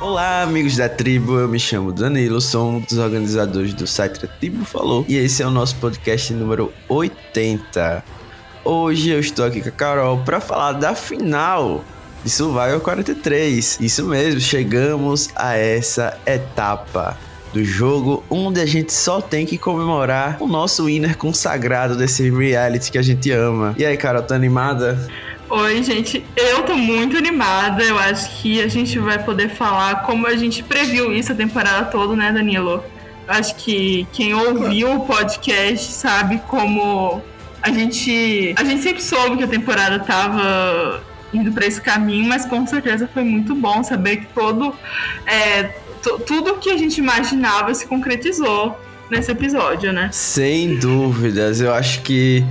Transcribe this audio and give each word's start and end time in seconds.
Olá, 0.00 0.42
amigos 0.42 0.76
da 0.76 0.88
tribo. 0.88 1.40
Eu 1.40 1.48
me 1.48 1.58
chamo 1.58 1.92
Danilo, 1.92 2.40
sou 2.40 2.70
um 2.70 2.80
dos 2.80 2.98
organizadores 2.98 3.74
do 3.74 3.84
site 3.84 4.24
A 4.24 4.28
Tribo 4.28 4.64
Falou 4.64 5.04
e 5.08 5.16
esse 5.16 5.42
é 5.42 5.46
o 5.46 5.50
nosso 5.50 5.74
podcast 5.76 6.32
número 6.32 6.72
80. 6.88 8.04
Hoje 8.64 9.10
eu 9.10 9.18
estou 9.18 9.44
aqui 9.44 9.60
com 9.60 9.68
a 9.68 9.72
Carol 9.72 10.18
para 10.18 10.40
falar 10.40 10.72
da 10.72 10.94
final 10.94 11.84
de 12.22 12.30
Survival 12.30 12.78
43. 12.78 13.78
Isso 13.80 14.04
mesmo, 14.04 14.40
chegamos 14.40 15.30
a 15.34 15.56
essa 15.56 16.16
etapa 16.24 17.18
do 17.52 17.64
jogo 17.64 18.22
onde 18.30 18.60
a 18.60 18.66
gente 18.66 18.92
só 18.92 19.20
tem 19.20 19.44
que 19.44 19.58
comemorar 19.58 20.36
o 20.40 20.46
nosso 20.46 20.84
winner 20.84 21.16
consagrado 21.16 21.96
desse 21.96 22.30
reality 22.30 22.92
que 22.92 22.98
a 22.98 23.02
gente 23.02 23.32
ama. 23.32 23.74
E 23.76 23.84
aí, 23.84 23.96
Carol, 23.96 24.22
tá 24.22 24.36
animada? 24.36 24.96
Oi, 25.50 25.82
gente. 25.82 26.22
Eu 26.36 26.62
tô 26.62 26.74
muito 26.74 27.16
animada. 27.16 27.82
Eu 27.82 27.98
acho 27.98 28.40
que 28.40 28.60
a 28.60 28.68
gente 28.68 28.98
vai 28.98 29.22
poder 29.22 29.48
falar 29.48 30.02
como 30.02 30.26
a 30.26 30.36
gente 30.36 30.62
previu 30.62 31.12
isso 31.12 31.32
a 31.32 31.34
temporada 31.34 31.86
toda, 31.86 32.14
né, 32.14 32.30
Danilo? 32.30 32.84
Acho 33.26 33.54
que 33.56 34.06
quem 34.12 34.34
ouviu 34.34 34.96
o 34.96 35.06
podcast 35.06 35.90
sabe 35.92 36.42
como 36.48 37.22
a 37.62 37.70
gente. 37.70 38.54
A 38.58 38.64
gente 38.64 38.82
sempre 38.82 39.02
soube 39.02 39.38
que 39.38 39.44
a 39.44 39.48
temporada 39.48 39.98
tava 39.98 41.02
indo 41.32 41.50
para 41.52 41.66
esse 41.66 41.80
caminho, 41.80 42.28
mas 42.28 42.44
com 42.44 42.66
certeza 42.66 43.08
foi 43.12 43.24
muito 43.24 43.54
bom 43.54 43.82
saber 43.82 44.18
que 44.18 44.26
todo. 44.34 44.74
É, 45.26 45.64
tudo 46.26 46.54
que 46.56 46.70
a 46.70 46.76
gente 46.76 46.98
imaginava 46.98 47.72
se 47.74 47.86
concretizou 47.86 48.78
nesse 49.10 49.30
episódio, 49.30 49.92
né? 49.92 50.10
Sem 50.12 50.76
dúvidas. 50.76 51.60
Eu 51.60 51.72
acho 51.72 52.02
que 52.02 52.44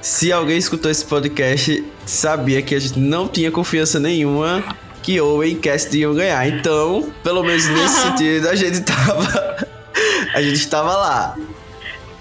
se 0.00 0.32
alguém 0.32 0.56
escutou 0.56 0.90
esse 0.90 1.04
podcast, 1.04 1.84
sabia 2.06 2.62
que 2.62 2.74
a 2.74 2.78
gente 2.78 2.98
não 2.98 3.28
tinha 3.28 3.50
confiança 3.50 4.00
nenhuma 4.00 4.64
que 5.02 5.20
Owen 5.20 5.52
e 5.52 5.56
Cast 5.56 5.96
iam 5.96 6.14
ganhar. 6.14 6.46
Então, 6.48 7.12
pelo 7.22 7.42
menos 7.42 7.66
nesse 7.68 8.00
sentido, 8.02 8.48
a 8.48 8.54
gente 8.54 8.80
tava. 8.80 9.66
a 10.34 10.42
gente 10.42 10.56
estava 10.56 10.94
lá. 10.96 11.36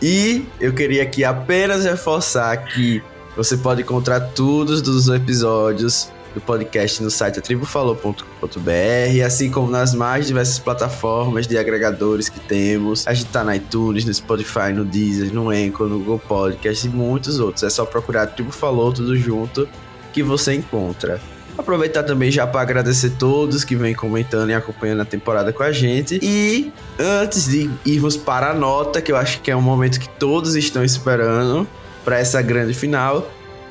E 0.01 0.45
eu 0.59 0.73
queria 0.73 1.03
aqui 1.03 1.23
apenas 1.23 1.83
reforçar 1.83 2.55
que 2.57 3.01
você 3.35 3.57
pode 3.57 3.81
encontrar 3.81 4.19
todos 4.19 4.81
os 4.87 5.07
episódios 5.09 6.09
do 6.33 6.41
podcast 6.41 7.01
no 7.01 7.09
site 7.09 7.39
atribufalou.com.br, 7.39 9.25
assim 9.25 9.49
como 9.49 9.69
nas 9.69 9.93
mais 9.93 10.27
diversas 10.27 10.59
plataformas 10.59 11.47
de 11.47 11.57
agregadores 11.57 12.29
que 12.29 12.39
temos. 12.39 13.07
A 13.07 13.13
gente 13.13 13.29
tá 13.29 13.43
na 13.43 13.55
iTunes, 13.55 14.05
no 14.05 14.13
Spotify, 14.13 14.71
no 14.73 14.85
Deezer, 14.85 15.33
no 15.33 15.49
Anchor, 15.49 15.87
no 15.87 15.99
Google 15.99 16.19
Podcast 16.19 16.87
e 16.87 16.89
muitos 16.89 17.39
outros. 17.39 17.63
É 17.63 17.69
só 17.69 17.85
procurar 17.85 18.27
Tribo 18.27 18.51
Falou 18.51 18.91
tudo 18.91 19.15
junto 19.17 19.67
que 20.13 20.23
você 20.23 20.53
encontra. 20.53 21.19
Aproveitar 21.57 22.03
também 22.03 22.31
já 22.31 22.47
para 22.47 22.61
agradecer 22.61 23.11
todos 23.19 23.65
que 23.65 23.75
vêm 23.75 23.93
comentando 23.93 24.49
e 24.49 24.53
acompanhando 24.53 25.01
a 25.01 25.05
temporada 25.05 25.51
com 25.51 25.61
a 25.61 25.73
gente. 25.73 26.17
E 26.21 26.71
antes 26.97 27.49
de 27.49 27.69
irmos 27.85 28.15
para 28.15 28.51
a 28.51 28.53
nota, 28.53 29.01
que 29.01 29.11
eu 29.11 29.17
acho 29.17 29.41
que 29.41 29.51
é 29.51 29.55
um 29.55 29.61
momento 29.61 29.99
que 29.99 30.07
todos 30.07 30.55
estão 30.55 30.85
esperando 30.85 31.67
para 32.05 32.17
essa 32.17 32.41
grande 32.41 32.73
final, 32.73 33.29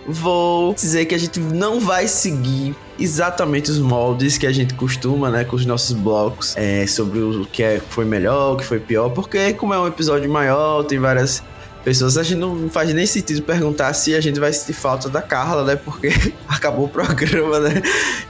vou 0.08 0.72
dizer 0.72 1.04
que 1.04 1.14
a 1.14 1.18
gente 1.18 1.38
não 1.38 1.80
vai 1.80 2.08
seguir 2.08 2.74
exatamente 2.98 3.70
os 3.70 3.78
moldes 3.78 4.38
que 4.38 4.46
a 4.46 4.52
gente 4.52 4.72
costuma, 4.72 5.30
né, 5.30 5.44
com 5.44 5.54
os 5.54 5.66
nossos 5.66 5.92
blocos 5.94 6.56
é, 6.56 6.86
sobre 6.86 7.18
o 7.18 7.44
que 7.44 7.62
é, 7.62 7.80
foi 7.90 8.06
melhor, 8.06 8.54
o 8.54 8.56
que 8.56 8.64
foi 8.64 8.80
pior, 8.80 9.10
porque 9.10 9.52
como 9.52 9.74
é 9.74 9.78
um 9.78 9.86
episódio 9.86 10.30
maior, 10.30 10.82
tem 10.84 10.98
várias 10.98 11.42
pessoas, 11.84 12.16
a 12.16 12.22
gente 12.22 12.38
não 12.38 12.68
faz 12.70 12.92
nem 12.92 13.06
sentido 13.06 13.42
perguntar 13.42 13.92
se 13.92 14.14
a 14.14 14.20
gente 14.20 14.40
vai 14.40 14.52
sentir 14.52 14.72
falta 14.72 15.08
da 15.08 15.20
Carla, 15.20 15.62
né, 15.62 15.76
porque 15.76 16.08
acabou 16.48 16.86
o 16.86 16.88
programa, 16.88 17.60
né, 17.60 17.82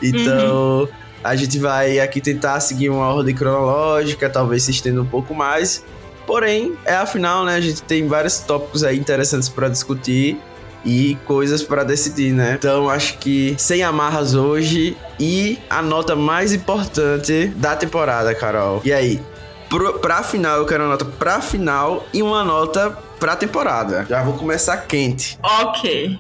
então... 0.03 0.81
Uhum. 0.81 0.89
A 1.25 1.35
gente 1.35 1.59
vai 1.59 1.99
aqui 1.99 2.21
tentar 2.21 2.61
seguir 2.61 2.91
uma 2.91 3.13
ordem 3.13 3.35
cronológica, 3.35 4.31
talvez 4.31 4.63
se 4.63 4.71
estenda 4.71 5.03
um 5.03 5.05
pouco 5.05 5.35
mais. 5.35 5.85
Porém, 6.25 6.75
é 6.85 6.95
afinal, 6.95 7.45
né? 7.45 7.57
A 7.57 7.61
gente 7.61 7.83
tem 7.83 8.07
vários 8.07 8.39
tópicos 8.39 8.85
aí 8.85 8.97
interessantes 8.97 9.49
para 9.49 9.69
discutir 9.69 10.39
e 10.85 11.17
coisas 11.25 11.63
para 11.63 11.85
decidir, 11.85 12.33
né? 12.33 12.57
Então 12.59 12.89
acho 12.89 13.19
que 13.19 13.55
sem 13.59 13.83
amarras 13.83 14.35
hoje 14.35 14.97
e 15.19 15.59
a 15.69 15.83
nota 15.83 16.15
mais 16.15 16.53
importante 16.53 17.49
da 17.57 17.77
temporada, 17.77 18.35
Carol. 18.35 18.81
E 18.85 18.93
aí? 18.93 19.21
Pro, 19.69 19.99
pra 19.99 20.23
final, 20.23 20.59
eu 20.59 20.67
quero 20.67 20.85
uma 20.85 20.91
nota 20.91 21.05
pra 21.05 21.41
final 21.41 22.07
e 22.13 22.23
uma 22.23 22.43
nota 22.43 22.91
pra 23.21 23.37
temporada. 23.37 24.07
Já 24.09 24.23
vou 24.23 24.35
começar 24.35 24.77
quente. 24.79 25.39
Ok. 25.43 26.19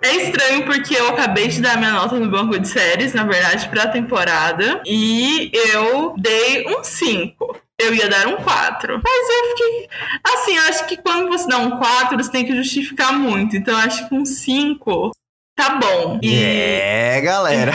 É 0.00 0.16
estranho 0.16 0.64
porque 0.64 0.94
eu 0.94 1.08
acabei 1.08 1.48
de 1.48 1.60
dar 1.60 1.76
minha 1.76 1.90
nota 1.90 2.18
no 2.18 2.30
banco 2.30 2.58
de 2.58 2.68
séries, 2.68 3.12
na 3.12 3.24
verdade, 3.24 3.68
pra 3.68 3.88
temporada. 3.88 4.80
E 4.86 5.50
eu 5.52 6.14
dei 6.16 6.64
um 6.68 6.84
5 6.84 7.56
eu 7.78 7.94
ia 7.94 8.08
dar 8.08 8.26
um 8.26 8.36
4. 8.36 9.00
Mas 9.02 9.28
eu 9.28 9.50
fiquei. 9.50 9.88
Assim, 10.24 10.56
eu 10.56 10.62
acho 10.64 10.86
que 10.86 10.96
quando 10.96 11.28
você 11.28 11.46
dá 11.46 11.58
um 11.58 11.78
4, 11.78 12.16
você 12.16 12.30
tem 12.30 12.44
que 12.44 12.56
justificar 12.56 13.12
muito. 13.12 13.56
Então 13.56 13.74
eu 13.74 13.86
acho 13.86 14.08
que 14.08 14.14
um 14.14 14.24
5 14.24 15.12
tá 15.54 15.76
bom. 15.76 16.18
E... 16.22 16.34
É, 16.34 17.20
galera. 17.20 17.72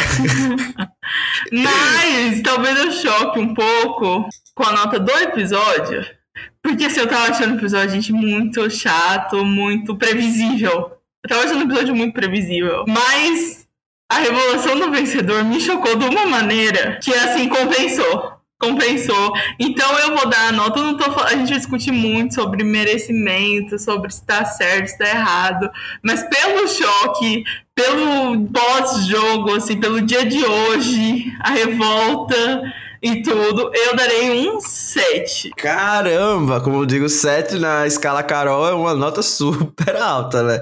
Mas 1.52 2.41
talvez 2.41 2.78
eu 2.78 2.91
choque 2.91 3.40
um 3.40 3.53
pouco 3.53 4.28
com 4.53 4.64
a 4.64 4.72
nota 4.74 5.00
do 5.00 5.12
episódio. 5.12 6.06
Porque 6.62 6.85
assim, 6.85 7.02
eu 7.02 7.08
tava 7.08 7.30
achando 7.30 7.56
o 7.56 7.58
episódio, 7.58 7.91
gente, 7.91 8.12
muito 8.12 8.70
chato, 8.70 9.46
muito 9.46 9.96
previsível. 9.96 10.97
Eu 11.24 11.30
tava 11.30 11.44
achando 11.44 11.62
o 11.62 11.64
episódio 11.64 11.96
muito 11.96 12.14
previsível. 12.14 12.84
Mas 12.88 13.68
a 14.09 14.20
revelação 14.20 14.80
do 14.80 14.91
vencedor 14.91 15.44
me 15.44 15.59
chocou 15.59 15.96
de 15.96 16.06
uma 16.06 16.25
maneira 16.25 17.00
que, 17.02 17.14
assim, 17.14 17.47
compensou 17.50 18.43
compensou. 18.63 19.34
Então 19.59 20.00
eu 20.00 20.16
vou 20.16 20.28
dar 20.29 20.50
a 20.50 20.51
nota. 20.51 20.79
Eu 20.79 20.84
não 20.85 20.97
tô, 20.97 21.19
a 21.22 21.31
gente 21.35 21.50
vai 21.50 21.57
discutir 21.57 21.91
muito 21.91 22.35
sobre 22.35 22.63
merecimento, 22.63 23.78
sobre 23.78 24.12
se 24.12 24.25
tá 24.25 24.46
certo, 24.46 24.88
se 24.88 24.97
tá 24.97 25.07
errado. 25.07 25.69
Mas 26.01 26.24
pelo 26.24 26.68
choque, 26.68 27.44
pelo 27.75 28.47
pós-jogo, 28.47 29.56
assim, 29.56 29.79
pelo 29.79 30.02
dia 30.02 30.25
de 30.25 30.44
hoje, 30.44 31.34
a 31.41 31.52
revolta 31.52 32.73
e 33.03 33.22
tudo, 33.22 33.69
eu 33.74 33.97
darei 33.97 34.50
um 34.50 34.62
7. 34.62 35.52
Caramba, 35.58 36.62
como 36.62 36.78
eu 36.78 36.86
digo, 36.86 37.09
7 37.09 37.59
na 37.59 37.86
escala 37.86 38.24
Carol 38.24 38.66
é 38.66 38.74
uma 38.74 38.96
nota 38.96 39.22
super 39.22 39.97
alta, 39.97 40.41
né? 40.41 40.62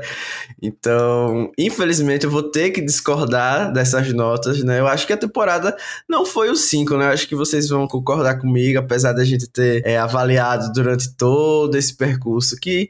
Então, 0.59 1.51
infelizmente, 1.55 2.25
eu 2.25 2.31
vou 2.31 2.41
ter 2.41 2.71
que 2.71 2.81
discordar 2.81 3.71
dessas 3.71 4.11
notas, 4.11 4.63
né? 4.63 4.79
Eu 4.79 4.87
acho 4.87 5.05
que 5.05 5.13
a 5.13 5.17
temporada 5.17 5.77
não 6.09 6.25
foi 6.25 6.49
o 6.49 6.55
5, 6.55 6.97
né? 6.97 7.05
Eu 7.05 7.11
acho 7.11 7.27
que 7.27 7.35
vocês 7.35 7.69
vão 7.69 7.87
concordar 7.87 8.39
comigo, 8.39 8.79
apesar 8.79 9.13
da 9.13 9.23
gente 9.23 9.47
ter 9.47 9.85
é, 9.85 9.99
avaliado 9.99 10.73
durante 10.73 11.15
todo 11.15 11.77
esse 11.77 11.95
percurso 11.95 12.55
que 12.59 12.89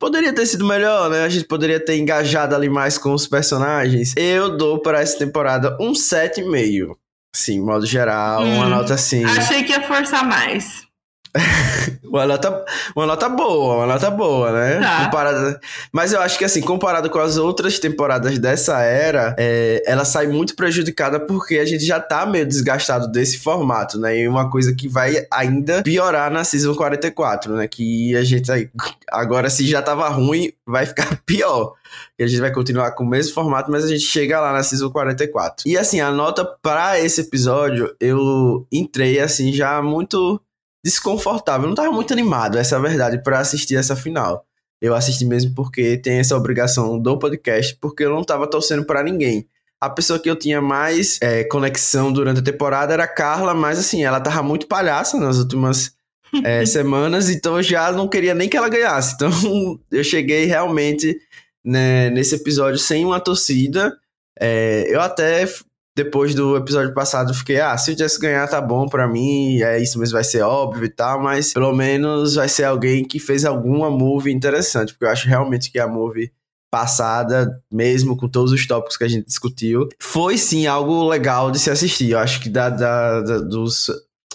poderia 0.00 0.32
ter 0.32 0.44
sido 0.44 0.66
melhor, 0.66 1.08
né? 1.08 1.22
A 1.22 1.28
gente 1.28 1.46
poderia 1.46 1.78
ter 1.78 1.96
engajado 1.98 2.52
ali 2.52 2.68
mais 2.68 2.98
com 2.98 3.14
os 3.14 3.28
personagens. 3.28 4.12
Eu 4.16 4.56
dou 4.56 4.80
para 4.80 5.00
essa 5.00 5.16
temporada 5.16 5.76
um 5.80 5.92
7,5. 5.92 6.96
Sim, 7.32 7.60
modo 7.60 7.86
geral, 7.86 8.42
hum, 8.42 8.56
uma 8.56 8.68
nota 8.68 8.94
assim. 8.94 9.24
Achei 9.24 9.62
que 9.62 9.72
ia 9.72 9.82
forçar 9.82 10.24
mais. 10.24 10.87
uma, 12.04 12.26
nota, 12.26 12.64
uma 12.96 13.06
nota 13.06 13.28
boa, 13.28 13.76
uma 13.76 13.86
nota 13.86 14.10
boa, 14.10 14.52
né? 14.52 15.04
Comparada, 15.04 15.60
mas 15.92 16.12
eu 16.12 16.20
acho 16.20 16.38
que 16.38 16.44
assim, 16.44 16.60
comparado 16.60 17.10
com 17.10 17.18
as 17.18 17.36
outras 17.36 17.78
temporadas 17.78 18.38
dessa 18.38 18.80
era, 18.80 19.34
é, 19.38 19.82
ela 19.86 20.04
sai 20.04 20.26
muito 20.26 20.56
prejudicada 20.56 21.20
porque 21.20 21.58
a 21.58 21.64
gente 21.64 21.84
já 21.84 22.00
tá 22.00 22.24
meio 22.26 22.46
desgastado 22.46 23.10
desse 23.10 23.38
formato, 23.38 23.98
né? 23.98 24.18
E 24.18 24.28
uma 24.28 24.50
coisa 24.50 24.74
que 24.74 24.88
vai 24.88 25.26
ainda 25.30 25.82
piorar 25.82 26.30
na 26.30 26.44
Season 26.44 26.74
44, 26.74 27.54
né? 27.54 27.68
Que 27.68 28.16
a 28.16 28.24
gente 28.24 28.50
agora, 29.10 29.50
se 29.50 29.66
já 29.66 29.82
tava 29.82 30.08
ruim, 30.08 30.52
vai 30.66 30.86
ficar 30.86 31.20
pior. 31.26 31.74
E 32.18 32.24
a 32.24 32.26
gente 32.26 32.40
vai 32.40 32.52
continuar 32.52 32.92
com 32.92 33.04
o 33.04 33.08
mesmo 33.08 33.32
formato, 33.32 33.70
mas 33.70 33.84
a 33.84 33.88
gente 33.88 34.04
chega 34.04 34.40
lá 34.40 34.52
na 34.52 34.62
Season 34.62 34.90
44. 34.90 35.68
E 35.68 35.76
assim, 35.76 36.00
a 36.00 36.10
nota 36.10 36.44
para 36.62 37.00
esse 37.00 37.22
episódio, 37.22 37.94
eu 38.00 38.66
entrei 38.72 39.20
assim 39.20 39.52
já 39.52 39.80
muito 39.82 40.40
desconfortável. 40.88 41.64
Eu 41.64 41.68
não 41.68 41.74
tava 41.74 41.92
muito 41.92 42.12
animado, 42.12 42.58
essa 42.58 42.76
é 42.76 42.78
a 42.78 42.82
verdade, 42.82 43.22
para 43.22 43.38
assistir 43.38 43.76
essa 43.76 43.94
final. 43.94 44.44
Eu 44.80 44.94
assisti 44.94 45.24
mesmo 45.24 45.54
porque 45.54 45.96
tem 45.98 46.18
essa 46.18 46.36
obrigação 46.36 46.98
do 46.98 47.18
podcast, 47.18 47.76
porque 47.80 48.04
eu 48.04 48.10
não 48.10 48.24
tava 48.24 48.48
torcendo 48.48 48.84
para 48.84 49.02
ninguém. 49.02 49.46
A 49.80 49.90
pessoa 49.90 50.18
que 50.18 50.30
eu 50.30 50.36
tinha 50.36 50.60
mais 50.60 51.18
é, 51.20 51.44
conexão 51.44 52.12
durante 52.12 52.40
a 52.40 52.44
temporada 52.44 52.92
era 52.92 53.04
a 53.04 53.08
Carla, 53.08 53.54
mas 53.54 53.78
assim, 53.78 54.04
ela 54.04 54.20
tava 54.20 54.42
muito 54.42 54.66
palhaça 54.66 55.18
nas 55.18 55.38
últimas 55.38 55.92
é, 56.44 56.64
semanas, 56.66 57.28
então 57.28 57.56
eu 57.56 57.62
já 57.62 57.92
não 57.92 58.08
queria 58.08 58.34
nem 58.34 58.48
que 58.48 58.56
ela 58.56 58.68
ganhasse. 58.68 59.14
Então 59.14 59.30
eu 59.90 60.02
cheguei 60.02 60.46
realmente 60.46 61.16
né, 61.64 62.10
nesse 62.10 62.34
episódio 62.36 62.78
sem 62.78 63.04
uma 63.04 63.20
torcida. 63.20 63.96
É, 64.40 64.86
eu 64.88 65.00
até 65.00 65.46
depois 65.98 66.32
do 66.32 66.56
episódio 66.56 66.94
passado, 66.94 67.34
fiquei, 67.34 67.60
ah, 67.60 67.76
se 67.76 67.90
o 67.90 67.98
Jess 67.98 68.16
ganhar, 68.16 68.46
tá 68.46 68.60
bom 68.60 68.86
pra 68.86 69.08
mim, 69.08 69.60
é 69.60 69.82
isso 69.82 69.98
mesmo, 69.98 70.12
vai 70.12 70.22
ser 70.22 70.42
óbvio 70.42 70.84
e 70.84 70.88
tal, 70.88 71.20
mas 71.20 71.52
pelo 71.52 71.72
menos 71.74 72.36
vai 72.36 72.48
ser 72.48 72.64
alguém 72.64 73.04
que 73.04 73.18
fez 73.18 73.44
alguma 73.44 73.90
move 73.90 74.30
interessante, 74.30 74.92
porque 74.92 75.04
eu 75.04 75.10
acho 75.10 75.28
realmente 75.28 75.72
que 75.72 75.78
a 75.80 75.88
move 75.88 76.32
passada, 76.70 77.60
mesmo 77.72 78.16
com 78.16 78.28
todos 78.28 78.52
os 78.52 78.64
tópicos 78.64 78.96
que 78.96 79.02
a 79.02 79.08
gente 79.08 79.26
discutiu, 79.26 79.88
foi 80.00 80.38
sim 80.38 80.68
algo 80.68 81.08
legal 81.08 81.50
de 81.50 81.58
se 81.58 81.70
assistir. 81.70 82.10
Eu 82.10 82.20
acho 82.20 82.40
que 82.40 82.48
da, 82.48 82.68
da, 82.68 83.20
da 83.20 83.38
dos, 83.38 83.90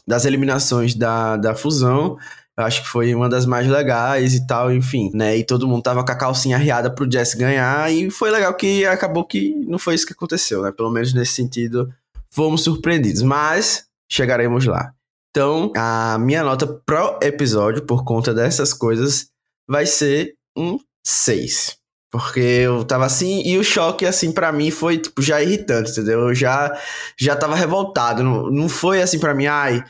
das 0.06 0.25
eliminações 0.25 0.95
da, 0.95 1.38
da 1.38 1.56
fusão, 1.56 2.18
eu 2.57 2.63
acho 2.63 2.83
que 2.83 2.88
foi 2.88 3.15
uma 3.15 3.27
das 3.27 3.45
mais 3.45 3.67
legais 3.67 4.35
e 4.35 4.45
tal, 4.45 4.71
enfim, 4.71 5.09
né? 5.13 5.38
E 5.38 5.44
todo 5.44 5.67
mundo 5.67 5.81
tava 5.81 6.05
com 6.05 6.11
a 6.11 6.15
calcinha 6.15 6.55
arriada 6.55 6.89
pro 6.94 7.09
Jess 7.11 7.33
ganhar, 7.33 7.91
e 7.91 8.09
foi 8.11 8.29
legal 8.29 8.53
que 8.53 8.85
acabou 8.85 9.25
que 9.25 9.55
não 9.67 9.79
foi 9.79 9.95
isso 9.95 10.05
que 10.05 10.13
aconteceu, 10.13 10.61
né? 10.61 10.71
Pelo 10.71 10.91
menos 10.91 11.13
nesse 11.13 11.33
sentido, 11.33 11.91
fomos 12.29 12.63
surpreendidos. 12.63 13.23
Mas 13.23 13.85
chegaremos 14.09 14.65
lá. 14.65 14.94
Então, 15.31 15.71
a 15.75 16.17
minha 16.19 16.44
nota 16.44 16.67
pro 16.67 17.17
episódio, 17.23 17.83
por 17.83 18.03
conta 18.03 18.33
dessas 18.33 18.71
coisas, 18.71 19.29
vai 19.67 19.88
ser 19.88 20.35
um 20.55 20.77
6. 21.03 21.75
Porque 22.11 22.39
eu 22.39 22.83
tava 22.83 23.05
assim, 23.05 23.41
e 23.44 23.57
o 23.57 23.63
choque, 23.63 24.05
assim, 24.05 24.31
para 24.31 24.51
mim 24.51 24.69
foi, 24.69 25.00
tipo, 25.00 25.19
já 25.19 25.41
irritante, 25.41 25.89
entendeu? 25.89 26.29
Eu 26.29 26.35
já, 26.35 26.71
já 27.17 27.35
tava 27.35 27.55
revoltado. 27.55 28.21
Não, 28.21 28.51
não 28.51 28.69
foi 28.69 29.01
assim 29.01 29.17
para 29.17 29.33
mim, 29.33 29.47
ai, 29.47 29.83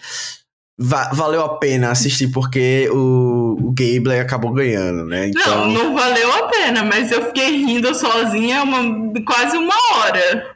va 0.78 1.10
valeu 1.14 1.42
a 1.42 1.58
pena 1.58 1.92
assistir 1.92 2.30
porque 2.30 2.90
o, 2.92 3.58
o 3.62 3.72
Gable 3.72 4.20
acabou 4.20 4.52
ganhando, 4.52 5.06
né? 5.06 5.28
Então... 5.30 5.68
Não, 5.68 5.72
não 5.72 5.94
valeu 5.94 6.32
a 6.34 6.48
pena, 6.48 6.84
mas 6.84 7.12
eu 7.12 7.26
fiquei 7.28 7.64
rindo 7.66 7.94
sozinha 7.94 8.64
uma, 8.64 9.14
quase 9.26 9.58
uma 9.58 9.76
hora. 9.96 10.54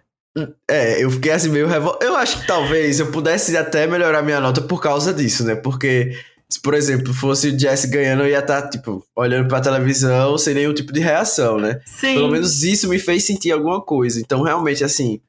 É, 0.69 1.03
eu 1.03 1.09
fiquei 1.09 1.31
assim 1.31 1.49
meio 1.49 1.67
revoltado. 1.67 2.05
Eu 2.05 2.15
acho 2.15 2.41
que 2.41 2.47
talvez 2.47 2.99
eu 2.99 3.11
pudesse 3.11 3.55
até 3.57 3.87
melhorar 3.87 4.21
minha 4.21 4.39
nota 4.39 4.61
por 4.61 4.81
causa 4.81 5.13
disso, 5.13 5.43
né? 5.43 5.55
Porque 5.55 6.15
se, 6.49 6.61
por 6.61 6.73
exemplo, 6.73 7.13
fosse 7.13 7.49
o 7.49 7.59
Jesse 7.59 7.87
ganhando, 7.87 8.23
eu 8.23 8.29
ia 8.29 8.39
estar, 8.39 8.61
tá, 8.61 8.69
tipo, 8.69 9.03
olhando 9.15 9.47
pra 9.47 9.59
televisão 9.59 10.37
sem 10.37 10.53
nenhum 10.53 10.73
tipo 10.73 10.93
de 10.93 10.99
reação, 10.99 11.57
né? 11.57 11.81
Sim. 11.85 12.15
Pelo 12.15 12.29
menos 12.29 12.63
isso 12.63 12.87
me 12.87 12.99
fez 12.99 13.25
sentir 13.25 13.51
alguma 13.51 13.81
coisa. 13.81 14.19
Então, 14.19 14.41
realmente, 14.41 14.83
assim, 14.83 15.19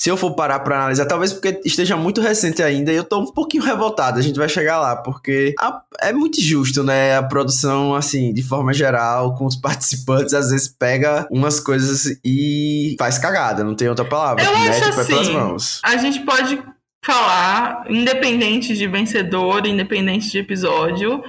se 0.00 0.08
eu 0.08 0.16
for 0.16 0.30
parar 0.30 0.60
pra 0.60 0.76
analisar, 0.76 1.04
talvez 1.04 1.30
porque 1.30 1.60
esteja 1.62 1.94
muito 1.94 2.22
recente 2.22 2.62
ainda, 2.62 2.90
e 2.90 2.96
eu 2.96 3.04
tô 3.04 3.20
um 3.20 3.26
pouquinho 3.26 3.62
revoltado, 3.62 4.18
a 4.18 4.22
gente 4.22 4.38
vai 4.38 4.48
chegar 4.48 4.80
lá, 4.80 4.96
porque 4.96 5.54
a, 5.60 5.82
é 6.00 6.10
muito 6.10 6.40
justo, 6.40 6.82
né? 6.82 7.18
A 7.18 7.22
produção, 7.22 7.94
assim, 7.94 8.32
de 8.32 8.42
forma 8.42 8.72
geral, 8.72 9.34
com 9.34 9.44
os 9.44 9.56
participantes, 9.60 10.32
às 10.32 10.52
vezes 10.52 10.68
pega 10.68 11.28
umas 11.30 11.60
coisas 11.60 12.18
e 12.24 12.96
faz 12.98 13.18
cagada, 13.18 13.62
não 13.62 13.74
tem 13.74 13.90
outra 13.90 14.06
palavra. 14.06 14.42
Eu 14.42 14.56
acho 14.56 15.00
assim, 15.00 15.36
a 15.84 15.96
gente 15.98 16.20
pode 16.20 16.58
falar, 17.04 17.84
independente 17.90 18.74
de 18.74 18.86
vencedor, 18.86 19.66
independente 19.66 20.30
de 20.30 20.38
episódio, 20.38 21.22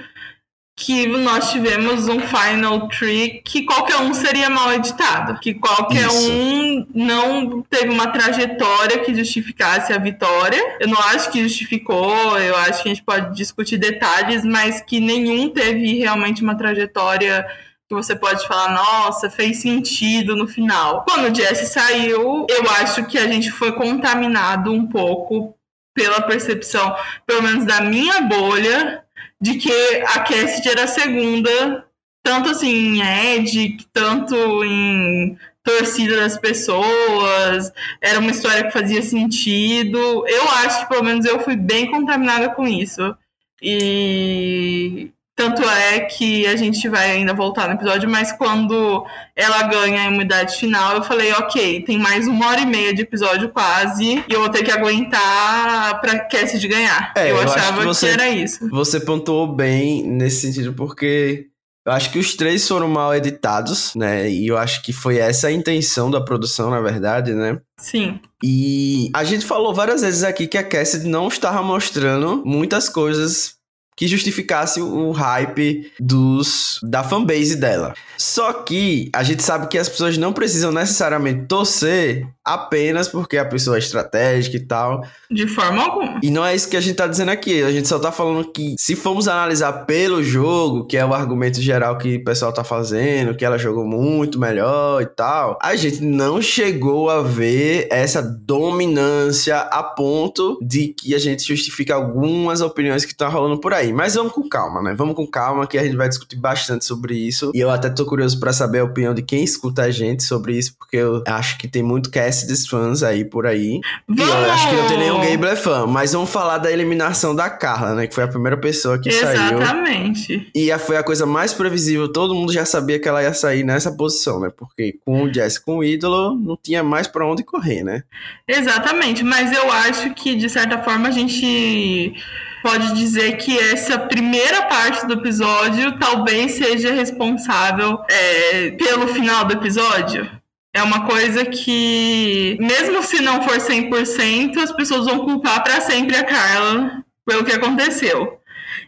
que 0.74 1.06
nós 1.06 1.52
tivemos 1.52 2.08
um 2.08 2.18
Final 2.20 2.88
Tree 2.88 3.42
que 3.44 3.64
qualquer 3.64 3.96
um 3.98 4.14
seria 4.14 4.48
mal 4.48 4.72
editado, 4.72 5.38
que 5.38 5.54
qualquer 5.54 6.06
Isso. 6.06 6.32
um 6.32 6.86
não 6.94 7.62
teve 7.62 7.90
uma 7.90 8.08
trajetória 8.08 8.98
que 9.00 9.14
justificasse 9.14 9.92
a 9.92 9.98
vitória. 9.98 10.78
Eu 10.80 10.88
não 10.88 10.98
acho 10.98 11.30
que 11.30 11.42
justificou, 11.42 12.38
eu 12.38 12.56
acho 12.56 12.82
que 12.82 12.88
a 12.88 12.94
gente 12.94 13.04
pode 13.04 13.36
discutir 13.36 13.76
detalhes, 13.76 14.44
mas 14.44 14.80
que 14.80 14.98
nenhum 14.98 15.50
teve 15.50 15.98
realmente 15.98 16.42
uma 16.42 16.56
trajetória 16.56 17.46
que 17.88 17.94
você 17.94 18.16
pode 18.16 18.46
falar, 18.48 18.72
nossa, 18.72 19.28
fez 19.28 19.58
sentido 19.58 20.34
no 20.34 20.48
final. 20.48 21.04
Quando 21.06 21.30
o 21.30 21.34
Jesse 21.34 21.66
saiu, 21.66 22.46
eu 22.48 22.70
acho 22.80 23.04
que 23.04 23.18
a 23.18 23.26
gente 23.26 23.50
foi 23.50 23.72
contaminado 23.72 24.72
um 24.72 24.86
pouco 24.86 25.54
pela 25.94 26.22
percepção, 26.22 26.96
pelo 27.26 27.42
menos 27.42 27.66
da 27.66 27.82
minha 27.82 28.22
bolha, 28.22 29.04
de 29.42 29.56
que 29.56 29.72
a 30.06 30.20
Cassidy 30.20 30.68
era 30.68 30.84
a 30.84 30.86
segunda, 30.86 31.84
tanto 32.22 32.50
assim 32.50 33.00
em 33.00 33.02
Ed, 33.02 33.76
tanto 33.92 34.36
em 34.64 35.36
torcida 35.64 36.16
das 36.16 36.38
pessoas, 36.38 37.72
era 38.00 38.20
uma 38.20 38.30
história 38.30 38.64
que 38.64 38.70
fazia 38.70 39.02
sentido. 39.02 39.98
Eu 40.28 40.42
acho 40.64 40.82
que 40.82 40.88
pelo 40.88 41.02
menos 41.02 41.26
eu 41.26 41.40
fui 41.40 41.56
bem 41.56 41.90
contaminada 41.90 42.50
com 42.50 42.68
isso. 42.68 43.16
E 43.60 45.11
tanto 45.34 45.62
é 45.62 46.00
que 46.00 46.46
a 46.46 46.56
gente 46.56 46.88
vai 46.88 47.10
ainda 47.10 47.32
voltar 47.32 47.66
no 47.66 47.74
episódio, 47.74 48.08
mas 48.08 48.32
quando 48.32 49.04
ela 49.34 49.62
ganha 49.62 50.02
a 50.02 50.06
imunidade 50.06 50.56
final, 50.56 50.96
eu 50.96 51.02
falei, 51.02 51.32
ok, 51.32 51.82
tem 51.82 51.98
mais 51.98 52.28
uma 52.28 52.48
hora 52.48 52.60
e 52.60 52.66
meia 52.66 52.94
de 52.94 53.02
episódio 53.02 53.48
quase, 53.48 54.24
e 54.28 54.32
eu 54.32 54.40
vou 54.40 54.50
ter 54.50 54.62
que 54.62 54.70
aguentar 54.70 56.00
pra 56.00 56.20
Cassie 56.20 56.58
de 56.58 56.68
ganhar. 56.68 57.12
É, 57.16 57.30
eu, 57.30 57.36
eu 57.36 57.42
achava 57.42 57.80
que, 57.80 57.86
você, 57.86 58.06
que 58.06 58.12
era 58.12 58.28
isso. 58.28 58.68
Você 58.70 59.00
pontuou 59.00 59.46
bem 59.46 60.06
nesse 60.06 60.42
sentido, 60.42 60.74
porque 60.74 61.46
eu 61.84 61.92
acho 61.92 62.12
que 62.12 62.18
os 62.18 62.36
três 62.36 62.68
foram 62.68 62.88
mal 62.88 63.14
editados, 63.14 63.94
né? 63.96 64.30
E 64.30 64.46
eu 64.46 64.56
acho 64.56 64.82
que 64.82 64.92
foi 64.92 65.18
essa 65.18 65.48
a 65.48 65.52
intenção 65.52 66.10
da 66.10 66.20
produção, 66.20 66.70
na 66.70 66.80
verdade, 66.80 67.32
né? 67.32 67.58
Sim. 67.76 68.20
E 68.42 69.10
a 69.14 69.24
gente 69.24 69.44
falou 69.44 69.74
várias 69.74 70.02
vezes 70.02 70.22
aqui 70.22 70.46
que 70.46 70.58
a 70.58 70.62
Cassidy 70.62 71.08
não 71.08 71.26
estava 71.26 71.60
mostrando 71.62 72.42
muitas 72.44 72.88
coisas 72.88 73.56
que 74.02 74.08
justificasse 74.08 74.80
o 74.80 75.12
hype 75.12 75.92
dos 76.00 76.80
da 76.82 77.04
fanbase 77.04 77.54
dela. 77.54 77.94
Só 78.18 78.52
que 78.52 79.08
a 79.12 79.22
gente 79.22 79.44
sabe 79.44 79.68
que 79.68 79.78
as 79.78 79.88
pessoas 79.88 80.18
não 80.18 80.32
precisam 80.32 80.72
necessariamente 80.72 81.46
torcer 81.46 82.26
apenas 82.44 83.08
porque 83.08 83.36
a 83.36 83.44
pessoa 83.44 83.76
é 83.76 83.78
estratégica 83.78 84.56
e 84.56 84.60
tal. 84.60 85.04
De 85.30 85.46
forma 85.46 85.82
alguma. 85.82 86.20
E 86.22 86.30
não 86.30 86.44
é 86.44 86.54
isso 86.54 86.68
que 86.68 86.76
a 86.76 86.80
gente 86.80 86.96
tá 86.96 87.06
dizendo 87.06 87.30
aqui. 87.30 87.62
A 87.62 87.70
gente 87.70 87.88
só 87.88 87.98
tá 87.98 88.10
falando 88.10 88.50
que 88.50 88.74
se 88.78 88.96
formos 88.96 89.28
analisar 89.28 89.84
pelo 89.84 90.22
jogo, 90.22 90.86
que 90.86 90.96
é 90.96 91.04
o 91.04 91.14
argumento 91.14 91.60
geral 91.60 91.96
que 91.98 92.16
o 92.16 92.24
pessoal 92.24 92.52
tá 92.52 92.64
fazendo, 92.64 93.36
que 93.36 93.44
ela 93.44 93.58
jogou 93.58 93.84
muito 93.84 94.38
melhor 94.38 95.02
e 95.02 95.06
tal, 95.06 95.58
a 95.62 95.74
gente 95.76 96.02
não 96.02 96.42
chegou 96.42 97.08
a 97.08 97.22
ver 97.22 97.86
essa 97.90 98.22
dominância 98.22 99.58
a 99.58 99.82
ponto 99.82 100.58
de 100.60 100.88
que 100.88 101.14
a 101.14 101.18
gente 101.18 101.46
justifique 101.46 101.92
algumas 101.92 102.60
opiniões 102.60 103.04
que 103.04 103.12
estão 103.12 103.30
rolando 103.30 103.60
por 103.60 103.72
aí. 103.72 103.92
Mas 103.92 104.14
vamos 104.14 104.32
com 104.32 104.48
calma, 104.48 104.82
né? 104.82 104.94
Vamos 104.96 105.14
com 105.14 105.26
calma 105.26 105.66
que 105.66 105.78
a 105.78 105.84
gente 105.84 105.96
vai 105.96 106.08
discutir 106.08 106.36
bastante 106.36 106.84
sobre 106.84 107.14
isso. 107.14 107.52
E 107.54 107.60
eu 107.60 107.70
até 107.70 107.88
tô 107.88 108.04
curioso 108.04 108.38
para 108.40 108.52
saber 108.52 108.80
a 108.80 108.84
opinião 108.84 109.14
de 109.14 109.22
quem 109.22 109.44
escuta 109.44 109.82
a 109.82 109.90
gente 109.90 110.22
sobre 110.22 110.56
isso, 110.56 110.74
porque 110.78 110.96
eu 110.96 111.22
acho 111.26 111.58
que 111.58 111.68
tem 111.68 111.82
muito 111.82 112.10
cast 112.10 112.31
desses 112.40 112.66
fãs 112.66 113.02
aí 113.02 113.24
por 113.24 113.46
aí. 113.46 113.80
E 114.08 114.20
eu 114.20 114.50
acho 114.52 114.68
que 114.68 114.76
não 114.76 114.86
tem 114.88 114.98
nenhum 114.98 115.20
Gable 115.20 115.56
fã, 115.56 115.86
mas 115.86 116.12
vamos 116.12 116.30
falar 116.30 116.58
da 116.58 116.70
eliminação 116.70 117.34
da 117.34 117.50
Carla, 117.50 117.94
né? 117.94 118.06
Que 118.06 118.14
foi 118.14 118.24
a 118.24 118.28
primeira 118.28 118.56
pessoa 118.56 118.98
que 118.98 119.08
Exatamente. 119.08 119.38
saiu. 119.38 119.62
Exatamente. 119.62 120.50
E 120.54 120.78
foi 120.78 120.96
a 120.96 121.02
coisa 121.02 121.26
mais 121.26 121.52
previsível, 121.52 122.10
todo 122.10 122.34
mundo 122.34 122.52
já 122.52 122.64
sabia 122.64 122.98
que 122.98 123.08
ela 123.08 123.22
ia 123.22 123.34
sair 123.34 123.64
nessa 123.64 123.92
posição, 123.92 124.40
né? 124.40 124.50
Porque 124.56 124.98
com 125.04 125.24
o 125.24 125.32
Jess, 125.32 125.58
com 125.58 125.78
o 125.78 125.84
ídolo, 125.84 126.34
não 126.34 126.56
tinha 126.60 126.82
mais 126.82 127.06
para 127.06 127.26
onde 127.26 127.42
correr, 127.42 127.82
né? 127.82 128.02
Exatamente, 128.46 129.22
mas 129.22 129.52
eu 129.52 129.70
acho 129.70 130.14
que 130.14 130.34
de 130.34 130.48
certa 130.48 130.82
forma 130.82 131.08
a 131.08 131.12
gente 131.12 132.14
pode 132.62 132.94
dizer 132.94 133.36
que 133.38 133.58
essa 133.58 133.98
primeira 133.98 134.62
parte 134.62 135.06
do 135.06 135.14
episódio 135.14 135.98
talvez 135.98 136.52
seja 136.52 136.92
responsável 136.92 137.98
é, 138.08 138.70
pelo 138.70 139.08
final 139.08 139.44
do 139.44 139.54
episódio. 139.54 140.30
É 140.74 140.82
uma 140.82 141.06
coisa 141.06 141.44
que, 141.44 142.56
mesmo 142.58 143.02
se 143.02 143.20
não 143.20 143.42
for 143.42 143.58
100%, 143.58 144.56
as 144.56 144.72
pessoas 144.72 145.04
vão 145.04 145.20
culpar 145.20 145.62
para 145.62 145.82
sempre 145.82 146.16
a 146.16 146.24
Carla 146.24 147.04
pelo 147.26 147.44
que 147.44 147.52
aconteceu. 147.52 148.40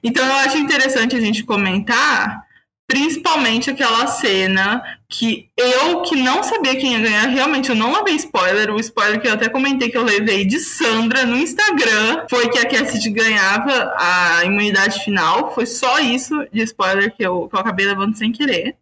Então 0.03 0.25
eu 0.25 0.35
acho 0.37 0.57
interessante 0.57 1.14
a 1.14 1.21
gente 1.21 1.45
comentar, 1.45 2.43
principalmente 2.87 3.71
aquela 3.71 4.07
cena 4.07 4.83
que 5.09 5.49
eu, 5.57 6.03
que 6.03 6.17
não 6.17 6.43
sabia 6.43 6.76
quem 6.76 6.93
ia 6.93 7.00
ganhar, 7.00 7.26
realmente 7.26 7.69
eu 7.69 7.76
não 7.76 7.93
levei 7.93 8.14
spoiler. 8.14 8.71
O 8.71 8.81
spoiler 8.81 9.21
que 9.21 9.29
eu 9.29 9.35
até 9.35 9.49
comentei 9.50 9.91
que 9.91 9.97
eu 9.99 10.05
levei 10.05 10.47
de 10.47 10.61
Sandra 10.61 11.26
no 11.26 11.37
Instagram 11.37 12.26
foi 12.31 12.49
que 12.49 12.59
a 12.59 12.69
Cassidy 12.69 13.11
ganhava 13.11 13.95
a 13.99 14.45
imunidade 14.45 15.05
final. 15.05 15.55
Foi 15.55 15.67
só 15.67 15.99
isso 15.99 16.47
de 16.50 16.62
spoiler 16.62 17.14
que 17.14 17.23
eu, 17.23 17.47
que 17.49 17.55
eu 17.55 17.61
acabei 17.61 17.87
levando 17.87 18.17
sem 18.17 18.33
querer. 18.33 18.75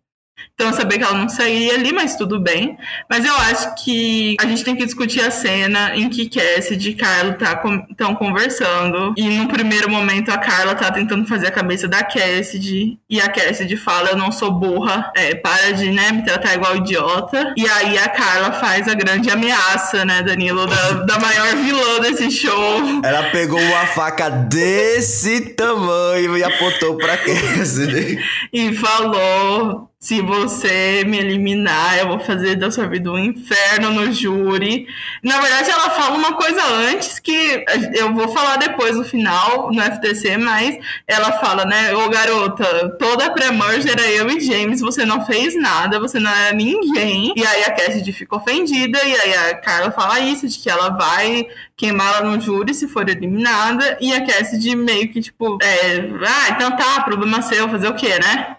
Então 0.55 0.71
eu 0.71 0.77
sabia 0.77 0.99
que 0.99 1.05
ela 1.05 1.19
não 1.19 1.29
sairia 1.29 1.75
ali, 1.75 1.93
mas 1.93 2.15
tudo 2.15 2.39
bem. 2.39 2.79
Mas 3.11 3.25
eu 3.25 3.35
acho 3.35 3.75
que 3.83 4.37
a 4.41 4.47
gente 4.47 4.63
tem 4.65 4.77
que 4.77 4.85
discutir 4.85 5.21
a 5.21 5.31
cena 5.31 5.97
em 5.97 6.09
que 6.09 6.29
Cassidy 6.29 6.91
e 6.91 6.95
Carla 6.95 7.31
estão 7.33 7.87
tá, 7.97 8.15
conversando. 8.15 9.13
E 9.17 9.29
no 9.29 9.49
primeiro 9.49 9.91
momento 9.91 10.31
a 10.31 10.39
Carla 10.39 10.75
tá 10.75 10.91
tentando 10.93 11.27
fazer 11.27 11.49
a 11.49 11.51
cabeça 11.51 11.89
da 11.89 12.05
Cassidy. 12.05 12.99
E 13.09 13.21
a 13.21 13.29
Cassidy 13.29 13.77
fala: 13.77 14.11
Eu 14.11 14.17
não 14.17 14.31
sou 14.31 14.53
burra, 14.53 15.11
é, 15.17 15.35
para 15.35 15.73
de 15.73 15.91
né, 15.91 16.13
me 16.13 16.23
tratar 16.23 16.55
igual 16.55 16.77
idiota. 16.77 17.53
E 17.57 17.67
aí 17.67 17.99
a 17.99 18.09
Carla 18.09 18.53
faz 18.53 18.87
a 18.87 18.95
grande 18.95 19.31
ameaça, 19.31 20.05
né, 20.05 20.23
Danilo, 20.23 20.67
da, 20.67 20.93
da 21.05 21.19
maior 21.19 21.57
vilã 21.57 22.01
desse 22.01 22.31
show. 22.31 23.03
Ela 23.03 23.31
pegou 23.31 23.61
uma 23.61 23.87
faca 23.87 24.31
desse 24.31 25.55
tamanho 25.55 26.37
e 26.37 26.45
apontou 26.45 26.97
pra 26.97 27.17
Cassidy. 27.17 28.19
e 28.53 28.75
falou 28.75 29.92
se 30.03 30.21
você 30.21 31.05
me 31.07 31.17
eliminar, 31.17 31.97
eu 31.97 32.09
vou 32.09 32.19
fazer 32.19 32.57
da 32.57 32.73
sua 32.73 32.89
vida 32.89 33.09
um 33.09 33.17
inferno 33.17 33.93
no 33.93 34.13
júri. 34.13 34.89
Na 35.23 35.41
verdade, 35.41 35.71
ela 35.71 35.91
fala 35.91 36.17
uma 36.17 36.33
coisa 36.33 36.61
antes 36.91 37.21
que 37.21 37.65
eu 37.95 38.13
vou 38.13 38.27
falar 38.31 38.57
depois 38.57 38.97
no 38.97 39.05
final, 39.05 39.71
no 39.71 39.81
FTC, 39.81 40.37
mas 40.39 40.77
ela 41.07 41.31
fala, 41.35 41.65
né, 41.65 41.95
ô 41.95 42.09
garota, 42.09 42.97
toda 42.99 43.27
a 43.27 43.31
pré-merge 43.31 43.89
era 43.89 44.03
eu 44.11 44.29
e 44.29 44.41
James, 44.41 44.81
você 44.81 45.05
não 45.05 45.25
fez 45.25 45.55
nada, 45.55 46.01
você 46.01 46.19
não 46.19 46.33
era 46.33 46.53
ninguém. 46.53 47.33
E 47.37 47.47
aí 47.47 47.63
a 47.63 47.71
Cassidy 47.71 48.13
fica 48.13 48.35
ofendida, 48.35 48.99
e 49.05 49.15
aí 49.21 49.35
a 49.51 49.55
Carla 49.59 49.93
fala 49.93 50.19
isso, 50.19 50.49
de 50.49 50.59
que 50.59 50.69
ela 50.69 50.89
vai 50.89 51.47
queimar 51.77 52.17
ela 52.17 52.29
no 52.29 52.41
júri 52.41 52.75
se 52.75 52.89
for 52.89 53.09
eliminada, 53.09 53.99
e 54.01 54.13
a 54.13 54.27
Cassidy 54.27 54.75
meio 54.75 55.13
que, 55.13 55.21
tipo, 55.21 55.59
é, 55.63 55.99
ah, 56.27 56.51
então 56.51 56.77
tá, 56.77 57.03
problema 57.03 57.41
seu, 57.41 57.69
fazer 57.69 57.87
o 57.87 57.95
quê, 57.95 58.19
né? 58.19 58.57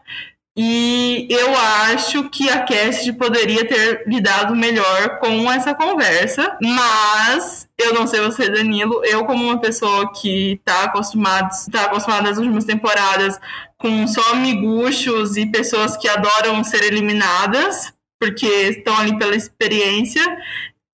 E 0.56 1.28
eu 1.32 1.50
acho 1.58 2.30
que 2.30 2.48
a 2.48 2.64
Cassidy 2.64 3.14
poderia 3.14 3.68
ter 3.68 4.04
lidado 4.06 4.56
melhor 4.56 5.18
com 5.20 5.52
essa 5.52 5.74
conversa, 5.74 6.56
mas 6.62 7.68
eu 7.76 7.92
não 7.92 8.06
sei 8.06 8.22
você, 8.22 8.48
Danilo, 8.50 9.04
eu 9.04 9.26
como 9.26 9.46
uma 9.46 9.60
pessoa 9.60 10.14
que 10.14 10.54
está 10.54 10.84
acostumada, 10.84 11.50
tá 11.72 11.86
acostumada 11.86 12.30
nas 12.30 12.38
últimas 12.38 12.66
temporadas 12.66 13.40
com 13.80 14.06
só 14.08 14.36
miguxos 14.36 15.38
e 15.38 15.48
pessoas 15.48 15.98
que 15.98 16.08
adoram 16.08 16.64
ser 16.64 16.84
eliminadas, 16.84 17.92
porque 18.20 18.46
estão 18.46 18.96
ali 18.96 19.18
pela 19.18 19.36
experiência, 19.36 20.22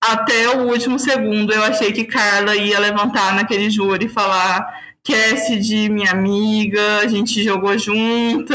até 0.02 0.56
o 0.56 0.68
último 0.68 0.98
segundo 0.98 1.52
eu 1.52 1.62
achei 1.62 1.92
que 1.92 2.04
Carla 2.04 2.56
ia 2.56 2.78
levantar 2.78 3.34
naquele 3.34 3.68
júri 3.68 4.06
e 4.06 4.08
falar 4.08 4.89
Cassidy, 5.10 5.88
minha 5.88 6.12
amiga, 6.12 6.98
a 6.98 7.08
gente 7.08 7.42
jogou 7.42 7.76
junta, 7.76 8.54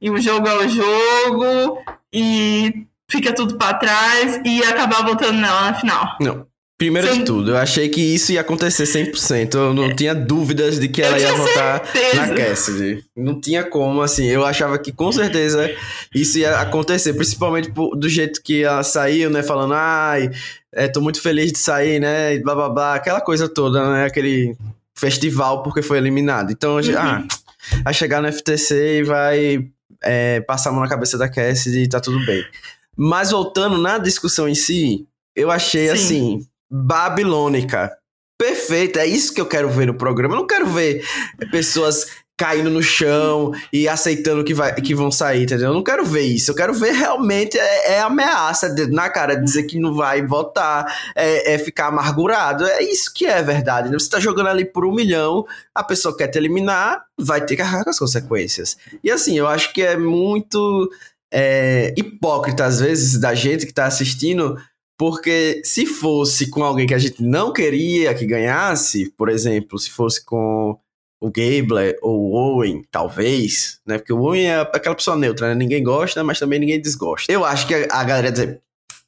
e 0.00 0.10
o 0.10 0.20
jogo 0.20 0.46
é 0.46 0.66
o 0.66 0.68
jogo, 0.68 1.82
e 2.12 2.86
fica 3.10 3.32
tudo 3.32 3.56
para 3.56 3.78
trás, 3.78 4.40
e 4.44 4.62
acabar 4.62 5.04
voltando 5.04 5.38
nela 5.38 5.70
na 5.70 5.74
final. 5.74 6.16
Não. 6.20 6.46
Primeiro 6.78 7.08
Sim. 7.10 7.20
de 7.20 7.24
tudo, 7.24 7.52
eu 7.52 7.56
achei 7.56 7.88
que 7.88 8.02
isso 8.02 8.32
ia 8.32 8.42
acontecer 8.42 8.84
100%. 8.84 9.54
Eu 9.54 9.72
não 9.72 9.86
é. 9.86 9.94
tinha 9.94 10.14
dúvidas 10.14 10.78
de 10.78 10.88
que 10.88 11.00
ela 11.00 11.18
ia 11.18 11.32
votar 11.32 11.82
na 12.14 12.34
Cassidy. 12.34 13.02
Não 13.16 13.40
tinha 13.40 13.64
como, 13.64 14.02
assim. 14.02 14.26
Eu 14.26 14.44
achava 14.44 14.78
que 14.78 14.92
com 14.92 15.10
certeza 15.10 15.74
isso 16.14 16.38
ia 16.38 16.60
acontecer, 16.60 17.14
principalmente 17.14 17.70
do 17.70 18.08
jeito 18.10 18.42
que 18.42 18.62
ela 18.62 18.82
saiu, 18.82 19.30
né? 19.30 19.42
Falando, 19.42 19.72
ai, 19.72 20.30
é, 20.70 20.86
tô 20.86 21.00
muito 21.00 21.22
feliz 21.22 21.50
de 21.50 21.58
sair, 21.58 21.98
né? 21.98 22.34
E 22.34 22.42
blá 22.42 22.54
blá 22.54 22.68
blá, 22.68 22.94
aquela 22.94 23.22
coisa 23.22 23.48
toda, 23.48 23.94
né? 23.94 24.04
Aquele 24.04 24.54
festival 24.96 25.62
porque 25.62 25.82
foi 25.82 25.98
eliminado. 25.98 26.50
Então, 26.50 26.76
uhum. 26.76 26.96
ah, 26.96 27.24
vai 27.84 27.94
chegar 27.94 28.22
no 28.22 28.32
FTC 28.32 29.00
e 29.00 29.02
vai 29.02 29.68
é, 30.02 30.40
passar 30.40 30.70
a 30.70 30.72
mão 30.72 30.82
na 30.82 30.88
cabeça 30.88 31.18
da 31.18 31.28
Cassidy 31.28 31.82
e 31.82 31.88
tá 31.88 32.00
tudo 32.00 32.24
bem. 32.24 32.44
Mas 32.96 33.30
voltando 33.30 33.76
na 33.78 33.98
discussão 33.98 34.48
em 34.48 34.54
si, 34.54 35.06
eu 35.34 35.50
achei 35.50 35.88
Sim. 35.88 35.92
assim, 35.92 36.46
babilônica. 36.70 37.92
Perfeito, 38.38 38.98
é 38.98 39.06
isso 39.06 39.32
que 39.32 39.40
eu 39.40 39.46
quero 39.46 39.68
ver 39.70 39.86
no 39.86 39.94
programa. 39.94 40.34
Eu 40.34 40.40
não 40.40 40.46
quero 40.46 40.66
ver 40.66 41.04
pessoas 41.50 42.06
caindo 42.36 42.68
no 42.68 42.82
chão 42.82 43.52
e 43.72 43.88
aceitando 43.88 44.44
que, 44.44 44.52
vai, 44.52 44.74
que 44.74 44.94
vão 44.94 45.10
sair, 45.10 45.44
entendeu? 45.44 45.68
Eu 45.68 45.74
não 45.74 45.82
quero 45.82 46.04
ver 46.04 46.22
isso. 46.22 46.50
Eu 46.50 46.54
quero 46.54 46.74
ver 46.74 46.92
realmente 46.92 47.58
é, 47.58 47.94
é 47.94 48.00
ameaça 48.00 48.68
de, 48.68 48.86
na 48.88 49.08
cara, 49.08 49.34
dizer 49.34 49.62
que 49.62 49.78
não 49.78 49.94
vai 49.94 50.24
votar, 50.26 50.86
é, 51.14 51.54
é, 51.54 51.58
ficar 51.58 51.86
amargurado. 51.86 52.66
É 52.66 52.82
isso 52.82 53.12
que 53.14 53.24
é 53.24 53.42
verdade. 53.42 53.88
Né? 53.88 53.98
Você 53.98 54.10
tá 54.10 54.20
jogando 54.20 54.48
ali 54.48 54.64
por 54.64 54.84
um 54.84 54.94
milhão, 54.94 55.46
a 55.74 55.82
pessoa 55.82 56.16
quer 56.16 56.28
te 56.28 56.36
eliminar, 56.36 57.04
vai 57.18 57.44
ter 57.44 57.56
que 57.56 57.62
arcar 57.62 57.84
com 57.84 57.90
as 57.90 57.98
consequências. 57.98 58.76
E 59.02 59.10
assim, 59.10 59.38
eu 59.38 59.46
acho 59.46 59.72
que 59.72 59.80
é 59.80 59.96
muito 59.96 60.90
é, 61.32 61.94
hipócrita, 61.96 62.66
às 62.66 62.80
vezes, 62.80 63.18
da 63.18 63.34
gente 63.34 63.64
que 63.64 63.72
tá 63.72 63.86
assistindo. 63.86 64.56
Porque 64.98 65.60
se 65.62 65.84
fosse 65.84 66.48
com 66.48 66.64
alguém 66.64 66.86
que 66.86 66.94
a 66.94 66.98
gente 66.98 67.22
não 67.22 67.52
queria 67.52 68.14
que 68.14 68.24
ganhasse, 68.24 69.12
por 69.16 69.28
exemplo, 69.28 69.78
se 69.78 69.90
fosse 69.90 70.24
com 70.24 70.78
o 71.26 71.30
Gabler 71.30 71.98
ou 72.02 72.20
o 72.20 72.34
Owen, 72.34 72.84
talvez, 72.90 73.80
né? 73.86 73.98
Porque 73.98 74.12
o 74.12 74.20
Owen 74.20 74.46
é 74.46 74.60
aquela 74.60 74.94
pessoa 74.94 75.16
neutra, 75.16 75.48
né? 75.48 75.54
Ninguém 75.54 75.82
gosta, 75.82 76.22
mas 76.22 76.38
também 76.38 76.58
ninguém 76.58 76.80
desgosta. 76.80 77.32
Eu 77.32 77.44
acho 77.44 77.66
que 77.66 77.74
a, 77.74 77.86
a 77.90 78.04
galera 78.04 78.28
ia 78.28 78.32
dizer, 78.32 78.60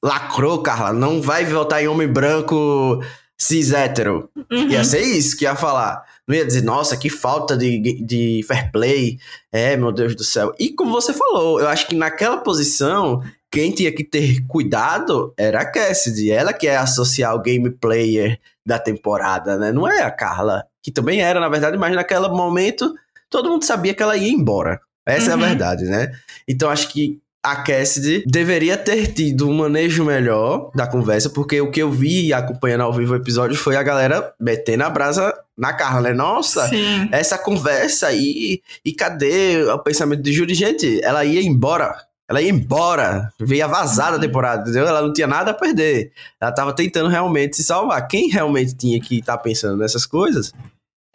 lacrou, 0.03 0.63
Carla, 0.63 0.93
não 0.93 1.21
vai 1.21 1.45
votar 1.45 1.83
em 1.83 1.89
homem 1.89 2.09
branco 2.09 3.03
cis 3.41 3.73
hétero. 3.73 4.29
Uhum. 4.51 4.69
Ia 4.69 4.83
ser 4.85 5.03
isso 5.03 5.37
que 5.37 5.45
ia 5.45 5.55
falar. 5.55 6.05
Não 6.27 6.35
ia 6.35 6.45
dizer, 6.45 6.63
nossa, 6.63 6.97
que 6.97 7.09
falta 7.09 7.57
de, 7.57 8.03
de 8.05 8.45
fair 8.47 8.71
play. 8.71 9.19
É, 9.53 9.77
meu 9.77 9.93
Deus 9.93 10.15
do 10.15 10.25
céu. 10.25 10.53
E 10.59 10.71
como 10.71 10.91
você 10.91 11.13
falou, 11.13 11.61
eu 11.61 11.69
acho 11.69 11.87
que 11.87 11.95
naquela 11.95 12.39
posição, 12.39 13.23
quem 13.51 13.71
tinha 13.71 13.93
que 13.93 14.05
ter 14.05 14.45
cuidado 14.47 15.33
era 15.39 15.61
a 15.61 15.71
Cassidy. 15.71 16.31
Ela 16.31 16.53
que 16.53 16.67
é 16.67 16.77
a 16.77 16.87
social 16.87 17.41
game 17.41 17.71
player 17.71 18.39
da 18.67 18.79
temporada, 18.79 19.57
né? 19.57 19.73
Não 19.73 19.89
é 19.89 20.03
a 20.03 20.11
Carla 20.11 20.65
que 20.88 20.92
também 20.92 21.21
era, 21.21 21.38
na 21.38 21.50
verdade, 21.50 21.76
mas 21.76 21.95
naquele 21.95 22.28
momento 22.28 22.95
todo 23.28 23.50
mundo 23.50 23.62
sabia 23.62 23.92
que 23.92 24.02
ela 24.02 24.16
ia 24.16 24.33
embora. 24.33 24.80
Essa 25.07 25.26
uhum. 25.26 25.30
é 25.30 25.33
a 25.33 25.37
uhum. 25.37 25.42
verdade, 25.42 25.85
né? 25.85 26.12
Então 26.49 26.71
acho 26.71 26.88
que 26.88 27.21
a 27.45 27.57
Cassidy 27.57 28.25
deveria 28.26 28.76
ter 28.78 29.09
tido 29.09 29.47
um 29.49 29.54
manejo 29.54 30.02
melhor 30.02 30.71
da 30.75 30.87
conversa, 30.87 31.28
porque 31.28 31.61
o 31.61 31.71
que 31.71 31.83
eu 31.83 31.90
vi 31.90 32.33
acompanhando 32.33 32.85
ao 32.85 32.92
vivo 32.92 33.12
o 33.12 33.16
episódio 33.16 33.54
foi 33.54 33.76
a 33.76 33.83
galera 33.83 34.33
metendo 34.40 34.85
a 34.85 34.90
brasa 34.90 35.35
na 35.57 35.75
Carla, 35.75 36.09
né? 36.09 36.14
Nossa, 36.14 36.66
Sim. 36.68 37.09
essa 37.12 37.37
conversa 37.37 38.07
aí, 38.07 38.62
e 38.83 38.92
cadê 38.95 39.62
o 39.64 39.78
pensamento 39.78 40.23
de 40.23 40.33
Júri? 40.33 40.54
Gente, 40.54 41.04
ela 41.04 41.23
ia 41.23 41.42
embora. 41.42 41.95
Ela 42.26 42.42
ia 42.42 42.50
embora, 42.50 43.33
veio 43.38 43.68
vazada 43.68 44.12
a 44.12 44.14
uhum. 44.14 44.21
temporada, 44.21 44.62
entendeu? 44.62 44.87
Ela 44.87 45.02
não 45.02 45.12
tinha 45.12 45.26
nada 45.26 45.50
a 45.50 45.54
perder. 45.54 46.12
Ela 46.40 46.52
tava 46.52 46.75
tentando 46.75 47.09
realmente 47.09 47.57
se 47.57 47.64
salvar. 47.64 48.07
Quem 48.09 48.28
realmente 48.28 48.75
tinha 48.75 48.99
que 49.00 49.18
estar 49.18 49.37
tá 49.37 49.42
pensando 49.42 49.76
nessas 49.76 50.07
coisas 50.07 50.52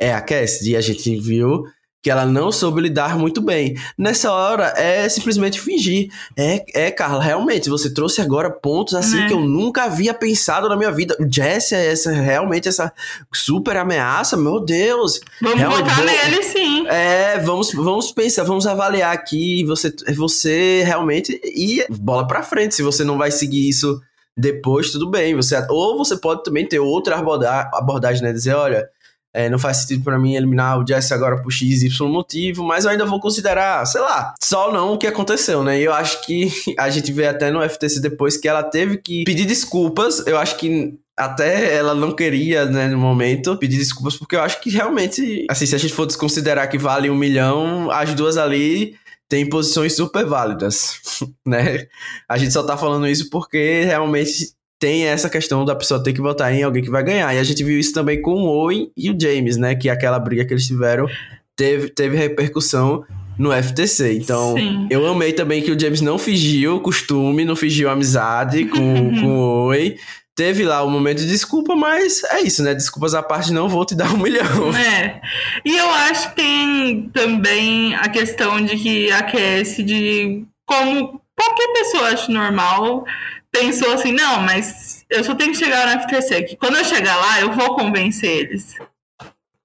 é 0.04 0.14
a 0.14 0.22
Cassidy. 0.22 0.72
E 0.72 0.76
a 0.78 0.82
gente 0.82 1.16
viu 1.16 1.64
que 2.04 2.12
ela 2.12 2.26
não 2.26 2.52
soube 2.52 2.82
lidar 2.82 3.18
muito 3.18 3.40
bem. 3.42 3.78
Nessa 3.98 4.30
hora, 4.30 4.74
é 4.76 5.08
simplesmente 5.08 5.58
fingir. 5.58 6.10
É, 6.38 6.88
é 6.88 6.92
Carla, 6.92 7.24
realmente, 7.24 7.70
você 7.70 7.94
trouxe 7.94 8.20
agora 8.22 8.52
pontos 8.52 8.94
assim 8.94 9.24
é. 9.24 9.28
que 9.28 9.34
eu 9.34 9.40
nunca 9.40 9.86
havia 9.86 10.14
pensado 10.14 10.68
na 10.68 10.76
minha 10.76 10.92
vida. 10.92 11.16
Jess 11.32 11.72
é 11.72 11.94
essa, 11.94 12.12
realmente 12.12 12.68
essa 12.68 12.92
super 13.34 13.78
ameaça, 13.78 14.36
meu 14.36 14.60
Deus. 14.60 15.22
Vamos 15.42 15.64
votar 15.64 15.96
vou, 15.96 16.06
nele, 16.06 16.44
sim. 16.44 16.86
É, 16.88 17.40
vamos, 17.40 17.72
vamos 17.72 18.12
pensar, 18.12 18.44
vamos 18.44 18.68
avaliar 18.68 19.14
aqui. 19.14 19.64
Você, 19.64 19.96
você 20.14 20.84
realmente. 20.86 21.40
E 21.46 21.86
bola 21.90 22.28
pra 22.28 22.44
frente, 22.44 22.76
se 22.76 22.84
você 22.84 23.06
não 23.06 23.18
vai 23.18 23.32
seguir 23.32 23.70
isso 23.70 23.98
depois, 24.36 24.92
tudo 24.92 25.10
bem. 25.10 25.36
Você, 25.36 25.56
ou 25.70 25.98
você 25.98 26.18
pode 26.18 26.44
também 26.44 26.68
ter 26.68 26.80
outra 26.80 27.16
abordagem, 27.16 28.22
né? 28.22 28.34
Dizer, 28.34 28.56
olha 28.56 28.90
é, 29.34 29.50
não 29.50 29.58
faz 29.58 29.78
sentido 29.78 30.04
para 30.04 30.20
mim 30.20 30.36
eliminar 30.36 30.80
o 30.80 30.88
Jesse 30.88 31.14
agora 31.14 31.42
por 31.42 31.52
X, 31.52 31.82
Y 31.82 32.08
motivo, 32.08 32.64
mas 32.64 32.86
eu 32.86 32.92
ainda 32.92 33.06
vou 33.06 33.20
considerar, 33.20 33.86
sei 33.86 34.00
lá, 34.00 34.36
só 34.42 34.72
não 34.72 34.94
o 34.94 34.98
que 34.98 35.08
aconteceu, 35.08 35.64
né? 35.64 35.80
E 35.80 35.84
eu 35.84 35.94
acho 35.94 36.24
que 36.26 36.52
a 36.78 36.90
gente 36.90 37.12
vê 37.12 37.28
até 37.28 37.50
no 37.50 37.68
FTC 37.68 38.00
depois 38.00 38.38
que 38.38 38.48
ela 38.48 38.62
teve 38.62 38.98
que 38.98 39.24
pedir 39.24 39.46
desculpas. 39.46 40.26
Eu 40.28 40.38
acho 40.38 40.56
que 40.58 40.94
até 41.18 41.76
ela 41.76 41.96
não 41.96 42.16
queria, 42.16 42.66
né, 42.66 42.88
no 42.88 42.98
momento, 42.98 43.58
pedir 43.58 43.78
desculpas, 43.78 44.16
porque 44.16 44.36
eu 44.36 44.42
acho 44.42 44.62
que 44.62 44.70
realmente, 44.70 45.46
assim, 45.50 45.66
se 45.66 45.76
a 45.76 45.78
gente 45.78 45.94
for 45.94 46.06
desconsiderar 46.06 46.70
que 46.70 46.78
vale 46.78 47.10
um 47.10 47.16
milhão, 47.16 47.90
as 47.92 48.14
duas 48.14 48.38
ali 48.38 48.96
têm 49.30 49.48
posições 49.48 49.96
super 49.96 50.26
válidas, 50.26 51.00
né? 51.46 51.88
A 52.30 52.38
gente 52.38 52.54
só 52.54 52.64
tá 52.64 52.78
falando 52.78 53.08
isso 53.08 53.30
porque 53.30 53.84
realmente 53.84 54.54
tem 54.84 55.06
essa 55.06 55.30
questão 55.30 55.64
da 55.64 55.74
pessoa 55.74 56.04
ter 56.04 56.12
que 56.12 56.20
votar 56.20 56.54
em 56.54 56.62
alguém 56.62 56.84
que 56.84 56.90
vai 56.90 57.02
ganhar. 57.02 57.34
E 57.34 57.40
a 57.40 57.44
gente 57.44 57.64
viu 57.64 57.80
isso 57.80 57.94
também 57.94 58.22
com 58.22 58.34
o 58.34 58.46
Owen 58.46 58.92
e 58.98 59.10
o 59.10 59.18
James, 59.18 59.56
né? 59.56 59.76
Que 59.76 59.90
aquela 59.90 60.20
briga 60.20 60.44
que 60.44 60.54
eles 60.54 60.68
tiveram 60.68 61.08
teve, 61.56 61.88
teve 61.88 62.18
repercussão 62.18 63.06
no 63.40 63.54
FTC. 63.54 64.18
Então, 64.18 64.58
Sim. 64.58 64.86
eu 64.90 65.08
amei 65.08 65.32
também 65.32 65.62
que 65.62 65.72
o 65.72 65.80
James 65.80 66.02
não 66.02 66.20
fingiu 66.20 66.82
costume, 66.82 67.46
não 67.46 67.56
fingiu 67.56 67.90
amizade 67.90 68.66
com, 68.66 68.78
com 69.22 69.26
o 69.26 69.68
Owen. 69.68 69.96
Teve 70.36 70.66
lá 70.66 70.84
o 70.84 70.88
um 70.88 70.92
momento 70.92 71.20
de 71.20 71.28
desculpa, 71.28 71.78
mas 71.78 72.22
é 72.26 72.42
isso, 72.42 72.62
né? 72.62 72.74
Desculpas 72.74 73.14
à 73.14 73.24
parte, 73.24 73.54
não 73.54 73.70
vou 73.70 73.86
te 73.86 73.96
dar 73.96 74.14
um 74.14 74.18
milhão. 74.18 74.76
É. 74.76 75.22
E 75.64 75.78
eu 75.78 75.90
acho 75.92 76.32
que 76.32 76.36
tem 76.36 77.10
também 77.14 77.96
a 77.96 78.10
questão 78.10 78.62
de 78.62 78.76
que 78.76 79.10
aquece 79.14 79.82
de 79.82 80.44
como 80.66 81.22
qualquer 81.38 81.68
pessoa 81.74 82.10
acha 82.10 82.30
normal 82.30 83.06
pensou 83.54 83.94
assim, 83.94 84.12
não, 84.12 84.42
mas 84.42 85.06
eu 85.10 85.24
só 85.24 85.36
tenho 85.36 85.52
que 85.52 85.60
chegar 85.60 85.86
no 85.86 86.02
FTC, 86.02 86.44
que 86.44 86.58
quando 86.58 86.78
eu 86.78 86.84
chegar 86.84 87.16
lá, 87.16 87.40
eu 87.40 87.52
vou 87.54 87.76
convencer 87.76 88.30
eles. 88.30 88.76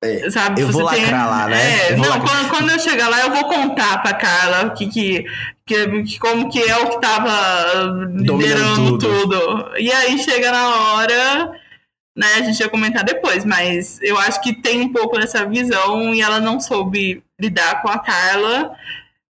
É, 0.01 0.31
Sabe, 0.31 0.61
eu 0.61 0.69
vou 0.69 0.83
lacrar 0.83 1.07
tem... 1.07 1.13
lá, 1.13 1.49
né? 1.49 1.89
É, 1.89 1.97
não, 1.97 2.21
quando, 2.21 2.51
quando, 2.51 2.71
eu 2.71 2.79
chegar 2.79 3.09
lá, 3.09 3.21
eu 3.23 3.33
vou 3.33 3.45
contar 3.47 4.01
pra 4.01 4.15
Carla 4.15 4.71
que, 4.71 4.87
que, 4.87 5.25
que, 5.67 6.19
como 6.21 6.49
que 6.49 6.61
é 6.61 6.77
o 6.77 6.91
que 6.91 7.01
tava 7.01 8.07
liderando 8.15 8.97
tudo. 8.99 9.27
tudo. 9.27 9.79
E 9.79 9.91
aí 9.91 10.17
chega 10.19 10.53
na 10.53 10.69
hora, 10.69 11.53
né? 12.15 12.35
A 12.37 12.43
gente 12.43 12.61
ia 12.61 12.69
comentar 12.69 13.03
depois, 13.03 13.45
mas 13.45 13.99
eu 14.01 14.17
acho 14.19 14.41
que 14.41 14.55
tem 14.55 14.83
um 14.83 14.93
pouco 14.93 15.19
dessa 15.19 15.45
visão 15.45 16.15
e 16.15 16.21
ela 16.21 16.39
não 16.39 16.61
soube 16.61 17.25
lidar 17.41 17.83
com 17.83 17.89
a 17.89 17.99
Carla. 17.99 18.71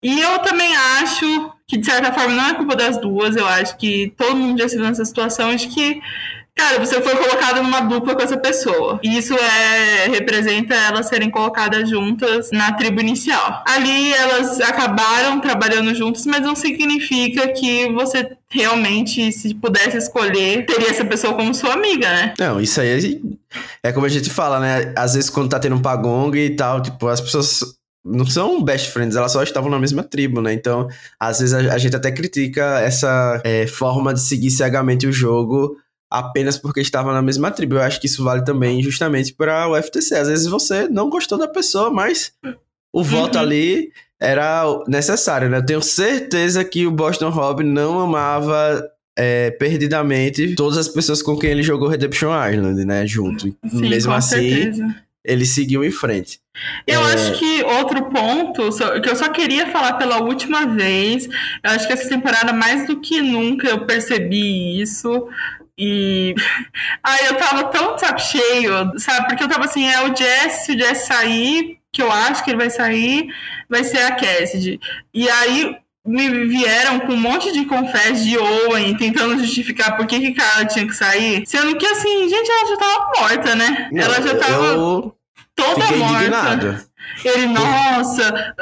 E 0.03 0.22
eu 0.22 0.39
também 0.39 0.75
acho 1.01 1.51
que 1.71 1.77
de 1.77 1.85
certa 1.85 2.11
forma 2.11 2.35
não 2.35 2.49
é 2.49 2.53
culpa 2.53 2.75
das 2.75 2.99
duas. 2.99 3.37
Eu 3.37 3.47
acho 3.47 3.77
que 3.77 4.13
todo 4.17 4.35
mundo 4.35 4.59
já 4.61 4.67
se 4.67 4.75
viu 4.75 4.83
nessa 4.83 5.05
situação 5.05 5.55
de 5.55 5.69
que 5.69 6.01
Cara, 6.53 6.79
você 6.79 7.01
foi 7.01 7.15
colocada 7.15 7.63
numa 7.63 7.79
dupla 7.79 8.13
com 8.13 8.21
essa 8.21 8.35
pessoa. 8.35 8.99
E 9.01 9.17
isso 9.17 9.33
é 9.33 10.09
representa 10.09 10.75
elas 10.75 11.07
serem 11.07 11.31
colocadas 11.31 11.89
juntas 11.89 12.51
na 12.51 12.73
tribo 12.73 12.99
inicial. 12.99 13.63
Ali 13.65 14.13
elas 14.13 14.59
acabaram 14.59 15.39
trabalhando 15.39 15.95
juntas, 15.95 16.25
mas 16.25 16.41
não 16.41 16.53
significa 16.53 17.47
que 17.53 17.89
você 17.93 18.35
realmente, 18.49 19.31
se 19.31 19.55
pudesse 19.55 19.97
escolher, 19.97 20.65
teria 20.65 20.89
essa 20.89 21.05
pessoa 21.05 21.33
como 21.33 21.55
sua 21.55 21.71
amiga, 21.71 22.09
né? 22.09 22.33
Não, 22.37 22.59
isso 22.59 22.81
aí 22.81 23.21
é, 23.83 23.89
é 23.89 23.91
como 23.93 24.05
a 24.05 24.09
gente 24.09 24.29
fala, 24.29 24.59
né? 24.59 24.93
Às 24.97 25.13
vezes 25.13 25.29
quando 25.29 25.49
tá 25.49 25.57
tendo 25.57 25.77
um 25.77 25.81
pagong 25.81 26.37
e 26.37 26.49
tal, 26.49 26.81
tipo, 26.81 27.07
as 27.07 27.21
pessoas 27.21 27.79
não 28.03 28.25
são 28.25 28.63
best 28.63 28.89
friends, 28.91 29.15
elas 29.15 29.31
só 29.31 29.43
estavam 29.43 29.70
na 29.70 29.79
mesma 29.79 30.03
tribo, 30.03 30.41
né? 30.41 30.53
Então, 30.53 30.88
às 31.20 31.39
vezes 31.39 31.53
a, 31.53 31.74
a 31.74 31.77
gente 31.77 31.96
até 31.96 32.12
critica 32.12 32.79
essa 32.79 33.41
é, 33.43 33.67
forma 33.67 34.13
de 34.13 34.22
seguir 34.22 34.50
cegamente 34.51 35.05
o 35.05 35.13
jogo 35.13 35.77
apenas 36.10 36.58
porque 36.58 36.81
estava 36.81 37.13
na 37.13 37.22
mesma 37.22 37.51
tribo. 37.51 37.75
Eu 37.75 37.81
acho 37.81 38.00
que 38.01 38.08
isso 38.08 38.24
vale 38.24 38.43
também 38.43 38.84
justamente 38.84 39.34
para 39.34 39.70
o 39.70 39.81
FTC. 39.81 40.15
Às 40.15 40.27
vezes 40.27 40.48
você 40.48 40.88
não 40.89 41.10
gostou 41.10 41.38
da 41.38 41.48
pessoa, 41.48 41.89
mas 41.89 42.34
o 42.93 43.03
voto 43.03 43.38
uhum. 43.38 43.41
ali 43.41 43.91
era 44.20 44.63
necessário, 44.88 45.50
né? 45.50 45.58
Eu 45.58 45.65
tenho 45.65 45.81
certeza 45.81 46.63
que 46.63 46.86
o 46.86 46.91
Boston 46.91 47.29
Rob 47.29 47.63
não 47.63 48.00
amava 48.00 48.86
é, 49.17 49.51
perdidamente 49.51 50.53
todas 50.55 50.77
as 50.77 50.88
pessoas 50.88 51.22
com 51.22 51.38
quem 51.38 51.51
ele 51.51 51.63
jogou 51.63 51.88
Redemption 51.88 52.31
Island, 52.48 52.86
né? 52.86 53.08
Junto. 53.08 53.43
Sim, 53.43 53.55
Mesmo 53.89 54.13
assim, 54.13 54.50
certeza. 54.50 54.96
Ele 55.23 55.45
seguiu 55.45 55.83
em 55.83 55.91
frente. 55.91 56.39
Eu 56.85 57.01
é... 57.01 57.13
acho 57.13 57.37
que 57.37 57.63
outro 57.63 58.05
ponto, 58.05 58.69
que 59.01 59.09
eu 59.09 59.15
só 59.15 59.29
queria 59.29 59.67
falar 59.67 59.93
pela 59.93 60.21
última 60.21 60.65
vez, 60.65 61.27
eu 61.27 61.71
acho 61.71 61.87
que 61.87 61.93
essa 61.93 62.09
temporada, 62.09 62.51
mais 62.53 62.87
do 62.87 62.99
que 62.99 63.21
nunca, 63.21 63.67
eu 63.67 63.85
percebi 63.85 64.81
isso. 64.81 65.27
E. 65.77 66.35
Ai, 67.03 67.27
eu 67.27 67.35
tava 67.35 67.65
tão 67.65 67.97
saco 67.97 68.19
cheio, 68.19 68.99
sabe? 68.99 69.27
Porque 69.27 69.43
eu 69.43 69.49
tava 69.49 69.65
assim, 69.65 69.87
é 69.87 70.03
o 70.03 70.15
Jess, 70.15 70.65
se 70.65 70.73
o 70.73 70.79
Jess 70.79 71.05
sair, 71.05 71.77
que 71.91 72.01
eu 72.01 72.11
acho 72.11 72.43
que 72.43 72.51
ele 72.51 72.57
vai 72.57 72.69
sair, 72.69 73.27
vai 73.69 73.83
ser 73.83 73.99
a 73.99 74.15
Cassidy. 74.15 74.79
E 75.13 75.29
aí 75.29 75.75
me 76.05 76.48
vieram 76.48 77.00
com 77.01 77.13
um 77.13 77.20
monte 77.20 77.51
de 77.51 77.65
confés 77.65 78.24
de 78.24 78.38
Owen 78.38 78.96
tentando 78.98 79.38
justificar 79.38 79.96
por 79.96 80.08
que, 80.08 80.20
que 80.20 80.34
cara 80.34 80.65
tinha 80.65 80.88
que 80.88 80.93
sair. 80.93 81.43
Sendo 81.46 81.75
que 81.77 81.86
assim, 81.86 82.27
gente, 82.27 82.50
ela 82.50 82.70
já 82.70 82.77
tava 82.77 83.12
morta, 83.20 83.55
né? 83.55 83.89
Não, 83.91 84.03
ela 84.03 84.22
já 84.22 84.36
tava 84.36 85.13
toda 85.55 85.91
morta. 85.98 86.91
Ele, 87.25 87.48
nossa, 87.48 88.55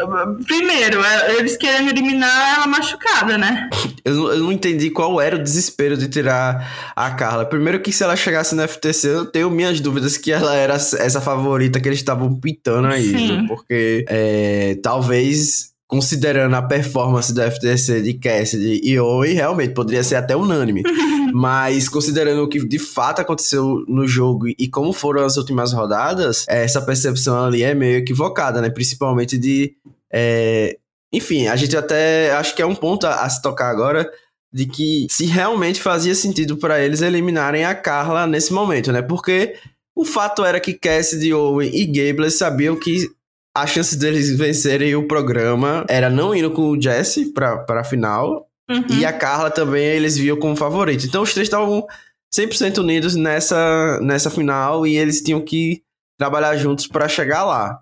primeiro, 0.46 1.04
é, 1.04 1.38
eles 1.38 1.56
querendo 1.56 1.90
eliminar 1.90 2.56
ela 2.56 2.68
machucada, 2.68 3.38
né? 3.38 3.70
Eu, 4.04 4.32
eu 4.34 4.40
não 4.40 4.52
entendi 4.52 4.90
qual 4.90 5.22
era 5.22 5.36
o 5.36 5.44
desespero 5.44 5.96
de 5.96 6.10
tirar 6.10 6.92
a 6.96 7.12
Carla. 7.12 7.46
Primeiro 7.46 7.80
que 7.80 7.92
se 7.92 8.04
ela 8.04 8.16
chegasse 8.16 8.56
no 8.56 8.68
FTC, 8.68 9.08
eu 9.08 9.26
tenho 9.26 9.50
minhas 9.50 9.80
dúvidas 9.80 10.18
que 10.18 10.32
ela 10.32 10.56
era 10.56 10.74
essa 10.74 11.22
favorita 11.22 11.80
que 11.80 11.88
eles 11.88 12.00
estavam 12.00 12.38
pintando 12.40 12.88
aí, 12.88 13.46
porque 13.48 14.04
é, 14.10 14.78
talvez 14.82 15.70
considerando 15.90 16.56
a 16.56 16.62
performance 16.62 17.34
do 17.34 17.42
FTC 17.42 18.04
de 18.04 18.14
Cassidy 18.14 18.80
e 18.84 19.00
Owen, 19.00 19.34
realmente 19.34 19.74
poderia 19.74 20.04
ser 20.04 20.16
até 20.16 20.36
unânime. 20.36 20.84
Mas 21.34 21.90
considerando 21.90 22.44
o 22.44 22.48
que 22.48 22.66
de 22.66 22.78
fato 22.78 23.22
aconteceu 23.22 23.84
no 23.88 24.08
jogo 24.08 24.48
e 24.48 24.68
como 24.70 24.94
foram 24.94 25.26
as 25.26 25.36
últimas 25.36 25.74
rodadas, 25.74 26.46
essa 26.48 26.80
percepção 26.80 27.44
ali 27.44 27.64
é 27.64 27.74
meio 27.74 27.98
equivocada, 27.98 28.62
né? 28.62 28.70
Principalmente 28.70 29.38
de. 29.38 29.74
É... 30.12 30.78
Enfim, 31.12 31.48
a 31.48 31.56
gente 31.56 31.76
até 31.76 32.32
acho 32.34 32.56
que 32.56 32.62
é 32.62 32.66
um 32.66 32.76
ponto 32.76 33.08
a, 33.08 33.24
a 33.24 33.30
se 33.30 33.42
tocar 33.42 33.72
agora 33.72 34.08
de 34.54 34.68
que 34.68 35.08
se 35.10 35.26
realmente 35.26 35.82
fazia 35.82 36.14
sentido 36.14 36.56
para 36.58 36.84
eles 36.84 37.02
eliminarem 37.02 37.66
a 37.66 37.74
Carla 37.74 38.28
nesse 38.28 38.54
momento, 38.54 38.92
né? 38.92 39.02
Porque 39.02 39.56
o 39.96 40.06
fato 40.06 40.46
era 40.46 40.60
que 40.60 40.74
Cassidy, 40.74 41.34
Owen 41.34 41.72
e 41.74 41.86
Gable 41.86 42.30
sabiam 42.30 42.76
que 42.76 43.10
a 43.56 43.66
chance 43.68 43.98
deles 43.98 44.36
vencerem 44.38 44.96
o 44.96 45.08
programa 45.08 45.86
era 45.90 46.10
não 46.10 46.34
indo 46.34 46.52
com 46.52 46.70
o 46.70 46.82
Jesse 46.82 47.34
pra, 47.34 47.58
pra 47.58 47.84
final. 47.84 48.48
Uhum. 48.70 48.86
E 49.00 49.06
a 49.06 49.12
Carla 49.12 49.50
também 49.50 49.84
eles 49.84 50.16
viam 50.18 50.38
como 50.38 50.56
favorito. 50.56 51.06
Então 51.06 51.24
os 51.24 51.34
três 51.34 51.48
estavam 51.48 51.86
100% 52.34 52.78
unidos 52.78 53.16
nessa, 53.16 54.00
nessa 54.02 54.30
final 54.30 54.86
e 54.86 54.96
eles 54.96 55.22
tinham 55.22 55.42
que 55.42 55.82
trabalhar 56.18 56.56
juntos 56.58 56.86
para 56.86 57.08
chegar 57.08 57.44
lá. 57.44 57.80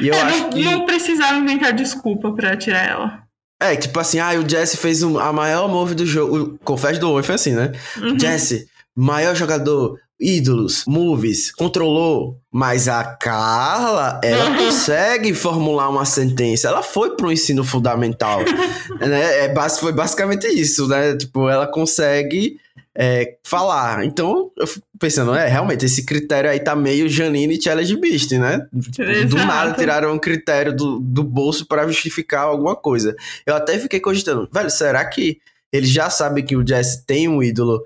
E 0.00 0.08
eu 0.08 0.14
é, 0.14 0.20
acho 0.22 0.38
não, 0.38 0.50
que. 0.50 0.64
Não 0.64 0.86
precisaram 0.86 1.38
inventar 1.38 1.72
desculpa 1.72 2.32
para 2.32 2.56
tirar 2.56 2.88
ela. 2.88 3.22
É, 3.60 3.76
tipo 3.76 3.98
assim, 4.00 4.18
ah, 4.18 4.32
o 4.32 4.48
Jesse 4.48 4.76
fez 4.76 5.02
um, 5.02 5.18
a 5.18 5.32
maior 5.32 5.68
move 5.68 5.94
do 5.94 6.06
jogo. 6.06 6.36
O 6.36 6.58
confesso 6.58 6.98
do 6.98 7.10
Oi 7.10 7.22
foi 7.22 7.34
assim, 7.34 7.52
né? 7.52 7.72
Uhum. 7.96 8.18
Jesse, 8.18 8.66
maior 8.96 9.34
jogador, 9.36 9.98
ídolos, 10.22 10.84
movies, 10.86 11.50
controlou. 11.50 12.38
Mas 12.50 12.86
a 12.86 13.02
Carla, 13.02 14.20
ela 14.22 14.50
uhum. 14.50 14.56
consegue 14.66 15.34
formular 15.34 15.88
uma 15.88 16.04
sentença. 16.04 16.68
Ela 16.68 16.82
foi 16.82 17.16
pro 17.16 17.32
ensino 17.32 17.64
fundamental. 17.64 18.40
né? 19.00 19.46
É, 19.46 19.54
foi 19.80 19.92
basicamente 19.92 20.46
isso, 20.46 20.86
né? 20.86 21.16
Tipo, 21.16 21.48
ela 21.48 21.66
consegue 21.66 22.56
é, 22.94 23.36
falar. 23.42 24.04
Então, 24.04 24.50
eu 24.56 24.66
fico 24.66 24.86
pensando, 24.98 25.34
é, 25.34 25.48
realmente, 25.48 25.84
esse 25.84 26.04
critério 26.04 26.50
aí 26.50 26.60
tá 26.60 26.76
meio 26.76 27.08
Janine 27.08 27.60
Challenge 27.60 27.96
Beast, 27.96 28.32
né? 28.32 28.66
Exato. 28.72 29.26
Do 29.28 29.36
nada 29.36 29.72
tiraram 29.72 30.12
um 30.12 30.18
critério 30.18 30.74
do, 30.74 31.00
do 31.00 31.24
bolso 31.24 31.66
para 31.66 31.86
justificar 31.88 32.42
alguma 32.42 32.76
coisa. 32.76 33.16
Eu 33.44 33.56
até 33.56 33.78
fiquei 33.78 33.98
cogitando, 33.98 34.48
velho, 34.52 34.70
será 34.70 35.04
que 35.04 35.38
ele 35.72 35.86
já 35.86 36.10
sabe 36.10 36.42
que 36.42 36.54
o 36.54 36.66
Jesse 36.66 37.04
tem 37.06 37.26
um 37.28 37.42
ídolo 37.42 37.82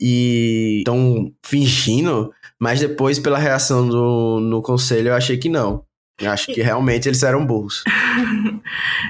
e 0.00 0.78
estão 0.78 1.32
fingindo, 1.42 2.32
mas 2.58 2.80
depois, 2.80 3.18
pela 3.18 3.38
reação 3.38 3.88
do, 3.88 4.40
no 4.40 4.62
conselho, 4.62 5.08
eu 5.08 5.14
achei 5.14 5.36
que 5.36 5.48
não. 5.48 5.84
Eu 6.20 6.32
acho 6.32 6.46
que 6.52 6.60
realmente 6.60 7.08
eles 7.08 7.22
eram 7.22 7.46
burros. 7.46 7.84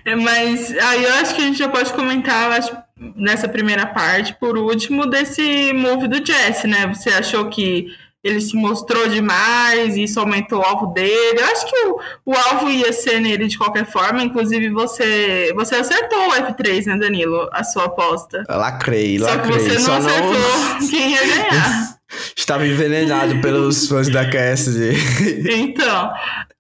É, 0.05 0.15
mas 0.15 0.71
aí 0.71 1.05
eu 1.05 1.15
acho 1.15 1.35
que 1.35 1.43
a 1.43 1.45
gente 1.45 1.59
já 1.59 1.69
pode 1.69 1.93
comentar 1.93 2.53
acho, 2.53 2.77
nessa 3.17 3.49
primeira 3.49 3.87
parte, 3.87 4.33
por 4.35 4.57
último, 4.57 5.05
desse 5.05 5.73
move 5.73 6.07
do 6.07 6.25
Jesse, 6.25 6.69
né? 6.69 6.87
Você 6.87 7.11
achou 7.11 7.49
que 7.49 7.89
ele 8.23 8.41
se 8.41 8.57
mostrou 8.57 9.09
demais 9.09 9.97
e 9.97 10.03
isso 10.03 10.19
aumentou 10.19 10.61
o 10.61 10.63
alvo 10.65 10.87
dele. 10.89 11.41
Eu 11.41 11.45
acho 11.47 11.67
que 11.67 11.77
o, 11.87 12.01
o 12.27 12.35
alvo 12.35 12.69
ia 12.69 12.93
ser 12.93 13.21
nele 13.21 13.47
de 13.47 13.57
qualquer 13.57 13.87
forma. 13.87 14.23
Inclusive, 14.23 14.71
você, 14.71 15.53
você 15.55 15.77
acertou 15.77 16.29
o 16.29 16.33
F3, 16.33 16.87
né, 16.87 16.99
Danilo? 16.99 17.49
A 17.53 17.63
sua 17.63 17.85
aposta. 17.85 18.45
Lacrei, 18.49 19.19
lacrei. 19.19 19.21
Só 19.21 19.39
que 19.39 19.53
você 19.53 19.75
não 19.75 19.81
Só 19.81 19.93
acertou 19.97 20.33
não... 20.33 20.89
quem 20.91 21.13
ia 21.13 21.27
ganhar. 21.27 21.99
Estava 22.37 22.67
envenenado 22.67 23.39
pelos 23.41 23.87
fãs 23.87 24.09
da 24.09 24.29
Cassidy. 24.29 24.97
Então. 25.49 26.11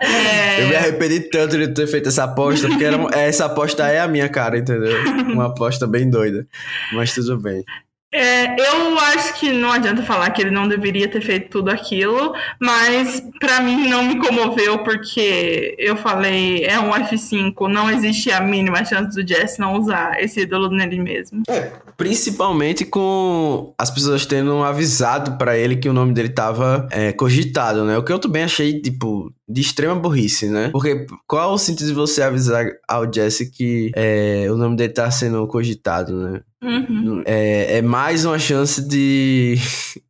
É... 0.00 0.62
Eu 0.62 0.68
me 0.68 0.76
arrependi 0.76 1.20
tanto 1.20 1.58
de 1.58 1.68
ter 1.68 1.86
feito 1.88 2.08
essa 2.08 2.24
aposta, 2.24 2.68
porque 2.68 2.84
era, 2.84 2.96
essa 3.18 3.46
aposta 3.46 3.88
é 3.88 3.98
a 3.98 4.06
minha 4.06 4.28
cara, 4.28 4.58
entendeu? 4.58 4.96
Uma 5.32 5.46
aposta 5.46 5.86
bem 5.86 6.08
doida. 6.08 6.46
Mas 6.92 7.12
tudo 7.12 7.36
bem. 7.38 7.64
É, 8.10 8.58
eu 8.58 8.98
acho 8.98 9.38
que 9.38 9.52
não 9.52 9.70
adianta 9.70 10.02
falar 10.02 10.30
que 10.30 10.40
ele 10.40 10.50
não 10.50 10.66
deveria 10.66 11.08
ter 11.08 11.20
feito 11.20 11.50
tudo 11.50 11.70
aquilo, 11.70 12.34
mas 12.58 13.22
para 13.38 13.60
mim 13.60 13.88
não 13.88 14.02
me 14.02 14.18
comoveu 14.18 14.78
porque 14.78 15.76
eu 15.78 15.94
falei 15.94 16.64
é 16.64 16.80
um 16.80 16.90
F5, 16.90 17.68
não 17.68 17.90
existe 17.90 18.30
a 18.30 18.40
mínima 18.40 18.82
chance 18.82 19.14
do 19.14 19.26
Jess 19.26 19.58
não 19.58 19.74
usar 19.74 20.22
esse 20.22 20.40
ídolo 20.40 20.70
nele 20.70 20.98
mesmo. 20.98 21.42
É, 21.48 21.70
principalmente 21.98 22.86
com 22.86 23.74
as 23.76 23.90
pessoas 23.90 24.24
tendo 24.24 24.62
avisado 24.64 25.36
para 25.36 25.58
ele 25.58 25.76
que 25.76 25.88
o 25.88 25.92
nome 25.92 26.14
dele 26.14 26.30
tava 26.30 26.88
é, 26.90 27.12
cogitado, 27.12 27.84
né? 27.84 27.98
O 27.98 28.02
que 28.02 28.12
eu 28.12 28.18
também 28.18 28.42
achei 28.42 28.80
tipo 28.80 29.30
de 29.48 29.60
extrema 29.60 29.94
burrice, 29.94 30.48
né? 30.48 30.68
Porque 30.70 31.06
qual 31.26 31.54
o 31.54 31.58
sentido 31.58 31.88
de 31.88 31.94
você 31.94 32.22
avisar 32.22 32.66
ao 32.86 33.10
Jesse 33.10 33.50
que 33.50 33.90
é, 33.94 34.46
o 34.50 34.56
nome 34.56 34.76
dele 34.76 34.92
tá 34.92 35.10
sendo 35.10 35.46
cogitado, 35.46 36.14
né? 36.16 36.42
Uhum. 36.62 37.22
É, 37.24 37.78
é 37.78 37.82
mais 37.82 38.24
uma 38.24 38.38
chance 38.38 38.86
de, 38.86 39.56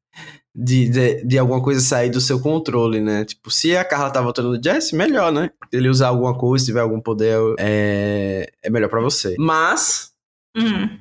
de, 0.55 0.89
de, 0.89 1.25
de, 1.25 1.39
alguma 1.39 1.63
coisa 1.63 1.81
sair 1.81 2.11
do 2.11 2.21
seu 2.21 2.41
controle, 2.41 3.01
né? 3.01 3.25
Tipo, 3.25 3.51
se 3.51 3.77
a 3.77 3.85
Carla 3.85 4.11
tá 4.11 4.21
votando 4.21 4.57
no 4.57 4.63
Jesse, 4.63 4.97
melhor, 4.97 5.31
né? 5.31 5.51
Se 5.71 5.79
ele 5.79 5.89
usar 5.89 6.09
alguma 6.09 6.37
coisa, 6.37 6.65
se 6.65 6.71
tiver 6.71 6.81
algum 6.81 7.01
poder, 7.01 7.39
é, 7.59 8.51
é 8.63 8.71
melhor 8.71 8.89
para 8.89 9.01
você. 9.01 9.37
Mas. 9.39 10.11
Uhum 10.57 10.99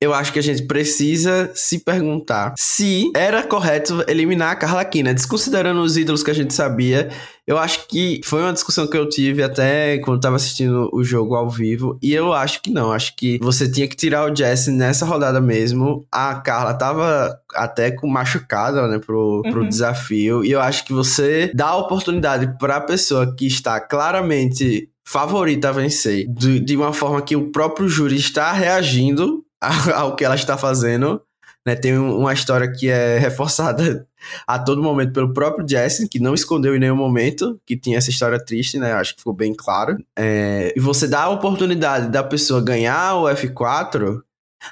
eu 0.00 0.14
acho 0.14 0.32
que 0.32 0.38
a 0.38 0.42
gente 0.42 0.62
precisa 0.62 1.50
se 1.54 1.78
perguntar 1.78 2.54
se 2.56 3.10
era 3.14 3.42
correto 3.42 4.02
eliminar 4.08 4.52
a 4.52 4.56
Carla 4.56 4.82
Kina, 4.82 5.12
desconsiderando 5.12 5.82
os 5.82 5.98
ídolos 5.98 6.22
que 6.22 6.30
a 6.30 6.34
gente 6.34 6.54
sabia. 6.54 7.10
Eu 7.46 7.58
acho 7.58 7.86
que 7.86 8.20
foi 8.24 8.40
uma 8.40 8.52
discussão 8.52 8.86
que 8.86 8.96
eu 8.96 9.08
tive 9.08 9.42
até 9.42 9.98
quando 9.98 10.16
estava 10.16 10.36
assistindo 10.36 10.88
o 10.92 11.04
jogo 11.04 11.34
ao 11.34 11.50
vivo, 11.50 11.98
e 12.00 12.14
eu 12.14 12.32
acho 12.32 12.62
que 12.62 12.70
não. 12.70 12.92
Acho 12.92 13.14
que 13.14 13.38
você 13.42 13.70
tinha 13.70 13.88
que 13.88 13.96
tirar 13.96 14.30
o 14.30 14.34
Jesse 14.34 14.70
nessa 14.70 15.04
rodada 15.04 15.40
mesmo. 15.40 16.06
A 16.10 16.36
Carla 16.36 16.72
tava 16.72 17.38
até 17.54 17.90
com 17.90 18.06
machucada, 18.06 18.86
né, 18.88 18.98
pro, 18.98 19.42
pro 19.50 19.62
uhum. 19.62 19.68
desafio, 19.68 20.44
e 20.44 20.50
eu 20.50 20.60
acho 20.60 20.84
que 20.84 20.92
você 20.92 21.50
dá 21.54 21.68
a 21.68 21.76
oportunidade 21.76 22.56
para 22.58 22.76
a 22.76 22.80
pessoa 22.80 23.34
que 23.36 23.46
está 23.46 23.78
claramente 23.80 24.88
favorita 25.04 25.70
a 25.70 25.72
vencer, 25.72 26.26
de, 26.32 26.60
de 26.60 26.76
uma 26.76 26.92
forma 26.92 27.20
que 27.20 27.34
o 27.34 27.50
próprio 27.50 27.88
júri 27.88 28.16
está 28.16 28.52
reagindo 28.52 29.44
ao 29.94 30.16
que 30.16 30.24
ela 30.24 30.34
está 30.34 30.56
fazendo. 30.56 31.20
Né? 31.66 31.76
Tem 31.76 31.96
uma 31.98 32.32
história 32.32 32.70
que 32.70 32.88
é 32.88 33.18
reforçada 33.18 34.06
a 34.46 34.58
todo 34.58 34.82
momento 34.82 35.12
pelo 35.12 35.32
próprio 35.32 35.68
Jesse, 35.68 36.08
que 36.08 36.18
não 36.18 36.34
escondeu 36.34 36.74
em 36.74 36.78
nenhum 36.78 36.96
momento 36.96 37.60
que 37.66 37.76
tinha 37.76 37.98
essa 37.98 38.10
história 38.10 38.42
triste, 38.42 38.78
né? 38.78 38.92
Acho 38.92 39.14
que 39.14 39.20
ficou 39.20 39.34
bem 39.34 39.54
claro. 39.54 39.98
É, 40.18 40.72
e 40.74 40.80
você 40.80 41.06
dá 41.06 41.24
a 41.24 41.30
oportunidade 41.30 42.08
da 42.08 42.22
pessoa 42.22 42.62
ganhar 42.62 43.16
o 43.16 43.24
F4, 43.24 44.22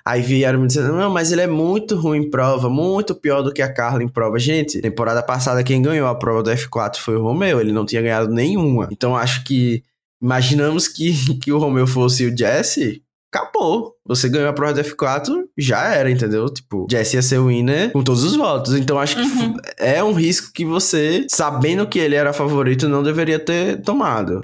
Aí 0.04 0.20
vieram 0.20 0.60
me 0.60 0.66
dizendo, 0.66 0.92
não, 0.92 1.10
mas 1.10 1.32
ele 1.32 1.40
é 1.40 1.46
muito 1.46 1.96
ruim 1.96 2.18
em 2.20 2.30
prova, 2.30 2.68
muito 2.68 3.14
pior 3.14 3.42
do 3.42 3.52
que 3.52 3.62
a 3.62 3.72
Carla 3.72 4.02
em 4.02 4.08
prova. 4.08 4.38
Gente, 4.38 4.80
temporada 4.80 5.22
passada 5.22 5.64
quem 5.64 5.80
ganhou 5.80 6.06
a 6.06 6.14
prova 6.14 6.42
do 6.42 6.50
F4 6.50 6.96
foi 6.96 7.16
o 7.16 7.22
Romeu, 7.22 7.60
ele 7.60 7.72
não 7.72 7.86
tinha 7.86 8.02
ganhado 8.02 8.28
nenhuma. 8.28 8.88
Então 8.92 9.16
acho 9.16 9.44
que, 9.44 9.82
imaginamos 10.20 10.88
que, 10.88 11.14
que 11.40 11.50
o 11.50 11.58
Romeu 11.58 11.86
fosse 11.86 12.26
o 12.26 12.36
Jesse, 12.36 13.02
acabou. 13.32 13.94
Você 14.06 14.28
ganhou 14.28 14.48
a 14.48 14.52
prova 14.52 14.74
do 14.74 14.80
F4, 14.80 15.44
já 15.56 15.84
era, 15.94 16.10
entendeu? 16.10 16.48
Tipo, 16.48 16.86
Jesse 16.90 17.16
ia 17.16 17.22
ser 17.22 17.38
o 17.38 17.46
winner 17.46 17.92
com 17.92 18.02
todos 18.02 18.24
os 18.24 18.36
votos. 18.36 18.74
Então 18.74 18.98
acho 18.98 19.16
que 19.16 19.22
uhum. 19.22 19.56
é 19.76 20.02
um 20.02 20.12
risco 20.12 20.52
que 20.52 20.64
você, 20.64 21.26
sabendo 21.28 21.86
que 21.86 21.98
ele 21.98 22.14
era 22.14 22.32
favorito, 22.32 22.88
não 22.88 23.02
deveria 23.02 23.38
ter 23.38 23.80
tomado. 23.82 24.40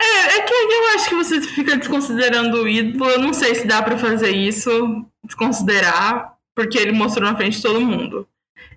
É, 0.00 0.36
é 0.36 0.40
que 0.42 0.52
eu 0.52 0.94
acho 0.94 1.08
que 1.08 1.14
você 1.14 1.40
fica 1.40 1.76
desconsiderando 1.76 2.62
o 2.62 2.68
ídolo. 2.68 3.10
Eu 3.10 3.20
não 3.20 3.32
sei 3.32 3.54
se 3.54 3.66
dá 3.66 3.82
para 3.82 3.98
fazer 3.98 4.30
isso, 4.30 4.70
desconsiderar, 5.24 6.32
porque 6.54 6.78
ele 6.78 6.92
mostrou 6.92 7.28
na 7.28 7.36
frente 7.36 7.56
de 7.56 7.62
todo 7.62 7.80
mundo. 7.80 8.26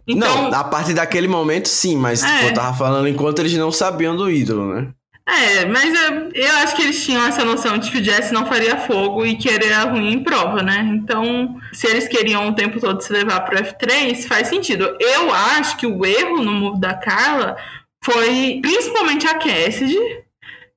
Então, 0.08 0.50
não, 0.50 0.60
a 0.60 0.64
partir 0.64 0.94
daquele 0.94 1.28
momento 1.28 1.70
sim, 1.70 1.96
mas 1.96 2.24
é. 2.24 2.50
eu 2.50 2.54
tava 2.54 2.76
falando 2.76 3.08
enquanto 3.08 3.40
eles 3.40 3.54
não 3.54 3.72
sabiam 3.72 4.16
do 4.16 4.30
ídolo, 4.30 4.74
né? 4.74 4.90
É, 5.32 5.66
mas 5.66 5.94
eu, 5.94 6.30
eu, 6.34 6.56
acho 6.58 6.76
que 6.76 6.82
eles 6.82 7.06
tinham 7.06 7.26
essa 7.26 7.46
noção 7.46 7.78
de 7.78 7.90
que 7.90 8.00
o 8.00 8.04
Jesse 8.04 8.34
não 8.34 8.46
faria 8.46 8.76
fogo 8.76 9.26
e 9.26 9.38
que 9.38 9.48
ele 9.48 9.66
era 9.66 9.90
ruim 9.90 10.12
em 10.12 10.24
prova, 10.24 10.62
né? 10.62 10.82
Então, 10.94 11.58
se 11.72 11.88
eles 11.88 12.06
queriam 12.06 12.50
o 12.50 12.54
tempo 12.54 12.82
todo 12.82 13.02
se 13.02 13.14
levar 13.14 13.40
pro 13.42 13.58
F3, 13.58 14.28
faz 14.28 14.50
sentido. 14.50 14.98
Eu 15.00 15.34
acho 15.34 15.78
que 15.78 15.88
o 15.88 16.06
erro 16.06 16.44
no 16.44 16.52
move 16.52 16.82
da 16.82 16.94
Carla 16.94 17.56
foi 18.04 18.60
principalmente 18.62 19.26
a 19.26 19.36
Cassidy, 19.36 19.98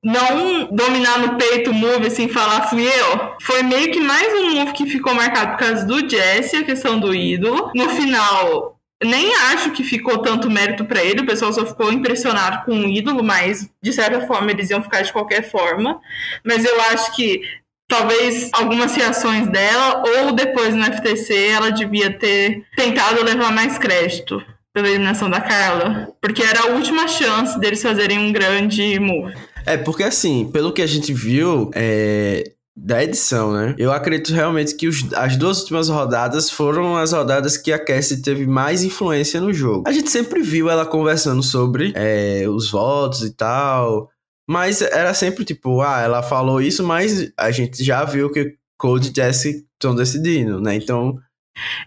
não 0.01 0.67
dominar 0.71 1.19
no 1.19 1.35
peito 1.35 1.71
o 1.71 1.73
move, 1.73 2.07
assim, 2.07 2.29
falar 2.29 2.69
fui 2.69 2.87
eu, 2.87 3.35
foi 3.41 3.61
meio 3.61 3.91
que 3.91 3.99
mais 3.99 4.33
um 4.35 4.53
move 4.53 4.71
que 4.71 4.85
ficou 4.85 5.13
marcado 5.13 5.51
por 5.51 5.65
causa 5.65 5.85
do 5.85 6.07
Jesse, 6.07 6.55
a 6.55 6.63
questão 6.63 6.97
do 6.97 7.13
ídolo. 7.13 7.71
No 7.75 7.89
final, 7.89 8.74
nem 9.03 9.35
acho 9.51 9.71
que 9.71 9.83
ficou 9.83 10.19
tanto 10.19 10.49
mérito 10.49 10.85
para 10.85 11.03
ele, 11.03 11.21
o 11.21 11.25
pessoal 11.25 11.51
só 11.51 11.65
ficou 11.65 11.91
impressionado 11.91 12.65
com 12.65 12.71
o 12.71 12.89
ídolo, 12.89 13.23
mas 13.23 13.69
de 13.81 13.91
certa 13.91 14.25
forma 14.25 14.51
eles 14.51 14.69
iam 14.69 14.81
ficar 14.81 15.01
de 15.01 15.11
qualquer 15.11 15.49
forma. 15.49 15.99
Mas 16.45 16.63
eu 16.63 16.79
acho 16.91 17.15
que 17.15 17.41
talvez 17.87 18.49
algumas 18.53 18.95
reações 18.95 19.47
dela, 19.47 20.03
ou 20.05 20.31
depois 20.31 20.73
no 20.73 20.83
FTC, 20.85 21.47
ela 21.47 21.71
devia 21.71 22.11
ter 22.11 22.63
tentado 22.75 23.23
levar 23.23 23.51
mais 23.51 23.77
crédito 23.77 24.41
pela 24.73 24.89
eliminação 24.89 25.29
da 25.29 25.39
Carla, 25.39 26.13
porque 26.21 26.43
era 26.43 26.63
a 26.63 26.67
última 26.67 27.07
chance 27.07 27.57
deles 27.59 27.81
fazerem 27.81 28.19
um 28.19 28.31
grande 28.31 28.99
move. 28.99 29.33
É, 29.65 29.77
porque 29.77 30.03
assim, 30.03 30.49
pelo 30.51 30.73
que 30.73 30.81
a 30.81 30.87
gente 30.87 31.13
viu, 31.13 31.71
é, 31.73 32.54
da 32.75 33.01
edição, 33.01 33.53
né? 33.53 33.73
Eu 33.77 33.91
acredito 33.91 34.33
realmente 34.33 34.75
que 34.75 34.87
os, 34.87 35.11
as 35.13 35.37
duas 35.37 35.61
últimas 35.61 35.87
rodadas 35.87 36.49
foram 36.49 36.97
as 36.97 37.13
rodadas 37.13 37.55
que 37.55 37.71
a 37.71 37.79
Cassie 37.79 38.21
teve 38.21 38.45
mais 38.45 38.83
influência 38.83 39.39
no 39.39 39.53
jogo. 39.53 39.83
A 39.87 39.93
gente 39.93 40.09
sempre 40.09 40.41
viu 40.41 40.69
ela 40.69 40.85
conversando 40.85 41.41
sobre 41.41 41.93
é, 41.95 42.43
os 42.49 42.69
votos 42.69 43.21
e 43.21 43.31
tal, 43.31 44.09
mas 44.47 44.81
era 44.81 45.13
sempre 45.13 45.45
tipo, 45.45 45.81
ah, 45.81 46.01
ela 46.01 46.21
falou 46.21 46.61
isso, 46.61 46.83
mas 46.83 47.31
a 47.37 47.49
gente 47.49 47.81
já 47.83 48.03
viu 48.03 48.29
que 48.29 48.55
Code 48.77 49.09
e 49.09 49.15
Jesse 49.15 49.65
estão 49.73 49.95
decidindo, 49.95 50.59
né? 50.59 50.75
Então 50.75 51.17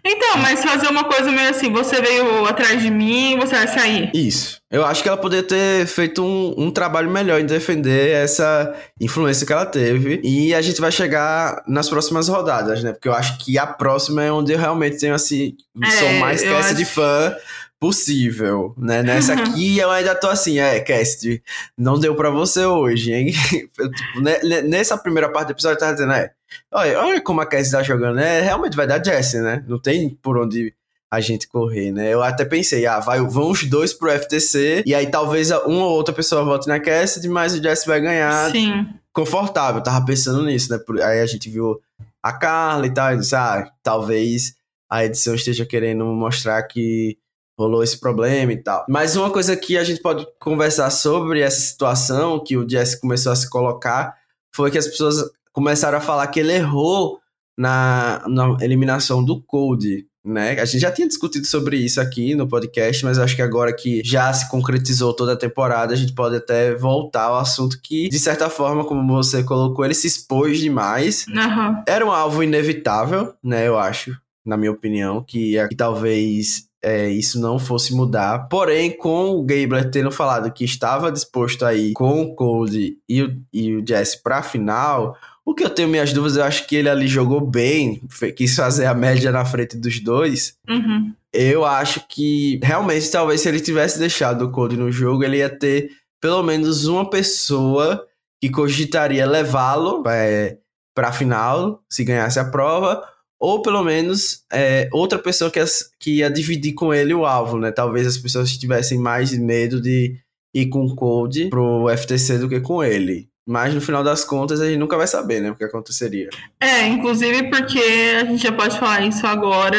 então, 0.04 0.38
mas 0.38 0.64
fazer 0.64 0.88
uma 0.88 1.04
coisa 1.04 1.30
meio 1.30 1.50
assim, 1.50 1.70
você 1.70 2.00
veio 2.00 2.46
atrás 2.46 2.80
de 2.80 2.90
mim, 2.90 3.36
você 3.38 3.54
vai 3.54 3.68
sair. 3.68 4.10
Isso. 4.14 4.60
Eu 4.70 4.84
acho 4.84 5.02
que 5.02 5.08
ela 5.08 5.16
poderia 5.16 5.46
ter 5.46 5.86
feito 5.86 6.22
um, 6.22 6.54
um, 6.56 6.70
trabalho 6.70 7.10
melhor 7.10 7.40
em 7.40 7.46
defender 7.46 8.10
essa 8.10 8.74
influência 9.00 9.46
que 9.46 9.52
ela 9.52 9.66
teve. 9.66 10.20
E 10.22 10.54
a 10.54 10.60
gente 10.60 10.80
vai 10.80 10.92
chegar 10.92 11.62
nas 11.66 11.88
próximas 11.88 12.28
rodadas, 12.28 12.82
né? 12.82 12.92
Porque 12.92 13.08
eu 13.08 13.14
acho 13.14 13.38
que 13.38 13.58
a 13.58 13.66
próxima 13.66 14.22
é 14.22 14.32
onde 14.32 14.52
eu 14.52 14.58
realmente 14.58 14.98
tenho 14.98 15.14
assim, 15.14 15.56
é, 15.82 15.90
sou 15.90 16.12
mais 16.14 16.42
cast 16.42 16.66
acho... 16.66 16.74
de 16.74 16.84
fã 16.84 17.34
possível, 17.80 18.74
né? 18.76 19.02
Nessa 19.02 19.34
aqui 19.40 19.78
eu 19.78 19.90
ainda 19.90 20.14
tô 20.14 20.28
assim, 20.28 20.58
é, 20.58 20.80
Cast, 20.80 21.42
não 21.76 21.98
deu 21.98 22.14
para 22.14 22.30
você 22.30 22.64
hoje, 22.64 23.12
hein? 23.12 23.32
tipo, 23.52 24.20
nessa 24.66 24.98
primeira 24.98 25.30
parte 25.30 25.48
do 25.48 25.52
episódio 25.52 25.76
eu 25.76 25.80
tava 25.80 25.92
dizendo, 25.92 26.12
é, 26.12 26.30
olha, 26.72 27.00
olha 27.00 27.20
como 27.20 27.40
a 27.40 27.46
Cast 27.46 27.72
tá 27.72 27.82
jogando, 27.82 28.16
né? 28.16 28.40
Realmente 28.40 28.76
vai 28.76 28.86
dar 28.86 29.04
Jesse, 29.04 29.40
né? 29.40 29.64
Não 29.66 29.78
tem 29.78 30.10
por 30.10 30.38
onde 30.38 30.74
a 31.10 31.20
gente 31.20 31.48
correr, 31.48 31.90
né? 31.90 32.12
Eu 32.12 32.22
até 32.22 32.44
pensei, 32.44 32.86
ah, 32.86 33.00
vai, 33.00 33.20
vão 33.20 33.50
os 33.50 33.64
dois 33.64 33.92
pro 33.92 34.10
FTC 34.10 34.82
e 34.84 34.94
aí 34.94 35.10
talvez 35.10 35.50
uma 35.50 35.86
ou 35.86 35.92
outra 35.92 36.14
pessoa 36.14 36.44
vote 36.44 36.68
na 36.68 36.78
Cassidy, 36.78 37.28
mas 37.28 37.54
o 37.54 37.62
Jesse 37.62 37.86
vai 37.86 38.00
ganhar 38.00 38.50
Sim. 38.50 38.86
confortável. 39.12 39.78
Eu 39.80 39.84
tava 39.84 40.04
pensando 40.04 40.44
nisso, 40.44 40.70
né? 40.70 40.78
Aí 41.04 41.20
a 41.20 41.26
gente 41.26 41.48
viu 41.48 41.80
a 42.22 42.32
Carla 42.32 42.86
e 42.86 42.92
tal, 42.92 43.14
e 43.14 43.18
disse, 43.18 43.34
ah, 43.34 43.70
talvez 43.82 44.54
a 44.90 45.04
edição 45.04 45.34
esteja 45.34 45.64
querendo 45.64 46.04
mostrar 46.04 46.62
que 46.64 47.16
rolou 47.58 47.82
esse 47.82 47.98
problema 47.98 48.52
e 48.52 48.62
tal. 48.62 48.84
Mas 48.88 49.16
uma 49.16 49.30
coisa 49.30 49.56
que 49.56 49.76
a 49.76 49.84
gente 49.84 50.00
pode 50.00 50.26
conversar 50.38 50.90
sobre 50.90 51.40
essa 51.40 51.60
situação 51.60 52.42
que 52.42 52.56
o 52.56 52.68
Jesse 52.68 53.00
começou 53.00 53.32
a 53.32 53.36
se 53.36 53.48
colocar 53.48 54.14
foi 54.54 54.70
que 54.70 54.78
as 54.78 54.86
pessoas 54.86 55.30
começaram 55.58 55.98
a 55.98 56.00
falar 56.00 56.28
que 56.28 56.38
ele 56.38 56.52
errou 56.52 57.18
na, 57.58 58.22
na 58.28 58.56
eliminação 58.60 59.24
do 59.24 59.42
Code. 59.42 60.06
Né? 60.24 60.52
A 60.52 60.64
gente 60.64 60.78
já 60.78 60.92
tinha 60.92 61.08
discutido 61.08 61.48
sobre 61.48 61.76
isso 61.78 62.00
aqui 62.00 62.32
no 62.36 62.46
podcast, 62.46 63.04
mas 63.04 63.18
acho 63.18 63.34
que 63.34 63.42
agora 63.42 63.74
que 63.74 64.00
já 64.04 64.32
se 64.32 64.48
concretizou 64.48 65.12
toda 65.12 65.32
a 65.32 65.36
temporada, 65.36 65.92
a 65.92 65.96
gente 65.96 66.14
pode 66.14 66.36
até 66.36 66.76
voltar 66.76 67.24
ao 67.24 67.38
assunto 67.38 67.80
que, 67.82 68.08
de 68.08 68.20
certa 68.20 68.48
forma, 68.48 68.84
como 68.84 69.04
você 69.12 69.42
colocou, 69.42 69.84
ele 69.84 69.94
se 69.94 70.06
expôs 70.06 70.60
demais. 70.60 71.26
Uhum. 71.26 71.82
Era 71.88 72.06
um 72.06 72.12
alvo 72.12 72.44
inevitável, 72.44 73.34
né? 73.42 73.66
Eu 73.66 73.76
acho, 73.76 74.16
na 74.46 74.56
minha 74.56 74.70
opinião, 74.70 75.24
que, 75.24 75.56
que 75.66 75.74
talvez 75.74 76.68
é, 76.80 77.08
isso 77.08 77.40
não 77.40 77.58
fosse 77.58 77.92
mudar. 77.92 78.46
Porém, 78.48 78.96
com 78.96 79.30
o 79.30 79.42
Gabler 79.42 79.90
tendo 79.90 80.12
falado 80.12 80.52
que 80.52 80.64
estava 80.64 81.10
disposto 81.10 81.64
a 81.64 81.74
ir 81.74 81.94
com 81.94 82.22
o 82.22 82.36
Cold 82.36 82.96
e 83.08 83.22
o, 83.22 83.42
e 83.52 83.74
o 83.74 83.84
Jesse 83.84 84.22
para 84.22 84.38
a 84.38 84.42
final, 84.42 85.16
o 85.48 85.54
que 85.54 85.64
eu 85.64 85.70
tenho 85.70 85.88
minhas 85.88 86.12
dúvidas, 86.12 86.36
eu 86.36 86.44
acho 86.44 86.66
que 86.66 86.76
ele 86.76 86.90
ali 86.90 87.08
jogou 87.08 87.40
bem, 87.40 88.02
quis 88.36 88.54
fazer 88.54 88.84
a 88.84 88.92
média 88.92 89.32
na 89.32 89.46
frente 89.46 89.78
dos 89.78 89.98
dois. 89.98 90.54
Uhum. 90.68 91.14
Eu 91.32 91.64
acho 91.64 92.06
que 92.06 92.60
realmente, 92.62 93.10
talvez 93.10 93.40
se 93.40 93.48
ele 93.48 93.58
tivesse 93.58 93.98
deixado 93.98 94.44
o 94.44 94.50
Cold 94.50 94.76
no 94.76 94.92
jogo, 94.92 95.24
ele 95.24 95.38
ia 95.38 95.48
ter 95.48 95.90
pelo 96.20 96.42
menos 96.42 96.84
uma 96.84 97.08
pessoa 97.08 98.06
que 98.42 98.50
cogitaria 98.50 99.24
levá-lo 99.24 100.02
é, 100.06 100.58
para 100.94 101.08
a 101.08 101.12
final, 101.12 101.82
se 101.90 102.04
ganhasse 102.04 102.38
a 102.38 102.44
prova 102.44 103.02
ou 103.40 103.62
pelo 103.62 103.82
menos 103.82 104.42
é, 104.52 104.86
outra 104.92 105.18
pessoa 105.18 105.50
que, 105.50 105.60
as, 105.60 105.90
que 105.98 106.18
ia 106.18 106.30
dividir 106.30 106.74
com 106.74 106.92
ele 106.92 107.14
o 107.14 107.24
alvo, 107.24 107.58
né? 107.58 107.72
Talvez 107.72 108.06
as 108.06 108.18
pessoas 108.18 108.54
tivessem 108.58 108.98
mais 108.98 109.32
medo 109.32 109.80
de 109.80 110.14
ir 110.54 110.66
com 110.66 110.84
o 110.84 110.94
Code 110.94 111.48
pro 111.48 111.86
FTC 111.96 112.36
do 112.36 112.50
que 112.50 112.60
com 112.60 112.84
ele. 112.84 113.30
Mas 113.48 113.72
no 113.72 113.80
final 113.80 114.04
das 114.04 114.26
contas 114.26 114.60
a 114.60 114.66
gente 114.66 114.76
nunca 114.76 114.94
vai 114.94 115.06
saber, 115.06 115.40
né? 115.40 115.50
O 115.50 115.56
que 115.56 115.64
aconteceria. 115.64 116.28
É, 116.60 116.86
inclusive 116.86 117.44
porque 117.44 117.82
a 118.20 118.24
gente 118.26 118.42
já 118.42 118.52
pode 118.52 118.78
falar 118.78 119.00
isso 119.06 119.26
agora. 119.26 119.78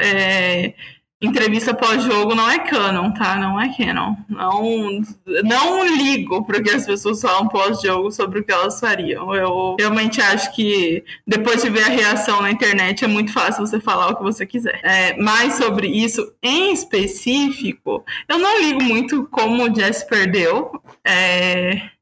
É 0.00 0.72
entrevista 1.20 1.74
pós-jogo 1.74 2.32
não 2.34 2.48
é 2.48 2.60
canon, 2.60 3.10
tá? 3.12 3.36
Não 3.36 3.60
é 3.60 3.74
canon. 3.76 4.14
Não, 4.28 5.02
não 5.42 5.96
ligo 5.96 6.44
para 6.44 6.62
que 6.62 6.70
as 6.70 6.86
pessoas 6.86 7.20
falam 7.20 7.48
pós-jogo 7.48 8.10
sobre 8.12 8.38
o 8.38 8.44
que 8.44 8.52
elas 8.52 8.78
fariam. 8.78 9.34
Eu 9.34 9.74
realmente 9.78 10.20
acho 10.20 10.54
que 10.54 11.02
depois 11.26 11.62
de 11.62 11.70
ver 11.70 11.82
a 11.82 11.88
reação 11.88 12.40
na 12.40 12.52
internet 12.52 13.04
é 13.04 13.08
muito 13.08 13.32
fácil 13.32 13.66
você 13.66 13.80
falar 13.80 14.10
o 14.10 14.16
que 14.16 14.22
você 14.22 14.46
quiser. 14.46 14.80
É, 14.84 15.16
mas 15.16 15.54
sobre 15.54 15.88
isso 15.88 16.32
em 16.40 16.72
específico, 16.72 18.04
eu 18.28 18.38
não 18.38 18.60
ligo 18.60 18.82
muito 18.82 19.24
como 19.24 19.64
o 19.64 19.74
Jess 19.74 20.04
perdeu. 20.04 20.70
É, 21.04 21.97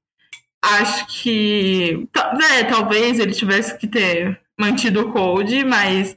acho 0.80 1.06
que 1.06 2.06
é, 2.52 2.64
talvez 2.64 3.18
ele 3.18 3.32
tivesse 3.32 3.76
que 3.78 3.86
ter 3.86 4.38
mantido 4.58 5.00
o 5.00 5.12
code, 5.12 5.64
mas 5.64 6.16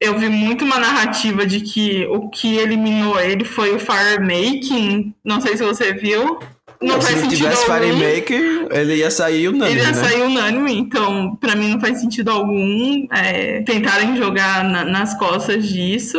eu 0.00 0.18
vi 0.18 0.28
muito 0.28 0.64
uma 0.64 0.78
narrativa 0.78 1.44
de 1.44 1.60
que 1.60 2.06
o 2.06 2.28
que 2.30 2.56
eliminou 2.56 3.20
ele 3.20 3.44
foi 3.44 3.74
o 3.74 3.78
Firemaking. 3.78 5.14
Não 5.24 5.40
sei 5.40 5.56
se 5.56 5.64
você 5.64 5.92
viu. 5.92 6.38
Não, 6.80 6.94
não 6.94 7.00
faz 7.02 7.16
se 7.16 7.22
sentido 7.22 7.36
tivesse 7.36 7.66
Firemaker, 7.66 8.68
ele 8.70 8.96
ia 8.96 9.10
sair 9.10 9.48
unânime. 9.48 9.78
Ele 9.78 9.80
ia 9.80 9.92
né? 9.92 10.02
sair 10.02 10.22
unânime, 10.22 10.78
então, 10.78 11.36
para 11.36 11.54
mim 11.54 11.68
não 11.68 11.80
faz 11.80 12.00
sentido 12.00 12.30
algum 12.30 13.06
é, 13.12 13.60
tentarem 13.62 14.16
jogar 14.16 14.64
na, 14.64 14.82
nas 14.82 15.12
costas 15.18 15.68
disso. 15.68 16.18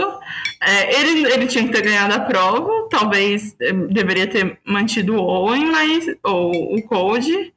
É, 0.64 1.00
ele, 1.00 1.26
ele 1.34 1.48
tinha 1.48 1.66
que 1.66 1.74
ter 1.74 1.82
ganhado 1.82 2.14
a 2.14 2.20
prova, 2.20 2.88
talvez 2.88 3.56
eh, 3.60 3.74
deveria 3.74 4.28
ter 4.28 4.60
mantido 4.64 5.16
o 5.16 5.20
Owen, 5.20 5.66
mas, 5.66 6.06
ou 6.24 6.76
o 6.76 6.84
Code. 6.84 7.52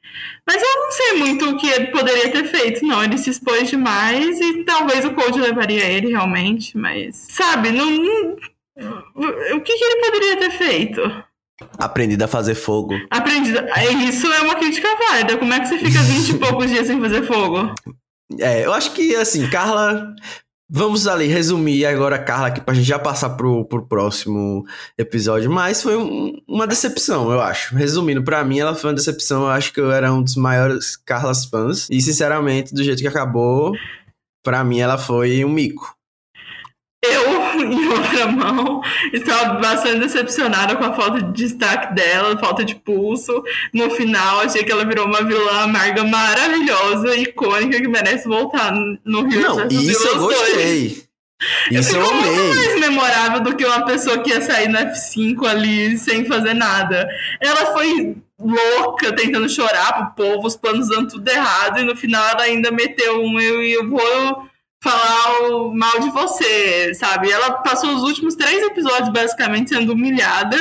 Mas 0.46 0.62
eu 0.62 0.80
não 0.80 0.90
sei 0.90 1.12
muito 1.18 1.50
o 1.50 1.56
que 1.58 1.68
ele 1.68 1.88
poderia 1.88 2.32
ter 2.32 2.44
feito, 2.44 2.86
não. 2.86 3.04
Ele 3.04 3.18
se 3.18 3.28
expôs 3.28 3.68
demais 3.68 4.40
e 4.40 4.64
talvez 4.64 5.04
o 5.04 5.12
Code 5.12 5.38
levaria 5.38 5.84
ele 5.84 6.08
realmente, 6.08 6.78
mas. 6.78 7.14
Sabe, 7.28 7.72
não. 7.72 7.90
não 7.90 8.36
o 8.76 9.60
que, 9.60 9.76
que 9.76 9.84
ele 9.84 10.04
poderia 10.04 10.36
ter 10.38 10.50
feito? 10.50 11.24
Aprendido 11.78 12.24
a 12.24 12.28
fazer 12.28 12.54
fogo. 12.54 12.94
Aprendido. 13.10 13.58
É, 13.58 13.92
isso 13.92 14.26
é 14.32 14.40
uma 14.40 14.56
crítica 14.56 14.88
válida. 14.96 15.36
Como 15.36 15.52
é 15.52 15.60
que 15.60 15.66
você 15.66 15.78
fica 15.78 16.00
20 16.00 16.28
e 16.30 16.38
poucos 16.38 16.70
dias 16.70 16.86
sem 16.86 17.00
fazer 17.00 17.22
fogo? 17.26 17.72
É, 18.40 18.64
eu 18.64 18.72
acho 18.72 18.92
que, 18.94 19.14
assim, 19.14 19.48
Carla. 19.50 20.12
Vamos 20.68 21.06
ali 21.06 21.26
resumir 21.26 21.84
agora, 21.84 22.18
Carla, 22.18 22.48
aqui 22.48 22.60
pra 22.60 22.74
gente 22.74 22.86
já 22.86 22.98
passar 22.98 23.30
pro, 23.30 23.66
pro 23.66 23.86
próximo 23.86 24.64
episódio. 24.96 25.50
Mas 25.50 25.82
foi 25.82 25.96
um, 25.96 26.40
uma 26.48 26.66
decepção, 26.66 27.30
eu 27.30 27.40
acho. 27.40 27.76
Resumindo, 27.76 28.24
para 28.24 28.42
mim 28.44 28.58
ela 28.58 28.74
foi 28.74 28.90
uma 28.90 28.96
decepção. 28.96 29.42
Eu 29.42 29.50
acho 29.50 29.72
que 29.72 29.80
eu 29.80 29.92
era 29.92 30.12
um 30.12 30.22
dos 30.22 30.36
maiores 30.36 30.96
Carlas 30.96 31.44
fãs. 31.44 31.86
E, 31.90 32.00
sinceramente, 32.00 32.74
do 32.74 32.82
jeito 32.82 33.02
que 33.02 33.08
acabou, 33.08 33.72
para 34.42 34.64
mim 34.64 34.80
ela 34.80 34.96
foi 34.96 35.44
um 35.44 35.50
mico. 35.50 35.94
Eu, 37.54 37.72
em 37.72 37.88
outra 37.88 38.26
mão, 38.26 38.82
estava 39.12 39.54
bastante 39.54 40.00
decepcionada 40.00 40.76
com 40.76 40.84
a 40.84 40.92
falta 40.94 41.22
de 41.22 41.32
destaque 41.32 41.94
dela, 41.94 42.38
falta 42.38 42.64
de 42.64 42.74
pulso. 42.74 43.42
No 43.72 43.90
final, 43.90 44.40
achei 44.40 44.64
que 44.64 44.72
ela 44.72 44.84
virou 44.84 45.06
uma 45.06 45.22
vilã 45.22 45.62
amarga 45.62 46.04
maravilhosa, 46.04 47.16
icônica, 47.16 47.80
que 47.80 47.88
merece 47.88 48.28
voltar 48.28 48.72
no 49.04 49.28
Rio 49.28 49.42
Não, 49.42 49.68
isso 49.68 50.06
eu 50.06 50.18
gostei. 50.18 51.04
Isso 51.70 51.96
eu 51.96 52.06
amei. 52.06 52.30
muito 52.30 52.54
mais 52.56 52.80
memorável 52.80 53.40
do 53.40 53.56
que 53.56 53.64
uma 53.64 53.84
pessoa 53.84 54.18
que 54.18 54.30
ia 54.30 54.40
sair 54.40 54.68
no 54.68 54.78
F5 54.78 55.46
ali 55.46 55.98
sem 55.98 56.24
fazer 56.24 56.54
nada. 56.54 57.06
Ela 57.40 57.72
foi 57.72 58.16
louca, 58.38 59.12
tentando 59.12 59.48
chorar 59.48 60.14
pro 60.14 60.24
povo, 60.24 60.46
os 60.46 60.56
planos 60.56 60.88
dando 60.88 61.08
tudo 61.08 61.28
errado, 61.28 61.80
e 61.80 61.84
no 61.84 61.96
final 61.96 62.26
ela 62.30 62.42
ainda 62.42 62.70
meteu 62.70 63.22
um 63.22 63.38
eu 63.38 63.62
e 63.62 63.72
eu 63.72 63.88
vou 63.88 64.48
falar 64.84 65.72
mal 65.72 65.98
de 65.98 66.10
você, 66.10 66.92
sabe? 66.94 67.30
Ela 67.30 67.52
passou 67.52 67.94
os 67.94 68.02
últimos 68.02 68.34
três 68.34 68.62
episódios 68.62 69.08
basicamente 69.08 69.70
sendo 69.70 69.94
humilhada. 69.94 70.56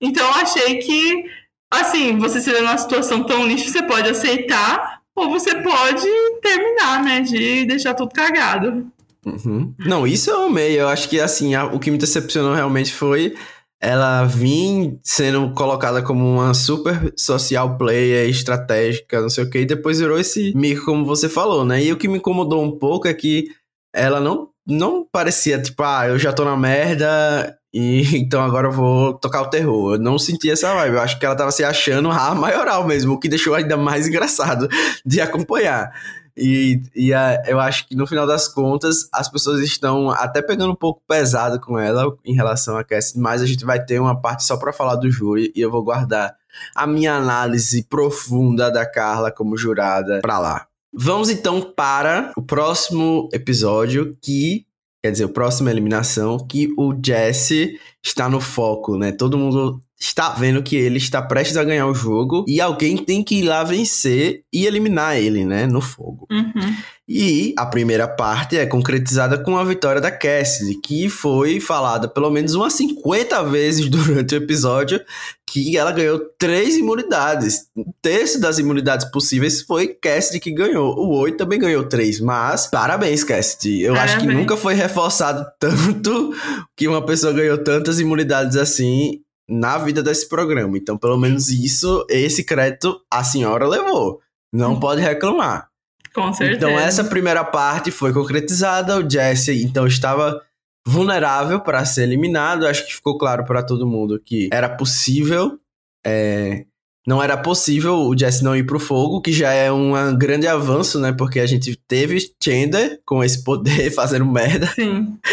Então 0.00 0.26
eu 0.26 0.34
achei 0.34 0.78
que, 0.78 1.24
assim, 1.70 2.18
você 2.18 2.40
se 2.40 2.50
vê 2.50 2.60
numa 2.60 2.78
situação 2.78 3.22
tão 3.22 3.46
lixo, 3.46 3.70
você 3.70 3.82
pode 3.82 4.08
aceitar 4.08 5.02
ou 5.14 5.28
você 5.28 5.54
pode 5.56 6.08
terminar, 6.40 7.04
né? 7.04 7.20
De 7.20 7.66
deixar 7.66 7.92
tudo 7.92 8.12
cagado. 8.12 8.86
Uhum. 9.24 9.74
Não, 9.78 10.06
isso 10.06 10.30
eu 10.30 10.46
amei. 10.46 10.80
Eu 10.80 10.88
acho 10.88 11.08
que, 11.08 11.20
assim, 11.20 11.54
a, 11.54 11.66
o 11.66 11.78
que 11.78 11.90
me 11.90 11.98
decepcionou 11.98 12.54
realmente 12.54 12.92
foi 12.92 13.36
ela 13.84 14.24
vir 14.24 14.98
sendo 15.02 15.52
colocada 15.52 16.00
como 16.02 16.24
uma 16.24 16.54
super 16.54 17.12
social 17.18 17.76
player, 17.76 18.28
estratégica, 18.30 19.20
não 19.20 19.28
sei 19.28 19.44
o 19.44 19.50
que, 19.50 19.58
e 19.58 19.66
depois 19.66 20.00
virou 20.00 20.18
esse 20.18 20.56
mico, 20.56 20.86
como 20.86 21.04
você 21.04 21.28
falou, 21.28 21.66
né? 21.66 21.84
E 21.84 21.92
o 21.92 21.96
que 21.98 22.08
me 22.08 22.16
incomodou 22.16 22.64
um 22.64 22.78
pouco 22.78 23.06
é 23.06 23.12
que 23.12 23.48
ela 23.94 24.20
não, 24.20 24.48
não 24.66 25.06
parecia, 25.12 25.60
tipo, 25.60 25.82
ah, 25.82 26.08
eu 26.08 26.18
já 26.18 26.32
tô 26.32 26.46
na 26.46 26.56
merda 26.56 27.54
e 27.74 28.02
então 28.16 28.42
agora 28.42 28.68
eu 28.68 28.72
vou 28.72 29.12
tocar 29.18 29.42
o 29.42 29.50
terror. 29.50 29.94
Eu 29.94 29.98
não 29.98 30.18
senti 30.18 30.50
essa 30.50 30.72
vibe. 30.74 30.94
Eu 30.94 31.02
acho 31.02 31.18
que 31.18 31.26
ela 31.26 31.36
tava 31.36 31.52
se 31.52 31.62
achando 31.62 32.10
a 32.10 32.34
maioral 32.34 32.86
mesmo, 32.88 33.14
o 33.14 33.20
que 33.20 33.28
deixou 33.28 33.54
ainda 33.54 33.76
mais 33.76 34.08
engraçado 34.08 34.66
de 35.04 35.20
acompanhar. 35.20 35.92
E, 36.36 36.82
e 36.94 37.14
a, 37.14 37.42
eu 37.46 37.60
acho 37.60 37.86
que 37.86 37.94
no 37.94 38.06
final 38.06 38.26
das 38.26 38.48
contas, 38.48 39.08
as 39.12 39.28
pessoas 39.28 39.60
estão 39.60 40.10
até 40.10 40.42
pegando 40.42 40.72
um 40.72 40.76
pouco 40.76 41.02
pesado 41.06 41.60
com 41.60 41.78
ela 41.78 42.16
em 42.24 42.34
relação 42.34 42.76
a 42.76 42.84
Cassie, 42.84 43.20
mas 43.20 43.40
a 43.40 43.46
gente 43.46 43.64
vai 43.64 43.84
ter 43.84 44.00
uma 44.00 44.20
parte 44.20 44.44
só 44.44 44.56
para 44.56 44.72
falar 44.72 44.96
do 44.96 45.10
júri 45.10 45.52
e 45.54 45.60
eu 45.60 45.70
vou 45.70 45.84
guardar 45.84 46.36
a 46.74 46.86
minha 46.86 47.14
análise 47.14 47.84
profunda 47.84 48.70
da 48.70 48.84
Carla 48.84 49.30
como 49.30 49.56
jurada 49.56 50.20
para 50.20 50.38
lá. 50.38 50.66
Vamos 50.92 51.28
então 51.28 51.60
para 51.60 52.32
o 52.36 52.42
próximo 52.42 53.28
episódio 53.32 54.16
que 54.22 54.66
quer 55.04 55.10
dizer, 55.10 55.26
o 55.26 55.28
próximo 55.28 55.68
eliminação, 55.68 56.38
que 56.38 56.72
o 56.78 56.94
Jesse 57.04 57.78
está 58.02 58.26
no 58.26 58.40
foco, 58.40 58.96
né? 58.96 59.12
Todo 59.12 59.36
mundo 59.36 59.78
está 60.04 60.28
vendo 60.30 60.62
que 60.62 60.76
ele 60.76 60.98
está 60.98 61.22
prestes 61.22 61.56
a 61.56 61.64
ganhar 61.64 61.86
o 61.86 61.94
jogo 61.94 62.44
e 62.46 62.60
alguém 62.60 62.96
tem 62.96 63.24
que 63.24 63.36
ir 63.36 63.42
lá 63.42 63.64
vencer 63.64 64.42
e 64.52 64.66
eliminar 64.66 65.16
ele, 65.16 65.44
né, 65.44 65.66
no 65.66 65.80
fogo. 65.80 66.26
Uhum. 66.30 66.76
E 67.08 67.54
a 67.58 67.66
primeira 67.66 68.08
parte 68.08 68.56
é 68.56 68.64
concretizada 68.64 69.36
com 69.36 69.58
a 69.58 69.64
vitória 69.64 70.00
da 70.00 70.10
Cassidy, 70.10 70.80
que 70.80 71.08
foi 71.08 71.60
falada 71.60 72.08
pelo 72.08 72.30
menos 72.30 72.54
umas 72.54 72.72
50 72.74 73.42
vezes 73.44 73.88
durante 73.90 74.34
o 74.34 74.38
episódio, 74.38 75.00
que 75.46 75.76
ela 75.76 75.92
ganhou 75.92 76.20
três 76.38 76.76
imunidades. 76.76 77.66
Um 77.76 77.84
terço 78.02 78.40
das 78.40 78.58
imunidades 78.58 79.10
possíveis 79.10 79.62
foi 79.62 79.88
Cassidy 79.88 80.40
que 80.40 80.50
ganhou. 80.50 80.94
O 80.98 81.18
Oi 81.18 81.32
também 81.32 81.58
ganhou 81.58 81.84
três, 81.84 82.20
mas 82.20 82.66
parabéns, 82.66 83.24
Cassidy. 83.24 83.82
Eu 83.82 83.94
parabéns. 83.94 84.16
acho 84.16 84.26
que 84.26 84.34
nunca 84.34 84.56
foi 84.56 84.74
reforçado 84.74 85.46
tanto 85.58 86.34
que 86.76 86.88
uma 86.88 87.04
pessoa 87.04 87.32
ganhou 87.32 87.58
tantas 87.58 88.00
imunidades 88.00 88.56
assim 88.56 89.20
na 89.48 89.78
vida 89.78 90.02
desse 90.02 90.28
programa. 90.28 90.76
Então, 90.76 90.96
pelo 90.96 91.16
menos 91.18 91.48
isso, 91.48 92.06
esse 92.08 92.44
crédito 92.44 93.00
a 93.10 93.22
senhora 93.22 93.66
levou. 93.66 94.20
Não 94.52 94.78
pode 94.78 95.00
reclamar. 95.00 95.68
Com 96.14 96.32
certeza. 96.32 96.56
Então, 96.56 96.78
essa 96.78 97.04
primeira 97.04 97.44
parte 97.44 97.90
foi 97.90 98.12
concretizada. 98.12 98.98
O 98.98 99.10
Jesse, 99.10 99.62
então, 99.64 99.86
estava 99.86 100.40
vulnerável 100.86 101.60
para 101.60 101.84
ser 101.84 102.04
eliminado. 102.04 102.66
Acho 102.66 102.86
que 102.86 102.94
ficou 102.94 103.18
claro 103.18 103.44
para 103.44 103.62
todo 103.62 103.86
mundo 103.86 104.20
que 104.24 104.48
era 104.52 104.68
possível. 104.68 105.58
É, 106.06 106.66
não 107.06 107.22
era 107.22 107.36
possível 107.36 107.96
o 107.96 108.16
Jesse 108.16 108.42
não 108.42 108.56
ir 108.56 108.64
pro 108.64 108.80
fogo, 108.80 109.20
que 109.20 109.30
já 109.30 109.52
é 109.52 109.70
um 109.70 109.92
grande 110.16 110.46
avanço, 110.46 110.98
né? 110.98 111.12
Porque 111.12 111.38
a 111.38 111.46
gente 111.46 111.76
teve 111.86 112.18
Chandler 112.42 112.98
com 113.04 113.22
esse 113.22 113.44
poder 113.44 113.90
fazendo 113.92 114.24
merda. 114.24 114.66
Sim. 114.68 115.16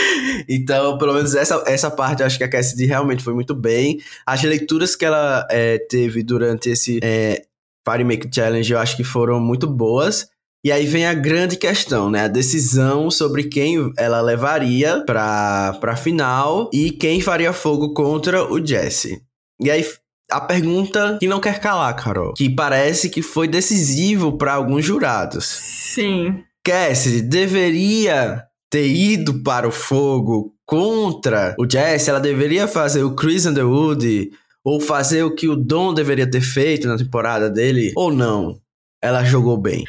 Então, 0.47 0.97
pelo 0.97 1.13
menos 1.13 1.35
essa, 1.35 1.63
essa 1.67 1.91
parte, 1.91 2.23
acho 2.23 2.37
que 2.37 2.43
a 2.43 2.49
Cassidy 2.49 2.85
realmente 2.85 3.23
foi 3.23 3.33
muito 3.33 3.53
bem. 3.53 3.99
As 4.25 4.41
leituras 4.41 4.95
que 4.95 5.05
ela 5.05 5.45
é, 5.49 5.77
teve 5.77 6.23
durante 6.23 6.69
esse 6.69 6.99
é, 7.03 7.43
Fire 7.87 8.03
Make 8.03 8.29
Challenge, 8.33 8.71
eu 8.71 8.79
acho 8.79 8.95
que 8.95 9.03
foram 9.03 9.39
muito 9.39 9.67
boas. 9.67 10.29
E 10.63 10.71
aí 10.71 10.85
vem 10.85 11.05
a 11.05 11.13
grande 11.13 11.57
questão, 11.57 12.09
né? 12.09 12.25
A 12.25 12.27
decisão 12.27 13.11
sobre 13.11 13.45
quem 13.45 13.91
ela 13.97 14.21
levaria 14.21 15.03
pra, 15.05 15.77
pra 15.79 15.95
final 15.95 16.69
e 16.73 16.91
quem 16.91 17.19
faria 17.19 17.51
fogo 17.51 17.93
contra 17.93 18.43
o 18.51 18.63
Jesse. 18.65 19.21
E 19.59 19.69
aí 19.69 19.85
a 20.31 20.39
pergunta 20.39 21.17
que 21.19 21.27
não 21.27 21.39
quer 21.39 21.59
calar, 21.59 21.95
Carol. 21.95 22.33
Que 22.33 22.49
parece 22.49 23.09
que 23.09 23.21
foi 23.21 23.47
decisivo 23.47 24.37
para 24.37 24.53
alguns 24.53 24.85
jurados. 24.85 25.45
Sim. 25.45 26.43
Cassidy 26.63 27.21
deveria 27.21 28.43
ter 28.69 28.87
ido 28.87 29.43
para 29.43 29.67
o 29.67 29.71
fogo 29.71 30.53
contra 30.65 31.53
o 31.59 31.69
Jesse, 31.69 32.09
ela 32.09 32.19
deveria 32.19 32.65
fazer 32.65 33.03
o 33.03 33.13
Chris 33.13 33.45
Underwood 33.45 34.31
ou 34.63 34.79
fazer 34.79 35.23
o 35.23 35.35
que 35.35 35.49
o 35.49 35.55
Dom 35.55 35.93
deveria 35.93 36.29
ter 36.29 36.39
feito 36.39 36.87
na 36.87 36.97
temporada 36.97 37.49
dele 37.49 37.91
ou 37.95 38.09
não? 38.09 38.57
Ela 39.01 39.25
jogou 39.25 39.57
bem. 39.57 39.83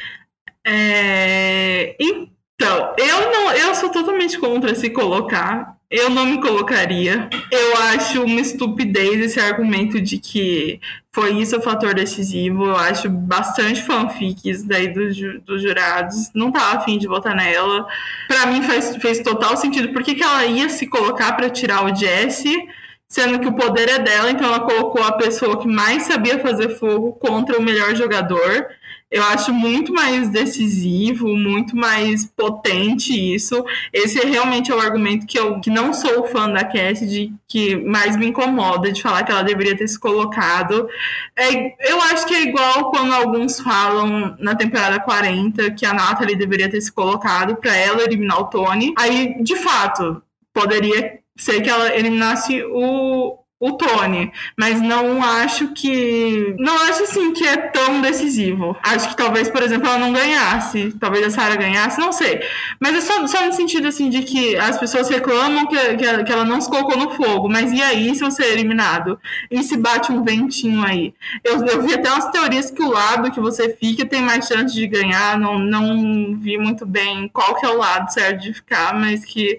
É... 0.67 1.95
Então, 1.99 2.93
eu 2.97 3.31
não, 3.31 3.51
eu 3.53 3.73
sou 3.75 3.89
totalmente 3.89 4.37
contra 4.37 4.75
se 4.75 4.89
colocar 4.89 5.77
eu 5.93 6.09
não 6.09 6.25
me 6.25 6.41
colocaria. 6.41 7.29
Eu 7.51 7.77
acho 7.93 8.23
uma 8.23 8.41
estupidez 8.41 9.21
esse 9.21 9.39
argumento 9.39 10.01
de 10.01 10.17
que 10.17 10.81
foi 11.11 11.33
isso 11.33 11.55
o 11.55 11.61
fator 11.61 11.93
decisivo. 11.93 12.65
Eu 12.65 12.75
acho 12.75 13.07
bastante 13.07 13.79
fanfics 13.83 14.63
daí 14.63 14.91
dos, 14.91 15.15
dos 15.45 15.61
jurados. 15.61 16.31
Não 16.33 16.51
tava 16.51 16.79
afim 16.79 16.97
de 16.97 17.07
votar 17.07 17.35
nela. 17.35 17.85
Para 18.27 18.47
mim 18.47 18.63
faz, 18.63 18.95
fez 18.95 19.19
total 19.19 19.55
sentido. 19.55 19.93
Por 19.93 20.01
que, 20.01 20.15
que 20.15 20.23
ela 20.23 20.43
ia 20.47 20.67
se 20.67 20.87
colocar 20.87 21.33
para 21.33 21.47
tirar 21.47 21.85
o 21.85 21.95
Jesse? 21.95 22.67
Sendo 23.07 23.39
que 23.39 23.47
o 23.47 23.53
poder 23.53 23.87
é 23.87 23.99
dela, 23.99 24.31
então 24.31 24.47
ela 24.47 24.61
colocou 24.61 25.03
a 25.03 25.11
pessoa 25.11 25.61
que 25.61 25.67
mais 25.67 26.03
sabia 26.03 26.39
fazer 26.39 26.69
fogo 26.69 27.13
contra 27.13 27.59
o 27.59 27.61
melhor 27.61 27.95
jogador 27.95 28.67
eu 29.13 29.23
acho 29.25 29.53
muito 29.53 29.93
mais 29.93 30.27
decisivo, 30.29 31.27
muito 31.37 31.77
mais 31.77 32.25
potente 32.25 33.13
isso. 33.13 33.63
Esse 33.93 34.19
é 34.19 34.25
realmente 34.25 34.71
é 34.71 34.75
o 34.75 34.79
argumento 34.79 35.27
que 35.27 35.37
eu 35.37 35.59
que 35.61 35.69
não 35.69 35.93
sou 35.93 36.25
fã 36.25 36.49
da 36.49 36.63
Cassidy, 36.63 37.31
que 37.47 37.75
mais 37.75 38.17
me 38.17 38.25
incomoda 38.25 38.91
de 38.91 39.03
falar 39.03 39.21
que 39.23 39.31
ela 39.31 39.43
deveria 39.43 39.77
ter 39.77 39.87
se 39.87 39.99
colocado. 39.99 40.89
É, 41.37 41.91
eu 41.91 42.01
acho 42.01 42.25
que 42.25 42.33
é 42.33 42.41
igual 42.41 42.89
quando 42.89 43.13
alguns 43.13 43.59
falam 43.59 44.35
na 44.39 44.55
temporada 44.55 44.99
40 44.99 45.69
que 45.75 45.85
a 45.85 45.93
Natalie 45.93 46.35
deveria 46.35 46.67
ter 46.67 46.81
se 46.81 46.91
colocado 46.91 47.55
para 47.57 47.75
ela 47.75 48.01
eliminar 48.01 48.39
o 48.39 48.45
Tony. 48.45 48.95
Aí, 48.97 49.35
de 49.43 49.55
fato, 49.57 50.23
poderia 50.51 51.19
ser 51.37 51.61
que 51.61 51.69
ela 51.69 51.95
eliminasse 51.95 52.63
o, 52.63 53.37
o 53.63 53.71
Tony, 53.77 54.29
mas 54.57 54.81
não 54.81 55.23
acho 55.23 55.69
que. 55.69 56.53
Não 56.59 56.75
acho 56.83 57.03
assim 57.03 57.31
que 57.31 57.47
é 57.47 57.55
tão 57.55 58.01
decisivo. 58.01 58.75
Acho 58.83 59.07
que 59.07 59.15
talvez, 59.15 59.49
por 59.49 59.63
exemplo, 59.63 59.87
ela 59.87 59.99
não 59.99 60.11
ganhasse. 60.11 60.93
Talvez 60.99 61.25
a 61.25 61.29
Sarah 61.29 61.55
ganhasse, 61.55 61.97
não 61.97 62.11
sei. 62.11 62.41
Mas 62.77 62.97
é 62.97 62.99
só, 62.99 63.25
só 63.25 63.45
no 63.45 63.53
sentido 63.53 63.87
assim 63.87 64.09
de 64.09 64.23
que 64.23 64.57
as 64.57 64.77
pessoas 64.77 65.07
reclamam 65.07 65.65
que, 65.65 65.95
que, 65.95 66.05
ela, 66.05 66.23
que 66.25 66.31
ela 66.33 66.43
não 66.43 66.59
se 66.59 66.69
colocou 66.69 66.97
no 66.97 67.11
fogo. 67.11 67.47
Mas 67.47 67.71
e 67.71 67.81
aí 67.81 68.13
se 68.13 68.19
você 68.19 68.43
é 68.43 68.51
eliminado? 68.51 69.17
E 69.49 69.63
se 69.63 69.77
bate 69.77 70.11
um 70.11 70.25
ventinho 70.25 70.85
aí? 70.85 71.13
Eu, 71.41 71.65
eu 71.65 71.81
vi 71.83 71.93
até 71.93 72.11
umas 72.11 72.29
teorias 72.31 72.69
que 72.69 72.83
o 72.83 72.91
lado 72.91 73.31
que 73.31 73.39
você 73.39 73.73
fica 73.77 74.05
tem 74.05 74.21
mais 74.21 74.45
chance 74.45 74.75
de 74.75 74.85
ganhar. 74.87 75.39
Não, 75.39 75.57
não 75.57 76.35
vi 76.37 76.57
muito 76.57 76.85
bem 76.85 77.29
qual 77.29 77.55
que 77.55 77.65
é 77.65 77.69
o 77.69 77.77
lado 77.77 78.11
certo 78.11 78.41
de 78.41 78.53
ficar, 78.53 78.93
mas 78.93 79.23
que 79.23 79.57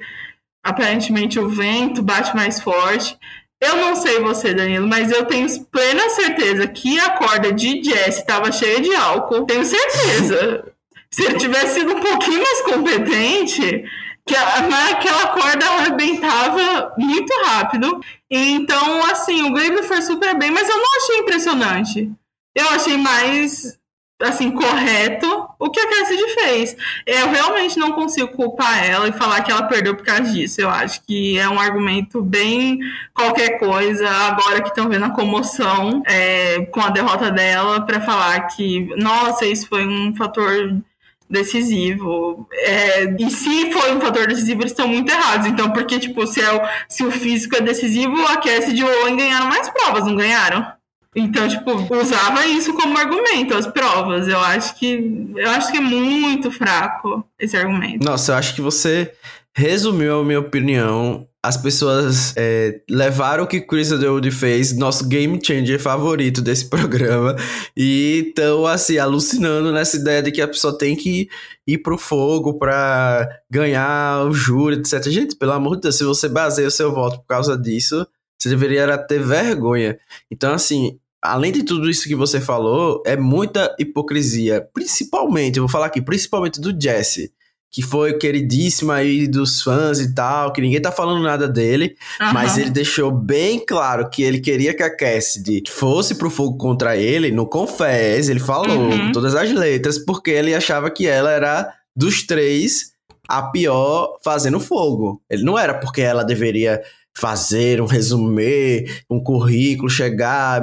aparentemente 0.63 1.39
o 1.39 1.49
vento 1.49 2.03
bate 2.03 2.37
mais 2.37 2.61
forte. 2.61 3.19
Eu 3.61 3.77
não 3.77 3.97
sei 3.97 4.21
você, 4.21 4.53
Danilo, 4.53 4.87
mas 4.87 5.11
eu 5.11 5.25
tenho 5.25 5.49
plena 5.67 6.09
certeza 6.11 6.67
que 6.67 7.01
a 7.01 7.11
corda 7.11 7.53
de 7.53 7.83
Jess 7.83 8.19
estava 8.19 8.53
cheia 8.53 8.81
de 8.81 8.95
álcool. 8.95 9.47
Tenho 9.47 9.65
certeza. 9.65 10.73
Se 11.11 11.25
ele 11.25 11.39
tivesse 11.39 11.81
sido 11.81 11.95
um 11.95 12.01
pouquinho 12.01 12.43
mais 12.43 12.61
competente, 12.63 13.85
que 14.27 14.35
aquela 14.35 15.29
corda 15.29 15.67
arrebentava 15.67 16.95
muito 16.99 17.33
rápido. 17.45 18.01
Então, 18.31 19.05
assim, 19.07 19.43
o 19.45 19.53
Gable 19.53 19.83
foi 19.83 20.03
super 20.03 20.37
bem, 20.37 20.51
mas 20.51 20.69
eu 20.69 20.77
não 20.77 20.97
achei 20.97 21.19
impressionante. 21.19 22.13
Eu 22.55 22.69
achei 22.71 22.97
mais 22.97 23.79
assim, 24.23 24.51
correto 24.51 25.44
o 25.59 25.71
que 25.71 25.81
a 25.81 25.89
Cassidy 25.89 26.29
fez. 26.35 26.77
Eu 27.07 27.31
realmente 27.31 27.79
não 27.79 27.93
consigo 27.93 28.29
culpar 28.29 28.85
ela 28.85 29.09
e 29.09 29.13
falar 29.13 29.43
que 29.43 29.51
ela 29.51 29.65
perdeu 29.65 29.95
por 29.95 30.05
causa 30.05 30.25
disso. 30.25 30.61
Eu 30.61 30.69
acho 30.69 31.03
que 31.03 31.39
é 31.39 31.49
um 31.49 31.59
argumento 31.59 32.23
bem 32.23 32.79
qualquer 33.13 33.59
coisa, 33.59 34.09
agora 34.09 34.63
que 34.63 34.69
estão 34.69 34.89
vendo 34.89 35.05
a 35.05 35.11
comoção 35.11 36.03
é, 36.07 36.67
com 36.67 36.81
a 36.81 36.91
derrota 36.91 37.31
dela, 37.31 37.81
para 37.81 38.01
falar 38.01 38.41
que, 38.49 38.95
nossa, 38.97 39.47
isso 39.47 39.69
foi 39.69 39.87
um 39.87 40.15
fator 40.15 40.83
decisivo. 41.29 42.49
É, 42.53 43.05
e 43.19 43.31
se 43.31 43.73
foi 43.73 43.95
um 43.95 44.01
fator 44.01 44.27
decisivo, 44.27 44.63
eles 44.63 44.73
estão 44.73 44.89
muito 44.89 45.11
errados. 45.11 45.47
Então, 45.47 45.71
porque, 45.71 45.99
tipo, 45.99 46.27
se, 46.27 46.41
é 46.41 46.53
o, 46.53 46.61
se 46.89 47.05
o 47.05 47.11
físico 47.11 47.57
é 47.57 47.61
decisivo, 47.61 48.15
a 48.27 48.37
Cassidy 48.37 48.81
e 48.81 48.85
o 48.85 49.03
Owen 49.03 49.17
ganharam 49.17 49.47
mais 49.47 49.69
provas, 49.71 50.05
não 50.05 50.15
ganharam? 50.15 50.67
Então, 51.17 51.49
tipo, 51.49 51.73
usava 51.95 52.45
isso 52.47 52.75
como 52.75 52.99
argumento, 52.99 53.55
as 53.55 53.67
provas. 53.67 54.27
Eu 54.27 54.39
acho 54.41 54.77
que 54.79 55.33
eu 55.37 55.51
acho 55.51 55.71
que 55.71 55.79
é 55.79 55.81
muito 55.81 56.51
fraco 56.51 57.25
esse 57.39 57.57
argumento. 57.57 58.05
Nossa, 58.05 58.33
eu 58.33 58.37
acho 58.37 58.55
que 58.55 58.61
você 58.61 59.13
resumiu 59.55 60.21
a 60.21 60.25
minha 60.25 60.41
opinião. 60.41 61.27
As 61.43 61.57
pessoas 61.59 62.33
é, 62.37 62.81
levaram 62.89 63.45
o 63.45 63.47
que 63.47 63.61
Chris 63.61 63.93
Underwood 63.93 64.31
fez, 64.31 64.75
nosso 64.77 65.07
game 65.07 65.39
changer 65.45 65.79
favorito 65.79 66.41
desse 66.41 66.69
programa, 66.71 67.37
e 67.77 68.25
estão, 68.29 68.67
assim, 68.67 68.99
alucinando 68.99 69.71
nessa 69.71 69.97
ideia 69.97 70.23
de 70.23 70.33
que 70.33 70.41
a 70.41 70.49
pessoa 70.49 70.77
tem 70.77 70.97
que 70.97 71.29
ir 71.67 71.79
pro 71.79 71.99
fogo 71.99 72.59
para 72.59 73.29
ganhar 73.51 74.27
o 74.27 74.33
júri, 74.33 74.77
etc. 74.77 75.03
Gente, 75.11 75.37
pelo 75.37 75.53
amor 75.53 75.77
de 75.77 75.83
Deus, 75.83 75.99
se 75.99 76.05
você 76.05 76.29
baseia 76.29 76.69
o 76.69 76.71
seu 76.71 76.93
voto 76.93 77.19
por 77.19 77.27
causa 77.27 77.59
disso, 77.59 78.07
você 78.39 78.49
deveria 78.49 78.97
ter 78.99 79.23
vergonha. 79.23 79.99
Então, 80.31 80.53
assim, 80.55 80.99
além 81.25 81.51
de 81.51 81.63
tudo 81.63 81.89
isso 81.89 82.07
que 82.07 82.15
você 82.15 82.39
falou, 82.39 83.03
é 83.07 83.17
muita 83.17 83.75
hipocrisia. 83.79 84.69
Principalmente, 84.75 85.57
eu 85.57 85.63
vou 85.63 85.71
falar 85.71 85.87
aqui, 85.87 86.03
principalmente 86.03 86.61
do 86.61 86.79
Jesse, 86.79 87.33
que 87.71 87.81
foi 87.81 88.19
queridíssimo 88.19 88.93
aí 88.93 89.27
dos 89.27 89.63
fãs 89.63 89.99
e 89.99 90.15
tal, 90.15 90.53
que 90.53 90.61
ninguém 90.61 90.81
tá 90.81 90.93
falando 90.93 91.23
nada 91.23 91.49
dele, 91.49 91.97
uhum. 92.21 92.33
mas 92.35 92.59
ele 92.59 92.71
deixou 92.71 93.11
bem 93.11 93.59
claro 93.59 94.09
que 94.11 94.23
ele 94.23 94.39
queria 94.39 94.75
que 94.75 94.83
a 94.83 94.95
Cassidy 94.95 95.63
fosse 95.69 96.15
pro 96.15 96.31
fogo 96.31 96.59
contra 96.59 96.97
ele, 96.97 97.33
no 97.33 97.49
Confess, 97.49 98.29
ele 98.29 98.39
falou 98.39 98.91
uhum. 98.91 99.11
todas 99.11 99.35
as 99.35 99.51
letras, 99.51 99.99
porque 99.99 100.31
ele 100.31 100.55
achava 100.55 100.91
que 100.91 101.07
ela 101.07 101.31
era 101.31 101.73
dos 101.97 102.23
três 102.23 102.93
a 103.27 103.43
pior 103.43 104.19
fazendo 104.23 104.61
fogo. 104.61 105.23
Ele 105.31 105.43
não 105.43 105.59
era 105.59 105.75
porque 105.75 106.03
ela 106.03 106.23
deveria 106.23 106.83
fazer 107.17 107.81
um 107.81 107.87
resumê, 107.87 108.87
um 109.09 109.23
currículo, 109.23 109.89
chegar. 109.89 110.63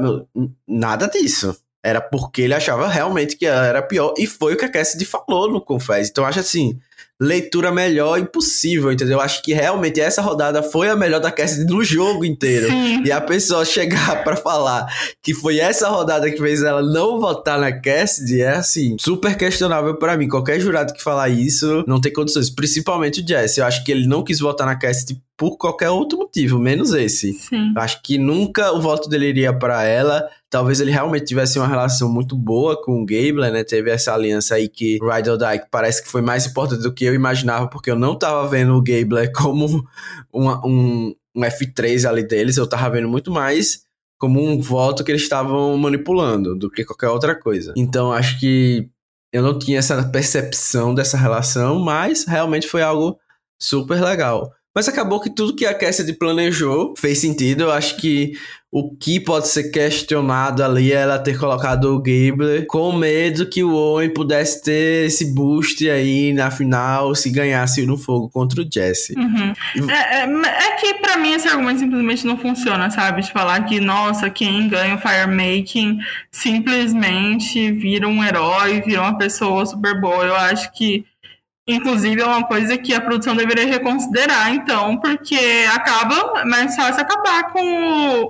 Nada 0.68 1.08
disso. 1.08 1.56
Era 1.84 2.00
porque 2.00 2.44
ele 2.44 2.54
achava 2.54 2.88
realmente 2.88 3.36
que 3.36 3.46
ela 3.46 3.66
era 3.66 3.82
pior. 3.82 4.14
E 4.18 4.28
foi 4.28 4.54
o 4.54 4.58
que 4.58 4.66
a 4.66 4.72
Cassidy 4.72 5.06
falou 5.06 5.52
no 5.52 5.60
Confess. 5.60 6.10
Então, 6.10 6.24
acho 6.24 6.40
assim, 6.40 6.80
leitura 7.22 7.72
melhor 7.72 8.20
impossível, 8.20 8.92
entendeu? 8.92 9.22
Acho 9.22 9.44
que 9.44 9.54
realmente 9.54 10.02
essa 10.02 10.24
rodada 10.24 10.64
foi 10.64 10.90
a 10.90 10.96
melhor 10.96 11.20
da 11.20 11.32
Cassidy 11.32 11.72
no 11.72 11.84
jogo 11.84 12.26
inteiro. 12.26 12.68
Sim. 12.68 13.04
E 13.04 13.12
a 13.12 13.22
pessoa 13.22 13.64
chegar 13.64 14.24
para 14.24 14.36
falar 14.36 14.88
que 15.22 15.32
foi 15.32 15.60
essa 15.60 15.88
rodada 15.88 16.32
que 16.32 16.38
fez 16.38 16.64
ela 16.64 16.82
não 16.82 17.20
votar 17.20 17.60
na 17.60 17.72
Cassidy 17.72 18.42
é, 18.42 18.56
assim, 18.56 18.96
super 19.00 19.38
questionável 19.38 19.96
para 19.96 20.18
mim. 20.18 20.28
Qualquer 20.28 20.60
jurado 20.60 20.94
que 20.94 21.04
falar 21.04 21.30
isso 21.30 21.84
não 21.88 22.02
tem 22.02 22.12
condições. 22.12 22.50
Principalmente 22.50 23.22
o 23.22 23.28
Jesse. 23.28 23.60
Eu 23.60 23.66
acho 23.68 23.84
que 23.84 23.92
ele 23.92 24.08
não 24.08 24.24
quis 24.24 24.40
votar 24.40 24.66
na 24.66 24.76
Cassidy 24.76 25.22
por 25.42 25.58
qualquer 25.58 25.90
outro 25.90 26.20
motivo, 26.20 26.60
menos 26.60 26.94
esse. 26.94 27.34
Sim. 27.34 27.74
Acho 27.76 28.00
que 28.04 28.20
nunca 28.20 28.72
o 28.74 28.80
voto 28.80 29.10
dele 29.10 29.26
iria 29.26 29.52
para 29.52 29.84
ela. 29.84 30.30
Talvez 30.52 30.80
ele 30.80 30.92
realmente 30.92 31.26
tivesse 31.26 31.58
uma 31.58 31.68
relação 31.68 32.08
muito 32.08 32.38
boa 32.38 32.80
com 32.80 33.02
o 33.02 33.06
Gabler, 33.08 33.52
né? 33.52 33.64
Teve 33.64 33.90
essa 33.90 34.14
aliança 34.14 34.54
aí 34.54 34.70
que 34.70 35.00
Ride 35.02 35.32
or 35.32 35.40
Die 35.40 35.66
parece 35.72 36.04
que 36.04 36.10
foi 36.10 36.22
mais 36.22 36.46
importante 36.46 36.84
do 36.84 36.94
que 36.94 37.06
eu 37.06 37.16
imaginava, 37.16 37.68
porque 37.68 37.90
eu 37.90 37.96
não 37.96 38.16
tava 38.16 38.48
vendo 38.48 38.76
o 38.76 38.84
Gabler 38.84 39.32
como 39.34 39.84
uma, 40.32 40.64
um, 40.64 41.16
um 41.36 41.42
F3 41.42 42.08
ali 42.08 42.22
deles, 42.22 42.58
eu 42.58 42.70
tava 42.70 42.92
vendo 42.92 43.10
muito 43.10 43.32
mais 43.32 43.82
como 44.20 44.40
um 44.40 44.62
voto 44.62 45.04
que 45.04 45.12
eles 45.12 45.24
estavam 45.24 45.76
manipulando 45.76 46.56
do 46.56 46.70
que 46.70 46.86
qualquer 46.86 47.10
outra 47.10 47.34
coisa. 47.34 47.74
Então 47.76 48.14
acho 48.14 48.40
que 48.40 48.88
eu 49.34 49.42
não 49.42 49.58
tinha 49.58 49.80
essa 49.80 50.04
percepção 50.04 50.94
dessa 50.94 51.18
relação, 51.18 51.80
mas 51.80 52.26
realmente 52.26 52.68
foi 52.68 52.84
algo 52.84 53.18
super 53.60 54.00
legal. 54.00 54.54
Mas 54.74 54.88
acabou 54.88 55.20
que 55.20 55.30
tudo 55.30 55.56
que 55.56 55.66
a 55.66 55.74
Cassidy 55.74 56.14
planejou 56.14 56.94
fez 56.98 57.20
sentido. 57.20 57.64
Eu 57.64 57.72
acho 57.72 57.98
que 57.98 58.34
o 58.72 58.96
que 58.96 59.20
pode 59.20 59.50
ser 59.50 59.70
questionado 59.70 60.64
ali 60.64 60.94
é 60.94 60.96
ela 60.96 61.20
ter 61.20 61.38
colocado 61.38 61.94
o 61.94 61.98
Gabler 61.98 62.66
com 62.68 62.94
medo 62.94 63.46
que 63.46 63.62
o 63.62 63.74
Owen 63.74 64.14
pudesse 64.14 64.64
ter 64.64 65.08
esse 65.08 65.34
boost 65.34 65.90
aí 65.90 66.32
na 66.32 66.50
final 66.50 67.14
se 67.14 67.30
ganhasse 67.30 67.86
no 67.86 67.98
fogo 67.98 68.30
contra 68.30 68.62
o 68.62 68.68
Jesse. 68.72 69.14
Uhum. 69.18 69.54
É, 69.90 70.22
é, 70.22 70.24
é, 70.24 70.76
que 70.78 70.94
para 70.96 71.18
mim 71.18 71.34
esse 71.34 71.50
argumento 71.50 71.82
simplesmente 71.82 72.26
não 72.26 72.38
funciona, 72.38 72.90
sabe? 72.90 73.22
De 73.24 73.32
falar 73.34 73.66
que, 73.66 73.82
nossa, 73.82 74.30
quem 74.30 74.70
ganha 74.70 74.96
o 74.96 75.00
Firemaking 75.00 76.00
simplesmente 76.32 77.74
vira 77.74 78.08
um 78.08 78.24
herói, 78.24 78.80
vira 78.80 79.02
uma 79.02 79.18
pessoa 79.18 79.66
super 79.66 80.00
boa. 80.00 80.24
Eu 80.24 80.36
acho 80.36 80.72
que 80.72 81.06
Inclusive, 81.74 82.22
é 82.22 82.26
uma 82.26 82.44
coisa 82.44 82.78
que 82.78 82.94
a 82.94 83.02
produção 83.02 83.36
deveria 83.36 83.66
reconsiderar, 83.66 84.54
então, 84.54 84.98
porque 84.98 85.38
acaba 85.74 86.46
mais 86.46 86.76
fácil 86.76 87.02
acabar 87.02 87.52
com 87.52 87.62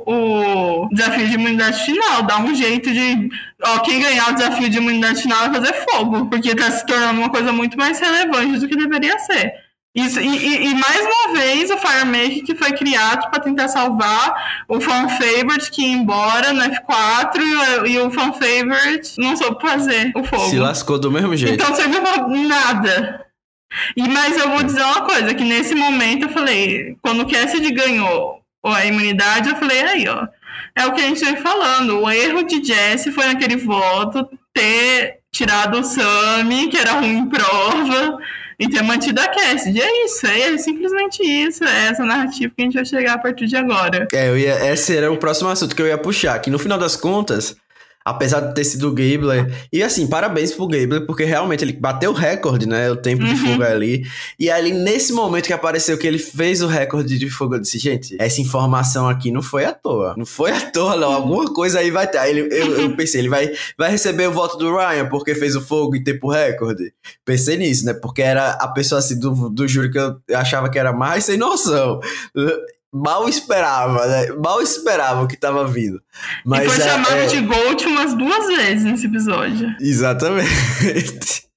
o, 0.06 0.86
o 0.86 0.89
desafio 0.91 1.27
de 1.27 1.34
imunidade 1.36 1.84
final. 1.84 2.23
Dá 2.23 2.39
um 2.39 2.54
jeito 2.54 2.91
de. 2.91 3.30
Ó, 3.63 3.80
quem 3.80 4.01
ganhar 4.01 4.30
o 4.30 4.36
desafio 4.36 4.69
de 4.69 4.77
imunidade 4.77 5.21
final 5.21 5.39
vai 5.49 5.62
fazer 5.62 5.73
fogo, 5.89 6.25
porque 6.27 6.49
está 6.49 6.71
se 6.71 6.86
tornando 6.86 7.19
uma 7.19 7.30
coisa 7.30 7.51
muito 7.51 7.77
mais 7.77 7.99
relevante 7.99 8.60
do 8.60 8.67
que 8.67 8.75
deveria 8.75 9.17
ser. 9.19 9.54
Isso, 9.93 10.21
e, 10.21 10.67
e, 10.67 10.73
mais 10.73 11.01
uma 11.01 11.38
vez 11.38 11.69
o 11.69 11.77
FireMake 11.77 12.43
que 12.43 12.56
foi 12.56 12.71
criado 12.71 13.30
para 13.30 13.41
tentar 13.41 13.67
salvar 13.67 14.63
o 14.69 14.80
Fan 14.80 15.10
Favorite 15.10 15.69
que 15.69 15.82
ia 15.82 15.91
embora 15.91 16.54
no 16.54 16.62
F4 16.62 17.86
e, 17.86 17.91
e 17.91 17.99
o 17.99 18.10
Fan 18.10 18.32
Favorite 18.32 19.15
não 19.17 19.36
soube 19.36 19.62
fazer 19.62 20.13
o 20.15 20.23
fogo. 20.23 20.49
Se 20.49 20.58
lascou 20.58 20.97
do 20.97 21.12
mesmo 21.12 21.36
jeito. 21.36 21.56
Então 21.56 21.75
serviu 21.75 22.01
pra 22.01 22.25
nada. 22.25 23.31
E, 23.95 24.07
mas 24.07 24.38
eu 24.38 24.49
vou 24.49 24.63
dizer 24.63 24.81
uma 24.81 25.01
coisa, 25.01 25.34
que 25.34 25.43
nesse 25.43 25.73
momento 25.75 26.23
eu 26.23 26.29
falei, 26.29 26.95
quando 27.01 27.21
o 27.21 27.29
Cassidy 27.29 27.71
ganhou 27.71 28.41
a 28.63 28.86
imunidade, 28.86 29.49
eu 29.49 29.55
falei, 29.55 29.81
aí 29.81 30.07
ó, 30.07 30.27
é 30.75 30.86
o 30.86 30.93
que 30.93 31.01
a 31.01 31.05
gente 31.05 31.23
vem 31.23 31.38
falando, 31.38 32.01
o 32.01 32.10
erro 32.10 32.43
de 32.43 32.63
Jesse 32.63 33.12
foi 33.12 33.25
naquele 33.25 33.57
voto 33.57 34.27
ter 34.53 35.19
tirado 35.31 35.79
o 35.79 35.84
Sammy, 35.84 36.67
que 36.67 36.77
era 36.77 36.93
ruim 36.93 37.19
em 37.19 37.29
prova, 37.29 38.17
e 38.60 38.69
ter 38.69 38.84
mantido 38.84 39.19
a 39.19 39.27
Cassidy. 39.27 39.81
É 39.81 40.05
isso, 40.05 40.27
é 40.27 40.57
simplesmente 40.57 41.23
isso. 41.23 41.63
É 41.63 41.88
essa 41.88 42.05
narrativa 42.05 42.53
que 42.55 42.62
a 42.62 42.65
gente 42.65 42.75
vai 42.75 42.86
chegar 42.86 43.13
a 43.13 43.17
partir 43.17 43.47
de 43.47 43.55
agora. 43.55 44.07
É, 44.13 44.29
eu 44.29 44.38
ia, 44.38 44.71
esse 44.71 44.95
era 44.95 45.12
o 45.12 45.17
próximo 45.17 45.49
assunto 45.49 45.75
que 45.75 45.81
eu 45.81 45.88
ia 45.88 45.97
puxar. 45.97 46.38
Que 46.39 46.51
no 46.51 46.60
final 46.60 46.77
das 46.77 46.95
contas, 46.95 47.55
apesar 48.04 48.40
de 48.42 48.54
ter 48.54 48.64
sido 48.64 48.90
o 48.90 48.92
Gabler. 48.92 49.68
E 49.72 49.84
assim, 49.84 50.08
parabéns 50.08 50.52
pro 50.52 50.68
Gabler, 50.68 51.06
porque 51.06 51.24
realmente 51.24 51.64
ele 51.64 51.74
bateu 51.74 52.12
o 52.12 52.14
recorde, 52.14 52.68
né? 52.68 52.90
O 52.92 52.96
tempo 52.96 53.24
uhum. 53.24 53.34
de 53.34 53.40
fogo 53.40 53.64
ali. 53.64 54.06
E 54.40 54.50
ali, 54.50 54.72
nesse 54.72 55.14
momento 55.14 55.46
que 55.46 55.54
apareceu 55.54 55.98
que 55.98 56.08
ele 56.08 56.20
fez 56.20 56.62
o 56.62 56.68
recorde 56.68 57.18
de 57.18 57.30
fogo, 57.30 57.56
eu 57.56 57.60
disse, 57.60 57.78
gente, 57.78 58.16
essa 58.20 58.42
informação 58.42 59.08
aqui 59.08 59.32
não 59.32 59.42
foi 59.42 59.66
à 59.66 59.74
toa. 59.74 60.16
Não 60.18 60.26
foi 60.26 60.52
à 60.52 60.62
toa, 60.62 60.96
não. 60.96 61.12
Alguma 61.12 61.54
coisa 61.54 61.80
aí 61.80 61.92
vai 61.92 62.08
ter. 62.08 62.18
Aí 62.18 62.32
ele, 62.32 62.54
eu, 62.54 62.82
eu 62.82 62.96
pensei, 62.96 63.22
ele 63.22 63.30
vai, 63.30 63.52
vai 63.78 63.92
receber 63.92 64.28
o 64.28 64.32
voto 64.32 64.58
do 64.58 64.76
Ryan 64.76 65.08
porque 65.08 65.36
fez 65.36 65.56
o 65.56 65.62
fogo 65.62 65.96
em 65.96 66.04
tempo 66.04 66.30
recorde. 66.30 66.94
Pensei 67.26 67.58
nisso, 67.58 67.86
né? 67.86 67.94
Porque 67.94 68.22
era 68.22 68.52
a 68.52 68.68
pessoa 68.68 69.00
assim 69.00 69.20
do, 69.20 69.50
do 69.50 69.68
júri 69.68 69.92
que 69.92 70.00
eu 70.00 70.18
achava 70.34 70.70
que 70.70 70.80
era 70.80 70.91
mais 70.93 71.26
sem 71.26 71.38
noção. 71.38 71.99
Mal 72.94 73.28
esperava, 73.30 74.06
né? 74.06 74.28
Mal 74.44 74.62
esperava 74.62 75.24
o 75.24 75.28
que 75.28 75.38
tava 75.38 75.66
vindo. 75.68 76.02
Mas, 76.46 76.66
e 76.66 76.70
foi 76.70 76.84
é, 76.84 76.89
chamado 76.89 77.16
é... 77.16 77.26
de 77.26 77.42
Gold 77.42 77.86
umas 77.86 78.14
duas 78.14 78.48
vezes 78.48 78.84
nesse 78.84 79.06
episódio. 79.06 79.76
Exatamente. 79.80 81.50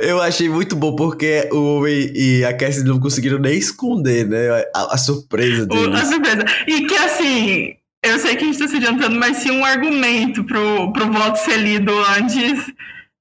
Eu 0.00 0.20
achei 0.20 0.48
muito 0.48 0.74
bom 0.74 0.96
porque 0.96 1.48
o 1.52 1.76
homem 1.76 2.12
e 2.14 2.44
a 2.44 2.52
Cassie 2.52 2.82
não 2.82 2.98
conseguiram 2.98 3.38
nem 3.38 3.56
esconder, 3.56 4.26
né? 4.26 4.64
A, 4.74 4.94
a 4.94 4.98
surpresa 4.98 5.64
deles. 5.64 5.94
A 5.94 6.04
surpresa. 6.04 6.44
E 6.66 6.86
que 6.86 6.96
assim, 6.96 7.74
eu 8.04 8.18
sei 8.18 8.34
que 8.34 8.42
a 8.42 8.46
gente 8.46 8.58
tá 8.58 8.66
se 8.66 8.76
adiantando, 8.76 9.16
mas 9.16 9.36
se 9.36 9.50
um 9.50 9.64
argumento 9.64 10.42
pro, 10.42 10.92
pro 10.92 11.12
voto 11.12 11.36
ser 11.36 11.56
lido 11.56 11.92
antes 12.16 12.66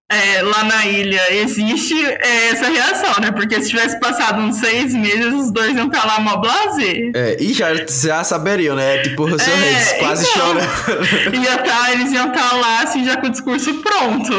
é, 0.09 0.41
lá 0.41 0.63
na 0.63 0.85
ilha 0.85 1.21
existe 1.33 1.93
é, 2.05 2.49
essa 2.49 2.69
reação, 2.69 3.21
né? 3.21 3.29
Porque 3.31 3.61
se 3.61 3.69
tivesse 3.69 3.99
passado 3.99 4.39
uns 4.39 4.55
seis 4.55 4.93
meses, 4.93 5.33
os 5.33 5.51
dois 5.51 5.75
iam 5.75 5.87
estar 5.87 6.05
lá 6.05 6.19
mó 6.21 6.37
blazer. 6.37 7.11
É, 7.13 7.35
e 7.41 7.53
já, 7.53 7.73
já 7.85 8.23
saberiam, 8.23 8.73
né? 8.73 8.99
Tipo, 8.99 9.23
o 9.25 9.37
seu 9.39 9.53
é, 9.53 9.57
Reis 9.57 9.93
quase 9.99 10.25
então, 10.29 10.47
chorando. 10.47 11.35
Ia 11.43 11.57
tá, 11.57 11.91
eles 11.91 12.11
iam 12.13 12.29
estar 12.29 12.53
lá, 12.53 12.83
assim, 12.83 13.03
já 13.03 13.17
com 13.17 13.27
o 13.27 13.29
discurso 13.29 13.73
pronto. 13.81 14.33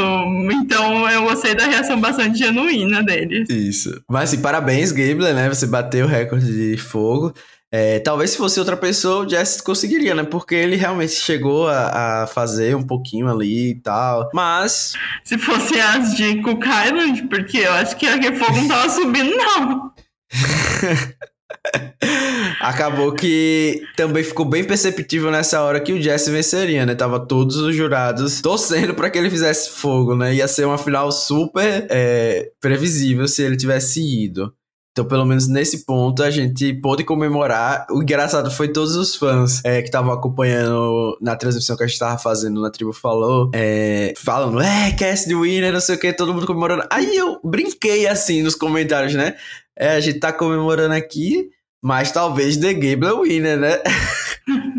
Então 0.52 1.08
eu 1.10 1.24
gostei 1.24 1.54
da 1.54 1.66
reação 1.66 2.00
bastante 2.00 2.38
genuína 2.38 3.02
deles. 3.02 3.50
Isso. 3.50 4.02
Mas 4.08 4.30
assim, 4.32 4.40
parabéns, 4.40 4.90
Gable, 4.90 5.34
né? 5.34 5.50
Você 5.50 5.66
bateu 5.66 6.06
o 6.06 6.08
recorde 6.08 6.46
de 6.46 6.78
fogo. 6.78 7.34
É, 7.70 7.98
talvez 7.98 8.30
se 8.30 8.38
fosse 8.38 8.58
outra 8.58 8.78
pessoa, 8.78 9.26
o 9.26 9.28
Jess 9.28 9.60
conseguiria, 9.60 10.14
né? 10.14 10.24
Porque 10.24 10.54
ele 10.54 10.76
realmente 10.76 11.12
chegou 11.12 11.68
a, 11.68 12.22
a, 12.22 12.26
fazer 12.26 12.74
um 12.74 12.82
pouquinho 12.82 13.28
ali 13.28 13.70
e 13.70 13.74
tal. 13.74 14.30
Mas. 14.32 14.94
Se 15.22 15.36
fosse 15.36 15.78
as 15.78 16.14
de 16.16 16.24
Island, 16.24 17.28
porque 17.28 17.58
eu 17.58 17.72
acho 17.72 17.94
que 17.96 18.06
a 18.06 18.36
fogo 18.36 18.56
não 18.56 18.68
tava 18.68 18.88
subindo, 18.88 19.36
não. 19.36 19.92
Acabou 22.60 23.12
que 23.12 23.82
também 23.96 24.24
ficou 24.24 24.44
bem 24.46 24.64
perceptível 24.64 25.30
nessa 25.30 25.60
hora 25.62 25.80
que 25.80 25.92
o 25.92 26.00
Jesse 26.00 26.30
venceria, 26.30 26.86
né? 26.86 26.94
Tava 26.94 27.20
todos 27.20 27.56
os 27.56 27.74
jurados 27.76 28.40
torcendo 28.40 28.94
para 28.94 29.10
que 29.10 29.18
ele 29.18 29.30
fizesse 29.30 29.70
fogo, 29.70 30.14
né? 30.14 30.34
Ia 30.34 30.48
ser 30.48 30.64
uma 30.64 30.78
final 30.78 31.12
super 31.12 31.86
é, 31.90 32.50
previsível 32.60 33.28
se 33.28 33.42
ele 33.42 33.56
tivesse 33.56 34.00
ido. 34.00 34.52
Então, 34.98 35.06
pelo 35.06 35.24
menos 35.24 35.46
nesse 35.46 35.84
ponto, 35.84 36.24
a 36.24 36.30
gente 36.30 36.74
pôde 36.74 37.04
comemorar. 37.04 37.86
O 37.88 38.02
engraçado 38.02 38.50
foi 38.50 38.66
todos 38.66 38.96
os 38.96 39.14
fãs 39.14 39.64
é, 39.64 39.80
que 39.80 39.86
estavam 39.86 40.12
acompanhando 40.12 41.16
na 41.20 41.36
transmissão 41.36 41.76
que 41.76 41.84
a 41.84 41.86
gente 41.86 41.94
estava 41.94 42.18
fazendo 42.18 42.60
na 42.60 42.68
Tribo 42.68 42.92
Falou, 42.92 43.48
é, 43.54 44.12
falando, 44.16 44.60
é, 44.60 44.90
Cast 44.90 45.32
Winner, 45.32 45.72
não 45.72 45.80
sei 45.80 45.94
o 45.94 46.00
que, 46.00 46.12
todo 46.12 46.34
mundo 46.34 46.48
comemorando. 46.48 46.82
Aí 46.90 47.16
eu 47.16 47.38
brinquei 47.44 48.08
assim 48.08 48.42
nos 48.42 48.56
comentários, 48.56 49.14
né? 49.14 49.36
É, 49.78 49.90
a 49.90 50.00
gente 50.00 50.18
tá 50.18 50.32
comemorando 50.32 50.94
aqui, 50.94 51.48
mas 51.80 52.10
talvez 52.10 52.56
The 52.56 52.74
Gable 52.74 53.06
é 53.06 53.20
winner, 53.20 53.56
né? 53.56 53.78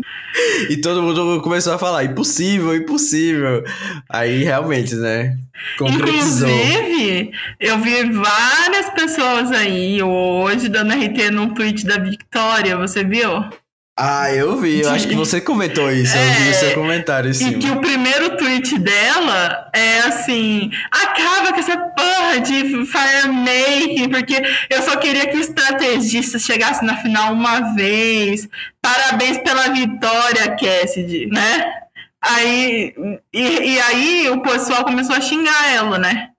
E 0.68 0.76
todo 0.76 1.02
mundo 1.02 1.40
começou 1.42 1.74
a 1.74 1.78
falar, 1.78 2.04
impossível, 2.04 2.74
impossível. 2.74 3.64
Aí 4.08 4.44
realmente, 4.44 4.94
né? 4.94 5.36
Inclusive, 5.80 7.32
eu 7.58 7.78
vi 7.78 8.10
várias 8.10 8.90
pessoas 8.90 9.52
aí 9.52 10.02
hoje 10.02 10.68
dando 10.68 10.94
RT 10.94 11.30
num 11.30 11.52
tweet 11.52 11.84
da 11.86 11.98
Victoria, 11.98 12.76
você 12.76 13.04
viu? 13.04 13.44
Ah, 14.02 14.32
eu 14.32 14.56
vi. 14.56 14.80
Eu 14.80 14.90
acho 14.90 15.06
que 15.06 15.14
você 15.14 15.42
comentou 15.42 15.92
isso. 15.92 16.16
É, 16.16 16.26
eu 16.26 16.32
vi 16.32 16.48
o 16.48 16.54
seu 16.54 16.68
é, 16.70 16.74
comentário 16.74 17.34
sim. 17.34 17.50
E 17.50 17.58
que 17.58 17.70
o 17.70 17.82
primeiro 17.82 18.34
tweet 18.38 18.78
dela 18.78 19.70
é 19.74 19.98
assim: 20.00 20.70
acaba 20.90 21.52
com 21.52 21.60
essa 21.60 21.76
porra 21.76 22.40
de 22.40 22.86
firemaking, 22.86 24.08
porque 24.08 24.42
eu 24.70 24.80
só 24.80 24.96
queria 24.96 25.26
que 25.26 25.36
o 25.36 25.40
estrategista 25.40 26.38
chegasse 26.38 26.82
na 26.82 26.96
final 26.96 27.34
uma 27.34 27.74
vez. 27.74 28.48
Parabéns 28.80 29.36
pela 29.36 29.68
vitória, 29.68 30.56
Cassidy, 30.56 31.26
né? 31.26 31.70
Aí, 32.22 32.94
e, 33.34 33.74
e 33.74 33.80
aí 33.80 34.30
o 34.30 34.40
pessoal 34.40 34.82
começou 34.82 35.14
a 35.14 35.20
xingar 35.20 35.74
ela, 35.74 35.98
né? 35.98 36.29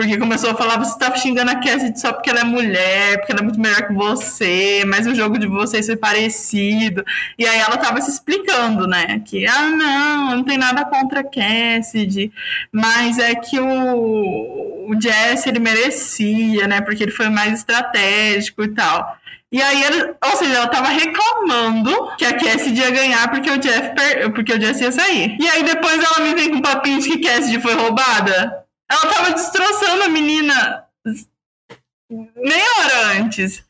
Porque 0.00 0.16
começou 0.16 0.48
a 0.48 0.54
falar, 0.54 0.78
você 0.78 0.98
tá 0.98 1.14
xingando 1.14 1.50
a 1.50 1.56
Cassidy 1.56 2.00
só 2.00 2.10
porque 2.10 2.30
ela 2.30 2.40
é 2.40 2.44
mulher, 2.44 3.18
porque 3.18 3.32
ela 3.32 3.42
é 3.42 3.44
muito 3.44 3.60
melhor 3.60 3.86
que 3.86 3.92
você, 3.92 4.82
mas 4.86 5.06
o 5.06 5.14
jogo 5.14 5.38
de 5.38 5.46
vocês 5.46 5.84
foi 5.84 5.94
parecido. 5.94 7.04
E 7.38 7.46
aí 7.46 7.58
ela 7.58 7.76
tava 7.76 8.00
se 8.00 8.10
explicando, 8.10 8.86
né? 8.86 9.20
Que, 9.26 9.46
ah, 9.46 9.68
não, 9.68 10.36
não 10.36 10.42
tem 10.42 10.56
nada 10.56 10.86
contra 10.86 11.20
a 11.20 11.22
Cassidy, 11.22 12.32
mas 12.72 13.18
é 13.18 13.34
que 13.34 13.60
o, 13.60 14.88
o 14.88 14.98
Jesse, 14.98 15.50
ele 15.50 15.58
merecia, 15.58 16.66
né? 16.66 16.80
Porque 16.80 17.02
ele 17.02 17.12
foi 17.12 17.28
mais 17.28 17.58
estratégico 17.58 18.64
e 18.64 18.68
tal. 18.68 19.18
E 19.52 19.60
aí, 19.60 19.82
ele, 19.82 20.14
ou 20.24 20.36
seja, 20.38 20.54
ela 20.54 20.68
tava 20.68 20.88
reclamando 20.88 22.16
que 22.16 22.24
a 22.24 22.38
Cassidy 22.38 22.80
ia 22.80 22.90
ganhar 22.90 23.30
porque 23.30 23.50
o 23.50 23.58
Jeff 23.58 23.94
per, 23.94 24.32
porque 24.32 24.54
o 24.54 24.58
Jesse 24.58 24.82
ia 24.82 24.92
sair. 24.92 25.36
E 25.38 25.46
aí 25.46 25.62
depois 25.62 26.02
ela 26.02 26.26
me 26.26 26.34
vem 26.34 26.52
com 26.52 26.62
papinho 26.62 27.02
de 27.02 27.06
que 27.10 27.18
Cassidy 27.18 27.60
foi 27.60 27.74
roubada. 27.74 28.59
Ela 28.90 29.12
tava 29.12 29.30
destroçando 29.32 30.02
a 30.02 30.08
menina 30.08 30.84
meia 32.10 32.64
hora 32.80 33.20
antes. 33.20 33.62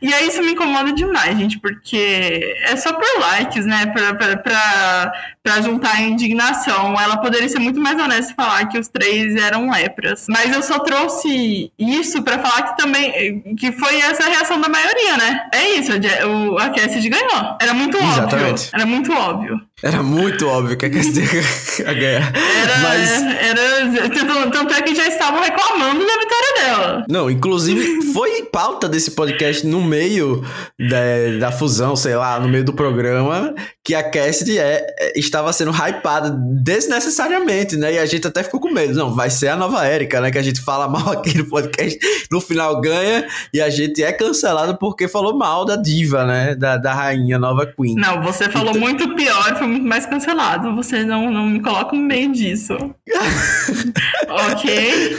E 0.00 0.12
aí 0.14 0.28
isso 0.28 0.40
me 0.40 0.52
incomoda 0.52 0.92
demais, 0.92 1.36
gente, 1.36 1.58
porque 1.58 2.54
é 2.64 2.76
só 2.76 2.92
por 2.92 3.20
likes, 3.20 3.66
né? 3.66 3.86
Pra, 3.86 4.14
pra, 4.14 4.36
pra, 4.36 5.12
pra 5.42 5.60
juntar 5.60 5.96
a 5.96 6.02
indignação. 6.02 6.98
Ela 6.98 7.16
poderia 7.16 7.48
ser 7.48 7.58
muito 7.58 7.80
mais 7.80 8.00
honesta 8.00 8.32
e 8.32 8.36
falar 8.36 8.66
que 8.66 8.78
os 8.78 8.88
três 8.88 9.34
eram 9.34 9.70
lepras. 9.70 10.26
Mas 10.28 10.54
eu 10.54 10.62
só 10.62 10.78
trouxe 10.78 11.72
isso 11.78 12.22
para 12.22 12.38
falar 12.38 12.68
que 12.68 12.76
também 12.76 13.56
que 13.56 13.72
foi 13.72 13.96
essa 14.00 14.24
a 14.24 14.28
reação 14.28 14.60
da 14.60 14.68
maioria, 14.68 15.16
né? 15.16 15.48
É 15.52 15.70
isso, 15.70 15.90
a, 15.92 16.64
a 16.64 16.70
Cassidy 16.70 17.08
ganhou. 17.08 17.56
Era 17.60 17.74
muito 17.74 17.96
Exatamente. 17.96 18.52
óbvio. 18.52 18.70
Era 18.74 18.86
muito 18.86 19.12
óbvio. 19.12 19.67
Era 19.80 20.02
muito 20.02 20.44
óbvio 20.48 20.76
que 20.76 20.86
a 20.86 20.90
Cassidy 20.90 21.20
ia 21.20 21.92
ganhar. 21.94 22.32
Era, 22.36 22.78
Mas... 22.78 23.22
era, 23.22 24.10
tanto, 24.10 24.50
tanto 24.50 24.74
é 24.74 24.82
que 24.82 24.94
já 24.94 25.06
estavam 25.06 25.40
reclamando 25.40 26.00
da 26.04 26.18
vitória 26.18 26.54
dela. 26.56 27.04
Não, 27.08 27.30
inclusive 27.30 28.02
foi 28.12 28.42
pauta 28.42 28.88
desse 28.88 29.12
podcast 29.12 29.64
no 29.64 29.80
meio 29.80 30.44
da, 30.78 31.38
da 31.38 31.52
fusão, 31.52 31.94
sei 31.94 32.16
lá, 32.16 32.40
no 32.40 32.48
meio 32.48 32.64
do 32.64 32.72
programa, 32.72 33.54
que 33.88 33.94
a 33.94 34.02
Cassidy 34.02 34.58
é, 34.58 34.86
é, 34.98 35.18
estava 35.18 35.50
sendo 35.50 35.70
hypada 35.70 36.30
desnecessariamente, 36.30 37.74
né? 37.74 37.94
E 37.94 37.98
a 37.98 38.04
gente 38.04 38.26
até 38.26 38.42
ficou 38.42 38.60
com 38.60 38.70
medo. 38.70 38.92
Não, 38.92 39.14
vai 39.14 39.30
ser 39.30 39.48
a 39.48 39.56
nova 39.56 39.88
Erika, 39.88 40.20
né? 40.20 40.30
Que 40.30 40.36
a 40.36 40.42
gente 40.42 40.60
fala 40.60 40.86
mal 40.86 41.08
aqui 41.18 41.38
no 41.38 41.46
podcast, 41.46 41.98
no 42.30 42.38
final 42.38 42.82
ganha 42.82 43.26
e 43.50 43.62
a 43.62 43.70
gente 43.70 44.04
é 44.04 44.12
cancelado 44.12 44.76
porque 44.76 45.08
falou 45.08 45.38
mal 45.38 45.64
da 45.64 45.74
diva, 45.74 46.26
né? 46.26 46.54
Da, 46.54 46.76
da 46.76 46.92
rainha 46.92 47.38
nova 47.38 47.64
Queen. 47.64 47.94
Não, 47.94 48.22
você 48.22 48.50
falou 48.50 48.76
então... 48.76 48.82
muito 48.82 49.14
pior, 49.14 49.56
foi 49.56 49.66
muito 49.66 49.86
mais 49.86 50.04
cancelado. 50.04 50.76
Você 50.76 51.02
não, 51.02 51.30
não 51.30 51.46
me 51.46 51.62
coloca 51.62 51.96
no 51.96 52.02
meio 52.02 52.30
disso. 52.30 52.74
ok? 54.28 55.16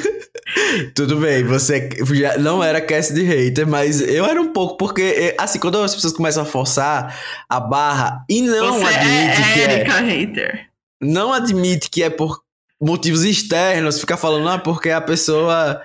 Tudo 0.95 1.17
bem, 1.17 1.43
você 1.43 1.89
já 2.11 2.37
não 2.37 2.63
era 2.63 2.81
cast 2.81 3.13
de 3.13 3.23
hater, 3.23 3.67
mas 3.67 4.01
eu 4.01 4.25
era 4.25 4.41
um 4.41 4.51
pouco, 4.51 4.77
porque, 4.77 5.35
assim, 5.37 5.59
quando 5.59 5.77
as 5.81 5.93
pessoas 5.93 6.13
começam 6.13 6.43
a 6.43 6.45
forçar 6.45 7.15
a 7.47 7.59
barra 7.59 8.25
e 8.27 8.41
não 8.61 8.79
você 8.79 8.95
admite 8.95 9.41
é 9.41 9.53
que 9.53 9.59
Erika 9.59 9.93
é. 9.93 10.01
hater. 10.01 10.69
Não 11.01 11.33
admite 11.33 11.89
que 11.89 12.03
é 12.03 12.09
por 12.09 12.41
motivos 12.81 13.23
externos, 13.23 13.99
fica 13.99 14.17
falando, 14.17 14.47
ah, 14.49 14.57
porque 14.57 14.89
a 14.89 15.01
pessoa 15.01 15.81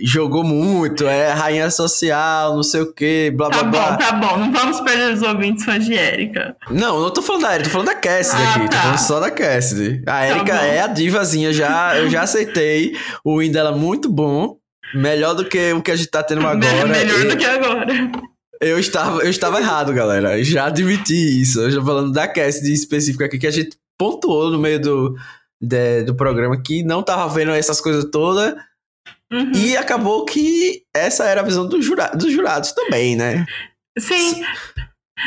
jogou 0.00 0.44
muito, 0.44 1.06
é 1.06 1.32
rainha 1.32 1.70
social, 1.70 2.54
não 2.54 2.62
sei 2.62 2.82
o 2.82 2.92
que, 2.92 3.30
blá 3.30 3.50
tá 3.50 3.62
blá 3.64 3.70
blá. 3.70 3.96
Tá 3.96 4.12
bom, 4.12 4.28
tá 4.28 4.28
bom, 4.28 4.38
não 4.38 4.52
vamos 4.52 4.80
perder 4.80 5.14
os 5.14 5.22
ouvintes 5.22 5.64
fãs 5.64 5.84
de 5.84 5.94
Erika. 5.94 6.56
Não, 6.70 7.00
não 7.00 7.10
tô 7.10 7.22
falando 7.22 7.42
da 7.42 7.54
Erika, 7.54 7.64
tô 7.64 7.70
falando 7.70 7.88
da 7.88 7.94
Cassidy 7.94 8.42
ah, 8.42 8.54
aqui, 8.54 8.68
tá. 8.68 8.76
tô 8.76 8.82
falando 8.82 8.98
só 8.98 9.20
da 9.20 9.30
Cassidy. 9.30 10.02
A 10.06 10.28
Erika 10.28 10.52
tá 10.52 10.64
é 10.64 10.80
a 10.80 10.86
divazinha, 10.86 11.52
já, 11.52 11.96
eu 11.98 12.08
já 12.08 12.22
aceitei, 12.22 12.96
o 13.24 13.38
win 13.38 13.50
dela 13.50 13.70
é 13.70 13.74
muito 13.74 14.08
bom, 14.10 14.56
melhor 14.94 15.34
do 15.34 15.44
que 15.44 15.72
o 15.72 15.82
que 15.82 15.90
a 15.90 15.96
gente 15.96 16.10
tá 16.10 16.22
tendo 16.22 16.46
agora. 16.46 16.86
melhor 16.86 17.20
e... 17.20 17.28
do 17.28 17.36
que 17.36 17.44
agora. 17.44 17.86
Eu 18.60 18.78
estava, 18.78 19.22
eu 19.22 19.30
estava 19.30 19.60
errado, 19.60 19.92
galera. 19.92 20.42
Já 20.42 20.66
admiti 20.66 21.40
isso. 21.42 21.60
Eu 21.60 21.70
já 21.70 21.82
falando 21.82 22.12
da 22.12 22.26
Cassidy 22.26 22.72
específica 22.72 23.26
aqui, 23.26 23.38
que 23.38 23.46
a 23.46 23.52
gente 23.52 23.76
pontuou 23.98 24.50
no 24.50 24.58
meio 24.58 24.80
do, 24.80 25.16
de, 25.60 26.02
do 26.02 26.14
programa 26.14 26.60
que 26.60 26.82
não 26.82 27.02
tava 27.02 27.32
vendo 27.32 27.52
essas 27.52 27.80
coisas 27.80 28.04
todas 28.10 28.54
Uhum. 29.30 29.52
E 29.52 29.76
acabou 29.76 30.24
que 30.24 30.84
essa 30.94 31.24
era 31.24 31.42
a 31.42 31.44
visão 31.44 31.68
do 31.68 31.82
jura 31.82 32.08
dos 32.14 32.32
jurados 32.32 32.72
também, 32.72 33.14
né? 33.14 33.44
Sim. 33.98 34.42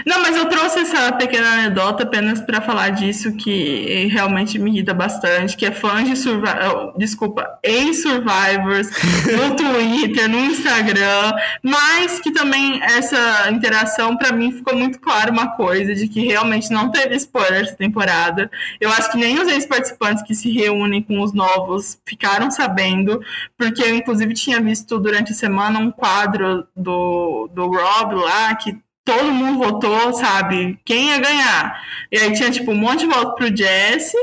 Não, 0.05 0.21
mas 0.21 0.35
eu 0.35 0.45
trouxe 0.45 0.79
essa 0.79 1.11
pequena 1.13 1.53
anedota 1.53 2.03
apenas 2.03 2.39
para 2.41 2.61
falar 2.61 2.89
disso 2.89 3.35
que 3.35 4.07
realmente 4.07 4.57
me 4.57 4.71
irrita 4.71 4.93
bastante, 4.93 5.57
que 5.57 5.65
é 5.65 5.71
fã 5.71 6.03
de 6.03 6.15
Survivor, 6.15 6.93
desculpa, 6.97 7.59
ex-Survivors 7.61 8.89
no 9.37 9.55
Twitter, 9.55 10.29
no 10.29 10.39
Instagram, 10.39 11.33
mas 11.61 12.19
que 12.19 12.31
também 12.31 12.81
essa 12.83 13.49
interação 13.51 14.15
para 14.15 14.31
mim 14.31 14.51
ficou 14.51 14.75
muito 14.75 14.99
claro 14.99 15.31
uma 15.31 15.55
coisa 15.55 15.93
de 15.93 16.07
que 16.07 16.25
realmente 16.25 16.71
não 16.71 16.89
teve 16.89 17.15
spoiler 17.15 17.61
essa 17.61 17.75
temporada. 17.75 18.49
Eu 18.79 18.89
acho 18.91 19.11
que 19.11 19.17
nem 19.17 19.39
os 19.39 19.47
ex-participantes 19.47 20.23
que 20.23 20.33
se 20.33 20.49
reúnem 20.51 21.01
com 21.01 21.21
os 21.21 21.33
novos 21.33 21.99
ficaram 22.05 22.49
sabendo, 22.49 23.21
porque 23.57 23.81
eu 23.81 23.95
inclusive 23.95 24.33
tinha 24.33 24.61
visto 24.61 24.99
durante 24.99 25.31
a 25.31 25.35
semana 25.35 25.79
um 25.79 25.91
quadro 25.91 26.65
do, 26.75 27.49
do 27.53 27.67
Rob 27.67 28.15
lá 28.15 28.55
que 28.55 28.77
todo 29.05 29.31
mundo 29.31 29.59
votou, 29.63 30.13
sabe, 30.13 30.79
quem 30.85 31.09
ia 31.09 31.19
ganhar. 31.19 31.81
E 32.11 32.17
aí 32.17 32.33
tinha, 32.33 32.51
tipo, 32.51 32.71
um 32.71 32.75
monte 32.75 33.01
de 33.01 33.07
voto 33.07 33.35
pro 33.35 33.55
Jesse, 33.55 34.15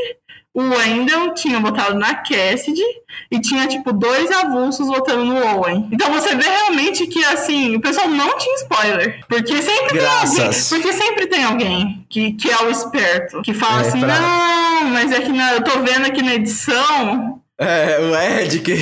o 0.55 0.63
Wendell 0.63 1.35
tinha 1.35 1.61
votado 1.61 1.95
na 1.99 2.15
Cassidy 2.17 2.83
e 3.31 3.41
tinha, 3.41 3.67
tipo, 3.69 3.93
dois 3.93 4.31
avulsos 4.31 4.89
votando 4.89 5.25
no 5.25 5.37
Owen. 5.57 5.89
Então 5.93 6.13
você 6.13 6.35
vê 6.35 6.49
realmente 6.49 7.07
que, 7.07 7.25
assim, 7.27 7.77
o 7.77 7.81
pessoal 7.81 8.09
não 8.09 8.37
tinha 8.39 8.57
spoiler. 8.57 9.21
Porque 9.29 9.61
sempre 9.63 9.99
Graças. 9.99 10.35
tem 10.35 10.45
alguém. 10.47 10.69
Porque 10.69 10.93
sempre 10.93 11.27
tem 11.27 11.45
alguém 11.45 12.07
que, 12.11 12.33
que 12.33 12.51
é 12.51 12.59
o 12.65 12.71
esperto, 12.71 13.43
que 13.43 13.55
fala 13.55 13.85
É, 13.85 13.89
assim, 13.89 14.01
pra- 14.01 14.19
não, 14.21 14.85
mas 14.91 15.13
é 15.13 15.21
que 15.21 15.29
na- 15.33 15.53
eu 15.55 15.63
tô 15.63 15.79
vendo 15.81 16.07
aqui 16.07 16.23
na 16.23 16.35
edição. 16.35 17.41
É, 17.61 17.99
o 18.01 18.17
Ed 18.17 18.61
que. 18.61 18.73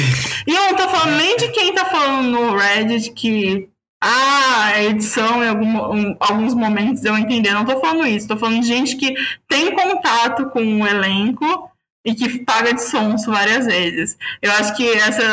E 0.46 0.54
eu 0.54 0.62
não 0.66 0.74
tô 0.74 0.88
falando 0.88 1.16
nem 1.16 1.36
de 1.36 1.48
quem 1.48 1.74
tá 1.74 1.84
falando 1.86 2.28
no 2.30 2.56
Reddit 2.56 3.10
que. 3.12 3.68
Ah, 4.08 4.66
a 4.74 4.84
edição 4.84 5.42
em 5.42 5.48
algum- 5.48 5.92
um- 5.94 6.16
alguns 6.20 6.54
momentos 6.54 7.04
eu 7.04 7.16
entender. 7.18 7.50
Não 7.52 7.64
tô 7.64 7.80
falando 7.80 8.06
isso. 8.06 8.28
Tô 8.28 8.36
falando 8.36 8.60
de 8.60 8.68
gente 8.68 8.96
que 8.96 9.14
tem 9.48 9.72
contato 9.74 10.48
com 10.50 10.80
o 10.82 10.86
elenco 10.86 11.68
e 12.04 12.14
que 12.14 12.38
paga 12.44 12.72
de 12.72 12.82
sonso 12.82 13.32
várias 13.32 13.66
vezes. 13.66 14.16
Eu 14.40 14.52
acho 14.52 14.76
que 14.76 14.88
essa, 14.88 15.24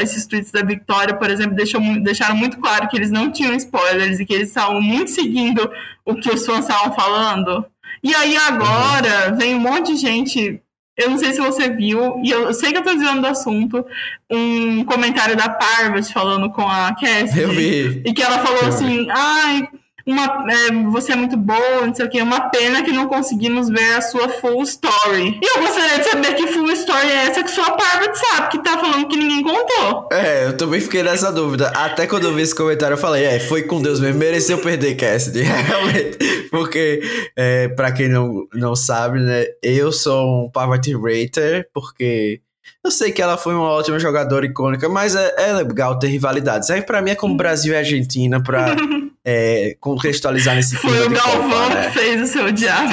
esses 0.00 0.26
tweets 0.26 0.52
da 0.52 0.62
Victoria, 0.62 1.14
por 1.16 1.30
exemplo, 1.30 1.56
deixou 1.56 1.80
deixaram 2.02 2.36
muito 2.36 2.58
claro 2.58 2.86
que 2.88 2.98
eles 2.98 3.10
não 3.10 3.32
tinham 3.32 3.54
spoilers 3.54 4.20
e 4.20 4.26
que 4.26 4.34
eles 4.34 4.48
estavam 4.48 4.82
muito 4.82 5.10
seguindo 5.10 5.70
o 6.04 6.14
que 6.16 6.28
os 6.30 6.44
fãs 6.44 6.68
estavam 6.68 6.92
falando. 6.94 7.64
E 8.04 8.14
aí 8.14 8.36
agora 8.36 9.34
vem 9.38 9.54
um 9.54 9.60
monte 9.60 9.94
de 9.94 9.96
gente. 9.96 10.60
Eu 10.98 11.10
não 11.10 11.16
sei 11.16 11.32
se 11.32 11.40
você 11.40 11.70
viu, 11.70 12.20
e 12.24 12.30
eu 12.30 12.52
sei 12.52 12.72
que 12.72 12.78
eu 12.78 12.82
tô 12.82 12.90
desviando 12.90 13.20
do 13.20 13.28
assunto, 13.28 13.86
um 14.28 14.84
comentário 14.84 15.36
da 15.36 15.48
Parvati 15.48 16.12
falando 16.12 16.50
com 16.50 16.62
a 16.62 16.92
Cassidy. 16.92 17.40
Eu 17.40 17.50
vi. 17.50 18.02
E 18.04 18.12
que 18.12 18.20
ela 18.20 18.40
falou 18.40 18.62
Eu 18.62 18.68
assim, 18.68 19.06
ai, 19.08 19.68
uma, 20.10 20.44
é, 20.50 20.90
você 20.90 21.12
é 21.12 21.16
muito 21.16 21.36
boa, 21.36 21.86
não 21.86 21.94
sei 21.94 22.06
o 22.06 22.08
que, 22.08 22.20
uma 22.22 22.48
pena 22.48 22.82
que 22.82 22.92
não 22.92 23.06
conseguimos 23.06 23.68
ver 23.68 23.94
a 23.94 24.00
sua 24.00 24.28
full 24.28 24.62
story. 24.62 25.38
E 25.42 25.56
eu 25.56 25.62
gostaria 25.62 25.98
de 25.98 26.10
saber 26.10 26.34
que 26.34 26.46
full 26.46 26.70
story 26.72 27.08
é 27.08 27.26
essa 27.26 27.42
que 27.42 27.50
sua 27.50 27.70
Parvati 27.72 28.18
sabe, 28.18 28.48
que 28.50 28.62
tá 28.62 28.78
falando 28.78 29.08
que 29.08 29.16
ninguém 29.16 29.42
contou. 29.42 30.08
É, 30.12 30.46
eu 30.46 30.56
também 30.56 30.80
fiquei 30.80 31.02
nessa 31.02 31.30
dúvida. 31.30 31.68
Até 31.74 32.06
quando 32.06 32.24
eu 32.24 32.34
vi 32.34 32.42
esse 32.42 32.54
comentário, 32.54 32.94
eu 32.94 32.98
falei, 32.98 33.24
é, 33.24 33.38
foi 33.38 33.62
com 33.62 33.82
Deus 33.82 34.00
mesmo, 34.00 34.18
mereceu 34.18 34.58
perder 34.58 34.94
Cassidy, 34.94 35.42
realmente. 35.42 36.18
Porque, 36.50 37.02
é, 37.36 37.68
pra 37.68 37.92
quem 37.92 38.08
não, 38.08 38.46
não 38.54 38.74
sabe, 38.74 39.20
né, 39.20 39.44
eu 39.62 39.92
sou 39.92 40.46
um 40.46 40.50
Parvati 40.50 40.94
Rater, 40.94 41.68
porque 41.72 42.40
eu 42.88 42.92
sei 42.92 43.12
que 43.12 43.20
ela 43.22 43.36
foi 43.36 43.54
uma 43.54 43.68
ótima 43.70 43.98
jogadora 43.98 44.46
icônica, 44.46 44.88
mas 44.88 45.14
é, 45.14 45.34
é 45.36 45.52
legal 45.52 45.98
ter 45.98 46.08
rivalidades. 46.08 46.70
Aí 46.70 46.80
pra 46.82 47.00
mim 47.02 47.10
é 47.10 47.14
como 47.14 47.36
Brasil 47.36 47.72
e 47.74 47.76
Argentina, 47.76 48.42
pra 48.42 48.74
é, 49.24 49.76
contextualizar 49.78 50.56
nesse 50.56 50.74
Foi 50.76 50.90
clima 50.90 51.06
o 51.06 51.10
Galvão 51.10 51.50
Copa, 51.50 51.74
né? 51.74 51.86
que 51.90 51.98
fez 51.98 52.22
o 52.22 52.26
seu 52.32 52.50
diabo. 52.50 52.92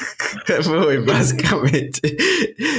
Foi, 0.64 0.98
basicamente. 1.00 2.00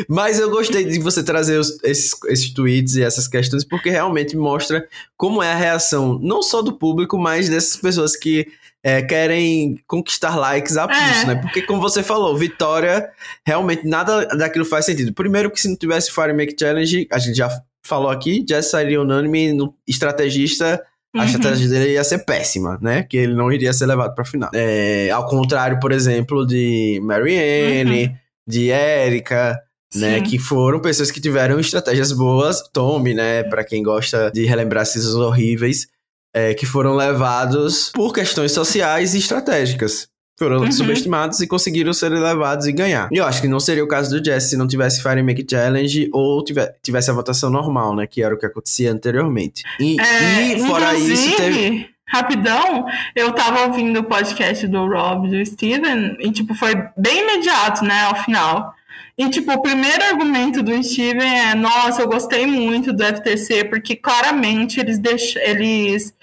Mas 0.08 0.40
eu 0.40 0.50
gostei 0.50 0.86
de 0.86 1.00
você 1.00 1.24
trazer 1.24 1.60
os- 1.60 1.78
esses, 1.84 2.12
esses 2.28 2.54
tweets 2.54 2.96
e 2.96 3.04
essas 3.04 3.28
questões, 3.28 3.64
porque 3.64 3.90
realmente 3.90 4.36
mostra 4.36 4.88
como 5.18 5.42
é 5.42 5.52
a 5.52 5.56
reação, 5.56 6.20
não 6.22 6.42
só 6.42 6.62
do 6.62 6.74
público, 6.74 7.18
mas 7.18 7.48
dessas 7.50 7.76
pessoas 7.78 8.16
que 8.16 8.48
é, 8.88 9.02
querem 9.02 9.80
conquistar 9.88 10.36
likes 10.36 10.78
a 10.78 10.88
pulso, 10.88 11.24
É. 11.24 11.26
né? 11.26 11.36
Porque, 11.42 11.64
como 11.64 11.82
você 11.82 12.04
falou, 12.04 12.38
Vitória, 12.38 13.10
realmente 13.44 13.88
nada 13.88 14.26
daquilo 14.28 14.64
faz 14.64 14.86
sentido. 14.86 15.12
Primeiro, 15.12 15.50
que 15.50 15.60
se 15.60 15.68
não 15.68 15.76
tivesse 15.76 16.12
Fire 16.12 16.32
Make 16.34 16.56
Challenge, 16.60 17.08
a 17.12 17.18
gente 17.18 17.36
já 17.36 17.50
falou 17.84 18.10
aqui, 18.12 18.46
já 18.48 18.62
sairia 18.62 19.02
unânime 19.02 19.54
no 19.54 19.74
estrategista. 19.88 20.80
A 21.16 21.20
Uhum. 21.20 21.26
estratégia 21.26 21.68
dele 21.70 21.94
ia 21.94 22.04
ser 22.04 22.20
péssima, 22.26 22.78
né? 22.82 23.02
Que 23.04 23.18
ele 23.18 23.34
não 23.34 23.52
iria 23.52 23.72
ser 23.74 23.86
levado 23.88 24.14
pra 24.14 24.24
final. 24.26 24.50
É, 24.54 25.10
ao 25.10 25.26
contrário, 25.28 25.80
por 25.80 25.92
exemplo, 25.92 26.46
de 26.46 27.00
Marianne, 27.04 28.16
de 28.48 28.70
Erika, 28.70 29.58
né? 29.96 30.20
Que 30.22 30.38
foram 30.38 30.80
pessoas 30.80 31.10
que 31.10 31.22
tiveram 31.22 31.60
estratégias 31.60 32.12
boas. 32.12 32.62
Tommy, 32.74 33.14
né? 33.14 33.44
Pra 33.44 33.64
quem 33.64 33.82
gosta 33.82 34.30
de 34.32 34.46
relembrar 34.46 34.86
seasons 34.86 35.16
horríveis, 35.16 35.88
é, 36.36 36.54
que 36.54 36.66
foram 36.66 36.94
levados 36.96 37.92
por 37.96 38.14
questões 38.14 38.52
sociais 38.52 39.16
e 39.16 39.20
estratégicas. 39.20 40.08
Foram 40.38 40.58
Uhum. 40.60 40.72
subestimados 40.72 41.40
e 41.40 41.48
conseguiram 41.48 41.94
ser 41.94 42.10
levados 42.10 42.68
e 42.68 42.74
ganhar. 42.74 43.08
E 43.10 43.16
eu 43.16 43.26
acho 43.26 43.40
que 43.42 43.48
não 43.48 43.58
seria 43.58 43.82
o 43.82 43.88
caso 43.88 44.10
do 44.10 44.24
Jesse 44.24 44.50
se 44.50 44.58
não 44.58 44.68
tivesse 44.68 45.02
Fire 45.02 45.24
Make 45.24 45.48
Challenge 45.50 46.10
ou 46.12 46.44
tive- 46.44 46.70
tivesse 46.84 47.10
a 47.10 47.14
votação 47.14 47.50
normal, 47.50 47.96
né? 47.96 48.06
Que 48.06 48.22
era 48.22 48.36
o 48.36 48.38
que 48.38 48.46
acontecia 48.46 48.92
anteriormente. 48.92 49.64
E, 49.80 49.96
É, 49.98 50.58
e 50.58 50.60
fora 50.68 50.94
isso, 50.94 51.38
teve. 51.38 51.88
Rapidão, 52.08 52.86
eu 53.16 53.32
tava 53.32 53.66
ouvindo 53.68 54.00
o 54.02 54.04
podcast 54.04 54.68
do 54.68 54.86
Rob 54.88 55.28
e 55.28 55.32
do 55.40 55.46
Steven, 55.46 56.18
e 56.20 56.30
tipo, 56.32 56.54
foi 56.54 56.76
bem 56.98 57.22
imediato, 57.24 57.84
né, 57.86 58.04
ao 58.04 58.16
final. 58.24 58.74
E 59.18 59.30
tipo, 59.30 59.52
o 59.52 59.62
primeiro 59.62 60.04
argumento 60.04 60.62
do 60.62 60.84
Steven 60.84 61.22
é, 61.24 61.56
nossa, 61.56 62.02
eu 62.02 62.08
gostei 62.08 62.46
muito 62.46 62.92
do 62.92 63.04
FTC, 63.04 63.66
porque 63.66 63.96
claramente 63.96 64.80
eles 64.80 65.00
deix... 65.00 65.36
eles 65.38 66.14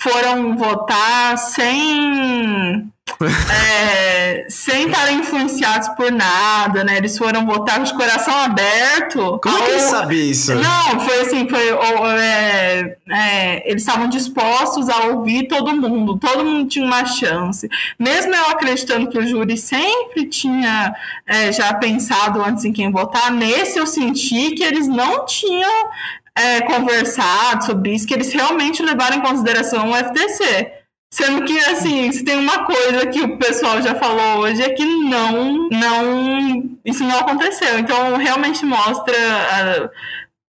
foram 0.00 0.56
votar 0.56 1.36
sem 1.38 2.90
é, 3.22 4.46
sem 4.48 4.86
estarem 4.88 5.18
influenciados 5.18 5.88
por 5.90 6.10
nada, 6.10 6.82
né? 6.82 6.96
Eles 6.96 7.16
foram 7.16 7.46
votar 7.46 7.80
de 7.82 7.94
coração 7.94 8.34
aberto. 8.36 9.38
Como 9.42 9.56
é 9.56 9.60
que 9.60 9.66
ao- 9.66 9.70
ele 9.72 9.80
sabe 9.80 10.30
isso? 10.30 10.54
não, 10.54 11.00
foi 11.00 11.20
assim, 11.20 11.48
foi. 11.48 11.72
ou, 11.72 12.10
é, 12.10 12.96
é, 13.08 13.70
eles 13.70 13.82
estavam 13.82 14.08
dispostos 14.08 14.88
a 14.88 15.04
ouvir 15.06 15.46
todo 15.48 15.76
mundo, 15.76 16.18
todo 16.18 16.44
mundo 16.44 16.68
tinha 16.68 16.84
uma 16.84 17.04
chance. 17.06 17.68
Mesmo 17.98 18.34
eu 18.34 18.48
acreditando 18.48 19.08
que 19.08 19.18
o 19.18 19.26
júri 19.26 19.56
sempre 19.56 20.26
tinha 20.26 20.94
é, 21.26 21.52
já 21.52 21.72
pensado 21.74 22.42
antes 22.42 22.64
em 22.64 22.72
quem 22.72 22.90
votar, 22.90 23.30
nesse 23.30 23.78
eu 23.78 23.86
senti 23.86 24.52
que 24.52 24.64
eles 24.64 24.88
não 24.88 25.24
tinham 25.24 25.88
é, 26.36 26.60
conversado 26.62 27.64
sobre 27.64 27.94
isso, 27.94 28.06
que 28.06 28.14
eles 28.14 28.32
realmente 28.32 28.82
levaram 28.82 29.16
em 29.16 29.22
consideração 29.22 29.90
o 29.90 29.94
FTC. 29.94 30.72
Sendo 31.12 31.44
que, 31.44 31.56
assim, 31.60 32.10
se 32.10 32.24
tem 32.24 32.36
uma 32.36 32.64
coisa 32.64 33.06
que 33.06 33.20
o 33.20 33.38
pessoal 33.38 33.80
já 33.80 33.94
falou 33.94 34.40
hoje 34.40 34.60
é 34.60 34.70
que 34.70 34.84
não, 34.84 35.68
não, 35.68 36.76
isso 36.84 37.04
não 37.04 37.20
aconteceu. 37.20 37.78
Então, 37.78 38.16
realmente 38.16 38.64
mostra 38.64 39.14
ah, 39.16 39.90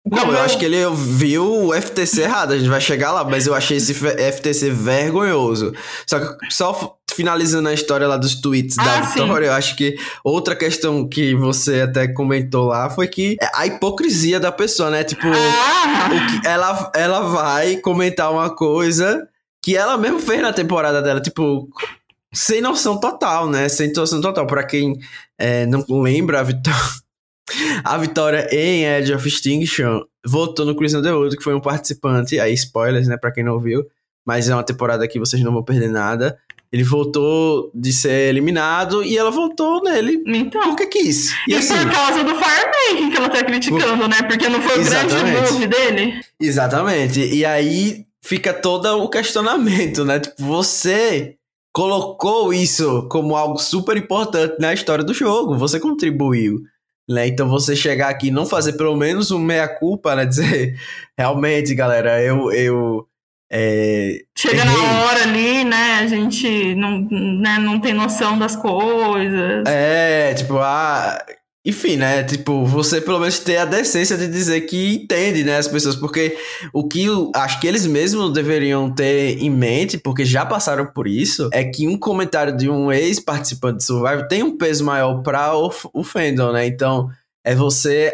Não, 0.04 0.32
eu 0.32 0.40
acho 0.40 0.58
que 0.58 0.64
ele 0.64 0.78
viu 0.92 1.66
o 1.66 1.72
FTC 1.72 2.22
errado, 2.22 2.52
a 2.52 2.58
gente 2.58 2.68
vai 2.68 2.80
chegar 2.80 3.12
lá, 3.12 3.22
mas 3.22 3.46
eu 3.46 3.54
achei 3.54 3.76
esse 3.76 3.94
FTC 3.94 4.70
vergonhoso. 4.70 5.72
Só 6.04 6.18
que, 6.18 6.52
só 6.52 6.95
finalizando 7.16 7.68
a 7.68 7.74
história 7.74 8.06
lá 8.06 8.16
dos 8.16 8.34
tweets 8.40 8.76
da 8.76 8.98
Ah, 8.98 9.02
sim. 9.06 9.22
Vitória, 9.22 9.46
eu 9.46 9.52
acho 9.54 9.74
que 9.74 9.96
outra 10.22 10.54
questão 10.54 11.08
que 11.08 11.34
você 11.34 11.80
até 11.80 12.06
comentou 12.06 12.66
lá 12.68 12.90
foi 12.90 13.08
que 13.08 13.36
é 13.40 13.48
a 13.54 13.66
hipocrisia 13.66 14.38
da 14.38 14.52
pessoa, 14.52 14.90
né? 14.90 15.02
Tipo, 15.02 15.26
Ah, 15.26 16.08
o 16.12 16.40
que 16.40 16.46
ela, 16.46 16.92
ela 16.94 17.20
vai 17.20 17.76
comentar 17.76 18.30
uma 18.30 18.54
coisa 18.54 19.26
que 19.62 19.76
ela 19.76 19.96
mesmo 19.98 20.20
fez 20.20 20.40
na 20.42 20.52
temporada 20.52 21.02
dela, 21.02 21.20
tipo, 21.20 21.68
sem 22.32 22.60
noção 22.60 23.00
total, 23.00 23.48
né? 23.48 23.68
Sem 23.68 23.92
noção 23.92 24.20
total. 24.20 24.46
Pra 24.46 24.62
quem 24.62 24.98
é, 25.38 25.66
não 25.66 25.84
lembra, 25.88 26.38
a 26.40 26.42
Vitória, 26.42 26.78
a 27.84 27.96
Vitória 27.98 28.46
em 28.52 28.84
Edge 28.84 29.12
of 29.14 29.26
Extinction 29.26 30.02
votou 30.24 30.64
no 30.66 30.74
Chris 30.76 30.94
Underwood, 30.94 31.36
que 31.36 31.42
foi 31.42 31.54
um 31.54 31.60
participante, 31.60 32.38
aí 32.38 32.52
spoilers, 32.54 33.08
né, 33.08 33.16
pra 33.16 33.30
quem 33.32 33.44
não 33.44 33.58
viu, 33.60 33.84
mas 34.26 34.48
é 34.48 34.54
uma 34.54 34.64
temporada 34.64 35.06
que 35.06 35.18
vocês 35.20 35.40
não 35.42 35.52
vão 35.52 35.62
perder 35.62 35.88
nada. 35.88 36.36
Ele 36.72 36.82
voltou 36.82 37.70
de 37.74 37.92
ser 37.92 38.28
eliminado 38.28 39.02
e 39.02 39.16
ela 39.16 39.30
voltou 39.30 39.82
nele 39.82 40.22
então. 40.26 40.62
porque 40.62 40.86
quis. 40.86 41.32
E 41.48 41.52
E, 41.52 41.54
assim, 41.54 41.74
por 41.74 41.92
causa 41.92 42.24
do 42.24 42.34
firemaking 42.34 43.10
que 43.10 43.16
ela 43.16 43.28
tá 43.28 43.44
criticando, 43.44 44.08
né? 44.08 44.22
Porque 44.22 44.48
não 44.48 44.60
foi 44.60 44.80
o 44.80 44.84
grande 44.84 45.14
Exatamente. 45.14 45.52
move 45.52 45.66
dele. 45.66 46.20
Exatamente. 46.40 47.20
E 47.20 47.44
aí 47.44 48.04
fica 48.22 48.52
todo 48.52 48.86
o 49.02 49.08
questionamento, 49.08 50.04
né? 50.04 50.18
Tipo, 50.18 50.44
você 50.44 51.36
colocou 51.72 52.52
isso 52.52 53.06
como 53.08 53.36
algo 53.36 53.58
super 53.58 53.96
importante 53.96 54.56
na 54.58 54.72
história 54.72 55.04
do 55.04 55.12
jogo, 55.14 55.56
você 55.56 55.78
contribuiu. 55.78 56.62
Né? 57.08 57.28
Então 57.28 57.48
você 57.48 57.76
chegar 57.76 58.08
aqui 58.08 58.28
e 58.28 58.30
não 58.32 58.44
fazer 58.46 58.72
pelo 58.72 58.96
menos 58.96 59.30
um 59.30 59.38
meia-culpa, 59.38 60.16
né? 60.16 60.24
Dizer, 60.26 60.76
realmente, 61.16 61.74
galera, 61.74 62.20
eu. 62.22 62.50
eu 62.50 63.06
é, 63.50 64.22
Chega 64.36 64.62
errei. 64.62 64.76
na 64.76 65.04
hora 65.04 65.22
ali, 65.22 65.64
né? 65.64 66.00
A 66.00 66.06
gente 66.06 66.74
não, 66.74 67.00
né, 67.10 67.58
não 67.58 67.80
tem 67.80 67.94
noção 67.94 68.38
das 68.38 68.56
coisas. 68.56 69.64
É, 69.66 70.34
tipo, 70.34 70.58
ah. 70.58 71.18
Enfim, 71.64 71.96
né? 71.96 72.22
Tipo, 72.22 72.64
você 72.64 73.00
pelo 73.00 73.18
menos 73.18 73.40
ter 73.40 73.56
a 73.56 73.64
decência 73.64 74.16
de 74.16 74.28
dizer 74.28 74.60
que 74.62 74.94
entende, 75.02 75.42
né, 75.42 75.56
as 75.56 75.66
pessoas. 75.66 75.96
Porque 75.96 76.38
o 76.72 76.86
que 76.86 77.06
eu 77.06 77.32
acho 77.34 77.58
que 77.60 77.66
eles 77.66 77.84
mesmos 77.84 78.32
deveriam 78.32 78.88
ter 78.88 79.42
em 79.42 79.50
mente, 79.50 79.98
porque 79.98 80.24
já 80.24 80.46
passaram 80.46 80.86
por 80.86 81.08
isso, 81.08 81.50
é 81.52 81.64
que 81.64 81.88
um 81.88 81.98
comentário 81.98 82.56
de 82.56 82.70
um 82.70 82.92
ex-participante 82.92 83.78
de 83.78 83.84
Survivor 83.84 84.28
tem 84.28 84.44
um 84.44 84.56
peso 84.56 84.84
maior 84.84 85.22
pra 85.22 85.56
o, 85.56 85.72
o 85.92 86.04
fandom, 86.04 86.52
né? 86.52 86.66
Então, 86.68 87.10
é 87.44 87.52
você 87.52 88.12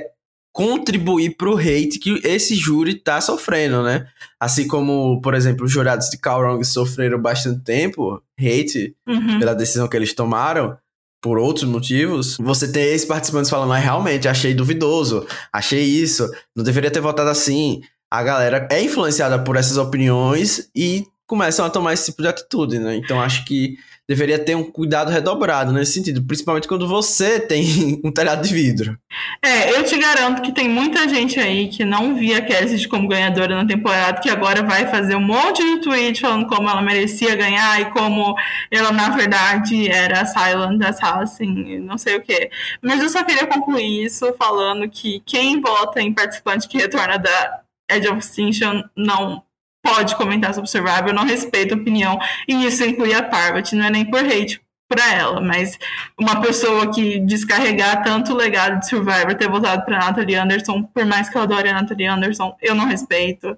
contribuir 0.53 1.37
pro 1.37 1.57
hate 1.57 1.99
que 1.99 2.21
esse 2.25 2.55
júri 2.55 2.95
tá 2.95 3.21
sofrendo, 3.21 3.83
né? 3.83 4.07
Assim 4.39 4.69
como, 4.69 5.21
por 5.23 5.35
exemplo, 5.35 5.65
os 5.65 5.73
jurados 5.73 6.09
de 6.11 6.19
Kaurong 6.19 6.63
sofreram 6.65 7.21
bastante 7.21 7.61
tempo 7.65 8.23
hate 8.39 8.95
Uhum. 9.09 9.39
pela 9.39 9.55
decisão 9.55 9.89
que 9.89 9.97
eles 9.97 10.13
tomaram, 10.15 10.77
por 11.23 11.39
outros 11.39 11.65
motivos, 11.69 12.37
você 12.39 12.71
tem 12.71 12.83
esses 12.85 13.07
participantes 13.07 13.49
falando, 13.49 13.73
ah, 13.73 13.79
realmente, 13.79 14.29
achei 14.29 14.53
duvidoso, 14.53 15.25
achei 15.53 15.83
isso, 15.85 16.29
não 16.55 16.65
deveria 16.65 16.91
ter 16.91 17.01
votado 17.01 17.31
assim. 17.31 17.81
A 18.11 18.23
galera 18.23 18.69
é 18.71 18.83
influenciada 18.83 19.39
por 19.39 19.57
essas 19.57 19.77
opiniões 19.79 20.69
e 20.77 21.07
começam 21.27 21.65
a 21.65 21.71
tomar 21.71 21.95
esse 21.95 22.07
tipo 22.11 22.21
de 22.23 22.29
atitude, 22.29 22.79
né? 22.79 22.97
Então 22.97 23.21
acho 23.21 23.45
que 23.45 23.77
deveria 24.09 24.39
ter 24.39 24.55
um 24.55 24.65
cuidado 24.65 25.11
redobrado 25.11 25.73
nesse 25.73 25.95
sentido, 25.95 26.23
principalmente 26.23 26.69
quando 26.69 26.89
você 26.89 27.39
tem 27.47 28.01
um 28.05 28.13
telhado 28.13 28.47
de 28.47 28.53
vidro. 28.53 28.99
É, 29.43 29.71
eu 29.77 29.85
te 29.85 29.99
garanto 29.99 30.43
que 30.43 30.53
tem 30.53 30.69
muita 30.69 31.09
gente 31.09 31.39
aí 31.39 31.69
que 31.69 31.85
não 31.85 32.15
via 32.15 32.39
a 32.39 32.43
Cassidy 32.43 32.89
como 32.89 33.09
ganhadora 33.09 33.57
na 33.57 33.67
temporada, 33.67 34.21
que 34.21 34.31
agora 34.31 34.63
vai 34.63 34.87
fazer 34.87 35.15
um 35.15 35.21
monte 35.21 35.63
de 35.63 35.81
tweet 35.81 36.21
falando 36.21 36.47
como 36.47 36.69
ela 36.69 36.83
merecia 36.83 37.35
ganhar 37.35 37.81
e 37.81 37.87
como 37.87 38.35
ela, 38.71 38.93
na 38.93 39.11
verdade, 39.11 39.91
era 39.91 40.25
Silent 40.27 40.83
Assassin 40.83 41.79
não 41.81 41.99
sei 41.99 42.17
o 42.17 42.23
quê. 42.23 42.51
Mas 42.83 43.03
eu 43.03 43.09
só 43.09 43.23
queria 43.25 43.47
concluir 43.47 44.05
isso 44.05 44.33
falando 44.39 44.89
que 44.89 45.21
quem 45.25 45.61
vota 45.61 46.01
em 46.01 46.13
participante 46.13 46.69
que 46.69 46.79
retorna 46.79 47.19
da 47.19 47.61
Edge 47.91 48.09
of 48.09 48.19
Extinction 48.19 48.83
não 48.97 49.43
pode 49.83 50.17
comentar 50.17 50.55
sobre 50.55 50.71
Survivor, 50.71 51.13
não 51.13 51.25
respeita 51.25 51.75
a 51.75 51.79
opinião, 51.79 52.19
e 52.49 52.67
isso 52.67 52.85
inclui 52.85 53.13
a 53.13 53.23
Parvati, 53.23 53.75
não 53.75 53.87
é 53.87 53.91
nem 53.91 54.05
por 54.05 54.21
hate 54.21 54.61
pra 54.89 55.13
ela, 55.15 55.41
mas 55.41 55.79
uma 56.19 56.41
pessoa 56.41 56.93
que 56.93 57.19
descarregar 57.21 58.03
tanto 58.03 58.33
o 58.33 58.37
legado 58.37 58.79
de 58.79 58.89
Survivor, 58.89 59.35
ter 59.35 59.49
votado 59.49 59.85
pra 59.85 59.99
Natalie 59.99 60.37
Anderson, 60.37 60.83
por 60.83 61.05
mais 61.07 61.29
que 61.29 61.37
eu 61.37 61.43
adore 61.43 61.69
a 61.69 61.75
Natalie 61.75 62.07
Anderson, 62.07 62.55
eu 62.61 62.75
não 62.75 62.87
respeito. 62.87 63.57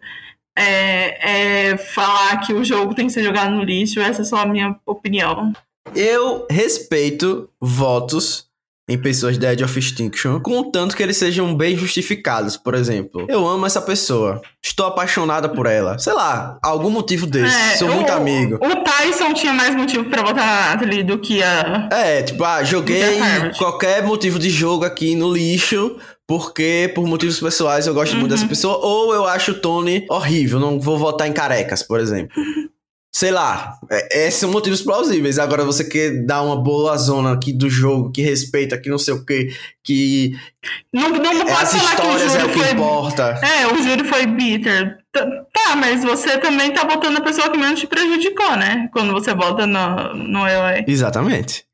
É, 0.56 1.70
é 1.72 1.76
falar 1.76 2.36
que 2.38 2.52
o 2.52 2.64
jogo 2.64 2.94
tem 2.94 3.08
que 3.08 3.12
ser 3.12 3.24
jogado 3.24 3.50
no 3.50 3.64
lixo, 3.64 4.00
essa 4.00 4.22
é 4.22 4.24
só 4.24 4.38
a 4.38 4.46
minha 4.46 4.76
opinião. 4.86 5.52
Eu 5.94 6.46
respeito 6.48 7.50
votos 7.60 8.48
em 8.88 8.98
pessoas 8.98 9.38
da 9.38 9.52
Edge 9.52 9.64
of 9.64 9.78
Extinction, 9.78 10.38
contanto 10.40 10.94
que 10.94 11.02
eles 11.02 11.16
sejam 11.16 11.54
bem 11.56 11.74
justificados. 11.76 12.56
Por 12.56 12.74
exemplo, 12.74 13.24
eu 13.30 13.46
amo 13.46 13.64
essa 13.64 13.80
pessoa, 13.80 14.42
estou 14.62 14.84
apaixonada 14.86 15.48
por 15.48 15.64
ela. 15.66 15.98
Sei 15.98 16.12
lá, 16.12 16.58
algum 16.62 16.90
motivo 16.90 17.26
desse, 17.26 17.54
É, 17.56 17.76
sou 17.76 17.88
o- 17.88 17.94
muito 17.94 18.10
amigo. 18.12 18.56
O 18.56 18.76
Tyson 18.84 19.32
tinha 19.32 19.54
mais 19.54 19.74
motivo 19.74 20.04
pra 20.04 20.20
votar 20.22 20.46
na 20.46 20.70
Natalie 20.74 21.02
do 21.02 21.18
que 21.18 21.42
a. 21.42 21.88
É, 21.90 22.22
tipo, 22.22 22.44
ah, 22.44 22.62
joguei 22.62 23.18
qualquer 23.56 24.02
motivo 24.04 24.38
de 24.38 24.50
jogo 24.50 24.84
aqui 24.84 25.14
no 25.16 25.32
lixo, 25.32 25.96
porque 26.26 26.92
por 26.94 27.06
motivos 27.06 27.40
pessoais 27.40 27.86
eu 27.86 27.94
gosto 27.94 28.12
muito 28.16 28.24
Uhum. 28.24 28.36
dessa 28.36 28.46
pessoa, 28.46 28.76
ou 28.84 29.14
eu 29.14 29.24
acho 29.26 29.52
o 29.52 29.54
Tony 29.54 30.04
horrível, 30.10 30.60
não 30.60 30.78
vou 30.78 30.98
votar 30.98 31.26
em 31.26 31.32
carecas, 31.32 31.82
por 31.82 32.00
exemplo. 32.00 32.34
Sei 33.16 33.30
lá, 33.30 33.78
é- 33.88 34.26
esses 34.26 34.40
são 34.40 34.50
motivos 34.50 34.82
plausíveis. 34.82 35.38
Agora 35.38 35.64
você 35.64 35.84
quer 35.84 36.24
dar 36.26 36.42
uma 36.42 36.56
boa 36.60 36.96
zona 36.98 37.32
aqui 37.32 37.52
do 37.52 37.70
jogo, 37.70 38.10
que 38.10 38.20
respeita, 38.20 38.76
que 38.76 38.90
não 38.90 38.98
sei 38.98 39.14
o 39.14 39.24
que, 39.24 39.50
que 39.84 40.32
Não, 40.92 41.10
não 41.10 41.20
pode 41.46 41.52
as 41.52 41.72
falar 41.74 41.94
que 41.94 42.02
o 42.02 42.16
histórias 42.16 42.34
é 42.34 42.44
o 42.44 42.48
que 42.48 42.58
foi 42.58 42.70
importa. 42.72 43.40
É, 43.40 43.66
o 43.68 43.80
júri 43.80 44.02
foi 44.02 44.26
bitter. 44.26 44.98
Tá, 45.12 45.76
mas 45.76 46.02
você 46.02 46.38
também 46.38 46.72
tá 46.74 46.82
votando 46.84 47.18
a 47.18 47.20
pessoa 47.20 47.48
que 47.50 47.56
menos 47.56 47.78
te 47.78 47.86
prejudicou, 47.86 48.56
né? 48.56 48.88
Quando 48.92 49.12
você 49.12 49.32
vota 49.32 49.64
no, 49.64 50.12
no 50.14 50.48
EOA. 50.48 50.84
Exatamente. 50.88 51.64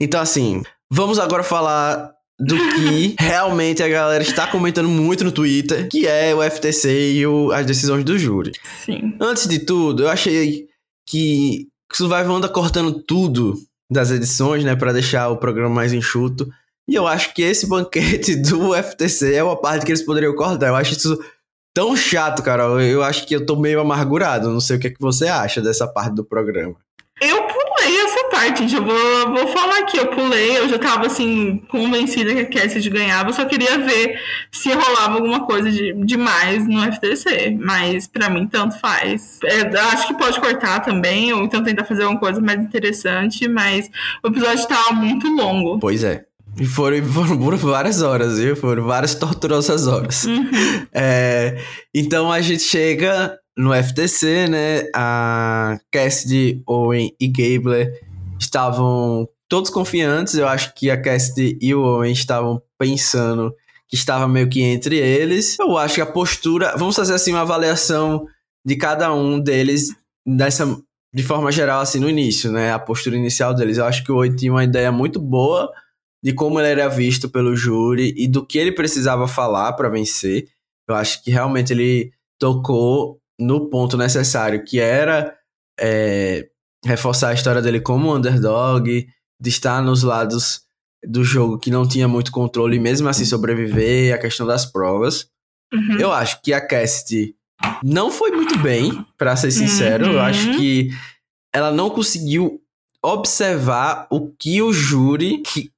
Então, 0.00 0.20
assim, 0.20 0.64
vamos 0.90 1.20
agora 1.20 1.44
falar 1.44 2.10
do 2.40 2.56
que 2.56 3.14
realmente 3.22 3.84
a 3.84 3.88
galera 3.88 4.22
está 4.24 4.48
comentando 4.48 4.88
muito 4.88 5.22
no 5.22 5.30
Twitter, 5.30 5.88
que 5.88 6.08
é 6.08 6.34
o 6.34 6.42
FTC 6.42 7.12
e 7.12 7.24
o- 7.24 7.52
as 7.52 7.64
decisões 7.64 8.02
do 8.02 8.18
júri. 8.18 8.50
Sim. 8.84 9.14
Antes 9.20 9.46
de 9.46 9.60
tudo, 9.60 10.02
eu 10.02 10.08
achei 10.08 10.66
que 11.08 11.68
o 11.92 11.96
Survivor 11.96 12.36
anda 12.36 12.48
cortando 12.48 12.92
tudo 12.92 13.54
das 13.90 14.10
edições, 14.10 14.64
né, 14.64 14.76
Pra 14.76 14.92
deixar 14.92 15.28
o 15.30 15.38
programa 15.38 15.74
mais 15.74 15.92
enxuto. 15.92 16.48
E 16.86 16.94
eu 16.94 17.06
acho 17.06 17.34
que 17.34 17.42
esse 17.42 17.66
banquete 17.66 18.36
do 18.40 18.74
FTC 18.74 19.34
é 19.34 19.42
uma 19.42 19.60
parte 19.60 19.84
que 19.84 19.92
eles 19.92 20.04
poderiam 20.04 20.34
cortar. 20.34 20.68
Eu 20.68 20.76
acho 20.76 20.92
isso 20.92 21.18
tão 21.74 21.96
chato, 21.96 22.42
Carol. 22.42 22.80
Eu 22.80 23.02
acho 23.02 23.26
que 23.26 23.34
eu 23.34 23.44
tô 23.44 23.56
meio 23.56 23.80
amargurado. 23.80 24.50
Não 24.50 24.60
sei 24.60 24.76
o 24.76 24.80
que, 24.80 24.88
é 24.88 24.90
que 24.90 25.00
você 25.00 25.26
acha 25.26 25.60
dessa 25.60 25.86
parte 25.86 26.14
do 26.14 26.24
programa. 26.24 26.76
Parte, 28.38 28.60
gente. 28.60 28.76
Eu 28.76 28.84
vou, 28.84 29.34
vou 29.34 29.48
falar 29.48 29.80
aqui. 29.80 29.98
Eu 29.98 30.06
pulei, 30.06 30.58
eu 30.58 30.68
já 30.68 30.78
tava 30.78 31.06
assim, 31.06 31.60
convencida 31.68 32.32
que 32.32 32.40
a 32.40 32.62
Cassidy 32.62 32.88
ganhava. 32.88 33.30
Eu 33.30 33.34
só 33.34 33.44
queria 33.44 33.78
ver 33.78 34.20
se 34.52 34.72
rolava 34.72 35.14
alguma 35.14 35.44
coisa 35.44 35.68
de, 35.70 35.92
demais 36.04 36.66
no 36.68 36.80
FTC. 36.92 37.58
Mas 37.60 38.06
pra 38.06 38.30
mim, 38.30 38.46
tanto 38.46 38.78
faz. 38.78 39.40
É, 39.44 39.76
acho 39.76 40.06
que 40.06 40.14
pode 40.14 40.38
cortar 40.38 40.80
também, 40.80 41.32
ou 41.32 41.42
então 41.42 41.64
tentar 41.64 41.84
fazer 41.84 42.04
alguma 42.04 42.20
coisa 42.20 42.40
mais 42.40 42.60
interessante. 42.60 43.48
Mas 43.48 43.90
o 44.22 44.28
episódio 44.28 44.68
tava 44.68 44.92
muito 44.92 45.26
longo. 45.28 45.80
Pois 45.80 46.04
é. 46.04 46.24
E 46.60 46.64
foram, 46.64 47.02
foram 47.04 47.38
por 47.38 47.56
várias 47.56 48.02
horas, 48.02 48.38
viu? 48.38 48.54
Foram 48.54 48.84
várias 48.84 49.16
torturosas 49.16 49.88
horas. 49.88 50.24
Uhum. 50.24 50.48
É, 50.92 51.60
então 51.92 52.30
a 52.30 52.40
gente 52.40 52.62
chega 52.62 53.36
no 53.56 53.74
FTC, 53.74 54.46
né? 54.48 54.84
A 54.94 55.78
Cassidy, 55.90 56.62
Owen 56.66 57.12
e 57.20 57.26
Gabler 57.26 58.07
estavam 58.38 59.28
todos 59.48 59.70
confiantes. 59.70 60.34
Eu 60.34 60.46
acho 60.46 60.74
que 60.74 60.90
a 60.90 61.00
Cassidy 61.00 61.58
e 61.60 61.74
o 61.74 61.82
Owen 61.82 62.12
estavam 62.12 62.62
pensando 62.78 63.54
que 63.88 63.96
estava 63.96 64.28
meio 64.28 64.48
que 64.48 64.62
entre 64.62 64.96
eles. 64.96 65.58
Eu 65.58 65.76
acho 65.76 65.96
que 65.96 66.00
a 66.00 66.06
postura. 66.06 66.74
Vamos 66.76 66.94
fazer 66.94 67.14
assim 67.14 67.32
uma 67.32 67.40
avaliação 67.40 68.26
de 68.64 68.76
cada 68.76 69.12
um 69.12 69.40
deles 69.40 69.88
dessa. 70.26 70.78
De 71.14 71.22
forma 71.22 71.50
geral, 71.50 71.80
assim, 71.80 71.98
no 71.98 72.08
início, 72.08 72.52
né? 72.52 72.70
A 72.70 72.78
postura 72.78 73.16
inicial 73.16 73.54
deles. 73.54 73.78
Eu 73.78 73.86
acho 73.86 74.04
que 74.04 74.12
o 74.12 74.16
Owen 74.16 74.36
tinha 74.36 74.52
uma 74.52 74.64
ideia 74.64 74.92
muito 74.92 75.18
boa 75.18 75.72
de 76.22 76.34
como 76.34 76.60
ele 76.60 76.68
era 76.68 76.88
visto 76.88 77.30
pelo 77.30 77.56
júri 77.56 78.12
e 78.16 78.28
do 78.28 78.44
que 78.44 78.58
ele 78.58 78.72
precisava 78.72 79.26
falar 79.26 79.72
para 79.72 79.88
vencer. 79.88 80.48
Eu 80.86 80.94
acho 80.94 81.22
que 81.22 81.30
realmente 81.30 81.72
ele 81.72 82.12
tocou 82.38 83.18
no 83.38 83.70
ponto 83.70 83.96
necessário, 83.96 84.64
que 84.64 84.80
era 84.80 85.34
é, 85.78 86.48
reforçar 86.84 87.30
a 87.30 87.34
história 87.34 87.60
dele 87.62 87.80
como 87.80 88.14
underdog, 88.14 89.06
de 89.40 89.48
estar 89.48 89.82
nos 89.82 90.02
lados 90.02 90.62
do 91.06 91.22
jogo 91.22 91.58
que 91.58 91.70
não 91.70 91.86
tinha 91.86 92.08
muito 92.08 92.32
controle 92.32 92.76
e 92.76 92.80
mesmo 92.80 93.08
assim 93.08 93.24
sobreviver, 93.24 94.14
a 94.14 94.18
questão 94.18 94.46
das 94.46 94.66
provas. 94.66 95.28
Uhum. 95.72 95.98
Eu 95.98 96.12
acho 96.12 96.40
que 96.42 96.52
a 96.52 96.60
Cassidy 96.66 97.34
não 97.84 98.10
foi 98.10 98.30
muito 98.30 98.58
bem, 98.58 99.04
pra 99.16 99.36
ser 99.36 99.50
sincero. 99.50 100.06
Eu 100.06 100.12
Uhum. 100.14 100.20
acho 100.20 100.56
que 100.56 100.90
ela 101.54 101.70
não 101.70 101.90
conseguiu 101.90 102.60
observar 103.04 104.06
o 104.10 104.28
que 104.30 104.60
o 104.62 104.72
júri 104.72 105.42
que 105.42 105.70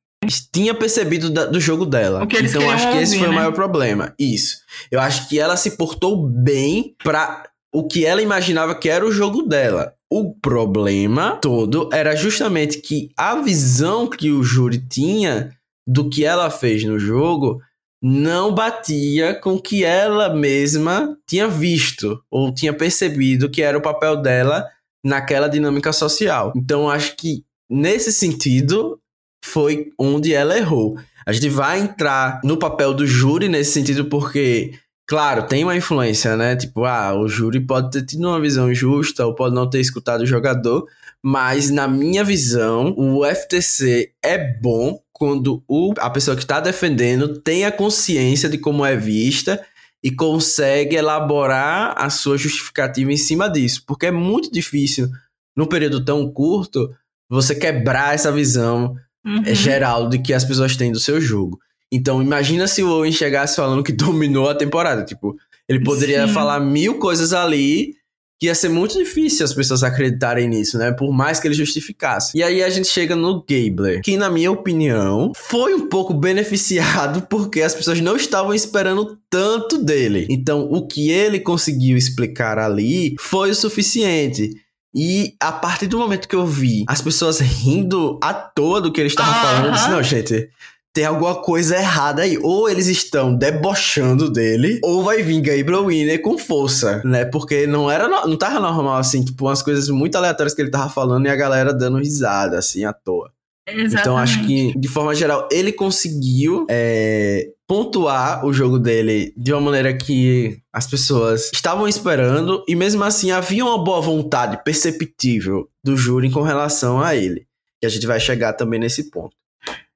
tinha 0.52 0.74
percebido 0.74 1.30
da- 1.30 1.46
do 1.46 1.60
jogo 1.60 1.84
dela. 1.86 2.20
O 2.20 2.24
então 2.24 2.62
eu 2.62 2.70
acho 2.70 2.90
que 2.90 2.98
esse 2.98 3.14
ouvir, 3.14 3.18
foi 3.18 3.28
o 3.28 3.30
né? 3.30 3.36
maior 3.36 3.52
problema. 3.52 4.14
Isso. 4.18 4.58
Eu 4.90 5.00
acho 5.00 5.28
que 5.28 5.38
ela 5.38 5.56
se 5.56 5.72
portou 5.76 6.26
bem 6.28 6.94
pra 7.02 7.44
o 7.72 7.86
que 7.86 8.04
ela 8.04 8.20
imaginava 8.22 8.74
que 8.74 8.88
era 8.88 9.04
o 9.06 9.12
jogo 9.12 9.42
dela. 9.42 9.94
O 10.12 10.34
problema 10.34 11.36
todo 11.36 11.88
era 11.92 12.16
justamente 12.16 12.80
que 12.80 13.10
a 13.16 13.36
visão 13.36 14.08
que 14.08 14.30
o 14.32 14.42
júri 14.42 14.78
tinha 14.78 15.56
do 15.86 16.10
que 16.10 16.24
ela 16.24 16.50
fez 16.50 16.82
no 16.82 16.98
jogo 16.98 17.60
não 18.02 18.52
batia 18.52 19.34
com 19.34 19.54
o 19.54 19.62
que 19.62 19.84
ela 19.84 20.34
mesma 20.34 21.16
tinha 21.28 21.46
visto 21.46 22.20
ou 22.30 22.52
tinha 22.52 22.72
percebido 22.72 23.50
que 23.50 23.62
era 23.62 23.78
o 23.78 23.82
papel 23.82 24.16
dela 24.16 24.66
naquela 25.04 25.48
dinâmica 25.48 25.92
social. 25.92 26.52
Então 26.56 26.88
acho 26.90 27.14
que 27.16 27.44
nesse 27.70 28.12
sentido 28.12 28.98
foi 29.44 29.90
onde 29.98 30.34
ela 30.34 30.56
errou. 30.56 30.98
A 31.26 31.32
gente 31.32 31.48
vai 31.48 31.80
entrar 31.80 32.40
no 32.42 32.56
papel 32.56 32.94
do 32.94 33.06
júri 33.06 33.48
nesse 33.48 33.72
sentido 33.72 34.06
porque 34.06 34.74
Claro, 35.10 35.42
tem 35.42 35.64
uma 35.64 35.76
influência, 35.76 36.36
né? 36.36 36.54
Tipo, 36.54 36.84
ah, 36.84 37.12
o 37.18 37.26
júri 37.26 37.58
pode 37.58 37.90
ter 37.90 38.06
tido 38.06 38.28
uma 38.28 38.40
visão 38.40 38.72
justa 38.72 39.26
ou 39.26 39.34
pode 39.34 39.52
não 39.52 39.68
ter 39.68 39.80
escutado 39.80 40.20
o 40.20 40.26
jogador, 40.26 40.86
mas 41.20 41.68
na 41.68 41.88
minha 41.88 42.22
visão, 42.22 42.94
o 42.96 43.26
FTC 43.26 44.12
é 44.22 44.38
bom 44.38 45.00
quando 45.12 45.64
o, 45.66 45.92
a 45.98 46.08
pessoa 46.08 46.36
que 46.36 46.44
está 46.44 46.60
defendendo 46.60 47.40
tem 47.40 47.64
a 47.64 47.72
consciência 47.72 48.48
de 48.48 48.56
como 48.56 48.86
é 48.86 48.94
vista 48.94 49.60
e 50.00 50.12
consegue 50.12 50.94
elaborar 50.94 51.92
a 51.96 52.08
sua 52.08 52.38
justificativa 52.38 53.12
em 53.12 53.16
cima 53.16 53.50
disso, 53.50 53.82
porque 53.88 54.06
é 54.06 54.12
muito 54.12 54.48
difícil, 54.52 55.10
num 55.56 55.66
período 55.66 56.04
tão 56.04 56.30
curto, 56.30 56.88
você 57.28 57.52
quebrar 57.56 58.14
essa 58.14 58.30
visão 58.30 58.94
Uhum. 59.24 59.42
é 59.44 59.54
geral 59.54 60.08
de 60.08 60.18
que 60.18 60.32
as 60.32 60.44
pessoas 60.44 60.76
têm 60.76 60.90
do 60.90 60.98
seu 60.98 61.20
jogo. 61.20 61.58
Então, 61.92 62.22
imagina 62.22 62.66
se 62.66 62.82
o 62.82 62.90
Owen 62.90 63.12
chegasse 63.12 63.56
falando 63.56 63.82
que 63.82 63.92
dominou 63.92 64.48
a 64.48 64.54
temporada. 64.54 65.04
Tipo, 65.04 65.36
ele 65.68 65.82
poderia 65.82 66.26
Sim. 66.26 66.32
falar 66.32 66.60
mil 66.60 66.98
coisas 66.98 67.32
ali 67.32 67.94
que 68.40 68.46
ia 68.46 68.54
ser 68.54 68.70
muito 68.70 68.96
difícil 68.96 69.44
as 69.44 69.52
pessoas 69.52 69.82
acreditarem 69.82 70.48
nisso, 70.48 70.78
né? 70.78 70.90
Por 70.90 71.12
mais 71.12 71.38
que 71.38 71.46
ele 71.46 71.54
justificasse. 71.54 72.38
E 72.38 72.42
aí 72.42 72.62
a 72.62 72.70
gente 72.70 72.88
chega 72.88 73.14
no 73.14 73.44
Gabler, 73.46 74.00
que 74.00 74.16
na 74.16 74.30
minha 74.30 74.50
opinião 74.50 75.30
foi 75.36 75.74
um 75.74 75.86
pouco 75.86 76.14
beneficiado 76.14 77.20
porque 77.28 77.60
as 77.60 77.74
pessoas 77.74 78.00
não 78.00 78.16
estavam 78.16 78.54
esperando 78.54 79.18
tanto 79.28 79.76
dele. 79.76 80.26
Então, 80.30 80.66
o 80.70 80.86
que 80.86 81.10
ele 81.10 81.38
conseguiu 81.38 81.98
explicar 81.98 82.58
ali 82.58 83.14
foi 83.20 83.50
o 83.50 83.54
suficiente. 83.54 84.50
E 84.94 85.34
a 85.38 85.52
partir 85.52 85.86
do 85.86 85.98
momento 85.98 86.26
que 86.26 86.34
eu 86.34 86.46
vi 86.46 86.84
as 86.88 87.02
pessoas 87.02 87.40
rindo 87.40 88.18
à 88.22 88.32
toa 88.32 88.80
do 88.80 88.90
que 88.90 89.00
ele 89.02 89.08
estava 89.08 89.34
falando, 89.34 89.66
eu 89.66 89.72
disse: 89.72 89.90
não, 89.90 90.02
gente, 90.02 90.48
tem 90.92 91.04
alguma 91.04 91.36
coisa 91.36 91.76
errada 91.76 92.22
aí. 92.22 92.38
Ou 92.38 92.68
eles 92.68 92.86
estão 92.86 93.34
debochando 93.34 94.30
dele, 94.30 94.80
ou 94.82 95.02
vai 95.02 95.22
vir 95.22 95.40
Gabriel 95.40 95.86
Winner 95.86 96.20
com 96.20 96.38
força, 96.38 97.02
né? 97.04 97.24
Porque 97.24 97.66
não 97.66 97.90
era 97.90 98.08
não 98.08 98.36
tava 98.36 98.60
normal 98.60 98.96
assim, 98.96 99.24
tipo, 99.24 99.46
umas 99.46 99.62
coisas 99.62 99.88
muito 99.88 100.16
aleatórias 100.16 100.54
que 100.54 100.62
ele 100.62 100.70
tava 100.70 100.90
falando 100.90 101.26
e 101.26 101.30
a 101.30 101.36
galera 101.36 101.72
dando 101.72 101.98
risada 101.98 102.58
assim 102.58 102.84
à 102.84 102.92
toa. 102.92 103.30
Exatamente. 103.68 104.00
Então 104.00 104.18
acho 104.18 104.46
que, 104.46 104.78
de 104.78 104.88
forma 104.88 105.14
geral, 105.14 105.48
ele 105.50 105.72
conseguiu 105.72 106.66
é, 106.68 107.48
pontuar 107.68 108.44
o 108.44 108.52
jogo 108.52 108.78
dele 108.78 109.32
de 109.36 109.52
uma 109.52 109.60
maneira 109.60 109.96
que 109.96 110.58
as 110.72 110.86
pessoas 110.86 111.50
estavam 111.52 111.86
esperando, 111.86 112.64
e 112.66 112.74
mesmo 112.74 113.04
assim 113.04 113.30
havia 113.30 113.64
uma 113.64 113.82
boa 113.82 114.00
vontade 114.00 114.62
perceptível 114.64 115.68
do 115.84 115.96
júri 115.96 116.30
com 116.30 116.42
relação 116.42 117.00
a 117.00 117.14
ele. 117.14 117.46
E 117.82 117.86
a 117.86 117.88
gente 117.88 118.06
vai 118.06 118.18
chegar 118.18 118.52
também 118.54 118.80
nesse 118.80 119.10
ponto. 119.10 119.36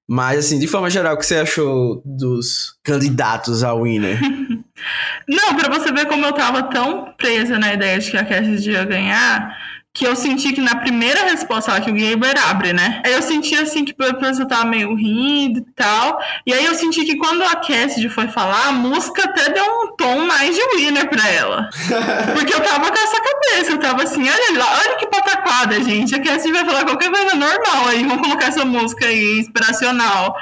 Mas, 0.07 0.41
assim, 0.41 0.59
de 0.59 0.67
forma 0.67 0.91
geral, 0.91 1.15
o 1.15 1.19
que 1.19 1.25
você 1.25 1.37
achou 1.37 2.03
dos 2.05 2.79
candidatos 2.83 3.63
ao 3.63 3.83
winner? 3.83 4.21
Não, 5.27 5.55
pra 5.57 5.71
você 5.71 5.91
ver 5.93 6.07
como 6.07 6.27
eu 6.27 6.33
tava 6.33 6.65
tão 6.65 7.15
presa 7.17 7.59
na 7.59 7.73
ideia 7.73 7.99
de 7.99 8.11
que 8.11 8.17
a 8.17 8.25
Cassidy 8.25 8.73
ia 8.73 8.85
ganhar, 8.85 9.57
que 9.95 10.05
eu 10.05 10.17
senti 10.17 10.53
que 10.53 10.61
na 10.61 10.75
primeira 10.75 11.23
resposta 11.23 11.71
lá 11.71 11.81
que 11.81 11.89
o 11.89 11.95
Gaber 11.95 12.35
abre, 12.51 12.73
né? 12.73 13.01
Aí 13.07 13.13
eu 13.13 13.23
senti 13.23 13.55
assim 13.55 13.85
que 13.85 13.95
a 14.03 14.15
pessoa 14.15 14.49
tava 14.49 14.65
meio 14.65 14.93
rindo 14.97 15.61
e 15.61 15.73
tal. 15.77 16.19
E 16.45 16.53
aí 16.53 16.65
eu 16.65 16.75
senti 16.75 17.05
que 17.05 17.17
quando 17.17 17.45
a 17.45 17.55
Cassidy 17.55 18.09
foi 18.09 18.27
falar, 18.27 18.67
a 18.67 18.73
música 18.73 19.23
até 19.23 19.53
deu 19.53 19.65
um 19.65 19.95
tom 19.97 20.27
mais 20.27 20.53
de 20.53 20.63
winner 20.75 21.09
pra 21.09 21.29
ela. 21.29 21.71
Porque 22.35 22.53
eu 22.53 22.61
tava 22.61 22.91
com 22.91 22.99
essa 22.99 23.23
cabeça, 23.23 23.71
eu 23.71 23.79
tava 23.79 24.03
assim, 24.03 24.29
olha 24.29 24.59
lá, 24.59 24.81
olha 24.85 24.97
que 24.97 25.07
pataquada, 25.07 25.81
gente. 25.81 26.13
A 26.13 26.21
Cassidy 26.21 26.53
vai 26.53 26.65
falar 26.65 26.85
qualquer 26.85 27.13
coisa 27.13 27.37
normal 27.37 27.87
aí, 27.89 28.03
vamos 28.03 28.27
colocar 28.27 28.49
essa 28.49 28.65
música 28.65 29.07
aí, 29.07 29.39
inspiracional. 29.39 30.35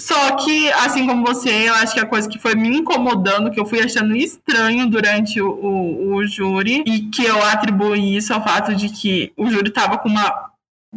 Só 0.00 0.36
que, 0.36 0.70
assim 0.72 1.06
como 1.06 1.26
você, 1.26 1.68
eu 1.68 1.74
acho 1.74 1.92
que 1.92 2.00
a 2.00 2.06
coisa 2.06 2.28
que 2.28 2.38
foi 2.38 2.54
me 2.54 2.68
incomodando, 2.68 3.50
que 3.50 3.58
eu 3.58 3.66
fui 3.66 3.80
achando 3.80 4.14
estranho 4.14 4.88
durante 4.88 5.40
o, 5.40 5.50
o, 5.50 6.14
o 6.14 6.26
júri, 6.26 6.84
e 6.86 7.00
que 7.10 7.24
eu 7.24 7.42
atribuo 7.42 7.96
isso 7.96 8.32
ao 8.32 8.42
fato 8.42 8.74
de 8.74 8.88
que 8.88 9.32
o 9.36 9.50
júri 9.50 9.70
tava 9.70 9.98
com 9.98 10.08
uma 10.08 10.48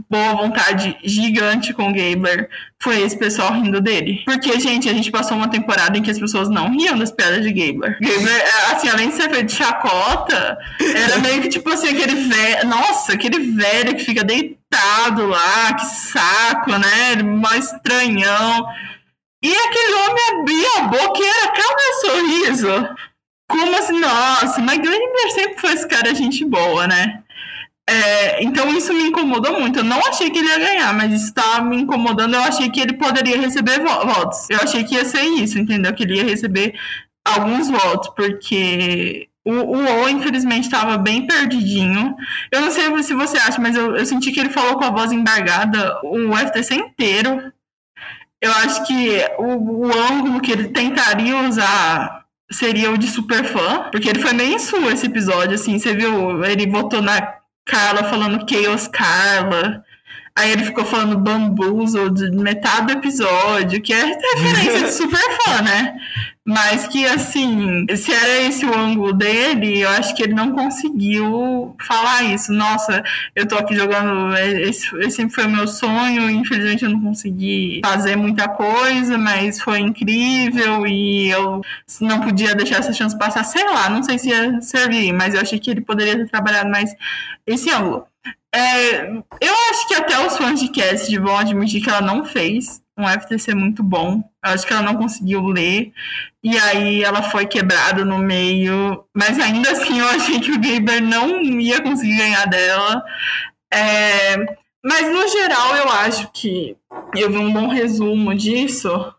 boa 0.09 0.35
vontade 0.35 0.97
gigante 1.03 1.73
com 1.73 1.89
o 1.89 1.93
Gabler 1.93 2.49
foi 2.79 3.01
esse 3.01 3.17
pessoal 3.17 3.53
rindo 3.53 3.81
dele. 3.81 4.21
Porque, 4.25 4.57
gente, 4.59 4.89
a 4.89 4.93
gente 4.93 5.11
passou 5.11 5.35
uma 5.37 5.49
temporada 5.49 5.97
em 5.97 6.01
que 6.01 6.09
as 6.09 6.19
pessoas 6.19 6.49
não 6.49 6.71
riam 6.71 6.97
das 6.97 7.11
piadas 7.11 7.43
de 7.43 7.51
Gabler. 7.51 7.97
Gabler, 7.99 8.43
assim, 8.71 8.87
além 8.89 9.09
de 9.09 9.15
ser 9.15 9.29
feito 9.29 9.47
de 9.47 9.53
chacota, 9.53 10.57
era 10.79 11.17
meio 11.19 11.41
que 11.41 11.49
tipo 11.49 11.69
assim, 11.69 11.89
aquele 11.89 12.15
velho. 12.27 12.67
Nossa, 12.67 13.13
aquele 13.13 13.39
velho 13.51 13.95
que 13.95 14.03
fica 14.03 14.23
deitado 14.23 15.27
lá, 15.27 15.73
que 15.73 15.85
saco, 15.85 16.71
né? 16.71 17.21
Mais 17.21 17.71
estranhão. 17.71 18.65
E 19.43 19.51
aquele 19.53 19.93
homem 19.93 20.23
abria 20.39 20.69
a 20.77 20.81
boca 20.83 21.19
e 21.19 21.27
era 21.27 21.47
cada 21.51 21.93
sorriso. 22.01 22.95
Como 23.47 23.75
assim, 23.75 23.99
nossa, 23.99 24.61
mas 24.61 24.79
Glenn 24.79 25.29
sempre 25.33 25.59
foi 25.59 25.73
esse 25.73 25.87
cara 25.87 26.13
gente 26.13 26.45
boa, 26.45 26.87
né? 26.87 27.23
É, 27.89 28.43
então 28.43 28.69
isso 28.69 28.93
me 28.93 29.03
incomodou 29.07 29.59
muito. 29.59 29.79
Eu 29.79 29.83
não 29.83 29.99
achei 29.99 30.29
que 30.29 30.39
ele 30.39 30.47
ia 30.47 30.59
ganhar, 30.59 30.93
mas 30.93 31.11
isso 31.11 31.25
estava 31.25 31.61
me 31.61 31.75
incomodando. 31.75 32.35
Eu 32.35 32.41
achei 32.41 32.69
que 32.69 32.79
ele 32.79 32.93
poderia 32.93 33.39
receber 33.39 33.79
votos. 33.81 34.49
Eu 34.49 34.59
achei 34.61 34.83
que 34.83 34.95
ia 34.95 35.03
ser 35.03 35.23
isso, 35.23 35.59
entendeu? 35.59 35.93
Que 35.93 36.03
ele 36.03 36.17
ia 36.17 36.23
receber 36.23 36.73
alguns 37.25 37.69
votos, 37.69 38.13
porque 38.15 39.27
o, 39.43 39.51
o 39.53 40.03
O, 40.03 40.09
infelizmente, 40.09 40.65
estava 40.65 40.97
bem 40.97 41.25
perdidinho. 41.27 42.15
Eu 42.51 42.61
não 42.61 42.71
sei 42.71 43.03
se 43.03 43.13
você 43.13 43.37
acha, 43.37 43.59
mas 43.59 43.75
eu, 43.75 43.95
eu 43.95 44.05
senti 44.05 44.31
que 44.31 44.39
ele 44.39 44.49
falou 44.49 44.77
com 44.77 44.85
a 44.85 44.91
voz 44.91 45.11
embargada 45.11 45.99
o 46.03 46.35
FTC 46.37 46.75
inteiro 46.75 47.51
eu 48.41 48.51
acho 48.51 48.85
que 48.85 49.23
o, 49.37 49.87
o 49.87 49.91
ângulo 50.11 50.41
que 50.41 50.51
ele 50.51 50.69
tentaria 50.69 51.37
usar 51.47 52.25
seria 52.51 52.91
o 52.91 52.97
de 52.97 53.07
super 53.07 53.45
fã, 53.45 53.89
porque 53.91 54.09
ele 54.09 54.19
foi 54.19 54.33
meio 54.33 54.53
em 54.53 54.87
esse 54.87 55.05
episódio, 55.05 55.55
assim, 55.55 55.77
você 55.77 55.93
viu? 55.95 56.43
Ele 56.43 56.65
botou 56.65 57.01
na 57.01 57.35
Carla 57.65 58.03
falando 58.03 58.45
Chaos 58.49 58.87
Carla. 58.87 59.83
Aí 60.41 60.53
ele 60.53 60.63
ficou 60.63 60.83
falando 60.83 61.19
bambuzo 61.19 62.09
de 62.09 62.31
metade 62.31 62.87
do 62.87 62.93
episódio, 62.93 63.79
que 63.79 63.93
é 63.93 64.03
referência 64.03 64.85
de 64.85 64.91
super 64.91 65.19
fã, 65.43 65.61
né? 65.61 65.95
Mas 66.43 66.87
que, 66.87 67.05
assim, 67.05 67.85
se 67.95 68.11
era 68.11 68.41
esse 68.47 68.65
o 68.65 68.75
ângulo 68.75 69.13
dele, 69.13 69.81
eu 69.81 69.89
acho 69.89 70.15
que 70.15 70.23
ele 70.23 70.33
não 70.33 70.51
conseguiu 70.51 71.75
falar 71.79 72.23
isso. 72.23 72.51
Nossa, 72.51 73.03
eu 73.35 73.47
tô 73.47 73.55
aqui 73.55 73.75
jogando. 73.75 74.35
Esse, 74.35 74.87
esse 74.97 75.17
sempre 75.17 75.35
foi 75.35 75.45
o 75.45 75.51
meu 75.51 75.67
sonho, 75.67 76.27
infelizmente 76.31 76.85
eu 76.85 76.89
não 76.89 77.01
consegui 77.01 77.79
fazer 77.85 78.15
muita 78.15 78.49
coisa, 78.49 79.19
mas 79.19 79.61
foi 79.61 79.77
incrível 79.77 80.87
e 80.87 81.29
eu 81.29 81.61
não 82.01 82.19
podia 82.21 82.55
deixar 82.55 82.79
essa 82.79 82.93
chance 82.93 83.15
passar. 83.15 83.43
Sei 83.43 83.63
lá, 83.63 83.87
não 83.91 84.01
sei 84.01 84.17
se 84.17 84.29
ia 84.29 84.59
servir, 84.61 85.13
mas 85.13 85.35
eu 85.35 85.41
achei 85.41 85.59
que 85.59 85.69
ele 85.69 85.81
poderia 85.81 86.17
ter 86.17 86.27
trabalhado 86.27 86.71
mais 86.71 86.95
esse 87.45 87.69
ângulo. 87.69 88.07
É, 88.53 89.05
eu 89.07 89.53
acho 89.69 89.87
que 89.87 89.93
até 89.93 90.25
os 90.25 90.37
fãs 90.37 90.59
de 90.59 90.69
Cast 90.69 91.17
vão 91.17 91.37
admitir 91.37 91.81
que 91.81 91.89
ela 91.89 92.01
não 92.01 92.25
fez 92.25 92.81
um 92.97 93.07
FTC 93.07 93.55
muito 93.55 93.81
bom. 93.81 94.21
Eu 94.43 94.51
acho 94.51 94.67
que 94.67 94.73
ela 94.73 94.81
não 94.81 94.95
conseguiu 94.95 95.41
ler. 95.47 95.93
E 96.43 96.57
aí 96.57 97.03
ela 97.03 97.23
foi 97.23 97.45
quebrada 97.45 98.03
no 98.03 98.17
meio. 98.17 99.05
Mas 99.15 99.39
ainda 99.39 99.71
assim 99.71 99.99
eu 99.99 100.07
achei 100.09 100.39
que 100.39 100.51
o 100.51 100.59
Gaber 100.59 101.01
não 101.01 101.41
ia 101.41 101.81
conseguir 101.81 102.17
ganhar 102.17 102.45
dela. 102.45 103.03
É, 103.73 104.35
mas 104.83 105.07
no 105.09 105.27
geral 105.29 105.75
eu 105.77 105.89
acho 105.89 106.29
que 106.33 106.75
eu 107.15 107.31
vi 107.31 107.37
um 107.37 107.53
bom 107.53 107.67
resumo 107.67 108.35
disso. 108.35 109.13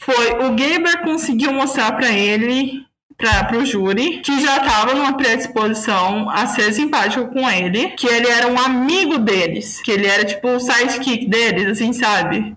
Foi 0.00 0.30
o 0.30 0.50
Gaber 0.50 1.02
conseguiu 1.02 1.52
mostrar 1.52 1.92
para 1.92 2.10
ele 2.10 2.85
para 3.16 3.56
o 3.56 3.64
júri, 3.64 4.20
que 4.20 4.40
já 4.40 4.58
estava 4.58 4.94
numa 4.94 5.16
predisposição 5.16 6.28
a 6.28 6.46
ser 6.46 6.72
simpático 6.72 7.26
com 7.32 7.48
ele, 7.50 7.88
que 7.90 8.06
ele 8.06 8.28
era 8.28 8.46
um 8.46 8.58
amigo 8.58 9.18
deles, 9.18 9.80
que 9.80 9.90
ele 9.90 10.06
era 10.06 10.24
tipo 10.24 10.48
o 10.48 10.60
sidekick 10.60 11.26
deles, 11.26 11.66
assim, 11.66 11.92
sabe? 11.92 12.56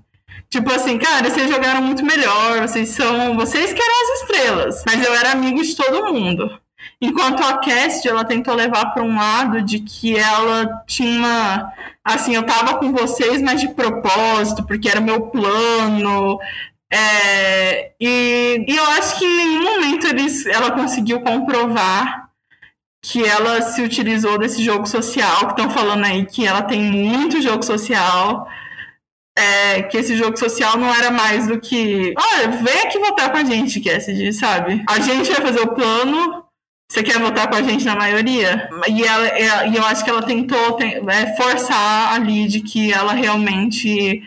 Tipo 0.49 0.71
assim, 0.73 0.97
cara, 0.97 1.29
vocês 1.29 1.49
jogaram 1.49 1.81
muito 1.81 2.03
melhor, 2.03 2.61
vocês 2.67 2.89
são. 2.89 3.35
Vocês 3.35 3.71
que 3.71 3.79
eram 3.79 4.01
as 4.01 4.21
estrelas. 4.21 4.83
Mas 4.85 5.05
eu 5.05 5.13
era 5.13 5.31
amigo 5.31 5.61
de 5.61 5.75
todo 5.75 6.11
mundo. 6.11 6.59
Enquanto 6.99 7.43
a 7.43 7.59
Cast, 7.59 8.07
ela 8.07 8.25
tentou 8.25 8.55
levar 8.55 8.87
para 8.87 9.03
um 9.03 9.15
lado 9.15 9.61
de 9.61 9.79
que 9.79 10.17
ela 10.17 10.83
tinha. 10.87 11.71
Assim, 12.03 12.33
eu 12.33 12.43
tava 12.43 12.79
com 12.79 12.91
vocês, 12.91 13.41
mas 13.41 13.61
de 13.61 13.69
propósito, 13.69 14.63
porque 14.65 14.89
era 14.89 14.99
meu 14.99 15.27
plano. 15.27 16.39
É, 16.91 17.91
e, 17.99 18.65
e, 18.67 18.75
eu 18.75 18.83
acho 18.91 19.19
que 19.19 19.25
em 19.25 19.37
nenhum 19.37 19.63
momento 19.63 20.07
eles, 20.07 20.45
ela 20.47 20.71
conseguiu 20.71 21.21
comprovar 21.21 22.29
que 23.01 23.23
ela 23.23 23.61
se 23.61 23.81
utilizou 23.81 24.37
desse 24.37 24.63
jogo 24.63 24.85
social, 24.87 25.47
que 25.47 25.61
estão 25.61 25.69
falando 25.69 26.03
aí 26.03 26.25
que 26.25 26.45
ela 26.45 26.63
tem 26.63 26.81
muito 26.81 27.41
jogo 27.41 27.63
social 27.63 28.47
é, 29.39 29.83
que 29.83 29.97
esse 29.97 30.17
jogo 30.17 30.37
social 30.37 30.77
não 30.77 30.93
era 30.93 31.09
mais 31.09 31.47
do 31.47 31.59
que. 31.59 32.13
Olha, 32.17 32.49
vem 32.49 32.79
aqui 32.81 32.99
votar 32.99 33.31
com 33.31 33.37
a 33.37 33.43
gente, 33.43 33.79
Cassidy, 33.79 34.33
sabe? 34.33 34.83
A 34.87 34.99
gente 34.99 35.31
vai 35.31 35.41
fazer 35.41 35.61
o 35.61 35.73
plano. 35.73 36.43
Você 36.91 37.03
quer 37.03 37.19
votar 37.19 37.47
com 37.47 37.55
a 37.55 37.61
gente 37.61 37.85
na 37.85 37.95
maioria? 37.95 38.67
E, 38.87 39.03
ela, 39.03 39.67
e 39.67 39.75
eu 39.75 39.85
acho 39.85 40.03
que 40.03 40.09
ela 40.09 40.23
tentou 40.23 40.77
é, 40.81 41.35
forçar 41.37 42.15
ali 42.15 42.47
de 42.47 42.61
que 42.61 42.91
ela 42.91 43.13
realmente. 43.13 44.23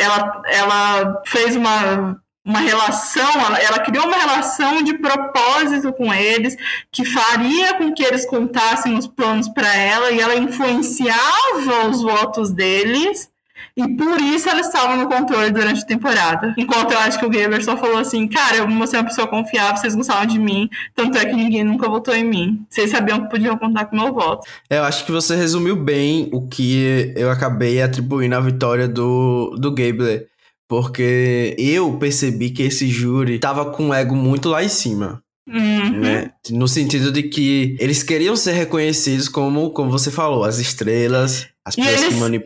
Ela, 0.00 0.42
ela 0.46 1.22
fez 1.26 1.54
uma, 1.54 2.20
uma 2.44 2.58
relação, 2.58 3.30
ela, 3.32 3.58
ela, 3.58 3.78
criou 3.80 4.06
uma 4.06 4.16
relação 4.16 4.82
de 4.82 4.98
propósito 4.98 5.92
com 5.92 6.12
eles, 6.12 6.56
que 6.90 7.04
faria 7.04 7.74
com 7.74 7.92
que 7.92 8.02
eles 8.02 8.26
contassem 8.26 8.96
os 8.96 9.06
planos 9.06 9.48
para 9.48 9.74
ela, 9.76 10.10
e 10.10 10.20
ela 10.20 10.34
influenciava 10.34 11.86
os 11.88 12.02
votos 12.02 12.52
deles 12.52 13.29
e 13.76 13.86
por 13.96 14.20
isso 14.20 14.48
ela 14.48 14.60
estava 14.60 14.96
no 14.96 15.08
controle 15.08 15.50
durante 15.50 15.82
a 15.82 15.86
temporada. 15.86 16.54
Enquanto 16.58 16.92
eu 16.92 16.98
acho 16.98 17.18
que 17.18 17.24
o 17.26 17.30
Gamer 17.30 17.64
só 17.64 17.76
falou 17.76 17.98
assim: 17.98 18.26
Cara, 18.28 18.56
eu 18.56 18.68
vou 18.68 18.86
ser 18.86 18.96
uma 18.98 19.04
pessoa 19.04 19.26
confiável, 19.26 19.76
vocês 19.76 19.94
gostavam 19.94 20.26
de 20.26 20.38
mim. 20.38 20.68
Tanto 20.94 21.16
é 21.18 21.24
que 21.24 21.34
ninguém 21.34 21.64
nunca 21.64 21.88
votou 21.88 22.14
em 22.14 22.24
mim. 22.24 22.64
Vocês 22.68 22.90
sabiam 22.90 23.22
que 23.22 23.30
podiam 23.30 23.56
contar 23.56 23.86
com 23.86 23.96
o 23.96 24.00
meu 24.02 24.12
voto. 24.12 24.46
É, 24.68 24.78
eu 24.78 24.84
acho 24.84 25.04
que 25.06 25.12
você 25.12 25.34
resumiu 25.36 25.76
bem 25.76 26.28
o 26.32 26.46
que 26.48 27.12
eu 27.16 27.30
acabei 27.30 27.80
atribuindo 27.80 28.34
à 28.36 28.40
vitória 28.40 28.88
do, 28.88 29.56
do 29.58 29.70
Gabler. 29.72 30.26
Porque 30.68 31.56
eu 31.58 31.92
percebi 31.98 32.50
que 32.50 32.62
esse 32.62 32.86
júri 32.88 33.38
tava 33.40 33.72
com 33.72 33.88
o 33.88 33.94
ego 33.94 34.14
muito 34.14 34.48
lá 34.48 34.62
em 34.62 34.68
cima. 34.68 35.20
Uhum. 35.48 35.98
né? 35.98 36.30
No 36.50 36.68
sentido 36.68 37.10
de 37.10 37.24
que 37.24 37.76
eles 37.80 38.04
queriam 38.04 38.36
ser 38.36 38.52
reconhecidos 38.52 39.28
como, 39.28 39.70
como 39.70 39.90
você 39.90 40.08
falou, 40.12 40.44
as 40.44 40.60
estrelas, 40.60 41.48
as 41.66 41.74
E 41.76 41.80
pessoas 41.82 42.02
eles- 42.02 42.14
que 42.14 42.20
mani- 42.20 42.44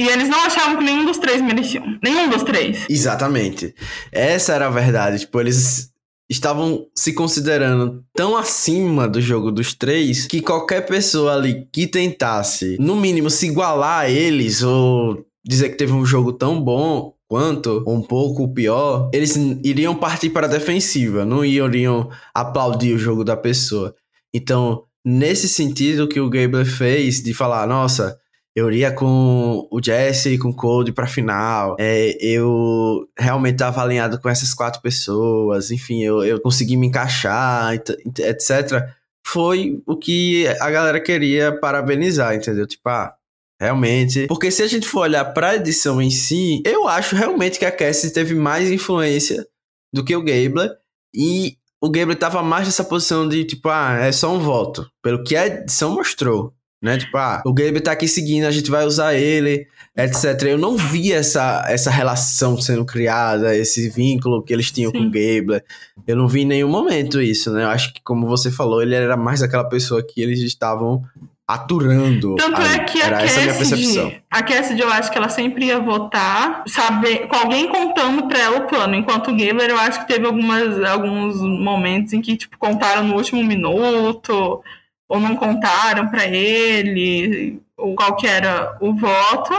E 0.00 0.08
eles 0.08 0.30
não 0.30 0.46
achavam 0.46 0.78
que 0.78 0.84
nenhum 0.84 1.04
dos 1.04 1.18
três 1.18 1.42
mereciam. 1.42 1.84
Nenhum 2.02 2.30
dos 2.30 2.42
três. 2.42 2.86
Exatamente. 2.88 3.74
Essa 4.10 4.54
era 4.54 4.66
a 4.66 4.70
verdade. 4.70 5.18
Tipo, 5.18 5.38
eles 5.38 5.90
estavam 6.26 6.86
se 6.96 7.12
considerando 7.12 8.02
tão 8.14 8.34
acima 8.34 9.06
do 9.06 9.20
jogo 9.20 9.52
dos 9.52 9.74
três 9.74 10.26
que 10.26 10.40
qualquer 10.40 10.86
pessoa 10.86 11.34
ali 11.34 11.68
que 11.70 11.86
tentasse, 11.86 12.78
no 12.80 12.96
mínimo, 12.96 13.28
se 13.28 13.48
igualar 13.48 14.04
a 14.04 14.10
eles 14.10 14.62
ou 14.62 15.22
dizer 15.44 15.68
que 15.68 15.76
teve 15.76 15.92
um 15.92 16.06
jogo 16.06 16.32
tão 16.32 16.58
bom 16.58 17.12
quanto, 17.28 17.84
um 17.86 18.00
pouco 18.00 18.54
pior, 18.54 19.10
eles 19.12 19.36
iriam 19.62 19.94
partir 19.94 20.30
para 20.30 20.46
a 20.46 20.50
defensiva, 20.50 21.26
não 21.26 21.44
iriam 21.44 22.08
aplaudir 22.34 22.94
o 22.94 22.98
jogo 22.98 23.22
da 23.22 23.36
pessoa. 23.36 23.94
Então, 24.32 24.84
nesse 25.04 25.46
sentido 25.46 26.08
que 26.08 26.20
o 26.20 26.30
Gabler 26.30 26.64
fez 26.64 27.22
de 27.22 27.34
falar, 27.34 27.66
nossa, 27.66 28.18
eu 28.60 28.70
iria 28.70 28.92
com 28.92 29.66
o 29.70 29.80
Jesse 29.82 30.30
e 30.34 30.38
com 30.38 30.48
o 30.50 30.54
Cody 30.54 30.92
pra 30.92 31.06
final. 31.06 31.76
É, 31.78 32.16
eu 32.20 33.06
realmente 33.18 33.56
tava 33.58 33.82
alinhado 33.82 34.20
com 34.20 34.28
essas 34.28 34.52
quatro 34.54 34.80
pessoas. 34.82 35.70
Enfim, 35.70 36.02
eu, 36.02 36.22
eu 36.24 36.40
consegui 36.40 36.76
me 36.76 36.86
encaixar, 36.86 37.74
et- 37.74 37.98
etc. 38.20 38.88
Foi 39.26 39.80
o 39.86 39.96
que 39.96 40.46
a 40.60 40.70
galera 40.70 41.00
queria 41.00 41.58
parabenizar, 41.60 42.34
entendeu? 42.34 42.66
Tipo, 42.66 42.88
ah, 42.88 43.12
realmente. 43.60 44.26
Porque 44.26 44.50
se 44.50 44.62
a 44.62 44.66
gente 44.66 44.86
for 44.88 45.00
olhar 45.00 45.24
pra 45.26 45.56
edição 45.56 46.00
em 46.00 46.10
si, 46.10 46.62
eu 46.64 46.88
acho 46.88 47.14
realmente 47.14 47.58
que 47.58 47.64
a 47.64 47.72
Cassie 47.72 48.12
teve 48.12 48.34
mais 48.34 48.70
influência 48.70 49.46
do 49.92 50.04
que 50.04 50.16
o 50.16 50.22
Gabler. 50.22 50.70
E 51.14 51.56
o 51.82 51.90
Gabler 51.90 52.18
tava 52.18 52.42
mais 52.42 52.66
nessa 52.66 52.84
posição 52.84 53.28
de, 53.28 53.44
tipo, 53.44 53.68
ah, 53.68 53.96
é 54.00 54.12
só 54.12 54.32
um 54.34 54.38
voto. 54.38 54.86
Pelo 55.02 55.22
que 55.24 55.36
a 55.36 55.46
edição 55.46 55.94
mostrou 55.94 56.52
né? 56.80 56.96
Tipo, 56.96 57.16
ah, 57.18 57.42
o 57.44 57.52
Gabe 57.52 57.80
tá 57.80 57.92
aqui 57.92 58.08
seguindo, 58.08 58.46
a 58.46 58.50
gente 58.50 58.70
vai 58.70 58.84
usar 58.84 59.14
ele, 59.14 59.66
etc. 59.96 60.42
Eu 60.42 60.58
não 60.58 60.76
vi 60.76 61.12
essa, 61.12 61.64
essa 61.68 61.90
relação 61.90 62.60
sendo 62.60 62.84
criada, 62.84 63.54
esse 63.54 63.88
vínculo 63.90 64.42
que 64.42 64.52
eles 64.52 64.70
tinham 64.70 64.90
com 64.90 64.98
Sim. 64.98 65.06
o 65.06 65.10
Gable. 65.10 65.62
Eu 66.06 66.16
não 66.16 66.26
vi 66.26 66.42
em 66.42 66.46
nenhum 66.46 66.70
momento 66.70 67.20
isso, 67.20 67.52
né? 67.52 67.64
Eu 67.64 67.68
acho 67.68 67.92
que, 67.92 68.00
como 68.02 68.26
você 68.26 68.50
falou, 68.50 68.82
ele 68.82 68.94
era 68.94 69.16
mais 69.16 69.42
aquela 69.42 69.64
pessoa 69.64 70.02
que 70.02 70.20
eles 70.20 70.40
estavam 70.40 71.04
aturando. 71.46 72.36
Tanto 72.36 72.60
ali. 72.60 72.76
é 72.76 72.78
que 72.84 73.02
a 73.02 73.06
era 73.06 73.22
essa 73.22 73.40
a 73.40 73.42
minha 73.42 73.54
percepção. 73.54 74.04
Cassidy, 74.04 74.24
a 74.30 74.42
Cassidy, 74.42 74.80
eu 74.80 74.88
acho 74.88 75.10
que 75.10 75.18
ela 75.18 75.28
sempre 75.28 75.66
ia 75.66 75.80
votar, 75.80 76.62
saber, 76.66 77.26
com 77.26 77.36
alguém 77.36 77.68
contando 77.68 78.26
pra 78.28 78.38
ela 78.38 78.58
o 78.58 78.66
plano. 78.66 78.94
Enquanto 78.94 79.28
o 79.28 79.36
Gabler, 79.36 79.70
eu 79.70 79.78
acho 79.78 80.00
que 80.00 80.06
teve 80.06 80.26
algumas, 80.26 80.82
alguns 80.84 81.40
momentos 81.40 82.12
em 82.12 82.22
que, 82.22 82.36
tipo, 82.36 82.56
contaram 82.58 83.04
no 83.04 83.16
último 83.16 83.42
minuto, 83.42 84.62
ou 85.10 85.20
não 85.20 85.34
contaram 85.36 86.08
pra 86.08 86.24
ele, 86.24 87.60
ou 87.76 87.94
qual 87.94 88.14
que 88.16 88.26
era 88.26 88.76
o 88.80 88.94
voto. 88.94 89.52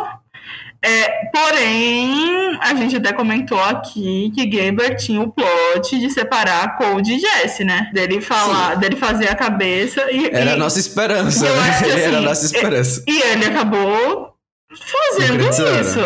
É, 0.84 1.26
porém, 1.32 2.58
a 2.60 2.74
gente 2.74 2.96
até 2.96 3.14
comentou 3.14 3.62
aqui 3.62 4.32
que 4.34 4.46
Gabler 4.48 4.96
tinha 4.98 5.22
o 5.22 5.32
plot 5.32 6.00
de 6.00 6.10
separar 6.10 6.76
Cold 6.76 7.08
e 7.14 7.20
Jesse, 7.20 7.64
né? 7.64 7.92
Dele 7.94 8.20
falar, 8.20 8.76
dele 8.78 8.96
fazer 8.96 9.30
a 9.30 9.36
cabeça 9.36 10.12
e, 10.12 10.26
Era 10.28 10.52
e- 10.52 10.54
a 10.54 10.58
nossa 10.58 10.80
esperança, 10.80 11.46
né? 11.46 11.80
que, 11.84 11.90
era 11.92 12.16
a 12.16 12.18
assim, 12.18 12.26
nossa 12.26 12.46
esperança. 12.46 13.04
e 13.08 13.22
ele 13.22 13.46
acabou 13.46 14.32
fazendo 14.74 15.44
isso. 15.50 16.00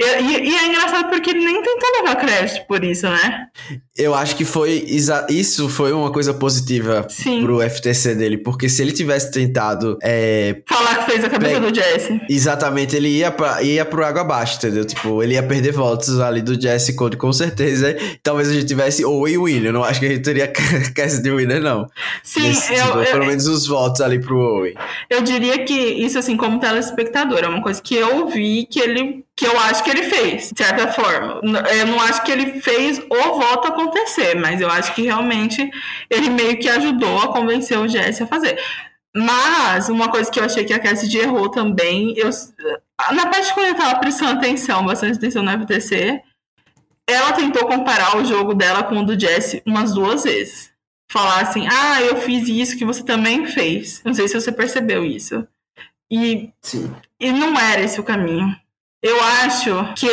E, 0.00 0.04
e- 0.04 0.48
e 0.50 0.56
é 0.56 0.66
engraçado 0.66 1.10
porque 1.10 1.28
ele 1.30 1.44
nem 1.44 1.60
tentou 1.62 1.90
levar 2.00 2.16
crédito 2.16 2.66
por 2.66 2.82
isso, 2.82 3.08
né? 3.10 3.48
Eu 3.96 4.14
acho 4.14 4.36
que 4.36 4.44
foi 4.44 4.86
isso 5.28 5.68
foi 5.68 5.92
uma 5.92 6.10
coisa 6.10 6.32
positiva 6.32 7.06
Sim. 7.10 7.42
pro 7.42 7.60
FTC 7.60 8.14
dele, 8.14 8.38
porque 8.38 8.66
se 8.68 8.80
ele 8.80 8.92
tivesse 8.92 9.30
tentado 9.30 9.98
é, 10.02 10.62
Falar 10.66 10.96
que 11.04 11.10
fez 11.10 11.24
a 11.24 11.28
cabeça 11.28 11.60
do 11.60 11.74
Jesse. 11.74 12.20
Exatamente, 12.28 12.96
ele 12.96 13.08
ia, 13.08 13.30
pra, 13.30 13.62
ia 13.62 13.84
pro 13.84 14.02
água 14.04 14.22
abaixo, 14.22 14.56
entendeu? 14.56 14.84
Tipo, 14.86 15.22
ele 15.22 15.34
ia 15.34 15.42
perder 15.42 15.72
votos 15.72 16.18
ali 16.20 16.40
do 16.40 16.58
Jesse 16.58 16.96
Code 16.96 17.18
com 17.18 17.32
certeza. 17.32 17.94
Talvez 18.22 18.48
a 18.48 18.54
gente 18.54 18.66
tivesse 18.66 19.04
Owen 19.04 19.34
e 19.34 19.38
Winner. 19.38 19.66
Eu 19.66 19.72
não 19.74 19.84
acho 19.84 20.00
que 20.00 20.06
a 20.06 20.08
gente 20.08 20.22
teria 20.22 20.48
Cassidy 20.48 21.28
e 21.28 21.32
Winner, 21.32 21.60
não. 21.60 21.86
Sim, 22.22 22.48
Nesse 22.48 22.72
eu, 22.72 22.78
sentido, 22.78 23.02
eu, 23.02 23.12
pelo 23.12 23.26
menos 23.26 23.46
os 23.46 23.66
votos 23.66 24.00
ali 24.00 24.18
pro 24.18 24.38
Owen. 24.38 24.74
eu 25.10 25.22
diria 25.22 25.64
que 25.64 25.74
isso, 25.74 26.18
assim, 26.18 26.36
como 26.36 26.58
telespectador, 26.58 27.40
é 27.40 27.48
uma 27.48 27.62
coisa 27.62 27.82
que 27.82 27.94
eu 27.94 28.26
vi 28.28 28.64
que 28.64 28.80
ele. 28.80 29.24
que 29.36 29.46
eu 29.46 29.58
acho 29.60 29.84
que 29.84 29.90
ele 29.90 30.04
fez, 30.04 30.50
de 30.50 30.64
certa 30.64 30.88
forma. 30.88 31.40
Eu 31.78 31.86
não 31.86 32.00
acho 32.00 32.22
que 32.22 32.32
ele 32.32 32.60
fez 32.60 32.98
o 32.98 33.38
voto 33.38 33.81
acontecer, 33.82 34.34
mas 34.34 34.60
eu 34.60 34.70
acho 34.70 34.94
que 34.94 35.02
realmente 35.02 35.70
ele 36.08 36.30
meio 36.30 36.58
que 36.58 36.68
ajudou 36.68 37.18
a 37.22 37.32
convencer 37.32 37.78
o 37.78 37.88
Jesse 37.88 38.22
a 38.22 38.26
fazer. 38.26 38.58
Mas 39.14 39.88
uma 39.88 40.10
coisa 40.10 40.30
que 40.30 40.40
eu 40.40 40.44
achei 40.44 40.64
que 40.64 40.72
a 40.72 40.78
Cassidy 40.78 41.18
errou 41.18 41.50
também, 41.50 42.14
eu, 42.16 42.30
na 43.12 43.26
parte 43.26 43.52
quando 43.52 43.66
eu 43.66 43.74
tava 43.74 44.00
prestando 44.00 44.38
atenção, 44.38 44.84
bastante 44.86 45.18
atenção 45.18 45.42
no 45.42 45.50
FTC, 45.50 46.22
ela 47.06 47.32
tentou 47.32 47.66
comparar 47.66 48.16
o 48.16 48.24
jogo 48.24 48.54
dela 48.54 48.84
com 48.84 48.96
o 48.98 49.04
do 49.04 49.18
Jesse 49.18 49.62
umas 49.66 49.92
duas 49.94 50.24
vezes. 50.24 50.72
Falar 51.10 51.42
assim, 51.42 51.68
ah, 51.70 52.00
eu 52.00 52.16
fiz 52.16 52.48
isso 52.48 52.78
que 52.78 52.86
você 52.86 53.04
também 53.04 53.46
fez. 53.46 54.00
Não 54.02 54.14
sei 54.14 54.26
se 54.28 54.40
você 54.40 54.50
percebeu 54.50 55.04
isso. 55.04 55.46
E, 56.10 56.50
Sim. 56.62 56.94
e 57.20 57.32
não 57.32 57.58
era 57.58 57.82
esse 57.82 58.00
o 58.00 58.04
caminho. 58.04 58.56
Eu 59.02 59.20
acho 59.20 59.94
que, 59.94 60.06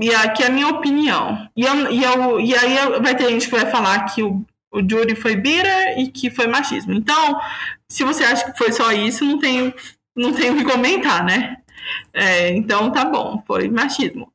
e 0.00 0.12
aqui 0.12 0.42
é 0.42 0.48
a 0.48 0.50
minha 0.50 0.68
opinião. 0.68 1.48
E, 1.56 1.62
eu, 1.62 1.92
e, 1.92 2.02
eu, 2.02 2.40
e 2.40 2.54
aí 2.54 3.00
vai 3.00 3.16
ter 3.16 3.28
gente 3.28 3.46
que 3.46 3.54
vai 3.54 3.70
falar 3.70 4.06
que 4.06 4.24
o, 4.24 4.44
o 4.72 4.80
Jury 4.80 5.14
foi 5.14 5.36
bira 5.36 6.00
e 6.00 6.08
que 6.08 6.30
foi 6.30 6.48
machismo. 6.48 6.92
Então, 6.92 7.40
se 7.88 8.02
você 8.02 8.24
acha 8.24 8.50
que 8.50 8.58
foi 8.58 8.72
só 8.72 8.90
isso, 8.90 9.24
não 9.24 9.38
tenho, 9.38 9.72
não 10.16 10.32
tenho 10.32 10.54
o 10.54 10.56
que 10.56 10.64
comentar, 10.64 11.24
né? 11.24 11.58
É, 12.12 12.50
então 12.50 12.90
tá 12.90 13.04
bom, 13.04 13.42
foi 13.46 13.68
machismo. 13.68 14.32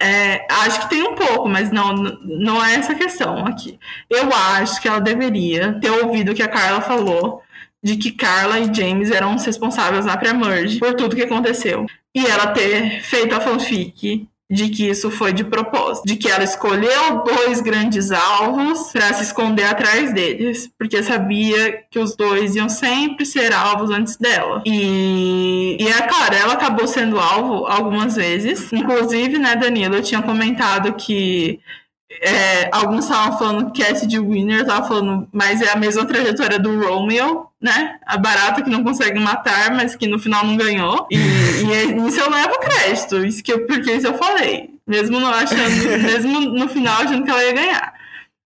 É, 0.00 0.46
acho 0.50 0.82
que 0.82 0.90
tem 0.90 1.02
um 1.02 1.14
pouco, 1.14 1.48
mas 1.48 1.70
não, 1.70 1.94
não 1.94 2.64
é 2.64 2.74
essa 2.74 2.94
questão 2.94 3.46
aqui. 3.46 3.78
Eu 4.08 4.32
acho 4.32 4.80
que 4.80 4.88
ela 4.88 5.00
deveria 5.00 5.78
ter 5.80 5.90
ouvido 5.90 6.32
o 6.32 6.34
que 6.34 6.42
a 6.42 6.48
Carla 6.48 6.80
falou, 6.80 7.42
de 7.82 7.96
que 7.96 8.12
Carla 8.12 8.58
e 8.58 8.72
James 8.72 9.10
eram 9.10 9.34
os 9.34 9.44
responsáveis 9.44 10.04
na 10.04 10.16
pré-merge 10.16 10.78
por 10.78 10.94
tudo 10.94 11.16
que 11.16 11.22
aconteceu. 11.22 11.86
E 12.14 12.26
ela 12.26 12.48
ter 12.48 13.00
feito 13.02 13.34
a 13.34 13.40
fanfic 13.40 14.28
de 14.52 14.68
que 14.68 14.86
isso 14.86 15.10
foi 15.10 15.32
de 15.32 15.44
propósito, 15.44 16.06
de 16.06 16.14
que 16.14 16.28
ela 16.28 16.44
escolheu 16.44 17.24
dois 17.24 17.62
grandes 17.62 18.12
alvos 18.12 18.92
para 18.92 19.14
se 19.14 19.22
esconder 19.22 19.64
atrás 19.64 20.12
deles, 20.12 20.70
porque 20.78 21.02
sabia 21.02 21.84
que 21.90 21.98
os 21.98 22.14
dois 22.14 22.54
iam 22.54 22.68
sempre 22.68 23.24
ser 23.24 23.54
alvos 23.54 23.90
antes 23.90 24.18
dela. 24.18 24.62
E, 24.66 25.78
e 25.80 25.88
é 25.88 26.02
claro, 26.02 26.34
ela 26.34 26.52
acabou 26.52 26.86
sendo 26.86 27.18
alvo 27.18 27.66
algumas 27.66 28.14
vezes. 28.14 28.70
Inclusive, 28.74 29.38
né, 29.38 29.56
Danilo, 29.56 29.94
eu 29.94 30.02
tinha 30.02 30.20
comentado 30.20 30.92
que 30.94 31.58
é, 32.20 32.68
alguns 32.72 33.04
estavam 33.04 33.38
falando 33.38 33.70
que 33.70 33.82
Cassidy 33.82 34.18
Winner 34.18 34.64
tava 34.64 34.86
falando, 34.86 35.28
mas 35.32 35.60
é 35.62 35.70
a 35.70 35.76
mesma 35.76 36.04
trajetória 36.04 36.58
do 36.58 36.80
Romeo, 36.80 37.46
né? 37.60 37.96
A 38.06 38.16
barata 38.18 38.62
que 38.62 38.70
não 38.70 38.84
consegue 38.84 39.18
matar, 39.18 39.74
mas 39.74 39.94
que 39.94 40.06
no 40.06 40.18
final 40.18 40.44
não 40.44 40.56
ganhou. 40.56 41.06
E, 41.10 41.16
e 41.16 42.08
isso 42.08 42.20
eu 42.20 42.30
levo 42.30 42.58
crédito, 42.60 43.24
isso 43.24 43.42
que 43.42 43.52
eu, 43.52 43.66
porque 43.66 43.92
isso 43.92 44.06
eu 44.06 44.14
falei. 44.14 44.70
Mesmo 44.86 45.20
não 45.20 45.28
achando, 45.28 45.88
mesmo 46.02 46.40
no 46.40 46.68
final 46.68 47.02
achando 47.02 47.24
que 47.24 47.30
ela 47.30 47.44
ia 47.44 47.52
ganhar. 47.52 48.01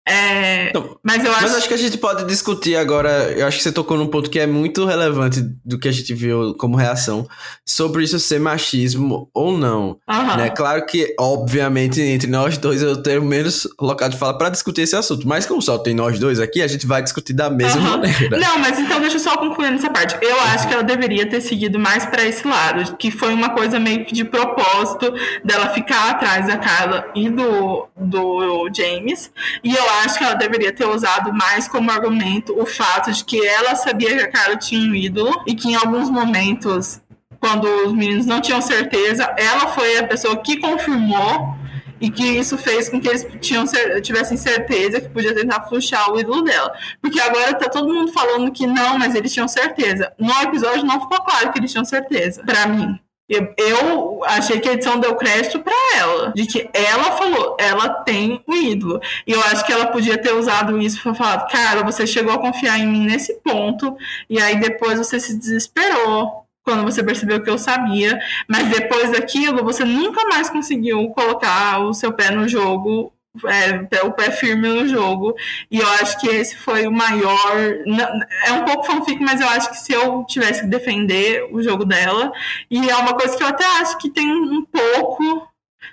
É, 0.05 0.73
Não, 0.75 0.99
mas 1.01 1.25
eu 1.25 1.31
acho, 1.31 1.43
Mas 1.43 1.55
acho 1.55 1.69
que 1.69 1.75
a 1.75 1.79
gente 1.79 1.97
pode 1.97 2.25
discutir 2.27 2.75
agora. 2.75 3.33
Eu 3.37 3.47
acho 3.47 3.59
que 3.59 3.63
você 3.63 3.71
tocou 3.71 3.97
num 3.97 4.09
ponto 4.09 4.29
que 4.29 4.39
é 4.41 4.47
muito 4.47 4.85
relevante 4.85 5.41
do 5.65 5.79
que 5.79 5.87
a 5.89 5.93
gente 5.93 6.13
viu 6.13 6.55
como 6.55 6.77
reação 6.77 7.27
sobre 7.65 8.03
isso 8.03 8.19
ser 8.19 8.41
machismo 8.41 9.31
ou 9.33 9.57
não. 9.57 9.99
Aham. 10.09 10.37
Né? 10.39 10.51
Claro 10.51 10.85
que, 10.87 11.15
obviamente, 11.21 12.01
entre 12.01 12.29
nós 12.29 12.59
dois 12.59 12.83
eu 12.83 13.01
tenho 13.01 13.23
menos 13.23 13.69
local 13.81 14.09
de 14.09 14.17
fala 14.17 14.37
para 14.37 14.49
discutir 14.49 14.83
esse 14.83 14.97
assunto. 14.97 15.27
Mas 15.27 15.47
como 15.47 15.63
só 15.63 15.79
tem 15.79 15.95
nós 15.95 16.19
dois 16.19 16.41
aqui, 16.41 16.63
a 16.63 16.67
gente 16.67 16.85
vai 16.85 17.01
discutir 17.01 17.33
da 17.33 17.49
mesma 17.49 17.81
Aham. 17.81 17.91
maneira. 17.99 18.39
Não, 18.39 18.59
mas 18.59 18.81
então 18.81 19.01
deixa 19.01 19.17
eu 19.17 19.21
só 19.21 19.37
concluir 19.37 19.71
nessa 19.71 19.89
parte. 19.89 20.17
Eu 20.21 20.41
acho 20.41 20.67
que 20.67 20.75
ela 20.75 20.83
deveria 20.83 21.29
ter 21.29 21.41
seguido 21.41 21.79
mais 21.79 22.05
pra 22.07 22.25
esse 22.25 22.47
lado, 22.47 22.97
que 22.97 23.13
foi 23.13 23.33
uma 23.33 23.51
coisa 23.51 23.79
meio 23.79 24.05
que 24.05 24.13
de 24.13 24.25
propósito 24.25 25.15
dela 25.45 25.69
ficar 25.69 26.11
atrás 26.11 26.49
da 26.49 26.57
Carla 26.57 27.07
e 27.15 27.31
do, 27.31 27.87
do 27.97 28.69
James. 28.75 29.31
E 29.63 29.73
eu 29.73 29.92
acho 30.05 30.19
que 30.19 30.25
ela 30.25 30.35
deveria 30.35 30.73
ter 30.73 30.87
usado 30.87 31.33
mais 31.33 31.69
como 31.69 31.91
argumento 31.91 32.59
o 32.61 32.67
fato 32.67 33.13
de 33.13 33.25
que 33.25 33.45
ela 33.47 33.75
sabia 33.75 34.17
que 34.17 34.23
a 34.23 34.31
Carla 34.31 34.57
tinha 34.57 34.81
um 34.81 34.95
ídolo 34.95 35.43
e 35.47 35.55
que 35.55 35.69
em 35.69 35.75
alguns 35.75 36.11
momentos, 36.11 37.01
quando 37.41 37.65
os 37.87 37.93
meninos 37.93 38.27
não 38.27 38.41
tinham 38.41 38.61
certeza, 38.61 39.25
ela 39.37 39.69
foi 39.69 39.99
a 39.99 40.07
pessoa 40.07 40.37
que 40.37 40.59
confirmou 40.59 41.57
e 42.01 42.11
que 42.11 42.25
isso 42.25 42.59
fez 42.59 42.89
com 42.89 43.01
que 43.01 43.09
eles 43.09 43.25
tinham 43.41 43.65
tivessem 44.03 44.37
certeza 44.37 45.01
que 45.01 45.09
podia 45.09 45.33
tentar 45.33 45.63
fluxar 45.69 46.11
o 46.11 46.19
ídolo 46.19 46.43
dela. 46.43 46.75
Porque 47.01 47.21
agora 47.21 47.55
tá 47.55 47.69
todo 47.69 47.95
mundo 47.95 48.13
falando 48.13 48.51
que 48.51 48.67
não, 48.67 48.99
mas 48.99 49.15
eles 49.15 49.33
tinham 49.33 49.47
certeza. 49.47 50.13
No 50.19 50.33
episódio 50.43 50.85
não 50.85 51.01
ficou 51.01 51.23
claro 51.23 51.53
que 51.53 51.61
eles 51.61 51.71
tinham 51.71 51.85
certeza, 51.85 52.43
pra 52.45 52.67
mim. 52.67 52.99
Eu, 53.33 53.55
eu 53.57 54.25
achei 54.27 54.61
que 54.61 54.69
a 54.69 54.75
edição 54.75 55.01
deu 55.01 55.17
crédito 55.17 55.59
para 55.61 55.73
ela, 55.97 56.33
de 56.37 56.45
que 56.45 56.69
ela 56.75 57.13
falou, 57.13 57.57
ela 57.59 57.89
tem 57.89 58.45
um 58.47 58.55
ídolo. 58.55 59.01
E 59.27 59.33
eu 59.33 59.41
acho 59.45 59.65
que 59.65 59.73
ela 59.73 59.87
podia 59.87 60.21
ter 60.21 60.35
usado 60.35 60.79
isso 60.79 61.03
para 61.03 61.15
falar, 61.15 61.47
cara, 61.47 61.83
você 61.83 62.07
chegou 62.07 62.35
a 62.35 62.39
confiar 62.39 62.79
em 62.79 62.87
mim 62.87 63.07
nesse 63.07 63.41
ponto, 63.41 63.97
e 64.29 64.39
aí 64.39 64.61
depois 64.61 64.99
você 64.99 65.19
se 65.19 65.35
desesperou 65.35 66.47
quando 66.63 66.85
você 66.85 67.03
percebeu 67.03 67.43
que 67.43 67.49
eu 67.49 67.57
sabia, 67.57 68.21
mas 68.47 68.69
depois 68.69 69.11
daquilo 69.11 69.65
você 69.65 69.83
nunca 69.83 70.27
mais 70.27 70.51
conseguiu 70.51 71.09
colocar 71.11 71.79
o 71.81 71.95
seu 71.95 72.13
pé 72.13 72.31
no 72.31 72.47
jogo 72.47 73.11
é, 73.45 74.05
o 74.05 74.13
pé 74.13 74.31
firme 74.31 74.69
no 74.69 74.87
jogo. 74.87 75.35
E 75.71 75.79
eu 75.79 75.89
acho 76.01 76.21
que 76.21 76.29
esse 76.29 76.57
foi 76.57 76.87
o 76.87 76.93
maior. 76.93 77.57
É 78.47 78.53
um 78.53 78.65
pouco 78.65 78.85
fanfic, 78.85 79.21
mas 79.23 79.41
eu 79.41 79.49
acho 79.49 79.71
que 79.71 79.79
se 79.79 79.93
eu 79.93 80.25
tivesse 80.25 80.63
que 80.63 80.67
defender 80.67 81.49
o 81.53 81.63
jogo 81.63 81.85
dela. 81.85 82.33
E 82.71 82.89
é 82.89 82.97
uma 82.97 83.15
coisa 83.15 83.37
que 83.37 83.43
eu 83.43 83.49
até 83.49 83.65
acho 83.81 83.99
que 83.99 84.11
tem 84.11 84.31
um 84.31 84.65
pouco 84.65 85.49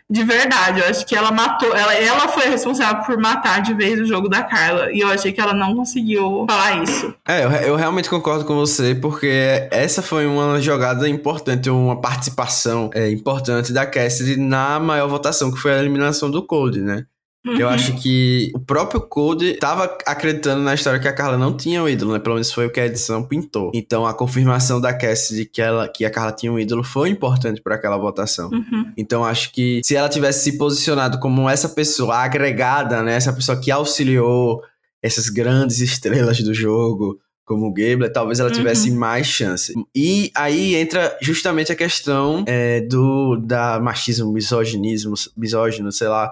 de 0.10 0.24
verdade. 0.24 0.82
Eu 0.82 0.88
acho 0.88 1.06
que 1.06 1.16
ela 1.16 1.32
matou. 1.32 1.74
Ela, 1.76 1.94
ela 1.94 2.28
foi 2.28 2.50
responsável 2.50 3.04
por 3.04 3.18
matar 3.18 3.62
de 3.62 3.74
vez 3.74 4.00
o 4.00 4.06
jogo 4.06 4.28
da 4.28 4.44
Carla. 4.44 4.92
E 4.92 5.00
eu 5.00 5.08
achei 5.08 5.32
que 5.32 5.40
ela 5.40 5.54
não 5.54 5.76
conseguiu 5.76 6.46
falar 6.50 6.84
isso. 6.84 7.14
É, 7.28 7.46
eu, 7.46 7.52
eu 7.52 7.76
realmente 7.76 8.10
concordo 8.10 8.44
com 8.44 8.56
você, 8.56 8.94
porque 8.96 9.68
essa 9.72 10.02
foi 10.02 10.26
uma 10.26 10.60
jogada 10.60 11.08
importante, 11.08 11.70
uma 11.70 12.02
participação 12.02 12.90
é, 12.94 13.10
importante 13.10 13.72
da 13.72 13.86
Cassidy 13.86 14.36
na 14.36 14.80
maior 14.80 15.08
votação, 15.08 15.52
que 15.52 15.60
foi 15.60 15.74
a 15.74 15.80
eliminação 15.80 16.30
do 16.30 16.46
Cold, 16.46 16.82
né? 16.82 17.06
Eu 17.46 17.68
uhum. 17.68 17.74
acho 17.74 17.96
que 17.96 18.52
o 18.54 18.60
próprio 18.60 19.00
Code 19.00 19.52
estava 19.52 19.98
acreditando 20.06 20.62
na 20.62 20.74
história 20.74 21.00
que 21.00 21.08
a 21.08 21.14
Carla 21.14 21.38
não 21.38 21.56
tinha 21.56 21.82
um 21.82 21.88
ídolo, 21.88 22.12
né? 22.12 22.20
Pelo 22.20 22.36
menos 22.36 22.52
foi 22.52 22.66
o 22.66 22.70
que 22.70 22.80
a 22.80 22.86
edição 22.86 23.24
pintou. 23.24 23.72
Então 23.74 24.06
a 24.06 24.14
confirmação 24.14 24.82
da 24.82 24.94
Cassie 24.94 25.38
de 25.38 25.46
que, 25.46 25.62
ela, 25.62 25.88
que 25.88 26.04
a 26.04 26.12
Carla 26.12 26.34
tinha 26.34 26.52
um 26.52 26.60
ídolo 26.60 26.84
foi 26.84 27.10
importante 27.10 27.62
para 27.62 27.76
aquela 27.76 27.98
votação. 27.98 28.50
Uhum. 28.50 28.92
Então 28.98 29.24
acho 29.24 29.54
que 29.54 29.80
se 29.86 29.96
ela 29.96 30.10
tivesse 30.10 30.44
se 30.44 30.58
posicionado 30.58 31.18
como 31.20 31.50
essa 31.50 31.70
pessoa 31.70 32.18
agregada, 32.18 33.02
né? 33.02 33.16
Essa 33.16 33.32
pessoa 33.32 33.60
que 33.60 33.72
auxiliou 33.72 34.62
essas 35.02 35.30
grandes 35.30 35.80
estrelas 35.80 36.42
do 36.42 36.54
jogo, 36.54 37.20
como 37.46 37.68
o 37.68 37.74
Gabler, 37.74 38.12
talvez 38.12 38.40
ela 38.40 38.52
tivesse 38.52 38.92
uhum. 38.92 38.98
mais 38.98 39.26
chance. 39.26 39.74
E 39.96 40.30
aí 40.36 40.76
entra 40.76 41.18
justamente 41.22 41.72
a 41.72 41.76
questão 41.76 42.44
é, 42.46 42.82
do 42.82 43.38
da 43.38 43.80
machismo, 43.80 44.32
misoginismo, 44.32 45.16
misógino, 45.38 45.92
sei 45.92 46.10
lá, 46.10 46.32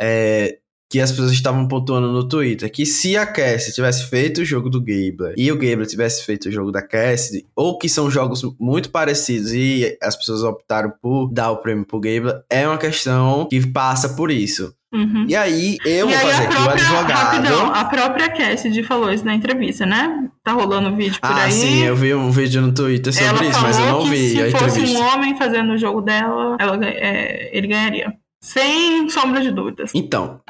é, 0.00 0.58
que 0.90 1.00
as 1.00 1.10
pessoas 1.10 1.32
estavam 1.32 1.68
pontuando 1.68 2.10
no 2.10 2.26
Twitter, 2.26 2.70
que 2.70 2.86
se 2.86 3.16
a 3.16 3.26
Cassie 3.26 3.74
tivesse 3.74 4.08
feito 4.08 4.40
o 4.40 4.44
jogo 4.44 4.70
do 4.70 4.80
Gabler 4.80 5.34
e 5.36 5.52
o 5.52 5.56
Gabler 5.56 5.86
tivesse 5.86 6.24
feito 6.24 6.48
o 6.48 6.52
jogo 6.52 6.72
da 6.72 6.80
Cassie, 6.80 7.44
ou 7.54 7.76
que 7.76 7.88
são 7.88 8.10
jogos 8.10 8.42
muito 8.58 8.90
parecidos 8.90 9.52
e 9.52 9.98
as 10.02 10.16
pessoas 10.16 10.42
optaram 10.42 10.90
por 11.02 11.30
dar 11.30 11.50
o 11.50 11.58
prêmio 11.58 11.84
pro 11.84 12.00
Gabler, 12.00 12.42
é 12.48 12.66
uma 12.66 12.78
questão 12.78 13.46
que 13.50 13.66
passa 13.66 14.10
por 14.10 14.30
isso. 14.30 14.74
Uhum. 14.90 15.26
E 15.28 15.36
aí, 15.36 15.76
eu 15.84 16.08
e 16.08 16.14
vou 16.14 16.26
aí 16.26 16.32
fazer 16.32 16.46
aqui 16.46 16.56
o 16.56 16.70
advogado. 16.70 17.10
Rapidão, 17.10 17.74
a 17.74 17.84
própria 17.84 18.30
Cassidy 18.30 18.82
falou 18.82 19.12
isso 19.12 19.24
na 19.26 19.34
entrevista, 19.34 19.84
né? 19.84 20.30
Tá 20.42 20.52
rolando 20.52 20.88
um 20.88 20.96
vídeo 20.96 21.20
por 21.20 21.30
ah, 21.30 21.44
aí. 21.44 21.48
Ah, 21.48 21.50
sim, 21.50 21.82
eu 21.84 21.94
vi 21.94 22.14
um 22.14 22.30
vídeo 22.30 22.62
no 22.62 22.72
Twitter 22.72 23.12
sobre 23.12 23.28
ela 23.28 23.44
isso, 23.44 23.60
mas 23.60 23.78
eu 23.78 23.84
não 23.84 24.06
vi 24.06 24.30
se 24.30 24.42
a 24.42 24.50
fosse 24.50 24.80
um 24.80 25.02
homem 25.02 25.36
fazendo 25.36 25.74
o 25.74 25.76
jogo 25.76 26.00
dela, 26.00 26.56
ela, 26.58 26.78
é, 26.86 27.50
ele 27.52 27.66
ganharia. 27.66 28.14
Sem 28.40 29.08
sombra 29.10 29.40
de 29.40 29.50
dúvidas. 29.50 29.90
Então. 29.94 30.40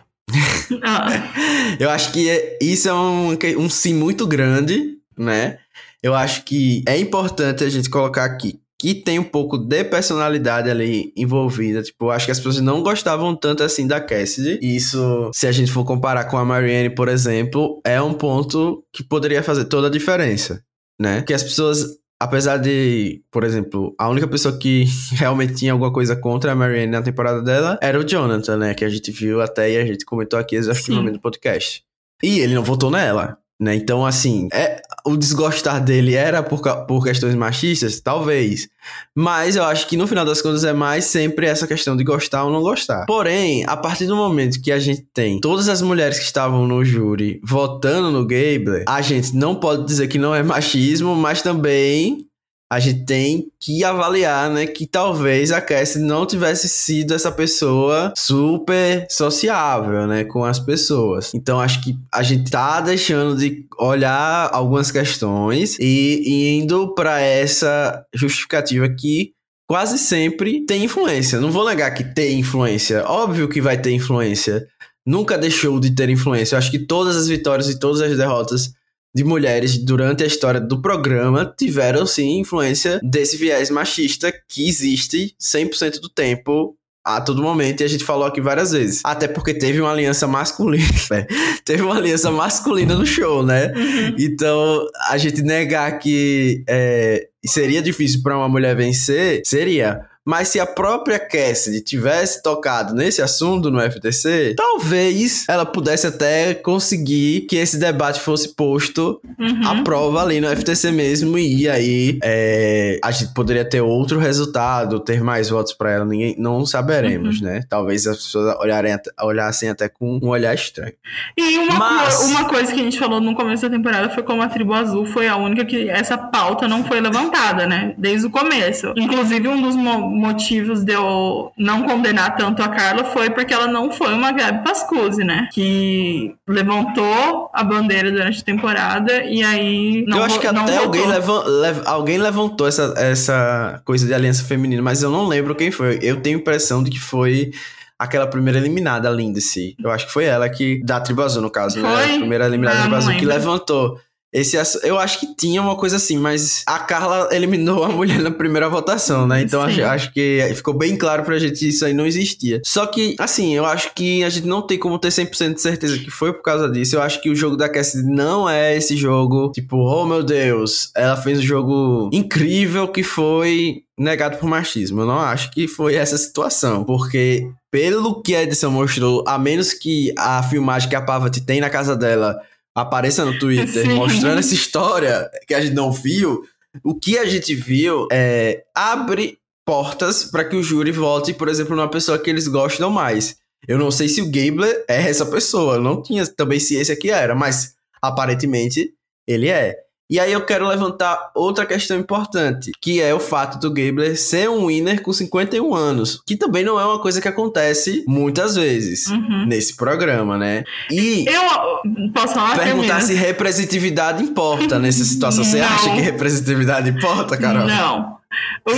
ah. 0.82 1.08
Eu 1.80 1.90
acho 1.90 2.12
que 2.12 2.58
isso 2.60 2.88
é 2.88 2.94
um, 2.94 3.36
um 3.58 3.70
sim 3.70 3.94
muito 3.94 4.26
grande, 4.26 4.98
né? 5.16 5.58
Eu 6.02 6.14
acho 6.14 6.44
que 6.44 6.82
é 6.86 6.98
importante 6.98 7.64
a 7.64 7.68
gente 7.68 7.90
colocar 7.90 8.24
aqui 8.24 8.60
que 8.80 8.94
tem 8.94 9.18
um 9.18 9.24
pouco 9.24 9.58
de 9.58 9.82
personalidade 9.84 10.70
ali 10.70 11.12
envolvida. 11.16 11.82
Tipo, 11.82 12.06
eu 12.06 12.10
acho 12.12 12.26
que 12.26 12.30
as 12.30 12.38
pessoas 12.38 12.60
não 12.60 12.82
gostavam 12.82 13.34
tanto 13.34 13.64
assim 13.64 13.86
da 13.86 14.00
Cassidy. 14.00 14.58
Isso, 14.62 15.30
se 15.34 15.48
a 15.48 15.52
gente 15.52 15.72
for 15.72 15.84
comparar 15.84 16.26
com 16.26 16.38
a 16.38 16.44
Marianne, 16.44 16.94
por 16.94 17.08
exemplo, 17.08 17.80
é 17.84 18.00
um 18.00 18.14
ponto 18.14 18.84
que 18.92 19.02
poderia 19.02 19.42
fazer 19.42 19.64
toda 19.64 19.88
a 19.88 19.90
diferença, 19.90 20.62
né? 21.00 21.22
Que 21.22 21.34
as 21.34 21.42
pessoas 21.42 21.98
apesar 22.20 22.56
de, 22.58 23.22
por 23.30 23.44
exemplo, 23.44 23.94
a 23.98 24.08
única 24.08 24.26
pessoa 24.26 24.56
que 24.58 24.84
realmente 25.14 25.54
tinha 25.54 25.72
alguma 25.72 25.92
coisa 25.92 26.16
contra 26.16 26.52
a 26.52 26.54
Marianne 26.54 26.92
na 26.92 27.02
temporada 27.02 27.42
dela 27.42 27.78
era 27.80 27.98
o 27.98 28.04
Jonathan, 28.04 28.56
né? 28.56 28.74
Que 28.74 28.84
a 28.84 28.88
gente 28.88 29.10
viu 29.10 29.40
até 29.40 29.70
e 29.70 29.76
a 29.76 29.86
gente 29.86 30.04
comentou 30.04 30.38
aqui 30.38 30.56
exaustivamente 30.56 31.14
no 31.14 31.20
podcast. 31.20 31.82
E 32.22 32.40
ele 32.40 32.54
não 32.54 32.64
votou 32.64 32.90
nela. 32.90 33.38
Né? 33.60 33.74
Então, 33.74 34.06
assim, 34.06 34.46
é, 34.52 34.80
o 35.04 35.16
desgostar 35.16 35.82
dele 35.82 36.14
era 36.14 36.44
por, 36.44 36.60
por 36.86 37.02
questões 37.02 37.34
machistas? 37.34 38.00
Talvez. 38.00 38.68
Mas 39.14 39.56
eu 39.56 39.64
acho 39.64 39.88
que 39.88 39.96
no 39.96 40.06
final 40.06 40.24
das 40.24 40.40
contas 40.40 40.62
é 40.62 40.72
mais 40.72 41.06
sempre 41.06 41.46
essa 41.46 41.66
questão 41.66 41.96
de 41.96 42.04
gostar 42.04 42.44
ou 42.44 42.52
não 42.52 42.62
gostar. 42.62 43.04
Porém, 43.06 43.64
a 43.66 43.76
partir 43.76 44.06
do 44.06 44.14
momento 44.14 44.62
que 44.62 44.70
a 44.70 44.78
gente 44.78 45.04
tem 45.12 45.40
todas 45.40 45.68
as 45.68 45.82
mulheres 45.82 46.18
que 46.18 46.24
estavam 46.24 46.68
no 46.68 46.84
júri 46.84 47.40
votando 47.44 48.12
no 48.12 48.22
Gabler, 48.22 48.84
a 48.86 49.02
gente 49.02 49.34
não 49.34 49.56
pode 49.56 49.84
dizer 49.84 50.06
que 50.06 50.18
não 50.18 50.32
é 50.32 50.42
machismo, 50.42 51.16
mas 51.16 51.42
também 51.42 52.27
a 52.70 52.78
gente 52.78 53.06
tem 53.06 53.50
que 53.58 53.82
avaliar, 53.82 54.50
né, 54.50 54.66
que 54.66 54.86
talvez 54.86 55.50
a 55.50 55.60
Cassie 55.60 56.02
não 56.02 56.26
tivesse 56.26 56.68
sido 56.68 57.14
essa 57.14 57.32
pessoa 57.32 58.12
super 58.16 59.06
sociável, 59.10 60.06
né, 60.06 60.24
com 60.24 60.44
as 60.44 60.58
pessoas. 60.58 61.32
Então 61.34 61.58
acho 61.58 61.82
que 61.82 61.96
a 62.12 62.22
gente 62.22 62.50
tá 62.50 62.80
deixando 62.80 63.36
de 63.36 63.66
olhar 63.78 64.50
algumas 64.52 64.90
questões 64.90 65.78
e 65.80 66.58
indo 66.60 66.94
para 66.94 67.20
essa 67.20 68.04
justificativa 68.14 68.88
que 68.88 69.32
quase 69.66 69.98
sempre 69.98 70.64
tem 70.66 70.84
influência. 70.84 71.40
Não 71.40 71.50
vou 71.50 71.66
negar 71.66 71.90
que 71.92 72.04
tem 72.04 72.38
influência. 72.38 73.04
Óbvio 73.06 73.48
que 73.48 73.60
vai 73.60 73.80
ter 73.80 73.92
influência. 73.92 74.66
Nunca 75.06 75.38
deixou 75.38 75.80
de 75.80 75.94
ter 75.94 76.10
influência. 76.10 76.54
Eu 76.54 76.58
acho 76.58 76.70
que 76.70 76.78
todas 76.78 77.16
as 77.16 77.28
vitórias 77.28 77.68
e 77.70 77.78
todas 77.78 78.02
as 78.02 78.16
derrotas 78.16 78.72
de 79.18 79.24
mulheres 79.24 79.76
durante 79.76 80.22
a 80.22 80.26
história 80.26 80.60
do 80.60 80.80
programa 80.80 81.52
tiveram 81.58 82.06
sim 82.06 82.38
influência 82.38 83.00
desse 83.02 83.36
viés 83.36 83.68
machista 83.68 84.32
que 84.48 84.68
existe 84.68 85.34
100% 85.42 85.98
do 85.98 86.08
tempo 86.08 86.76
a 87.04 87.20
todo 87.20 87.42
momento, 87.42 87.80
e 87.80 87.84
a 87.84 87.88
gente 87.88 88.04
falou 88.04 88.26
aqui 88.26 88.40
várias 88.40 88.70
vezes. 88.70 89.00
Até 89.02 89.26
porque 89.26 89.54
teve 89.54 89.80
uma 89.80 89.90
aliança 89.90 90.26
masculina. 90.26 90.84
teve 91.64 91.82
uma 91.82 91.96
aliança 91.96 92.30
masculina 92.30 92.94
no 92.94 93.06
show, 93.06 93.42
né? 93.42 93.72
Uhum. 93.74 94.14
Então, 94.18 94.86
a 95.08 95.16
gente 95.16 95.40
negar 95.42 95.98
que 95.98 96.62
é, 96.68 97.26
seria 97.46 97.80
difícil 97.80 98.22
para 98.22 98.36
uma 98.36 98.48
mulher 98.48 98.76
vencer, 98.76 99.40
seria. 99.44 100.02
Mas 100.28 100.48
se 100.48 100.60
a 100.60 100.66
própria 100.66 101.18
Cassidy 101.18 101.80
tivesse 101.80 102.42
tocado 102.42 102.94
nesse 102.94 103.22
assunto 103.22 103.70
no 103.70 103.80
FTC, 103.80 104.52
talvez 104.54 105.46
ela 105.48 105.64
pudesse 105.64 106.06
até 106.06 106.52
conseguir 106.52 107.46
que 107.48 107.56
esse 107.56 107.78
debate 107.78 108.20
fosse 108.20 108.54
posto 108.54 109.22
uhum. 109.38 109.66
à 109.66 109.82
prova 109.82 110.20
ali 110.20 110.38
no 110.38 110.54
FTC 110.54 110.90
mesmo. 110.90 111.38
E 111.38 111.66
aí 111.66 112.18
é, 112.22 113.00
a 113.02 113.10
gente 113.10 113.32
poderia 113.32 113.64
ter 113.64 113.80
outro 113.80 114.18
resultado, 114.18 115.00
ter 115.00 115.22
mais 115.22 115.48
votos 115.48 115.72
para 115.72 115.92
ela. 115.92 116.04
Ninguém, 116.04 116.36
não 116.38 116.66
saberemos, 116.66 117.40
uhum. 117.40 117.46
né? 117.46 117.62
Talvez 117.66 118.06
as 118.06 118.18
pessoas 118.18 118.54
olharem, 118.60 118.94
olhassem 119.22 119.70
até 119.70 119.88
com 119.88 120.20
um 120.22 120.28
olhar 120.28 120.54
estranho. 120.54 120.92
E 121.38 121.56
uma, 121.56 121.78
Mas... 121.78 122.16
co 122.18 122.24
uma 122.24 122.44
coisa 122.44 122.70
que 122.70 122.78
a 122.78 122.84
gente 122.84 122.98
falou 122.98 123.18
no 123.18 123.34
começo 123.34 123.62
da 123.62 123.74
temporada 123.74 124.10
foi 124.10 124.22
como 124.22 124.42
a 124.42 124.48
tribo 124.48 124.74
azul 124.74 125.06
foi 125.06 125.26
a 125.26 125.36
única 125.36 125.64
que 125.64 125.88
essa 125.88 126.18
pauta 126.18 126.68
não 126.68 126.84
foi 126.84 127.00
levantada, 127.00 127.66
né? 127.66 127.94
Desde 127.96 128.26
o 128.26 128.30
começo. 128.30 128.92
Inclusive, 128.94 129.48
um 129.48 129.62
dos 129.62 129.74
motivos 130.18 130.84
de 130.84 130.92
eu 130.92 131.52
não 131.56 131.82
condenar 131.84 132.36
tanto 132.36 132.62
a 132.62 132.68
Carla 132.68 133.04
foi 133.04 133.30
porque 133.30 133.54
ela 133.54 133.66
não 133.66 133.90
foi 133.90 134.12
uma 134.12 134.32
Gabi 134.32 134.64
Pascuzzi, 134.64 135.24
né? 135.24 135.48
Que 135.52 136.34
levantou 136.46 137.50
a 137.52 137.62
bandeira 137.62 138.10
durante 138.10 138.40
a 138.40 138.44
temporada 138.44 139.24
e 139.24 139.42
aí 139.42 140.04
não 140.06 140.18
Eu 140.18 140.24
acho 140.24 140.40
que 140.40 140.46
até 140.46 140.78
alguém, 140.78 141.06
leva, 141.06 141.44
lev, 141.44 141.82
alguém 141.86 142.18
levantou 142.18 142.66
essa, 142.66 142.94
essa 142.96 143.80
coisa 143.84 144.06
de 144.06 144.12
aliança 144.12 144.44
feminina, 144.44 144.82
mas 144.82 145.02
eu 145.02 145.10
não 145.10 145.26
lembro 145.26 145.54
quem 145.54 145.70
foi. 145.70 145.98
Eu 146.02 146.20
tenho 146.20 146.36
a 146.38 146.40
impressão 146.40 146.82
de 146.82 146.90
que 146.90 147.00
foi 147.00 147.52
aquela 147.98 148.26
primeira 148.26 148.58
eliminada, 148.58 149.08
a 149.08 149.12
Lindsay. 149.12 149.74
Eu 149.82 149.90
acho 149.90 150.06
que 150.06 150.12
foi 150.12 150.24
ela 150.24 150.48
que, 150.48 150.80
da 150.84 151.00
Tribo 151.00 151.22
Azul, 151.22 151.42
no 151.42 151.50
caso, 151.50 151.80
foi? 151.80 151.88
né? 151.88 152.14
A 152.14 152.18
primeira 152.18 152.46
eliminada 152.46 152.76
da 152.76 152.82
Tribo 152.82 152.96
Azul, 152.96 153.14
que 153.16 153.24
levantou. 153.24 154.00
Esse, 154.32 154.58
eu 154.82 154.98
acho 154.98 155.20
que 155.20 155.34
tinha 155.34 155.62
uma 155.62 155.74
coisa 155.74 155.96
assim, 155.96 156.18
mas 156.18 156.62
a 156.66 156.78
Carla 156.78 157.28
eliminou 157.32 157.82
a 157.82 157.88
mulher 157.88 158.20
na 158.20 158.30
primeira 158.30 158.68
votação, 158.68 159.26
né? 159.26 159.40
Então 159.40 159.62
acho, 159.62 159.82
acho, 159.82 160.12
que 160.12 160.40
ficou 160.54 160.74
bem 160.74 160.96
claro 160.96 161.22
pra 161.22 161.38
gente 161.38 161.58
que 161.58 161.68
isso 161.68 161.84
aí 161.84 161.94
não 161.94 162.06
existia. 162.06 162.60
Só 162.64 162.86
que, 162.86 163.16
assim, 163.18 163.54
eu 163.54 163.64
acho 163.64 163.94
que 163.94 164.22
a 164.22 164.28
gente 164.28 164.46
não 164.46 164.60
tem 164.60 164.78
como 164.78 164.98
ter 164.98 165.08
100% 165.08 165.54
de 165.54 165.60
certeza 165.60 165.98
que 165.98 166.10
foi 166.10 166.32
por 166.32 166.42
causa 166.42 166.68
disso. 166.68 166.96
Eu 166.96 167.02
acho 167.02 167.22
que 167.22 167.30
o 167.30 167.34
jogo 167.34 167.56
da 167.56 167.68
Cassidy 167.68 168.06
não 168.06 168.48
é 168.48 168.76
esse 168.76 168.96
jogo, 168.96 169.50
tipo, 169.50 169.76
oh 169.76 170.04
meu 170.04 170.22
Deus, 170.22 170.90
ela 170.94 171.16
fez 171.16 171.38
um 171.38 171.42
jogo 171.42 172.10
incrível 172.12 172.88
que 172.88 173.02
foi 173.02 173.82
negado 173.98 174.36
por 174.36 174.48
machismo. 174.48 175.00
Eu 175.00 175.06
não 175.06 175.18
acho 175.18 175.50
que 175.50 175.66
foi 175.66 175.94
essa 175.94 176.18
situação, 176.18 176.84
porque 176.84 177.50
pelo 177.70 178.22
que 178.22 178.34
a 178.34 178.42
edição 178.42 178.70
mostrou, 178.70 179.24
a 179.26 179.38
menos 179.38 179.72
que 179.72 180.12
a 180.16 180.42
filmagem 180.42 180.88
que 180.88 180.96
a 180.96 181.02
Pavati 181.02 181.40
tem 181.40 181.60
na 181.60 181.70
casa 181.70 181.96
dela 181.96 182.38
apareça 182.82 183.24
no 183.24 183.38
Twitter 183.38 183.86
Sim. 183.86 183.94
mostrando 183.94 184.38
essa 184.38 184.54
história 184.54 185.30
que 185.46 185.54
a 185.54 185.60
gente 185.60 185.74
não 185.74 185.92
viu, 185.92 186.42
o 186.84 186.94
que 186.94 187.18
a 187.18 187.26
gente 187.26 187.54
viu 187.54 188.06
é, 188.10 188.64
abre 188.74 189.38
portas 189.66 190.24
para 190.24 190.44
que 190.44 190.56
o 190.56 190.62
júri 190.62 190.90
vote, 190.90 191.34
por 191.34 191.48
exemplo, 191.48 191.76
numa 191.76 191.90
pessoa 191.90 192.18
que 192.18 192.30
eles 192.30 192.48
gostam 192.48 192.90
mais. 192.90 193.36
Eu 193.66 193.78
não 193.78 193.90
sei 193.90 194.08
se 194.08 194.22
o 194.22 194.30
Gabler 194.30 194.84
é 194.88 195.08
essa 195.08 195.26
pessoa, 195.26 195.74
eu 195.74 195.82
não 195.82 196.02
tinha 196.02 196.26
também 196.26 196.60
ciência 196.60 196.96
que 196.96 197.10
era, 197.10 197.34
mas 197.34 197.74
aparentemente 198.00 198.94
ele 199.26 199.48
é. 199.48 199.76
E 200.10 200.18
aí 200.18 200.32
eu 200.32 200.40
quero 200.44 200.66
levantar 200.66 201.30
outra 201.34 201.66
questão 201.66 201.98
importante, 201.98 202.70
que 202.80 203.00
é 203.00 203.12
o 203.14 203.20
fato 203.20 203.58
do 203.58 203.68
Gabler 203.72 204.16
ser 204.18 204.48
um 204.48 204.66
winner 204.68 205.02
com 205.02 205.12
51 205.12 205.74
anos, 205.74 206.22
que 206.26 206.36
também 206.36 206.64
não 206.64 206.80
é 206.80 206.84
uma 206.84 206.98
coisa 206.98 207.20
que 207.20 207.28
acontece 207.28 208.04
muitas 208.08 208.54
vezes 208.56 209.06
Uhum. 209.08 209.44
nesse 209.46 209.76
programa, 209.76 210.38
né? 210.38 210.64
E 210.90 211.26
Eu 211.28 212.10
posso 212.12 212.34
falar 212.34 212.56
perguntar 212.56 212.64
termina? 212.64 213.00
se 213.02 213.14
representatividade 213.14 214.22
importa 214.22 214.78
nessa 214.78 215.04
situação. 215.04 215.44
Você 215.44 215.60
Não. 215.60 215.66
acha 215.66 215.90
que 215.94 216.00
representatividade 216.00 216.88
importa, 216.90 217.36
Carol? 217.36 217.66
Não. 217.66 218.18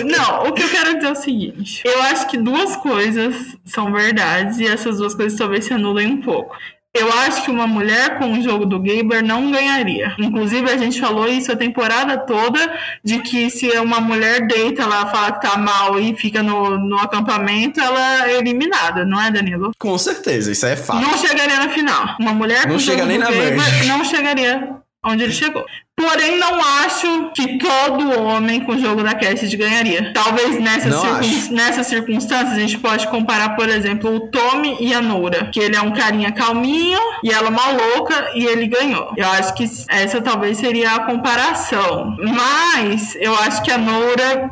Não, 0.07 0.47
o 0.49 0.53
que 0.53 0.63
eu 0.63 0.69
quero 0.69 0.95
dizer 0.95 1.09
é 1.09 1.13
o 1.13 1.17
seguinte: 1.17 1.83
eu 1.85 2.03
acho 2.03 2.29
que 2.29 2.39
duas 2.39 2.77
coisas 2.77 3.35
são 3.65 3.93
verdades 3.93 4.59
e 4.59 4.67
essas 4.67 4.99
duas 4.99 5.15
coisas 5.15 5.37
talvez 5.39 5.65
se 5.65 5.73
anulem 5.73 6.07
um 6.07 6.21
pouco. 6.23 6.55
Eu 6.93 7.13
acho 7.13 7.45
que 7.45 7.51
uma 7.51 7.69
mulher 7.69 8.19
com 8.19 8.33
o 8.33 8.43
jogo 8.43 8.67
do 8.67 8.81
Gaber 8.81 9.25
não 9.25 9.51
ganharia. 9.51 10.13
Inclusive, 10.19 10.69
a 10.71 10.77
gente 10.77 11.01
falou 11.01 11.29
isso 11.29 11.53
a 11.53 11.57
temporada 11.57 12.19
toda: 12.19 12.59
de 13.05 13.21
que 13.21 13.49
se 13.49 13.69
uma 13.79 14.01
mulher 14.01 14.47
deita 14.47 14.85
lá, 14.87 15.07
fala 15.07 15.33
que 15.33 15.47
tá 15.49 15.57
mal 15.57 16.01
e 16.01 16.17
fica 16.17 16.43
no, 16.43 16.77
no 16.79 16.97
acampamento, 16.99 17.81
ela 17.81 18.29
é 18.29 18.39
eliminada, 18.39 19.05
não 19.05 19.21
é, 19.23 19.31
Danilo? 19.31 19.71
Com 19.79 19.97
certeza, 19.97 20.51
isso 20.51 20.67
é 20.67 20.75
fato. 20.75 21.01
Não 21.01 21.17
chegaria 21.17 21.59
na 21.59 21.69
final. 21.69 22.17
Uma 22.19 22.33
mulher 22.33 22.63
Não 22.67 22.71
com 22.71 22.77
o 22.77 22.79
jogo 22.81 23.05
nem 23.07 23.19
do 23.19 23.25
na 23.25 23.31
Gaber 23.31 23.57
merge. 23.57 23.87
não 23.87 24.05
chegaria 24.05 24.81
onde 25.05 25.25
ele 25.25 25.33
chegou. 25.33 25.65
Porém, 25.97 26.39
não 26.39 26.59
acho 26.83 27.31
que 27.35 27.59
todo 27.59 28.23
homem 28.23 28.61
com 28.61 28.73
o 28.73 28.79
jogo 28.79 29.03
da 29.03 29.15
Cassidy 29.15 29.55
ganharia. 29.57 30.13
Talvez 30.15 30.59
nessas, 30.59 30.95
circun- 31.21 31.55
nessas 31.55 31.87
circunstâncias 31.89 32.53
a 32.55 32.59
gente 32.61 32.79
pode 32.79 33.07
comparar, 33.09 33.51
por 33.55 33.69
exemplo, 33.69 34.15
o 34.15 34.21
Tommy 34.31 34.79
e 34.81 34.95
a 34.95 35.03
Noura. 35.03 35.51
Que 35.53 35.61
ele 35.61 35.77
é 35.77 35.81
um 35.83 35.93
carinha 35.93 36.33
calminho 36.33 36.99
e 37.23 37.31
ela 37.31 37.51
uma 37.51 37.71
louca 37.71 38.31
e 38.35 38.45
ele 38.47 38.67
ganhou. 38.67 39.13
Eu 39.15 39.29
acho 39.29 39.53
que 39.55 39.65
essa 39.89 40.23
talvez 40.23 40.57
seria 40.57 40.93
a 40.95 41.01
comparação. 41.01 42.17
Mas 42.19 43.15
eu 43.17 43.35
acho 43.41 43.63
que 43.63 43.71
a 43.71 43.77
Noura 43.79 44.51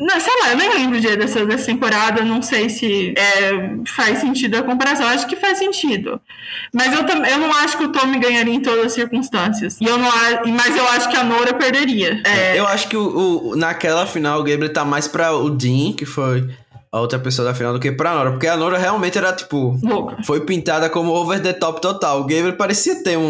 não, 0.00 0.20
sei 0.20 0.32
lá, 0.42 0.50
eu 0.50 0.56
nem 0.56 0.72
lembro 0.74 0.98
o 0.98 1.00
dia 1.00 1.16
dessa, 1.16 1.44
dessa 1.46 1.66
temporada, 1.66 2.22
não 2.24 2.42
sei 2.42 2.68
se 2.68 3.14
é, 3.16 3.50
faz 3.94 4.18
sentido 4.18 4.56
a 4.56 4.62
comparação. 4.62 5.06
Eu 5.06 5.12
acho 5.14 5.26
que 5.26 5.36
faz 5.36 5.58
sentido. 5.58 6.20
Mas 6.72 6.92
eu, 6.92 7.00
eu 7.00 7.38
não 7.38 7.50
acho 7.52 7.76
que 7.78 7.84
o 7.84 7.88
Tommy 7.92 8.18
ganharia 8.18 8.54
em 8.54 8.60
todas 8.60 8.86
as 8.86 8.92
circunstâncias. 8.92 9.78
E 9.80 9.84
eu 9.84 9.98
não, 9.98 10.08
mas 10.54 10.76
eu 10.76 10.86
acho 10.88 11.08
que 11.08 11.16
a 11.16 11.24
Nora 11.24 11.54
perderia. 11.54 12.20
É, 12.24 12.58
Eu 12.58 12.66
acho 12.66 12.88
que 12.88 12.96
o, 12.96 13.50
o- 13.52 13.56
naquela 13.56 14.06
final 14.06 14.40
o 14.40 14.44
Gabriel 14.44 14.72
tá 14.72 14.84
mais 14.84 15.08
pra 15.08 15.32
o 15.32 15.50
Dean, 15.50 15.92
que 15.92 16.04
foi 16.06 16.48
a 16.96 17.00
outra 17.00 17.18
pessoa 17.18 17.46
da 17.46 17.54
final, 17.54 17.72
do 17.72 17.80
que 17.80 17.92
pra 17.92 18.14
Nora. 18.14 18.30
Porque 18.32 18.46
a 18.46 18.56
Nora 18.56 18.78
realmente 18.78 19.16
era, 19.18 19.32
tipo, 19.32 19.78
louca. 19.82 20.16
foi 20.24 20.40
pintada 20.44 20.88
como 20.90 21.12
over 21.12 21.40
the 21.40 21.52
top 21.52 21.80
total. 21.80 22.18
O 22.20 22.22
Gabriel 22.22 22.54
parecia 22.56 23.02
ter 23.02 23.16
um, 23.16 23.22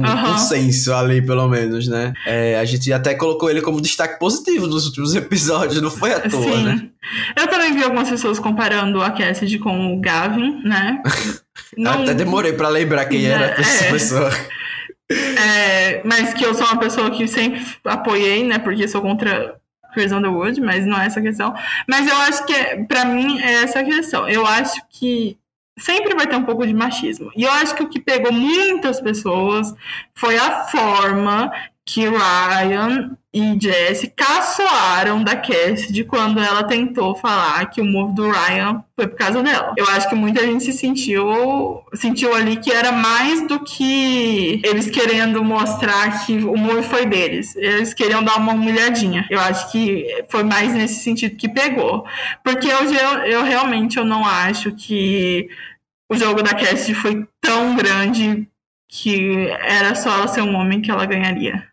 um, 0.00 0.02
um 0.02 0.38
senso 0.38 0.92
ali, 0.94 1.20
pelo 1.24 1.48
menos, 1.48 1.86
né? 1.88 2.12
É, 2.26 2.58
a 2.58 2.64
gente 2.64 2.92
até 2.92 3.14
colocou 3.14 3.50
ele 3.50 3.60
como 3.62 3.80
destaque 3.80 4.18
positivo 4.18 4.66
nos 4.66 4.86
últimos 4.86 5.14
episódios, 5.16 5.80
não 5.82 5.90
foi 5.90 6.12
à 6.12 6.20
toa, 6.20 6.42
Sim. 6.42 6.64
né? 6.64 6.88
Eu 7.36 7.46
também 7.48 7.72
vi 7.74 7.82
algumas 7.82 8.08
pessoas 8.08 8.38
comparando 8.38 9.00
a 9.02 9.10
Cassidy 9.10 9.58
com 9.58 9.94
o 9.94 10.00
Gavin, 10.00 10.62
né? 10.64 11.02
Não- 11.76 12.02
Até 12.02 12.14
demorei 12.14 12.52
pra 12.52 12.68
lembrar 12.68 13.04
quem 13.06 13.26
era 13.26 13.46
É. 13.56 13.60
essa 13.60 13.84
pessoa. 13.84 14.30
É, 15.12 16.02
mas 16.04 16.32
que 16.34 16.44
eu 16.44 16.54
sou 16.54 16.64
uma 16.66 16.78
pessoa 16.78 17.10
que 17.10 17.26
sempre 17.26 17.60
apoiei, 17.84 18.44
né? 18.44 18.58
Porque 18.58 18.86
sou 18.86 19.00
contra 19.02 19.54
Chris 19.92 20.12
Underwood, 20.12 20.60
mas 20.60 20.86
não 20.86 21.00
é 21.00 21.06
essa 21.06 21.20
a 21.20 21.22
questão. 21.22 21.54
Mas 21.88 22.08
eu 22.08 22.16
acho 22.16 22.46
que, 22.46 22.52
é, 22.52 22.84
pra 22.84 23.04
mim, 23.04 23.40
é 23.40 23.64
essa 23.64 23.80
a 23.80 23.84
questão. 23.84 24.28
Eu 24.28 24.46
acho 24.46 24.80
que 24.90 25.38
sempre 25.78 26.14
vai 26.14 26.26
ter 26.26 26.36
um 26.36 26.44
pouco 26.44 26.66
de 26.66 26.74
machismo. 26.74 27.30
E 27.36 27.42
eu 27.42 27.52
acho 27.52 27.74
que 27.74 27.82
o 27.82 27.88
que 27.88 28.00
pegou 28.00 28.32
muitas 28.32 29.00
pessoas 29.00 29.74
foi 30.14 30.36
a 30.36 30.64
forma 30.64 31.52
que 31.84 32.06
Ryan 32.08 33.16
e 33.32 33.56
Jesse 33.60 34.08
caçoaram 34.08 35.22
da 35.22 35.36
Cassidy 35.36 36.02
quando 36.02 36.40
ela 36.40 36.64
tentou 36.64 37.14
falar 37.14 37.64
que 37.66 37.80
o 37.80 37.84
move 37.84 38.12
do 38.12 38.28
Ryan 38.28 38.82
foi 38.96 39.06
por 39.06 39.16
causa 39.16 39.40
dela. 39.40 39.72
Eu 39.76 39.86
acho 39.86 40.08
que 40.08 40.16
muita 40.16 40.44
gente 40.44 40.64
se 40.64 40.72
sentiu 40.72 41.80
sentiu 41.94 42.34
ali 42.34 42.56
que 42.56 42.72
era 42.72 42.90
mais 42.90 43.46
do 43.46 43.62
que 43.62 44.60
eles 44.64 44.90
querendo 44.90 45.44
mostrar 45.44 46.26
que 46.26 46.38
o 46.38 46.56
move 46.56 46.82
foi 46.82 47.06
deles. 47.06 47.54
Eles 47.54 47.94
queriam 47.94 48.24
dar 48.24 48.36
uma 48.36 48.52
humilhadinha. 48.52 49.24
Eu 49.30 49.38
acho 49.38 49.70
que 49.70 50.24
foi 50.28 50.42
mais 50.42 50.74
nesse 50.74 51.04
sentido 51.04 51.36
que 51.36 51.48
pegou. 51.48 52.04
Porque 52.42 52.66
eu, 52.66 52.92
eu, 52.92 53.18
eu 53.26 53.42
realmente 53.44 53.96
eu 53.96 54.04
não 54.04 54.24
acho 54.24 54.72
que 54.72 55.48
o 56.10 56.16
jogo 56.16 56.42
da 56.42 56.50
Cassidy 56.52 56.94
foi 56.94 57.28
tão 57.40 57.76
grande 57.76 58.48
que 58.88 59.48
era 59.62 59.94
só 59.94 60.12
ela 60.16 60.26
ser 60.26 60.42
um 60.42 60.56
homem 60.56 60.80
que 60.80 60.90
ela 60.90 61.06
ganharia. 61.06 61.69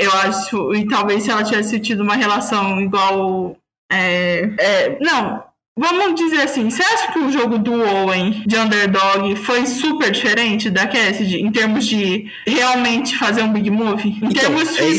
Eu 0.00 0.12
acho, 0.12 0.74
e 0.74 0.86
talvez 0.88 1.22
se 1.22 1.30
ela 1.30 1.44
tivesse 1.44 1.78
tido 1.80 2.02
uma 2.02 2.14
relação 2.16 2.80
igual. 2.80 3.56
é, 3.92 4.48
é, 4.58 4.98
não, 5.00 5.42
vamos 5.78 6.14
dizer 6.18 6.42
assim: 6.42 6.70
você 6.70 6.82
acha 6.82 7.12
que 7.12 7.18
o 7.18 7.30
jogo 7.30 7.58
do 7.58 7.72
Owen 7.72 8.42
de 8.46 8.56
underdog 8.56 9.34
foi 9.36 9.66
super 9.66 10.10
diferente 10.10 10.70
da 10.70 10.86
Cassidy 10.86 11.36
em 11.40 11.50
termos 11.52 11.86
de 11.86 12.26
realmente 12.46 13.16
fazer 13.18 13.42
um 13.42 13.52
big 13.52 13.70
move? 13.70 14.08
Em 14.08 14.16
Então, 14.28 14.30
termos 14.30 14.62
é 14.70 14.72
foi 14.74 14.84
é 14.86 14.88
o 14.88 14.92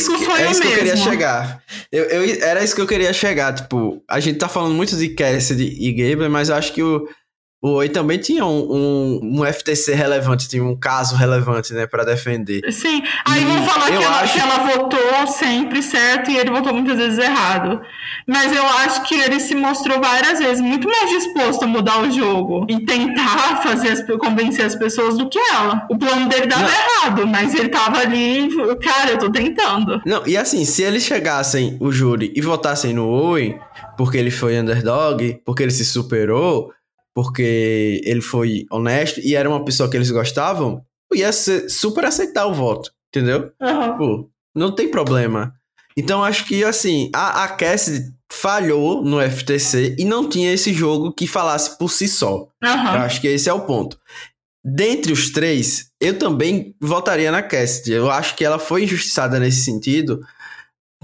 isso 0.51 0.61
que 0.61 0.67
eu 0.67 0.73
queria 0.75 0.91
mesmo. 0.95 1.09
chegar. 1.09 1.61
Eu, 1.91 2.03
eu- 2.05 2.43
era 2.43 2.63
isso 2.63 2.75
que 2.75 2.81
eu 2.81 2.87
queria 2.87 3.13
chegar. 3.13 3.53
Tipo, 3.53 4.03
a 4.09 4.19
gente 4.19 4.37
tá 4.37 4.47
falando 4.49 4.75
muito 4.75 4.95
de 4.97 5.09
Cassidy 5.09 5.77
e 5.79 5.91
Gabriel, 5.93 6.29
mas 6.29 6.49
eu 6.49 6.55
acho 6.55 6.73
que 6.73 6.83
o, 6.83 7.07
o 7.61 7.73
Oi 7.73 7.89
também 7.89 8.17
tinha 8.17 8.43
um, 8.45 8.71
um, 8.71 9.41
um 9.41 9.45
FTC 9.45 9.93
relevante, 9.93 10.47
tinha 10.49 10.63
um 10.63 10.75
caso 10.75 11.15
relevante, 11.15 11.73
né, 11.73 11.85
pra 11.85 12.03
defender. 12.03 12.61
Sim, 12.71 13.03
aí 13.25 13.43
vão 13.45 13.63
falar 13.65 13.85
que 13.85 14.03
ela, 14.03 14.19
acho- 14.21 14.33
que 14.33 14.39
ela 14.39 14.57
votou 14.75 15.27
sempre 15.27 15.83
certo 15.83 16.31
e 16.31 16.37
ele 16.37 16.49
votou 16.49 16.73
muitas 16.73 16.97
vezes 16.97 17.19
errado. 17.19 17.79
Mas 18.27 18.55
eu 18.55 18.65
acho 18.65 19.03
que 19.03 19.15
ele 19.15 19.39
se 19.39 19.53
mostrou 19.55 19.99
várias 20.01 20.39
vezes 20.39 20.59
muito 20.61 20.87
mais 20.87 21.09
disposto 21.09 21.63
a 21.63 21.67
mudar 21.67 22.01
o 22.01 22.11
jogo 22.11 22.65
e 22.69 22.83
tentar 22.85 23.61
fazer 23.61 23.89
as, 23.89 24.03
convencer 24.17 24.65
as 24.65 24.75
pessoas 24.75 25.17
do 25.17 25.29
que 25.29 25.37
ela. 25.37 25.85
O 25.89 25.97
plano 25.97 26.27
dele 26.29 26.47
dava 26.47 26.63
Não. 26.63 26.69
errado, 26.69 27.27
mas 27.27 27.53
ele 27.53 27.69
tava 27.69 27.99
ali, 27.99 28.49
cara, 28.81 29.11
eu 29.11 29.17
tô 29.19 29.31
tentando. 29.31 30.01
Não, 30.05 30.25
e 30.25 30.35
assim, 30.35 30.65
se 30.65 30.81
eles 30.81 31.03
chegassem, 31.03 31.77
o 31.79 31.91
júri, 31.91 32.31
e 32.35 32.41
votassem 32.41 32.93
no 32.93 33.07
Owen, 33.07 33.59
porque 33.97 34.17
ele 34.17 34.31
foi 34.31 34.59
underdog, 34.59 35.39
porque 35.45 35.63
ele 35.63 35.71
se 35.71 35.85
superou, 35.85 36.71
porque 37.13 38.01
ele 38.03 38.21
foi 38.21 38.65
honesto 38.71 39.19
e 39.19 39.35
era 39.35 39.49
uma 39.49 39.63
pessoa 39.63 39.89
que 39.89 39.97
eles 39.97 40.11
gostavam, 40.11 40.83
ia 41.13 41.31
ser 41.31 41.69
super 41.69 42.05
aceitar 42.05 42.45
o 42.47 42.53
voto, 42.53 42.91
entendeu? 43.09 43.51
Aham. 43.61 43.97
Pô, 43.97 44.29
não 44.55 44.73
tem 44.73 44.89
problema. 44.89 45.53
Então 45.95 46.23
acho 46.23 46.45
que 46.45 46.63
assim, 46.63 47.09
a, 47.13 47.43
a 47.43 47.47
Cassidy 47.49 48.13
falhou 48.31 49.03
no 49.03 49.19
FTC 49.21 49.95
e 49.99 50.05
não 50.05 50.29
tinha 50.29 50.53
esse 50.53 50.73
jogo 50.73 51.11
que 51.11 51.27
falasse 51.27 51.77
por 51.77 51.91
si 51.91 52.07
só. 52.07 52.47
Eu 52.61 52.69
Aham. 52.69 52.99
acho 52.99 53.19
que 53.19 53.27
esse 53.27 53.49
é 53.49 53.53
o 53.53 53.65
ponto. 53.65 53.99
Dentre 54.63 55.11
os 55.11 55.31
três, 55.31 55.91
eu 55.99 56.17
também 56.17 56.75
votaria 56.79 57.31
na 57.31 57.41
Cassidy. 57.41 57.93
Eu 57.93 58.09
acho 58.09 58.35
que 58.35 58.45
ela 58.45 58.59
foi 58.59 58.83
injustiçada 58.83 59.39
nesse 59.39 59.63
sentido. 59.63 60.21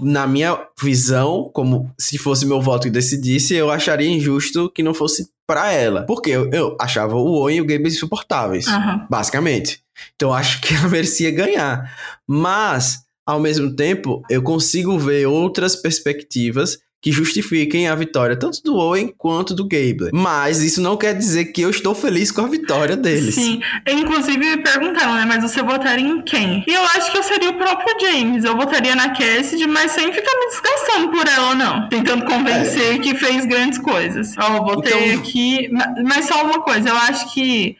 Na 0.00 0.26
minha 0.28 0.56
visão, 0.80 1.50
como 1.52 1.92
se 1.98 2.16
fosse 2.18 2.46
meu 2.46 2.62
voto 2.62 2.84
que 2.84 2.90
decidisse, 2.90 3.54
eu 3.54 3.68
acharia 3.70 4.08
injusto 4.08 4.70
que 4.70 4.82
não 4.82 4.94
fosse 4.94 5.28
pra 5.48 5.72
ela. 5.72 6.02
Porque 6.04 6.30
eu, 6.30 6.50
eu 6.52 6.76
achava 6.78 7.16
o 7.16 7.24
Owen 7.24 7.56
e 7.56 7.60
o 7.62 7.64
Gabe 7.64 7.88
insuportáveis 7.88 8.68
Aham. 8.68 9.06
basicamente. 9.08 9.82
Então 10.14 10.32
acho 10.32 10.60
que 10.60 10.74
ela 10.74 10.86
merecia 10.90 11.30
ganhar. 11.30 11.90
Mas, 12.26 13.00
ao 13.26 13.40
mesmo 13.40 13.74
tempo, 13.74 14.22
eu 14.28 14.42
consigo 14.42 14.98
ver 14.98 15.26
outras 15.26 15.74
perspectivas 15.74 16.78
que 17.00 17.12
justifiquem 17.12 17.86
a 17.86 17.94
vitória 17.94 18.36
tanto 18.36 18.60
do 18.62 18.74
Owen 18.76 19.14
quanto 19.16 19.54
do 19.54 19.68
Gable. 19.68 20.10
Mas 20.12 20.60
isso 20.62 20.80
não 20.82 20.96
quer 20.96 21.14
dizer 21.14 21.46
que 21.52 21.60
eu 21.62 21.70
estou 21.70 21.94
feliz 21.94 22.32
com 22.32 22.40
a 22.40 22.48
vitória 22.48 22.96
deles. 22.96 23.36
Sim, 23.36 23.60
inclusive 23.88 24.36
me 24.36 24.56
perguntaram, 24.62 25.14
né? 25.14 25.24
Mas 25.24 25.42
você 25.42 25.62
votaria 25.62 26.04
em 26.04 26.20
quem? 26.22 26.64
E 26.66 26.72
eu 26.74 26.82
acho 26.82 27.12
que 27.12 27.18
eu 27.18 27.22
seria 27.22 27.50
o 27.50 27.54
próprio 27.54 27.94
James. 28.00 28.42
Eu 28.44 28.56
votaria 28.56 28.96
na 28.96 29.10
Cassidy, 29.10 29.66
mas 29.68 29.92
sem 29.92 30.12
ficar 30.12 30.36
me 30.40 30.46
desgastando 30.46 31.08
por 31.10 31.26
ela, 31.28 31.54
não. 31.54 31.88
Tentando 31.88 32.24
convencer 32.24 32.98
que 33.00 33.14
fez 33.14 33.46
grandes 33.46 33.78
coisas. 33.78 34.34
Ó, 34.36 34.56
eu 34.56 34.64
votei 34.64 34.92
É. 34.92 35.06
Então- 35.08 35.20
aqui. 35.20 35.68
ma- 35.70 35.94
Mas 36.02 36.24
só 36.26 36.42
uma 36.44 36.60
coisa, 36.62 36.88
eu 36.88 36.96
acho 36.96 37.32
que. 37.32 37.76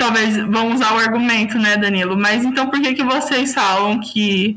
Talvez 0.00 0.36
vão 0.36 0.72
usar 0.74 0.94
o 0.94 0.98
argumento, 0.98 1.58
né, 1.58 1.76
Danilo? 1.76 2.16
Mas 2.16 2.44
então 2.44 2.70
por 2.70 2.80
que, 2.80 2.94
que 2.94 3.02
vocês 3.02 3.52
falam 3.52 3.98
que 4.00 4.56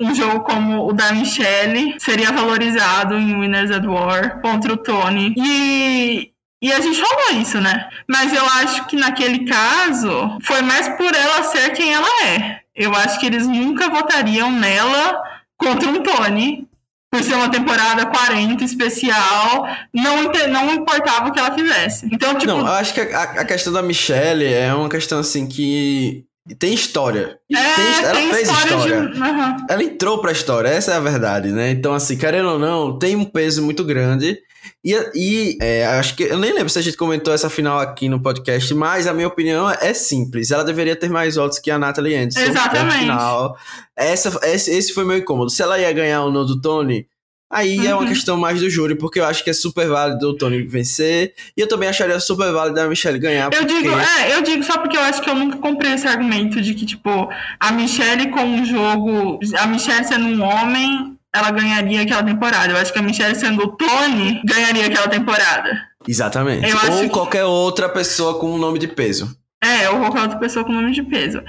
um 0.00 0.14
jogo 0.14 0.40
como 0.40 0.86
o 0.88 0.92
da 0.92 1.12
Michelle 1.12 1.96
seria 1.98 2.30
valorizado 2.30 3.14
em 3.16 3.38
Winners 3.38 3.70
at 3.70 3.84
War 3.84 4.40
contra 4.40 4.72
o 4.72 4.76
Tony? 4.76 5.34
E, 5.36 6.30
e 6.62 6.72
a 6.72 6.80
gente 6.80 7.00
falou 7.00 7.40
isso, 7.40 7.60
né? 7.60 7.88
Mas 8.08 8.32
eu 8.32 8.44
acho 8.44 8.86
que 8.86 8.96
naquele 8.96 9.44
caso 9.44 10.38
foi 10.42 10.62
mais 10.62 10.88
por 10.90 11.14
ela 11.14 11.42
ser 11.42 11.70
quem 11.72 11.92
ela 11.92 12.08
é. 12.26 12.60
Eu 12.74 12.94
acho 12.94 13.18
que 13.18 13.26
eles 13.26 13.46
nunca 13.46 13.88
votariam 13.88 14.52
nela 14.52 15.20
contra 15.56 15.88
um 15.88 16.02
Tony. 16.02 16.68
por 17.10 17.22
ser 17.22 17.34
uma 17.34 17.50
temporada 17.50 18.06
40 18.06 18.62
especial, 18.62 19.66
não, 19.92 20.30
não 20.50 20.74
importava 20.74 21.28
o 21.28 21.32
que 21.32 21.40
ela 21.40 21.54
fizesse. 21.54 22.06
Então, 22.12 22.34
tipo. 22.34 22.46
Não, 22.46 22.60
eu 22.60 22.72
acho 22.74 22.94
que 22.94 23.00
a, 23.00 23.22
a 23.22 23.44
questão 23.44 23.72
da 23.72 23.82
Michelle 23.82 24.44
é 24.44 24.72
uma 24.74 24.88
questão 24.88 25.18
assim 25.18 25.48
que 25.48 26.27
tem 26.54 26.72
história. 26.72 27.38
É, 27.52 27.74
tem, 27.74 28.04
ela 28.04 28.12
tem 28.12 28.32
fez 28.32 28.48
história. 28.48 28.76
história. 28.76 29.08
De... 29.08 29.20
Uhum. 29.20 29.66
Ela 29.68 29.82
entrou 29.82 30.20
pra 30.20 30.32
história, 30.32 30.68
essa 30.68 30.92
é 30.92 30.94
a 30.94 31.00
verdade, 31.00 31.50
né? 31.50 31.70
Então, 31.70 31.92
assim, 31.94 32.16
querendo 32.16 32.48
ou 32.48 32.58
não, 32.58 32.98
tem 32.98 33.16
um 33.16 33.24
peso 33.24 33.62
muito 33.62 33.84
grande. 33.84 34.38
E, 34.84 34.94
e 35.14 35.58
é, 35.60 35.86
acho 35.86 36.14
que. 36.14 36.24
Eu 36.24 36.38
nem 36.38 36.52
lembro 36.52 36.68
se 36.68 36.78
a 36.78 36.82
gente 36.82 36.96
comentou 36.96 37.32
essa 37.32 37.50
final 37.50 37.78
aqui 37.78 38.08
no 38.08 38.20
podcast, 38.20 38.72
mas 38.74 39.06
a 39.06 39.14
minha 39.14 39.28
opinião 39.28 39.68
é 39.70 39.94
simples. 39.94 40.50
Ela 40.50 40.64
deveria 40.64 40.96
ter 40.96 41.10
mais 41.10 41.36
votos 41.36 41.58
que 41.58 41.70
a 41.70 41.78
Natalie 41.78 42.16
Anderson. 42.16 42.40
Exatamente. 42.40 43.00
Final. 43.00 43.56
Essa, 43.96 44.38
esse, 44.44 44.70
esse 44.70 44.92
foi 44.92 45.04
meu 45.04 45.18
incômodo. 45.18 45.50
Se 45.50 45.62
ela 45.62 45.78
ia 45.78 45.92
ganhar 45.92 46.22
ou 46.22 46.32
não 46.32 46.44
do 46.44 46.60
Tony, 46.60 47.06
Aí 47.50 47.78
uhum. 47.78 47.86
é 47.86 47.94
uma 47.94 48.02
uhum. 48.02 48.08
questão 48.08 48.36
mais 48.36 48.60
do 48.60 48.68
júri, 48.68 48.94
porque 48.94 49.18
eu 49.18 49.24
acho 49.24 49.42
que 49.42 49.48
é 49.48 49.54
super 49.54 49.88
válido 49.88 50.28
o 50.28 50.36
Tony 50.36 50.62
vencer. 50.62 51.34
E 51.56 51.60
eu 51.60 51.66
também 51.66 51.88
acharia 51.88 52.20
super 52.20 52.52
válido 52.52 52.78
a 52.80 52.86
Michelle 52.86 53.18
ganhar. 53.18 53.44
Eu 53.44 53.60
porque... 53.60 53.66
digo, 53.66 53.94
é, 53.98 54.34
eu 54.34 54.42
digo 54.42 54.62
só 54.62 54.78
porque 54.78 54.96
eu 54.96 55.00
acho 55.00 55.22
que 55.22 55.30
eu 55.30 55.34
nunca 55.34 55.56
comprei 55.56 55.94
esse 55.94 56.06
argumento 56.06 56.60
de 56.60 56.74
que, 56.74 56.84
tipo, 56.84 57.28
a 57.58 57.72
Michelle 57.72 58.30
com 58.30 58.44
um 58.44 58.64
jogo. 58.64 59.40
A 59.58 59.66
Michelle 59.66 60.04
sendo 60.04 60.26
um 60.26 60.42
homem, 60.42 61.16
ela 61.34 61.50
ganharia 61.50 62.02
aquela 62.02 62.22
temporada. 62.22 62.70
Eu 62.70 62.76
acho 62.76 62.92
que 62.92 62.98
a 62.98 63.02
Michelle 63.02 63.34
sendo 63.34 63.62
o 63.62 63.68
Tony 63.68 64.42
ganharia 64.44 64.86
aquela 64.86 65.08
temporada. 65.08 65.70
Exatamente. 66.06 66.66
Ou 66.90 67.00
que... 67.00 67.08
qualquer 67.08 67.44
outra 67.44 67.88
pessoa 67.88 68.38
com 68.38 68.52
um 68.52 68.58
nome 68.58 68.78
de 68.78 68.88
peso. 68.88 69.34
É, 69.64 69.88
ou 69.88 69.98
qualquer 70.00 70.22
outra 70.22 70.38
pessoa 70.38 70.64
com 70.64 70.72
nome 70.72 70.92
de 70.92 71.02
peso. 71.02 71.42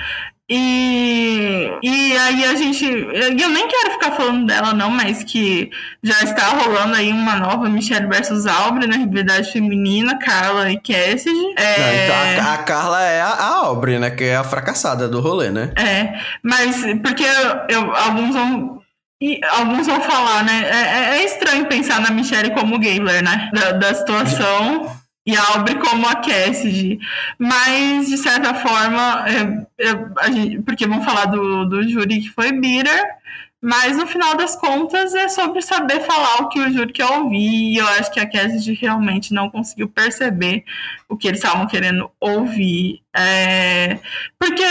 E, 0.51 1.69
e 1.83 2.17
aí 2.17 2.45
a 2.45 2.55
gente. 2.55 2.83
Eu 2.83 3.49
nem 3.49 3.67
quero 3.67 3.91
ficar 3.91 4.13
falando 4.13 4.47
dela, 4.47 4.73
não, 4.73 4.89
mas 4.89 5.23
que 5.23 5.69
já 6.01 6.23
está 6.23 6.47
rolando 6.47 6.95
aí 6.95 7.11
uma 7.11 7.35
nova 7.35 7.69
Michelle 7.69 8.07
versus 8.07 8.47
Aubrey 8.47 8.87
na 8.87 8.97
rivalidade 8.97 9.51
feminina, 9.51 10.17
Carla 10.17 10.71
e 10.71 10.79
Cassidy. 10.79 11.53
É... 11.55 11.77
Não, 11.77 12.33
então 12.33 12.45
a, 12.47 12.53
a, 12.55 12.57
Carla 12.63 13.03
é 13.03 13.21
a, 13.21 13.27
a 13.27 13.55
Aubrey, 13.65 13.99
né? 13.99 14.09
Que 14.09 14.23
é 14.23 14.37
a 14.37 14.43
fracassada 14.43 15.07
do 15.07 15.21
rolê, 15.21 15.51
né? 15.51 15.71
É, 15.75 16.19
mas 16.41 16.83
porque 17.03 17.25
eu, 17.69 17.95
alguns 17.95 18.33
vão. 18.33 18.79
E 19.21 19.39
alguns 19.51 19.85
vão 19.85 20.01
falar, 20.01 20.43
né? 20.45 20.63
É, 20.71 21.19
é, 21.19 21.25
estranho 21.25 21.67
pensar 21.67 21.99
na 21.99 22.09
Michelle 22.09 22.51
como 22.51 22.79
Gabler, 22.79 23.21
né? 23.21 23.51
Da, 23.53 23.73
da 23.73 23.93
situação 23.93 24.95
e 25.29 25.37
a 25.37 25.47
Aubrey 25.53 25.75
como 25.75 26.07
a 26.07 26.15
Cassidy. 26.15 26.99
Mas, 27.37 28.07
de 28.07 28.17
certa 28.17 28.53
forma, 28.55 29.25
é, 29.27 29.85
é, 29.85 30.31
gente, 30.31 30.61
porque 30.63 30.87
vamos 30.87 31.05
falar 31.05 31.25
do, 31.25 31.65
do 31.65 31.87
júri 31.87 32.21
que 32.21 32.29
foi 32.29 32.51
bitter, 32.51 33.17
mas 33.61 33.97
no 33.97 34.07
final 34.07 34.35
das 34.35 34.55
contas 34.55 35.13
é 35.13 35.29
sobre 35.29 35.61
saber 35.61 36.01
falar 36.01 36.41
o 36.41 36.49
que 36.49 36.59
o 36.59 36.71
júri 36.71 36.93
quer 36.93 37.05
ouvir. 37.05 37.73
E 37.73 37.77
eu 37.77 37.87
acho 37.89 38.11
que 38.11 38.19
a 38.19 38.29
Cassidy 38.29 38.73
realmente 38.73 39.33
não 39.33 39.49
conseguiu 39.49 39.87
perceber 39.87 40.63
o 41.07 41.15
que 41.15 41.27
eles 41.27 41.43
estavam 41.43 41.67
querendo 41.67 42.09
ouvir. 42.19 43.01
É, 43.15 43.99
porque, 44.39 44.65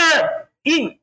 e, 0.65 0.97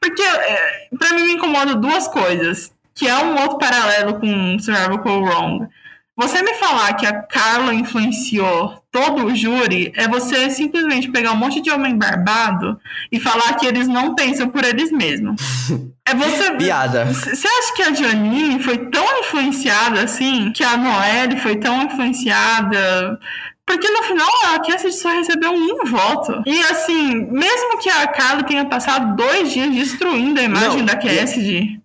porque 0.00 0.22
é, 0.22 0.88
para 0.96 1.14
mim 1.14 1.24
me 1.24 1.32
incomoda 1.32 1.74
duas 1.74 2.06
coisas, 2.06 2.72
que 2.94 3.08
é 3.08 3.16
um 3.16 3.40
outro 3.40 3.58
paralelo 3.58 4.20
com 4.20 4.58
Survival 4.60 5.20
Wrong 5.20 5.68
você 6.16 6.42
me 6.42 6.54
falar 6.54 6.94
que 6.94 7.06
a 7.06 7.22
Carla 7.22 7.74
influenciou 7.74 8.83
todo 8.94 9.26
o 9.26 9.34
júri 9.34 9.92
é 9.96 10.06
você 10.06 10.48
simplesmente 10.48 11.10
pegar 11.10 11.32
um 11.32 11.36
monte 11.36 11.60
de 11.60 11.68
homem 11.68 11.98
barbado 11.98 12.78
e 13.10 13.18
falar 13.18 13.54
que 13.54 13.66
eles 13.66 13.88
não 13.88 14.14
pensam 14.14 14.48
por 14.48 14.62
eles 14.64 14.92
mesmos. 14.92 15.42
É 16.06 16.14
você. 16.14 16.52
Piada. 16.56 17.06
Você 17.06 17.48
acha 17.48 17.74
que 17.76 17.82
a 17.82 17.94
Janine 17.94 18.62
foi 18.62 18.76
tão 18.76 19.20
influenciada 19.20 20.02
assim? 20.02 20.52
Que 20.52 20.62
a 20.62 20.76
Noelle 20.76 21.40
foi 21.40 21.56
tão 21.56 21.82
influenciada? 21.82 23.18
Porque 23.64 23.88
no 23.88 24.02
final 24.02 24.28
a 24.54 24.58
Cassidy 24.58 24.92
só 24.92 25.08
recebeu 25.08 25.50
um 25.50 25.86
voto. 25.86 26.42
E 26.44 26.60
assim, 26.64 27.26
mesmo 27.32 27.78
que 27.78 27.88
a 27.88 28.06
Carla 28.06 28.42
tenha 28.42 28.66
passado 28.66 29.16
dois 29.16 29.50
dias 29.50 29.74
destruindo 29.74 30.38
a 30.38 30.42
imagem 30.42 30.80
não, 30.80 30.84
da 30.84 30.96
Cassidy. 30.96 31.80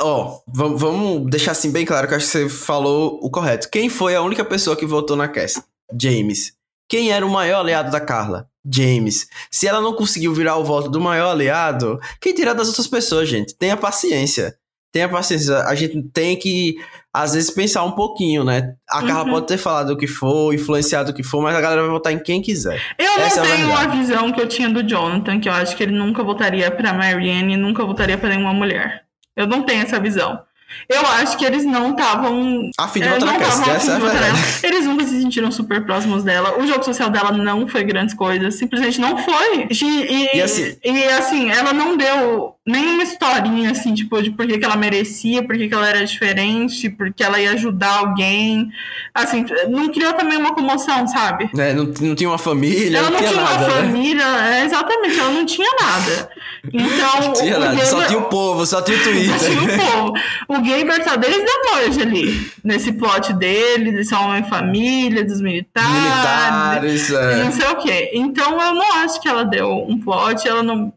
Ó, 0.00 0.24
oh, 0.26 0.42
vamos 0.46 1.30
deixar 1.30 1.52
assim 1.52 1.70
bem 1.70 1.84
claro 1.84 2.08
que 2.08 2.14
acho 2.14 2.24
que 2.24 2.32
você 2.32 2.48
falou 2.48 3.20
o 3.22 3.28
correto. 3.28 3.68
Quem 3.68 3.90
foi 3.90 4.16
a 4.16 4.22
única 4.22 4.46
pessoa 4.46 4.76
que 4.76 4.86
votou 4.86 5.14
na 5.14 5.28
Cass? 5.28 5.62
James. 6.00 6.52
Quem 6.88 7.12
era 7.12 7.24
o 7.24 7.30
maior 7.30 7.60
aliado 7.60 7.90
da 7.90 8.00
Carla? 8.00 8.48
James. 8.70 9.26
Se 9.50 9.66
ela 9.66 9.80
não 9.80 9.94
conseguiu 9.94 10.32
virar 10.32 10.56
o 10.56 10.64
voto 10.64 10.90
do 10.90 11.00
maior 11.00 11.30
aliado, 11.30 11.98
quem 12.20 12.34
tirar 12.34 12.54
das 12.54 12.68
outras 12.68 12.86
pessoas, 12.86 13.28
gente? 13.28 13.54
Tenha 13.56 13.76
paciência. 13.76 14.56
Tenha 14.90 15.08
paciência. 15.08 15.58
A 15.64 15.74
gente 15.74 16.02
tem 16.10 16.36
que, 16.36 16.76
às 17.12 17.34
vezes, 17.34 17.50
pensar 17.50 17.84
um 17.84 17.92
pouquinho, 17.92 18.42
né? 18.42 18.74
A 18.88 19.02
Carla 19.02 19.24
uhum. 19.24 19.30
pode 19.32 19.46
ter 19.46 19.58
falado 19.58 19.90
o 19.90 19.96
que 19.96 20.06
for, 20.06 20.54
influenciado 20.54 21.10
o 21.10 21.14
que 21.14 21.22
for, 21.22 21.42
mas 21.42 21.54
a 21.54 21.60
galera 21.60 21.82
vai 21.82 21.90
votar 21.90 22.12
em 22.12 22.18
quem 22.18 22.40
quiser. 22.40 22.80
Eu 22.98 23.18
não 23.18 23.24
Essa 23.24 23.40
é 23.40 23.56
tenho 23.56 23.70
é 23.70 23.74
a 23.74 23.86
visão 23.86 24.32
que 24.32 24.40
eu 24.40 24.48
tinha 24.48 24.70
do 24.70 24.82
Jonathan, 24.82 25.40
que 25.40 25.48
eu 25.48 25.52
acho 25.52 25.76
que 25.76 25.82
ele 25.82 25.92
nunca 25.92 26.22
votaria 26.22 26.70
pra 26.70 26.94
Marianne 26.94 27.54
e 27.54 27.56
nunca 27.56 27.84
votaria 27.84 28.16
pra 28.16 28.30
nenhuma 28.30 28.54
mulher. 28.54 29.04
Eu 29.36 29.46
não 29.46 29.62
tenho 29.62 29.82
essa 29.82 30.00
visão. 30.00 30.40
Eu 30.88 31.00
acho 31.00 31.36
que 31.36 31.44
eles 31.44 31.64
não 31.64 31.90
estavam. 31.90 32.70
A 32.78 32.88
fim 32.88 33.00
de 33.00 33.08
votar 33.08 33.26
na 33.26 33.38
Cassie, 33.38 33.70
essa 33.70 33.92
é 33.92 33.98
Eles 34.68 34.86
nunca 34.86 35.04
se 35.04 35.20
sentiram 35.20 35.50
super 35.50 35.84
próximos 35.84 36.22
dela. 36.24 36.58
O 36.58 36.66
jogo 36.66 36.84
social 36.84 37.10
dela 37.10 37.32
não 37.32 37.66
foi 37.66 37.84
grandes 37.84 38.14
coisas. 38.14 38.54
Simplesmente 38.56 39.00
não 39.00 39.16
foi. 39.16 39.66
E, 39.70 39.84
e, 39.84 40.36
e, 40.36 40.42
assim, 40.42 40.76
e 40.84 41.04
assim, 41.04 41.50
ela 41.50 41.72
não 41.72 41.96
deu 41.96 42.54
nenhuma 42.68 43.02
historinha, 43.02 43.70
assim, 43.70 43.94
tipo, 43.94 44.20
de 44.22 44.30
por 44.30 44.46
que, 44.46 44.62
ela 44.62 44.76
merecia, 44.76 45.42
por 45.42 45.56
que, 45.56 45.72
ela 45.72 45.88
era 45.88 46.04
diferente, 46.04 46.90
porque 46.90 47.24
ela 47.24 47.40
ia 47.40 47.52
ajudar 47.52 47.98
alguém. 47.98 48.68
Assim, 49.14 49.46
não 49.68 49.88
criou 49.88 50.12
também 50.12 50.36
uma 50.36 50.54
comoção, 50.54 51.08
sabe? 51.08 51.48
É, 51.56 51.72
não, 51.72 51.84
não 51.84 52.14
tinha 52.14 52.28
uma 52.28 52.38
família, 52.38 52.98
ela 52.98 53.10
não, 53.10 53.18
tinha, 53.18 53.30
tinha 53.30 53.40
uma 53.40 53.50
nada, 53.50 53.66
né? 53.66 53.74
família, 53.74 54.22
é, 54.22 54.64
exatamente, 54.66 55.18
ela 55.18 55.30
não 55.30 55.46
tinha 55.46 55.70
nada. 55.80 56.30
Então. 56.72 57.20
não 57.22 57.32
tinha 57.32 57.58
nada, 57.58 57.86
só 57.86 58.04
tinha 58.04 58.18
o 58.18 58.24
povo, 58.24 58.66
só 58.66 58.82
tinha 58.82 58.98
o 58.98 59.02
Twitter. 59.02 59.38
Só 59.38 59.48
tinha 59.48 59.62
o 59.62 59.66
povo. 59.78 60.12
O 60.48 60.60
Gamer 60.60 61.02
tá 61.02 61.16
desde 61.16 61.40
a 61.40 61.74
noite 61.74 62.02
ali, 62.02 62.50
nesse 62.62 62.92
plot 62.92 63.32
dele, 63.32 63.92
de 63.92 64.04
ser 64.04 64.16
homem 64.16 64.44
família, 64.44 65.24
dos 65.24 65.40
militares. 65.40 65.88
Militares, 65.90 67.12
é. 67.12 67.44
Não 67.44 67.52
sei 67.52 67.66
o 67.66 67.76
quê. 67.76 68.10
Então 68.12 68.60
eu 68.60 68.74
não 68.74 68.92
acho 68.96 69.20
que 69.20 69.28
ela 69.28 69.44
deu 69.44 69.86
um 69.88 69.98
plot, 69.98 70.46
ela 70.46 70.62
não. 70.62 70.92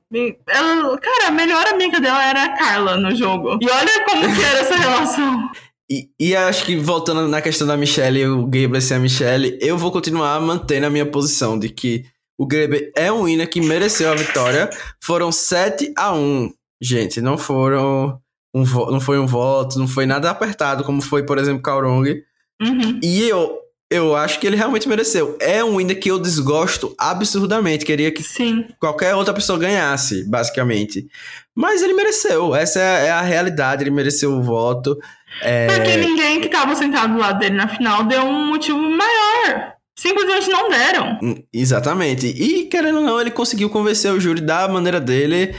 Ela, 0.47 0.97
cara, 0.97 1.27
a 1.29 1.31
melhor 1.61 1.73
amiga 1.73 1.99
dela 1.99 2.23
era 2.23 2.43
a 2.45 2.57
Carla 2.57 2.97
no 2.97 3.15
jogo. 3.15 3.57
E 3.61 3.69
olha 3.69 4.05
como 4.05 4.35
que 4.35 4.43
era 4.43 4.59
essa 4.59 4.75
relação. 4.75 5.49
E, 5.89 6.09
e 6.19 6.35
acho 6.35 6.65
que 6.65 6.75
voltando 6.75 7.27
na 7.27 7.41
questão 7.41 7.67
da 7.67 7.77
Michelle, 7.77 8.25
o 8.27 8.45
Gabriel 8.45 8.81
ser 8.81 8.95
a 8.95 8.99
Michelle, 8.99 9.57
eu 9.61 9.77
vou 9.77 9.91
continuar 9.91 10.39
mantendo 10.39 10.87
a 10.87 10.89
minha 10.89 11.05
posição 11.05 11.59
de 11.59 11.69
que 11.69 12.05
o 12.39 12.47
Gabriel 12.47 12.91
é 12.95 13.11
um 13.11 13.25
winner 13.25 13.49
que 13.49 13.61
mereceu 13.61 14.11
a 14.11 14.15
vitória. 14.15 14.69
Foram 15.03 15.31
7 15.31 15.93
a 15.97 16.13
1 16.13 16.51
Gente, 16.81 17.21
não 17.21 17.37
foram. 17.37 18.19
Um, 18.53 18.63
não 18.63 18.99
foi 18.99 19.19
um 19.19 19.27
voto, 19.27 19.77
não 19.77 19.87
foi 19.87 20.05
nada 20.05 20.29
apertado, 20.29 20.83
como 20.83 21.01
foi, 21.01 21.23
por 21.23 21.37
exemplo, 21.37 21.61
Kaurong. 21.61 22.21
Uhum. 22.61 22.99
E 23.01 23.23
eu, 23.23 23.60
eu 23.91 24.15
acho 24.15 24.39
que 24.39 24.47
ele 24.47 24.55
realmente 24.55 24.87
mereceu. 24.87 25.37
É 25.41 25.61
um 25.61 25.75
winner 25.75 25.99
que 25.99 26.09
eu 26.09 26.17
desgosto 26.17 26.95
absurdamente. 26.97 27.85
Queria 27.85 28.09
que 28.09 28.23
Sim. 28.23 28.65
qualquer 28.79 29.13
outra 29.13 29.33
pessoa 29.33 29.59
ganhasse, 29.59 30.23
basicamente. 30.23 31.07
Mas 31.53 31.83
ele 31.83 31.93
mereceu. 31.93 32.55
Essa 32.55 32.79
é, 32.79 33.07
é 33.07 33.11
a 33.11 33.21
realidade. 33.21 33.83
Ele 33.83 33.91
mereceu 33.91 34.31
o 34.31 34.41
voto. 34.41 34.97
É... 35.41 35.67
Porque 35.67 35.97
ninguém 35.97 36.39
que 36.39 36.47
estava 36.47 36.73
sentado 36.73 37.13
do 37.13 37.19
lado 37.19 37.39
dele 37.39 37.55
na 37.55 37.67
final 37.67 38.05
deu 38.05 38.23
um 38.23 38.47
motivo 38.47 38.79
maior. 38.79 39.73
Simplesmente 39.99 40.49
não 40.49 40.69
deram. 40.69 41.19
Hum, 41.21 41.43
exatamente. 41.53 42.27
E, 42.27 42.67
querendo 42.67 42.99
ou 42.99 43.03
não, 43.03 43.19
ele 43.19 43.29
conseguiu 43.29 43.69
convencer 43.69 44.11
o 44.13 44.21
júri 44.21 44.39
da 44.39 44.69
maneira 44.69 45.01
dele. 45.01 45.53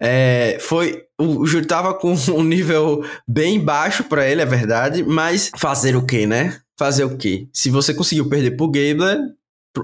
É, 0.00 0.58
foi 0.60 1.02
o, 1.18 1.40
o 1.40 1.46
júri 1.46 1.66
tava 1.66 1.94
com 1.94 2.14
um 2.32 2.44
nível 2.44 3.04
bem 3.26 3.58
baixo 3.58 4.04
para 4.04 4.26
ele, 4.26 4.40
é 4.40 4.46
verdade, 4.46 5.02
mas 5.02 5.50
fazer 5.56 5.96
o 5.96 6.06
quê, 6.06 6.26
né? 6.26 6.61
Fazer 6.78 7.04
o 7.04 7.16
quê? 7.16 7.48
Se 7.52 7.70
você 7.70 7.94
conseguiu 7.94 8.28
perder 8.28 8.56
pro 8.56 8.70
Gabler, 8.70 9.18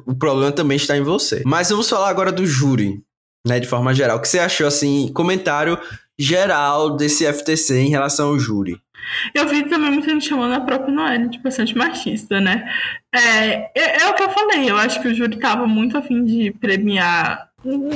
o 0.07 0.15
problema 0.15 0.53
também 0.53 0.77
está 0.77 0.97
em 0.97 1.03
você. 1.03 1.43
Mas 1.47 1.71
vamos 1.71 1.89
falar 1.89 2.09
agora 2.09 2.33
do 2.33 2.47
júri, 2.47 3.03
né, 3.47 3.59
de 3.59 3.67
forma 3.67 3.95
geral. 3.95 4.19
O 4.19 4.21
que 4.21 4.29
você 4.29 4.39
achou, 4.39 4.67
assim, 4.67 5.11
comentário 5.13 5.79
geral 6.19 6.97
desse 6.97 7.31
FTC 7.31 7.79
em 7.79 7.91
relação 7.91 8.29
ao 8.29 8.39
júri? 8.39 8.81
Eu 9.35 9.47
vi 9.49 9.63
também 9.69 9.91
muita 9.91 10.11
gente 10.11 10.29
chamando 10.29 10.55
a 10.55 10.61
própria 10.61 10.93
Noelle 10.93 11.29
de 11.29 11.39
bastante 11.39 11.77
machista, 11.77 12.41
né? 12.41 12.69
É, 13.15 13.71
é, 13.75 14.03
é, 14.03 14.09
o 14.09 14.15
que 14.15 14.23
eu 14.23 14.31
falei, 14.31 14.71
eu 14.71 14.77
acho 14.77 15.01
que 15.01 15.09
o 15.09 15.15
júri 15.15 15.39
tava 15.39 15.67
muito 15.67 15.97
afim 15.97 16.25
de 16.25 16.53
premiar. 16.53 17.49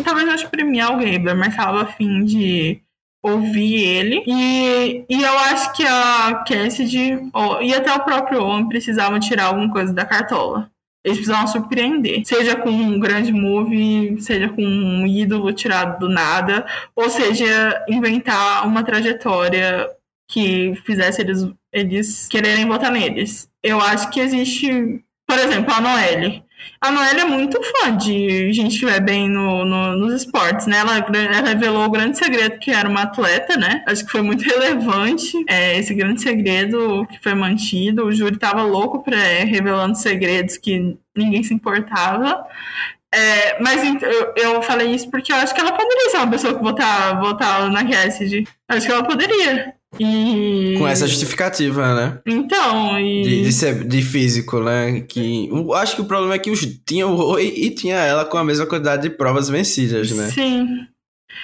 Talvez 0.05 0.27
não 0.27 0.35
de 0.35 0.47
premiar 0.49 0.93
o 0.93 0.99
Gabler, 0.99 1.37
mas 1.37 1.55
tava 1.55 1.83
afim 1.83 2.25
de 2.25 2.82
ouvir 3.23 3.75
ele. 3.85 4.23
E, 4.27 5.05
e 5.09 5.23
eu 5.23 5.39
acho 5.39 5.73
que 5.75 5.87
a 5.87 6.43
Cassidy 6.47 7.19
e 7.63 7.75
até 7.75 7.93
o 7.95 8.05
próprio 8.05 8.43
homem 8.45 8.69
precisavam 8.69 9.21
tirar 9.21 9.47
alguma 9.47 9.71
coisa 9.71 9.93
da 9.93 10.05
cartola. 10.05 10.71
Eles 11.05 11.19
precisavam 11.19 11.49
surpreender. 11.49 12.25
Seja 12.25 12.57
com 12.57 12.71
um 12.71 12.99
grande 12.99 13.33
move, 13.33 14.21
seja 14.21 14.49
com 14.49 14.63
um 14.63 15.07
ídolo 15.07 15.53
tirado 15.53 15.99
do 15.99 16.09
nada, 16.09 16.67
ou 16.95 17.09
seja, 17.09 17.85
inventar 17.89 18.67
uma 18.67 18.85
trajetória 18.85 19.89
que 20.29 20.75
fizesse 20.87 21.21
eles, 21.21 21.47
eles 21.73 22.29
quererem 22.29 22.67
votar 22.67 22.91
neles. 22.91 23.49
Eu 23.63 23.81
acho 23.81 24.11
que 24.11 24.21
existe, 24.21 25.03
por 25.27 25.39
exemplo, 25.39 25.75
a 25.75 25.81
Noelle. 25.81 26.45
A 26.81 26.91
Noelle 26.91 27.21
é 27.21 27.25
muito 27.25 27.61
fã 27.63 27.97
de 27.97 28.53
gente 28.53 28.81
que 28.81 28.85
vai 28.85 28.99
bem 28.99 29.29
no, 29.29 29.65
no, 29.65 29.97
nos 29.97 30.15
esportes, 30.15 30.67
né? 30.67 30.79
Ela, 30.79 30.97
ela, 30.99 31.49
revelou 31.49 31.85
o 31.85 31.91
grande 31.91 32.19
segredo 32.19 32.59
que 32.59 32.73
era 32.73 32.89
uma 32.89 33.03
atleta, 33.03 33.57
né? 33.57 33.85
Acho 33.87 34.05
que 34.05 34.11
foi 34.11 34.23
muito 34.23 34.43
relevante 34.49 35.33
é, 35.49 35.79
esse 35.79 35.95
grande 35.95 36.23
segredo 36.23 37.07
que 37.07 37.23
foi 37.23 37.35
mantido. 37.35 38.05
O 38.05 38.13
júri 38.13 38.37
tava 38.37 38.63
louco 38.63 39.03
pra, 39.03 39.17
é, 39.17 39.45
revelando 39.45 39.97
segredos 39.97 40.57
que 40.57 40.97
ninguém 41.17 41.45
se 41.45 41.55
importava. 41.55 42.45
É, 43.15 43.61
mas 43.61 43.85
eu, 44.03 44.33
eu, 44.37 44.63
falei 44.63 44.95
isso 44.95 45.11
porque 45.11 45.31
eu 45.31 45.37
acho 45.37 45.55
que 45.55 45.61
ela 45.61 45.73
poderia 45.73 46.11
ser 46.11 46.17
uma 46.17 46.31
pessoa 46.31 46.55
que 46.55 46.63
votar, 46.63 47.21
votar 47.21 47.71
na 47.71 47.85
Cassidy. 47.85 48.49
Acho 48.67 48.87
que 48.87 48.93
ela 48.93 49.05
poderia. 49.05 49.75
E... 49.99 50.75
Com 50.79 50.89
essa 50.89 51.07
justificativa, 51.07 51.95
né? 51.95 52.21
Então, 52.27 52.99
e... 52.99 53.23
De, 53.23 53.43
de, 53.43 53.53
ser, 53.53 53.85
de 53.85 54.03
físico, 54.03 54.61
né? 54.61 55.03
Que, 55.03 55.51
acho 55.75 55.97
que 55.97 56.03
o 56.03 56.07
problema 56.07 56.35
é 56.35 56.39
que 56.39 56.51
os, 56.51 56.61
tinha 56.87 57.07
o 57.07 57.15
Roy 57.15 57.47
e 57.47 57.71
tinha 57.71 57.97
ela 57.97 58.25
com 58.25 58.39
a 58.39 58.45
mesma 58.45 58.67
quantidade 58.67 59.03
de 59.03 59.11
provas 59.11 59.49
vencidas, 59.49 60.11
né? 60.11 60.31
Sim. 60.31 60.67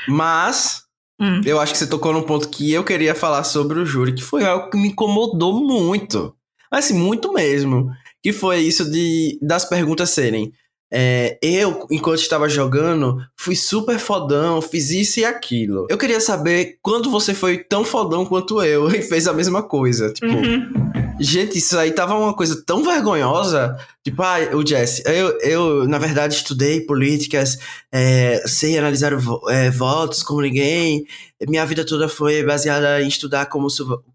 Mas, 0.08 0.82
hum. 1.20 1.40
eu 1.44 1.60
acho 1.60 1.72
que 1.72 1.78
você 1.78 1.86
tocou 1.86 2.12
num 2.12 2.22
ponto 2.22 2.48
que 2.48 2.72
eu 2.72 2.84
queria 2.84 3.14
falar 3.14 3.44
sobre 3.44 3.78
o 3.78 3.86
júri, 3.86 4.14
que 4.14 4.22
foi 4.22 4.44
algo 4.44 4.70
que 4.70 4.78
me 4.78 4.88
incomodou 4.88 5.60
muito. 5.60 6.34
Assim, 6.70 6.94
muito 6.94 7.32
mesmo. 7.32 7.90
Que 8.22 8.32
foi 8.32 8.60
isso 8.60 8.90
de 8.90 9.38
das 9.42 9.64
perguntas 9.64 10.10
serem 10.10 10.52
é, 10.90 11.38
eu, 11.42 11.86
enquanto 11.90 12.20
estava 12.20 12.48
jogando, 12.48 13.18
fui 13.36 13.54
super 13.54 13.98
fodão, 13.98 14.62
fiz 14.62 14.90
isso 14.90 15.20
e 15.20 15.24
aquilo. 15.24 15.86
Eu 15.90 15.98
queria 15.98 16.20
saber 16.20 16.78
quando 16.82 17.10
você 17.10 17.34
foi 17.34 17.58
tão 17.58 17.84
fodão 17.84 18.24
quanto 18.24 18.62
eu 18.62 18.88
e 18.94 19.02
fez 19.02 19.28
a 19.28 19.34
mesma 19.34 19.62
coisa. 19.62 20.12
Tipo, 20.12 20.32
uhum. 20.32 20.70
gente, 21.20 21.58
isso 21.58 21.78
aí 21.78 21.92
tava 21.92 22.14
uma 22.14 22.34
coisa 22.34 22.62
tão 22.64 22.82
vergonhosa. 22.82 23.76
Tipo, 24.02 24.22
ah, 24.22 24.38
o 24.54 24.66
Jesse, 24.66 25.02
eu, 25.04 25.38
eu 25.40 25.88
na 25.88 25.98
verdade 25.98 26.34
estudei 26.34 26.80
políticas, 26.80 27.58
é, 27.92 28.42
sei 28.46 28.78
analisar 28.78 29.12
é, 29.48 29.70
votos 29.70 30.22
como 30.22 30.40
ninguém. 30.40 31.04
Minha 31.46 31.66
vida 31.66 31.84
toda 31.84 32.08
foi 32.08 32.42
baseada 32.42 33.02
em 33.02 33.08
estudar 33.08 33.46
como, 33.46 33.68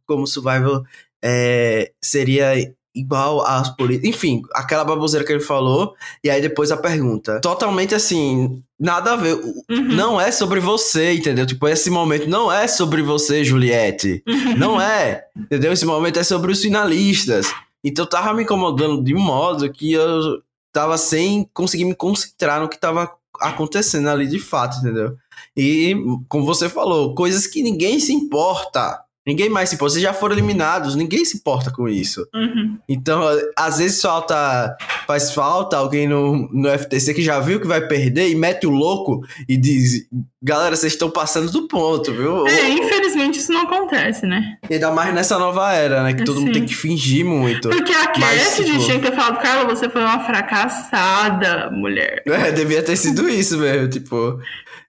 como 0.07 0.25
survival 0.25 0.83
é, 1.23 1.91
seria 2.01 2.73
igual 2.95 3.45
às 3.45 3.69
políticas. 3.69 4.09
Enfim, 4.09 4.41
aquela 4.53 4.83
baboseira 4.83 5.25
que 5.25 5.31
ele 5.31 5.39
falou. 5.39 5.95
E 6.23 6.29
aí 6.29 6.41
depois 6.41 6.71
a 6.71 6.77
pergunta. 6.77 7.39
Totalmente 7.41 7.95
assim, 7.95 8.61
nada 8.79 9.13
a 9.13 9.15
ver. 9.15 9.35
Uhum. 9.35 9.95
Não 9.95 10.21
é 10.21 10.31
sobre 10.31 10.59
você, 10.59 11.13
entendeu? 11.13 11.45
Tipo, 11.45 11.67
esse 11.67 11.89
momento 11.89 12.29
não 12.29 12.51
é 12.51 12.67
sobre 12.67 13.01
você, 13.01 13.43
Juliette. 13.43 14.23
Uhum. 14.27 14.57
Não 14.57 14.81
é. 14.81 15.25
Entendeu? 15.35 15.73
Esse 15.73 15.85
momento 15.85 16.19
é 16.19 16.23
sobre 16.23 16.51
os 16.51 16.61
finalistas. 16.61 17.53
Então 17.83 18.05
tava 18.05 18.33
me 18.33 18.43
incomodando 18.43 19.03
de 19.03 19.13
um 19.13 19.19
modo 19.19 19.69
que 19.71 19.93
eu 19.93 20.41
tava 20.71 20.97
sem 20.97 21.47
conseguir 21.53 21.85
me 21.85 21.93
concentrar 21.93 22.61
no 22.61 22.69
que 22.69 22.79
tava 22.79 23.11
acontecendo 23.39 24.09
ali 24.09 24.27
de 24.27 24.39
fato, 24.39 24.77
entendeu? 24.77 25.15
E, 25.55 25.95
como 26.27 26.45
você 26.45 26.69
falou, 26.69 27.13
coisas 27.13 27.45
que 27.45 27.61
ninguém 27.61 27.99
se 27.99 28.13
importa. 28.13 28.99
Ninguém 29.25 29.49
mais 29.49 29.69
se 29.69 29.75
importa. 29.75 29.93
Vocês 29.93 30.03
já 30.03 30.13
foram 30.13 30.35
eliminados, 30.35 30.95
ninguém 30.95 31.23
se 31.23 31.37
importa 31.37 31.71
com 31.71 31.87
isso. 31.87 32.27
Uhum. 32.33 32.77
Então, 32.89 33.21
às 33.57 33.77
vezes 33.77 34.01
falta. 34.01 34.75
Faz 35.07 35.31
falta 35.31 35.77
alguém 35.77 36.07
no, 36.07 36.49
no 36.51 36.69
FTC 36.69 37.13
que 37.13 37.21
já 37.21 37.39
viu 37.39 37.59
que 37.59 37.67
vai 37.67 37.87
perder 37.87 38.29
e 38.29 38.35
mete 38.35 38.67
o 38.67 38.69
louco 38.69 39.21
e 39.47 39.55
diz: 39.55 40.07
Galera, 40.41 40.75
vocês 40.75 40.91
estão 40.91 41.09
passando 41.09 41.49
do 41.49 41.69
ponto, 41.69 42.11
viu? 42.11 42.45
É, 42.45 42.69
infelizmente 42.69 43.39
isso 43.39 43.53
não 43.53 43.61
acontece, 43.61 44.25
né? 44.25 44.57
Ainda 44.69 44.91
mais 44.91 45.13
nessa 45.13 45.39
nova 45.39 45.71
era, 45.71 46.03
né? 46.03 46.13
Que 46.13 46.25
todo 46.25 46.41
mundo 46.41 46.51
tem 46.51 46.65
que 46.65 46.75
fingir 46.75 47.25
muito. 47.25 47.69
Porque 47.69 47.93
a 47.93 48.07
Cassidy 48.07 48.71
tipo... 48.71 48.83
tinha 48.83 48.99
que 48.99 49.09
ter 49.09 49.15
falado, 49.15 49.41
Carla, 49.41 49.63
você 49.73 49.89
foi 49.89 50.01
uma 50.01 50.19
fracassada, 50.25 51.71
mulher. 51.71 52.23
É, 52.25 52.51
devia 52.51 52.83
ter 52.83 52.97
sido 52.97 53.29
isso 53.29 53.57
mesmo, 53.57 53.87
tipo. 53.87 54.37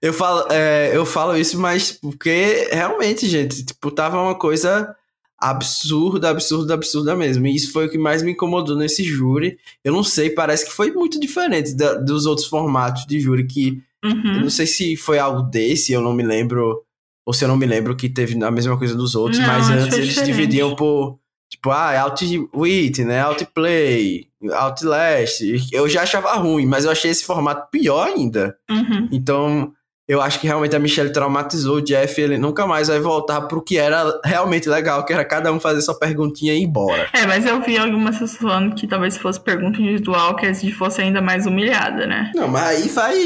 Eu 0.05 0.13
falo, 0.13 0.45
é, 0.51 0.91
eu 0.93 1.03
falo 1.03 1.35
isso, 1.35 1.59
mas 1.59 1.91
porque 1.91 2.69
realmente, 2.71 3.27
gente, 3.27 3.65
tipo, 3.65 3.89
tava 3.89 4.21
uma 4.21 4.35
coisa 4.35 4.95
absurda, 5.35 6.29
absurda, 6.29 6.75
absurda 6.75 7.15
mesmo. 7.15 7.47
E 7.47 7.55
isso 7.55 7.71
foi 7.71 7.87
o 7.87 7.89
que 7.89 7.97
mais 7.97 8.21
me 8.21 8.33
incomodou 8.33 8.77
nesse 8.77 9.03
júri. 9.03 9.57
Eu 9.83 9.91
não 9.91 10.03
sei, 10.03 10.29
parece 10.29 10.65
que 10.65 10.71
foi 10.71 10.91
muito 10.91 11.19
diferente 11.19 11.73
da, 11.75 11.95
dos 11.95 12.27
outros 12.27 12.45
formatos 12.45 13.07
de 13.07 13.19
júri 13.19 13.47
que 13.47 13.81
uhum. 14.03 14.35
eu 14.35 14.41
não 14.41 14.49
sei 14.51 14.67
se 14.67 14.95
foi 14.95 15.17
algo 15.17 15.41
desse, 15.41 15.91
eu 15.91 16.01
não 16.01 16.13
me 16.13 16.21
lembro, 16.21 16.83
ou 17.25 17.33
se 17.33 17.43
eu 17.43 17.47
não 17.47 17.57
me 17.57 17.65
lembro 17.65 17.95
que 17.95 18.07
teve 18.07 18.41
a 18.43 18.51
mesma 18.51 18.77
coisa 18.77 18.93
dos 18.93 19.15
outros, 19.15 19.39
não, 19.39 19.47
mas 19.47 19.71
antes 19.71 19.97
eles 19.97 20.09
diferente. 20.09 20.31
dividiam 20.31 20.75
por 20.75 21.17
Tipo, 21.49 21.69
ah, 21.69 22.01
Outwit, 22.01 23.03
né? 23.03 23.21
Outplay, 23.21 24.27
Outlast. 24.51 25.41
Eu 25.71 25.87
já 25.87 26.01
achava 26.01 26.33
ruim, 26.33 26.65
mas 26.65 26.85
eu 26.85 26.91
achei 26.91 27.09
esse 27.09 27.23
formato 27.23 27.69
pior 27.71 28.07
ainda. 28.07 28.57
Uhum. 28.69 29.07
Então, 29.11 29.71
eu 30.07 30.21
acho 30.21 30.39
que 30.39 30.45
realmente 30.45 30.75
a 30.75 30.79
Michelle 30.79 31.11
traumatizou 31.11 31.77
o 31.77 31.81
Jeff 31.81 32.21
ele 32.21 32.37
nunca 32.37 32.67
mais 32.67 32.87
vai 32.87 32.99
voltar 32.99 33.41
pro 33.41 33.61
que 33.61 33.77
era 33.77 34.19
realmente 34.23 34.69
legal, 34.69 35.03
que 35.03 35.11
era 35.11 35.25
cada 35.25 35.51
um 35.51 35.59
fazer 35.59 35.81
sua 35.81 35.97
perguntinha 35.97 36.53
e 36.53 36.59
ir 36.59 36.63
embora. 36.63 37.09
É, 37.11 37.25
mas 37.25 37.45
eu 37.45 37.59
vi 37.61 37.77
algumas 37.77 38.19
pessoas 38.19 38.37
falando 38.37 38.75
que 38.75 38.85
talvez 38.85 39.17
fosse 39.17 39.39
pergunta 39.39 39.81
individual, 39.81 40.35
que 40.35 40.45
a 40.45 40.53
gente 40.53 40.73
fosse 40.73 41.01
ainda 41.01 41.21
mais 41.21 41.47
humilhada, 41.47 42.05
né? 42.05 42.31
Não, 42.35 42.47
mas 42.47 42.63
aí 42.63 42.89
vai. 42.89 43.17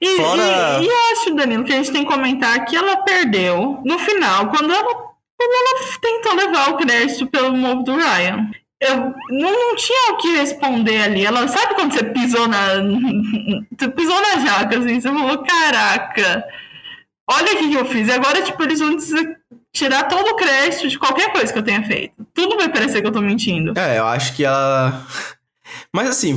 E, 0.00 0.16
Fora... 0.16 0.80
e, 0.80 0.86
e 0.86 0.90
acho, 1.12 1.34
Danilo, 1.34 1.64
que 1.64 1.72
a 1.72 1.76
gente 1.76 1.92
tem 1.92 2.04
que 2.04 2.10
comentar 2.10 2.64
que 2.64 2.74
ela 2.74 2.96
perdeu 2.98 3.80
no 3.84 3.98
final, 3.98 4.48
quando 4.48 4.72
ela, 4.72 4.94
quando 5.36 5.52
ela 5.52 5.98
tentou 6.00 6.34
levar 6.34 6.70
o 6.70 6.76
crédito 6.78 7.26
pelo 7.26 7.54
move 7.54 7.84
do 7.84 7.94
Ryan 7.94 8.48
eu 8.80 8.96
não, 9.30 9.52
não, 9.52 9.76
tinha 9.76 10.12
o 10.12 10.16
que 10.18 10.36
responder 10.36 11.02
ali. 11.02 11.24
Ela 11.24 11.48
sabe 11.48 11.74
quando 11.74 11.92
você 11.92 12.04
pisou 12.04 12.46
na. 12.46 12.74
Você 13.78 13.88
pisou 13.90 14.20
na 14.20 14.44
jaca, 14.44 14.78
assim, 14.78 15.00
você 15.00 15.08
falou, 15.08 15.38
caraca, 15.44 16.44
olha 17.30 17.52
o 17.52 17.58
que 17.58 17.74
eu 17.74 17.84
fiz. 17.86 18.08
E 18.08 18.12
agora, 18.12 18.42
tipo, 18.42 18.60
eles 18.64 18.80
vão 18.80 18.96
tirar 19.72 20.04
todo 20.04 20.30
o 20.30 20.36
crédito 20.36 20.88
de 20.88 20.98
qualquer 20.98 21.30
coisa 21.30 21.52
que 21.52 21.58
eu 21.58 21.62
tenha 21.62 21.84
feito. 21.84 22.26
Tudo 22.34 22.56
vai 22.56 22.68
parecer 22.68 23.00
que 23.00 23.06
eu 23.06 23.12
tô 23.12 23.20
mentindo. 23.20 23.78
É, 23.78 23.98
eu 23.98 24.06
acho 24.06 24.34
que 24.34 24.44
ela. 24.44 25.06
Mas 25.94 26.08
assim, 26.08 26.36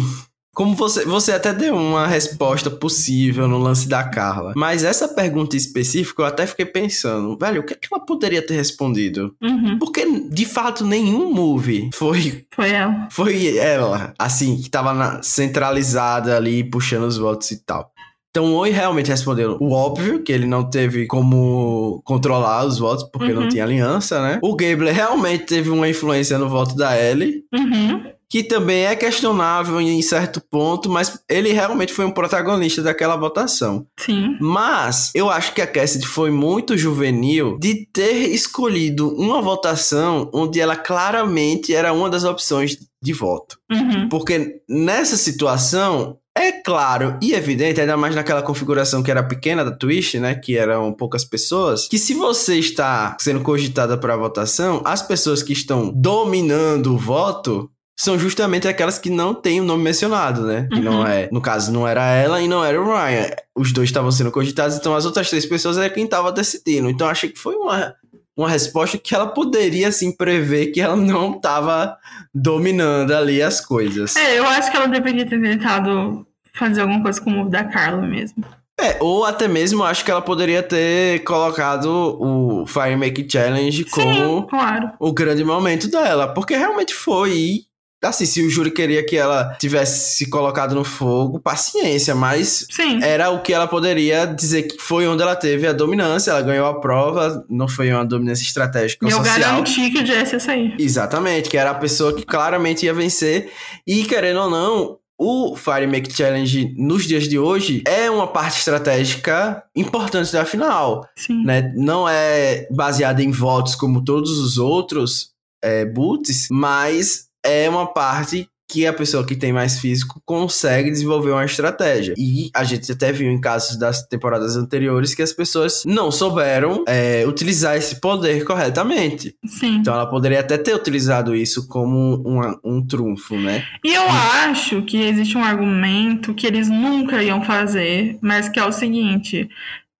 como 0.53 0.75
você, 0.75 1.05
você 1.05 1.31
até 1.31 1.53
deu 1.53 1.75
uma 1.75 2.05
resposta 2.05 2.69
possível 2.69 3.47
no 3.47 3.57
lance 3.57 3.87
da 3.87 4.03
Carla. 4.03 4.53
Mas 4.55 4.83
essa 4.83 5.07
pergunta 5.07 5.55
específica 5.55 6.21
eu 6.21 6.25
até 6.25 6.45
fiquei 6.45 6.65
pensando, 6.65 7.37
velho, 7.37 7.61
o 7.61 7.65
que, 7.65 7.73
é 7.73 7.77
que 7.77 7.87
ela 7.91 8.03
poderia 8.03 8.45
ter 8.45 8.55
respondido? 8.55 9.33
Uhum. 9.41 9.79
Porque, 9.79 10.05
de 10.29 10.45
fato, 10.45 10.85
nenhum 10.85 11.33
movie 11.33 11.89
foi. 11.93 12.45
Foi 12.53 12.69
ela. 12.69 13.07
Foi 13.11 13.57
ela, 13.57 14.13
assim, 14.19 14.61
que 14.61 14.69
tava 14.69 14.93
na, 14.93 15.23
centralizada 15.23 16.35
ali, 16.35 16.63
puxando 16.63 17.05
os 17.05 17.17
votos 17.17 17.49
e 17.51 17.63
tal. 17.63 17.89
Então, 18.29 18.53
o 18.53 18.55
Oi 18.57 18.69
realmente 18.69 19.09
respondeu 19.09 19.57
o 19.59 19.71
óbvio, 19.71 20.23
que 20.23 20.31
ele 20.31 20.45
não 20.45 20.69
teve 20.69 21.05
como 21.05 22.01
controlar 22.05 22.65
os 22.65 22.77
votos, 22.77 23.03
porque 23.11 23.31
uhum. 23.31 23.41
não 23.41 23.49
tinha 23.49 23.63
aliança, 23.63 24.21
né? 24.21 24.39
O 24.41 24.55
Gable 24.55 24.91
realmente 24.91 25.45
teve 25.45 25.69
uma 25.69 25.87
influência 25.87 26.37
no 26.37 26.47
voto 26.49 26.75
da 26.75 26.97
Ellie. 26.97 27.43
Uhum 27.53 28.11
que 28.31 28.41
também 28.41 28.85
é 28.85 28.95
questionável 28.95 29.81
em 29.81 30.01
certo 30.01 30.39
ponto, 30.39 30.89
mas 30.89 31.19
ele 31.27 31.51
realmente 31.51 31.91
foi 31.91 32.05
um 32.05 32.11
protagonista 32.11 32.81
daquela 32.81 33.17
votação. 33.17 33.85
Sim. 33.99 34.37
Mas 34.39 35.11
eu 35.13 35.29
acho 35.29 35.53
que 35.53 35.61
a 35.61 35.67
Cassidy 35.67 36.07
foi 36.07 36.31
muito 36.31 36.77
juvenil 36.77 37.57
de 37.59 37.85
ter 37.91 38.29
escolhido 38.29 39.13
uma 39.15 39.41
votação 39.41 40.29
onde 40.33 40.61
ela 40.61 40.77
claramente 40.77 41.75
era 41.75 41.91
uma 41.91 42.09
das 42.09 42.23
opções 42.23 42.77
de 43.03 43.11
voto. 43.11 43.57
Uhum. 43.69 44.07
Porque 44.07 44.61
nessa 44.69 45.17
situação, 45.17 46.17
é 46.33 46.53
claro 46.53 47.17
e 47.21 47.33
evidente, 47.33 47.81
ainda 47.81 47.97
mais 47.97 48.15
naquela 48.15 48.41
configuração 48.41 49.03
que 49.03 49.11
era 49.11 49.21
pequena 49.21 49.65
da 49.65 49.71
Twitch, 49.71 50.15
né, 50.15 50.35
que 50.35 50.57
eram 50.57 50.93
poucas 50.93 51.25
pessoas, 51.25 51.89
que 51.89 51.97
se 51.97 52.13
você 52.13 52.57
está 52.57 53.17
sendo 53.19 53.41
cogitada 53.41 53.97
para 53.97 54.15
votação, 54.15 54.81
as 54.85 55.01
pessoas 55.01 55.43
que 55.43 55.51
estão 55.51 55.91
dominando 55.93 56.93
o 56.93 56.97
voto 56.97 57.69
são 58.01 58.17
justamente 58.17 58.67
aquelas 58.67 58.97
que 58.97 59.11
não 59.11 59.31
têm 59.31 59.61
o 59.61 59.63
nome 59.63 59.83
mencionado, 59.83 60.41
né? 60.41 60.67
Que 60.73 60.79
não 60.79 61.01
uhum. 61.01 61.07
é, 61.07 61.29
no 61.31 61.39
caso, 61.39 61.71
não 61.71 61.87
era 61.87 62.03
ela 62.03 62.41
e 62.41 62.47
não 62.47 62.65
era 62.65 62.81
o 62.81 62.83
Ryan. 62.83 63.29
Os 63.55 63.71
dois 63.71 63.89
estavam 63.89 64.11
sendo 64.11 64.31
cogitados, 64.31 64.75
então 64.75 64.95
as 64.95 65.05
outras 65.05 65.29
três 65.29 65.45
pessoas 65.45 65.77
era 65.77 65.87
quem 65.87 66.05
estava 66.05 66.31
decidindo. 66.31 66.89
Então 66.89 67.07
achei 67.07 67.29
que 67.29 67.37
foi 67.37 67.53
uma, 67.53 67.93
uma 68.35 68.49
resposta 68.49 68.97
que 68.97 69.13
ela 69.13 69.27
poderia, 69.27 69.87
assim, 69.87 70.11
prever 70.11 70.71
que 70.71 70.81
ela 70.81 70.95
não 70.95 71.35
estava 71.35 71.95
dominando 72.33 73.11
ali 73.11 73.39
as 73.39 73.61
coisas. 73.61 74.15
É, 74.15 74.39
eu 74.39 74.47
acho 74.47 74.71
que 74.71 74.77
ela 74.77 74.87
deveria 74.87 75.29
ter 75.29 75.39
tentado 75.39 76.25
fazer 76.55 76.81
alguma 76.81 77.03
coisa 77.03 77.21
com 77.21 77.43
o 77.43 77.49
da 77.49 77.65
Carla 77.65 78.01
mesmo. 78.01 78.43
É, 78.79 78.97
ou 78.99 79.25
até 79.25 79.47
mesmo 79.47 79.83
acho 79.83 80.03
que 80.03 80.09
ela 80.09 80.23
poderia 80.23 80.63
ter 80.63 81.23
colocado 81.23 82.17
o 82.19 82.65
Fire 82.65 82.95
Make 82.95 83.27
Challenge 83.31 83.85
como 83.85 84.41
Sim, 84.41 84.47
claro. 84.49 84.91
o 84.99 85.13
grande 85.13 85.43
momento 85.43 85.87
dela, 85.87 86.27
porque 86.33 86.57
realmente 86.57 86.95
foi 86.95 87.65
assim, 88.09 88.25
se 88.25 88.41
o 88.41 88.49
júri 88.49 88.71
queria 88.71 89.05
que 89.05 89.15
ela 89.15 89.55
tivesse 89.59 90.15
se 90.15 90.29
colocado 90.29 90.73
no 90.73 90.83
fogo, 90.83 91.39
paciência, 91.39 92.15
mas 92.15 92.65
Sim. 92.71 92.99
era 93.03 93.29
o 93.29 93.41
que 93.41 93.53
ela 93.53 93.67
poderia 93.67 94.25
dizer 94.25 94.63
que 94.63 94.77
foi 94.79 95.07
onde 95.07 95.21
ela 95.21 95.35
teve 95.35 95.67
a 95.67 95.73
dominância, 95.73 96.31
ela 96.31 96.41
ganhou 96.41 96.67
a 96.67 96.79
prova, 96.79 97.45
não 97.49 97.67
foi 97.67 97.91
uma 97.91 98.05
dominância 98.05 98.43
estratégica 98.43 99.07
E 99.07 99.11
eu 99.11 99.17
social. 99.17 99.39
garanti 99.39 99.91
que 99.91 99.99
o 99.99 100.05
Jess 100.05 100.33
ia 100.33 100.39
sair. 100.39 100.75
Exatamente, 100.79 101.49
que 101.49 101.57
era 101.57 101.71
a 101.71 101.75
pessoa 101.75 102.13
que 102.13 102.25
claramente 102.25 102.85
ia 102.85 102.93
vencer. 102.93 103.51
E 103.85 104.03
querendo 104.03 104.39
ou 104.41 104.49
não, 104.49 104.97
o 105.23 105.55
Fire 105.55 105.85
Make 105.85 106.11
Challenge 106.11 106.73
nos 106.75 107.05
dias 107.05 107.27
de 107.27 107.37
hoje 107.37 107.83
é 107.85 108.09
uma 108.09 108.25
parte 108.25 108.57
estratégica 108.57 109.63
importante 109.75 110.31
da 110.31 110.43
final. 110.43 111.07
Sim. 111.15 111.43
Né? 111.43 111.71
Não 111.75 112.09
é 112.09 112.67
baseada 112.71 113.21
em 113.21 113.29
votos 113.29 113.75
como 113.75 114.03
todos 114.03 114.39
os 114.39 114.57
outros 114.57 115.29
é, 115.63 115.85
boots, 115.85 116.47
mas 116.49 117.27
é 117.45 117.69
uma 117.69 117.87
parte 117.87 118.47
que 118.69 118.87
a 118.87 118.93
pessoa 118.93 119.25
que 119.25 119.35
tem 119.35 119.51
mais 119.51 119.79
físico 119.79 120.21
consegue 120.25 120.89
desenvolver 120.89 121.31
uma 121.31 121.43
estratégia. 121.43 122.13
E 122.17 122.49
a 122.55 122.63
gente 122.63 122.89
até 122.89 123.11
viu 123.11 123.29
em 123.29 123.37
casos 123.41 123.77
das 123.77 124.07
temporadas 124.07 124.55
anteriores 124.55 125.13
que 125.13 125.21
as 125.21 125.33
pessoas 125.33 125.83
não 125.85 126.09
souberam 126.09 126.85
é, 126.87 127.25
utilizar 127.27 127.75
esse 127.75 127.99
poder 127.99 128.45
corretamente. 128.45 129.35
Sim. 129.45 129.75
Então 129.79 129.93
ela 129.93 130.05
poderia 130.09 130.39
até 130.39 130.57
ter 130.57 130.73
utilizado 130.73 131.35
isso 131.35 131.67
como 131.67 132.21
uma- 132.25 132.57
um 132.63 132.81
trunfo, 132.81 133.35
né? 133.35 133.61
E 133.83 133.93
eu 133.93 134.03
acho 134.09 134.81
que 134.83 135.01
existe 135.01 135.37
um 135.37 135.43
argumento 135.43 136.33
que 136.33 136.47
eles 136.47 136.69
nunca 136.69 137.21
iam 137.21 137.43
fazer, 137.43 138.17
mas 138.21 138.47
que 138.47 138.57
é 138.57 138.63
o 138.65 138.71
seguinte: 138.71 139.49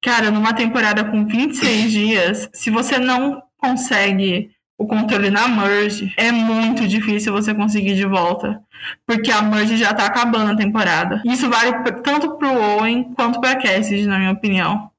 cara, 0.01 0.31
numa 0.31 0.53
temporada 0.53 1.03
com 1.03 1.26
26 1.27 1.91
dias, 1.91 2.49
se 2.53 2.69
você 2.69 2.97
não 2.97 3.41
consegue 3.57 4.49
o 4.81 4.87
controle 4.87 5.29
na 5.29 5.47
merge, 5.47 6.11
é 6.17 6.31
muito 6.31 6.87
difícil 6.87 7.31
você 7.31 7.53
conseguir 7.53 7.95
de 7.95 8.05
volta. 8.05 8.61
Porque 9.05 9.31
a 9.31 9.41
merge 9.41 9.77
já 9.77 9.93
tá 9.93 10.05
acabando 10.05 10.51
a 10.51 10.55
temporada. 10.55 11.21
Isso 11.23 11.47
vale 11.49 11.71
tanto 12.01 12.37
pro 12.37 12.51
Owen 12.51 13.13
quanto 13.13 13.39
pra 13.39 13.55
Cassidy, 13.55 14.07
na 14.07 14.17
minha 14.17 14.31
opinião. 14.31 14.89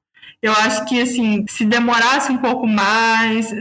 Eu 0.41 0.53
acho 0.53 0.85
que, 0.85 1.01
assim, 1.01 1.45
se 1.47 1.65
demorasse 1.65 2.31
um 2.31 2.37
pouco 2.37 2.65
mais, 2.65 3.53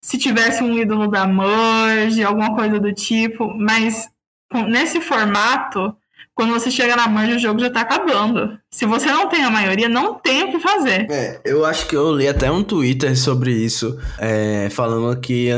se 0.00 0.18
tivesse 0.18 0.62
um 0.62 0.78
ídolo 0.78 1.08
da 1.08 1.26
merge, 1.26 2.22
alguma 2.22 2.54
coisa 2.54 2.78
do 2.78 2.92
tipo, 2.92 3.52
mas 3.56 4.08
nesse 4.68 5.00
formato, 5.00 5.96
quando 6.34 6.52
você 6.52 6.70
chega 6.70 6.96
na 6.96 7.08
merge, 7.08 7.36
o 7.36 7.38
jogo 7.38 7.60
já 7.60 7.70
tá 7.70 7.82
acabando. 7.82 8.58
Se 8.70 8.86
você 8.86 9.06
não 9.06 9.28
tem 9.28 9.44
a 9.44 9.50
maioria, 9.50 9.88
não 9.88 10.14
tem 10.14 10.44
o 10.44 10.50
que 10.50 10.58
fazer. 10.58 11.10
É, 11.10 11.40
eu 11.44 11.64
acho 11.64 11.86
que 11.86 11.96
eu 11.96 12.14
li 12.14 12.26
até 12.26 12.50
um 12.50 12.62
Twitter 12.62 13.16
sobre 13.18 13.52
isso, 13.52 13.98
é, 14.18 14.68
falando 14.70 15.18
que 15.20 15.50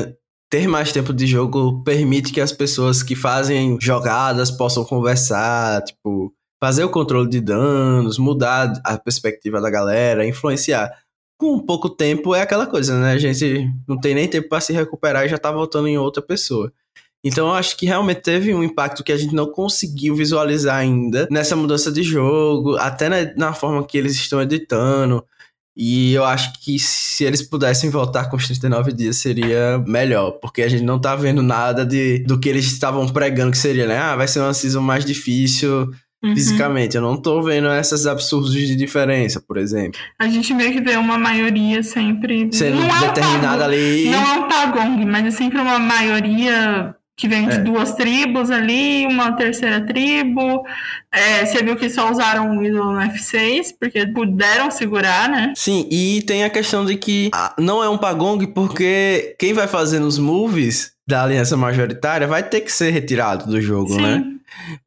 ter 0.51 0.67
mais 0.69 0.93
tempo 0.93 1.13
de 1.13 1.27
jogo 1.27 1.83
permite 1.83 2.33
que 2.33 2.41
as 2.41 2.53
pessoas 2.53 3.03
que 3.03 3.17
fazem 3.17 3.77
jogadas 3.81 4.51
possam 4.51 4.85
conversar, 4.85 5.83
tipo, 5.83 6.33
fazer 6.63 6.85
o 6.85 6.91
controle 6.91 7.29
de 7.29 7.41
danos, 7.41 8.19
mudar 8.19 8.73
a 8.85 8.97
perspectiva 8.97 9.61
da 9.61 9.71
galera, 9.71 10.27
influenciar. 10.27 10.91
Com 11.39 11.59
pouco 11.59 11.91
tempo 11.91 12.35
é 12.35 12.43
aquela 12.43 12.67
coisa, 12.67 12.99
né? 12.99 13.13
A 13.13 13.19
gente 13.19 13.69
não 13.89 13.99
tem 13.99 14.15
nem 14.15 14.29
tempo 14.29 14.49
para 14.49 14.61
se 14.61 14.73
recuperar 14.73 15.27
e 15.27 15.29
já 15.29 15.39
tá 15.39 15.51
voltando 15.51 15.89
em 15.89 15.99
outra 15.99 16.23
pessoa. 16.23 16.73
Então 17.25 17.49
eu 17.49 17.55
acho 17.55 17.77
que 17.77 17.87
realmente 17.87 18.21
teve 18.21 18.55
um 18.55 18.63
impacto 18.63 19.03
que 19.03 19.11
a 19.11 19.17
gente 19.17 19.35
não 19.35 19.47
conseguiu 19.47 20.15
visualizar 20.15 20.77
ainda 20.77 21.27
nessa 21.31 21.57
mudança 21.57 21.91
de 21.91 22.03
jogo, 22.03 22.77
até 22.77 23.09
na, 23.09 23.17
na 23.37 23.53
forma 23.55 23.85
que 23.87 23.97
eles 23.97 24.13
estão 24.15 24.43
editando. 24.43 25.25
E 25.77 26.13
eu 26.13 26.23
acho 26.23 26.53
que 26.61 26.79
se 26.79 27.25
eles 27.25 27.43
pudessem 27.43 27.91
voltar 27.91 28.31
com 28.31 28.37
os 28.37 28.47
39 28.47 28.93
dias 28.93 29.17
seria 29.17 29.83
melhor, 29.85 30.33
porque 30.33 30.63
a 30.63 30.69
gente 30.69 30.85
não 30.85 31.01
tá 31.01 31.17
vendo 31.17 31.43
nada 31.43 31.85
de, 31.85 32.21
do 32.21 32.39
que 32.39 32.49
eles 32.49 32.67
estavam 32.67 33.09
pregando 33.09 33.51
que 33.51 33.59
seria, 33.59 33.87
né? 33.87 33.99
Ah, 33.99 34.15
vai 34.15 34.29
ser 34.29 34.39
uma 34.39 34.55
season 34.55 34.81
mais 34.81 35.05
difícil 35.05 35.91
Uhum. 36.25 36.35
fisicamente. 36.35 36.97
Eu 36.97 37.03
não 37.03 37.19
tô 37.21 37.43
vendo 37.43 37.69
essas 37.69 38.07
absurdos 38.07 38.51
de 38.55 38.75
diferença, 38.75 39.43
por 39.47 39.59
exemplo. 39.59 40.01
A 40.19 40.27
gente 40.27 40.55
meio 40.55 40.73
que 40.73 40.81
vê 40.81 40.97
uma 40.97 41.19
maioria 41.19 41.83
sempre. 41.83 42.49
Sendo 42.51 42.77
não 42.77 42.89
é 42.89 42.95
um 42.95 43.01
determinada 43.01 43.65
pagong, 43.65 43.75
ali. 43.75 44.11
Não 44.11 44.27
é 44.27 44.33
um 44.39 44.49
pagong, 44.49 45.05
mas 45.05 45.27
é 45.27 45.31
sempre 45.31 45.61
uma 45.61 45.79
maioria 45.79 46.97
que 47.17 47.29
vem 47.29 47.47
de 47.49 47.55
É. 47.55 47.59
duas 47.59 47.95
tribos 47.95 48.51
ali, 48.51 49.07
uma 49.07 49.33
terceira 49.33 49.81
tribo. 49.87 50.65
É, 51.13 51.47
você 51.47 51.63
viu 51.63 51.77
que 51.77 51.89
só 51.89 52.11
usaram 52.11 52.59
o 52.59 52.65
ídolo 52.65 52.93
no 52.93 53.01
F6, 53.01 53.75
porque 53.79 54.07
puderam 54.07 54.71
segurar, 54.71 55.29
né? 55.29 55.53
Sim, 55.57 55.89
e 55.91 56.23
tem 56.23 56.43
a 56.45 56.51
questão 56.51 56.85
de 56.85 56.97
que 56.97 57.31
ah, 57.33 57.55
não 57.59 57.83
é 57.83 57.89
um 57.89 57.99
pagong 57.99 58.45
porque 58.49 59.37
quem 59.39 59.53
vai 59.53 59.69
fazendo 59.69 60.07
os 60.07 60.19
moves 60.19 60.93
da 61.07 61.23
aliança 61.23 61.57
majoritária 61.57 62.27
vai 62.27 62.43
ter 62.43 62.63
que 62.63 62.73
ser 62.73 62.91
retirado 62.91 63.47
do 63.47 63.61
jogo, 63.61 63.95
né? 64.01 64.25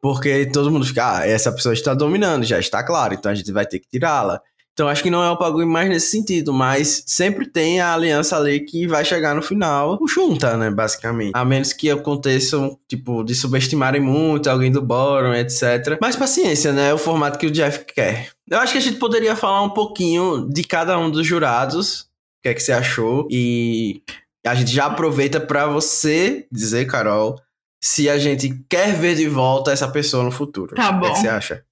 Porque 0.01 0.45
todo 0.47 0.71
mundo 0.71 0.85
fica, 0.85 1.17
ah, 1.19 1.27
essa 1.27 1.51
pessoa 1.51 1.73
está 1.73 1.93
dominando, 1.93 2.43
já 2.43 2.59
está 2.59 2.83
claro, 2.83 3.13
então 3.13 3.31
a 3.31 3.35
gente 3.35 3.51
vai 3.51 3.65
ter 3.65 3.79
que 3.79 3.87
tirá-la. 3.89 4.41
Então 4.77 4.87
acho 4.87 5.01
que 5.01 5.09
não 5.09 5.23
é 5.23 5.31
o 5.31 5.35
pagode 5.35 5.65
mais 5.65 5.89
nesse 5.89 6.11
sentido, 6.11 6.53
mas 6.53 7.01
sempre 7.07 7.47
tem 7.47 7.81
a 7.81 7.95
aliança 7.95 8.37
ali 8.37 8.59
que 8.59 8.85
vai 8.85 9.03
chegar 9.03 9.33
no 9.33 9.41
final, 9.41 9.97
junta, 10.07 10.55
né, 10.55 10.69
basicamente. 10.69 11.31
A 11.33 11.43
menos 11.43 11.73
que 11.73 11.89
aconteçam, 11.89 12.77
tipo, 12.87 13.23
de 13.23 13.33
subestimarem 13.33 13.99
muito 13.99 14.47
alguém 14.47 14.71
do 14.71 14.79
bottom, 14.79 15.33
etc. 15.33 15.97
Mas 15.99 16.15
paciência, 16.15 16.71
né, 16.71 16.89
é 16.89 16.93
o 16.93 16.97
formato 16.99 17.39
que 17.39 17.47
o 17.47 17.51
Jeff 17.51 17.85
quer. 17.85 18.29
Eu 18.47 18.59
acho 18.59 18.73
que 18.73 18.77
a 18.77 18.81
gente 18.81 18.99
poderia 18.99 19.35
falar 19.35 19.63
um 19.63 19.71
pouquinho 19.71 20.47
de 20.47 20.63
cada 20.63 20.99
um 20.99 21.09
dos 21.09 21.25
jurados, 21.25 22.01
o 22.01 22.43
que 22.43 22.49
é 22.49 22.53
que 22.53 22.61
você 22.61 22.71
achou, 22.71 23.27
e 23.31 24.03
a 24.45 24.53
gente 24.53 24.71
já 24.71 24.85
aproveita 24.85 25.39
para 25.39 25.65
você 25.65 26.45
dizer, 26.51 26.85
Carol, 26.85 27.41
se 27.83 28.07
a 28.07 28.19
gente 28.19 28.63
quer 28.69 28.93
ver 28.93 29.15
de 29.15 29.27
volta 29.27 29.71
essa 29.71 29.87
pessoa 29.87 30.23
no 30.23 30.29
futuro. 30.29 30.75
Tá 30.75 30.91
O 30.91 30.99
que, 30.99 31.05
é 31.05 31.09
bom. 31.09 31.13
que 31.15 31.21
você 31.21 31.29
acha? 31.29 31.63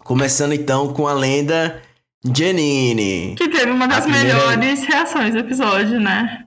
Começando 0.00 0.52
então 0.52 0.92
com 0.92 1.06
a 1.06 1.14
lenda 1.14 1.80
Janine. 2.24 3.34
Que 3.36 3.48
teve 3.48 3.70
uma 3.70 3.86
das 3.86 4.04
primeira- 4.04 4.34
melhores 4.34 4.84
reações 4.84 5.32
do 5.34 5.40
episódio, 5.40 6.00
né? 6.00 6.44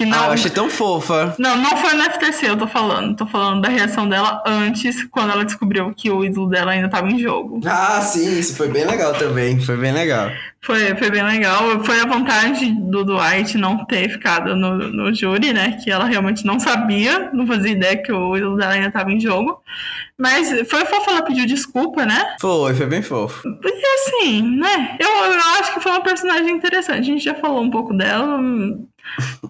Que 0.00 0.06
não. 0.06 0.18
Ah, 0.18 0.26
eu 0.28 0.32
achei 0.32 0.50
tão 0.50 0.70
fofa. 0.70 1.34
Não, 1.38 1.58
não 1.58 1.76
foi 1.76 1.92
no 1.92 2.02
FTC, 2.04 2.48
eu 2.48 2.56
tô 2.56 2.66
falando. 2.66 3.14
Tô 3.14 3.26
falando 3.26 3.60
da 3.60 3.68
reação 3.68 4.08
dela 4.08 4.42
antes, 4.46 5.04
quando 5.10 5.30
ela 5.30 5.44
descobriu 5.44 5.92
que 5.94 6.10
o 6.10 6.24
ídolo 6.24 6.48
dela 6.48 6.70
ainda 6.70 6.88
tava 6.88 7.10
em 7.10 7.18
jogo. 7.18 7.60
Ah, 7.66 8.00
sim, 8.00 8.38
isso 8.38 8.56
foi 8.56 8.68
bem 8.68 8.86
legal 8.86 9.12
também. 9.12 9.60
Foi 9.60 9.76
bem 9.76 9.92
legal. 9.92 10.30
Foi, 10.62 10.94
foi 10.96 11.10
bem 11.10 11.22
legal. 11.22 11.84
Foi 11.84 12.00
a 12.00 12.06
vontade 12.06 12.72
do 12.72 13.04
Dwight 13.04 13.58
não 13.58 13.84
ter 13.84 14.08
ficado 14.08 14.56
no, 14.56 14.78
no 14.78 15.14
júri, 15.14 15.52
né? 15.52 15.78
Que 15.84 15.90
ela 15.90 16.06
realmente 16.06 16.46
não 16.46 16.58
sabia, 16.58 17.28
não 17.34 17.46
fazia 17.46 17.72
ideia 17.72 18.02
que 18.02 18.10
o 18.10 18.34
ídolo 18.34 18.56
dela 18.56 18.72
ainda 18.72 18.88
estava 18.88 19.12
em 19.12 19.20
jogo. 19.20 19.60
Mas 20.16 20.48
foi 20.66 20.86
fofo, 20.86 21.10
ela 21.10 21.22
pediu 21.22 21.44
desculpa, 21.44 22.06
né? 22.06 22.36
Foi, 22.40 22.74
foi 22.74 22.86
bem 22.86 23.02
fofo. 23.02 23.42
Porque 23.60 23.86
assim, 23.98 24.56
né? 24.56 24.96
Eu, 24.98 25.08
eu 25.08 25.40
acho 25.60 25.74
que 25.74 25.80
foi 25.80 25.92
uma 25.92 26.02
personagem 26.02 26.56
interessante. 26.56 27.00
A 27.00 27.02
gente 27.02 27.22
já 27.22 27.34
falou 27.34 27.60
um 27.60 27.70
pouco 27.70 27.92
dela. 27.92 28.38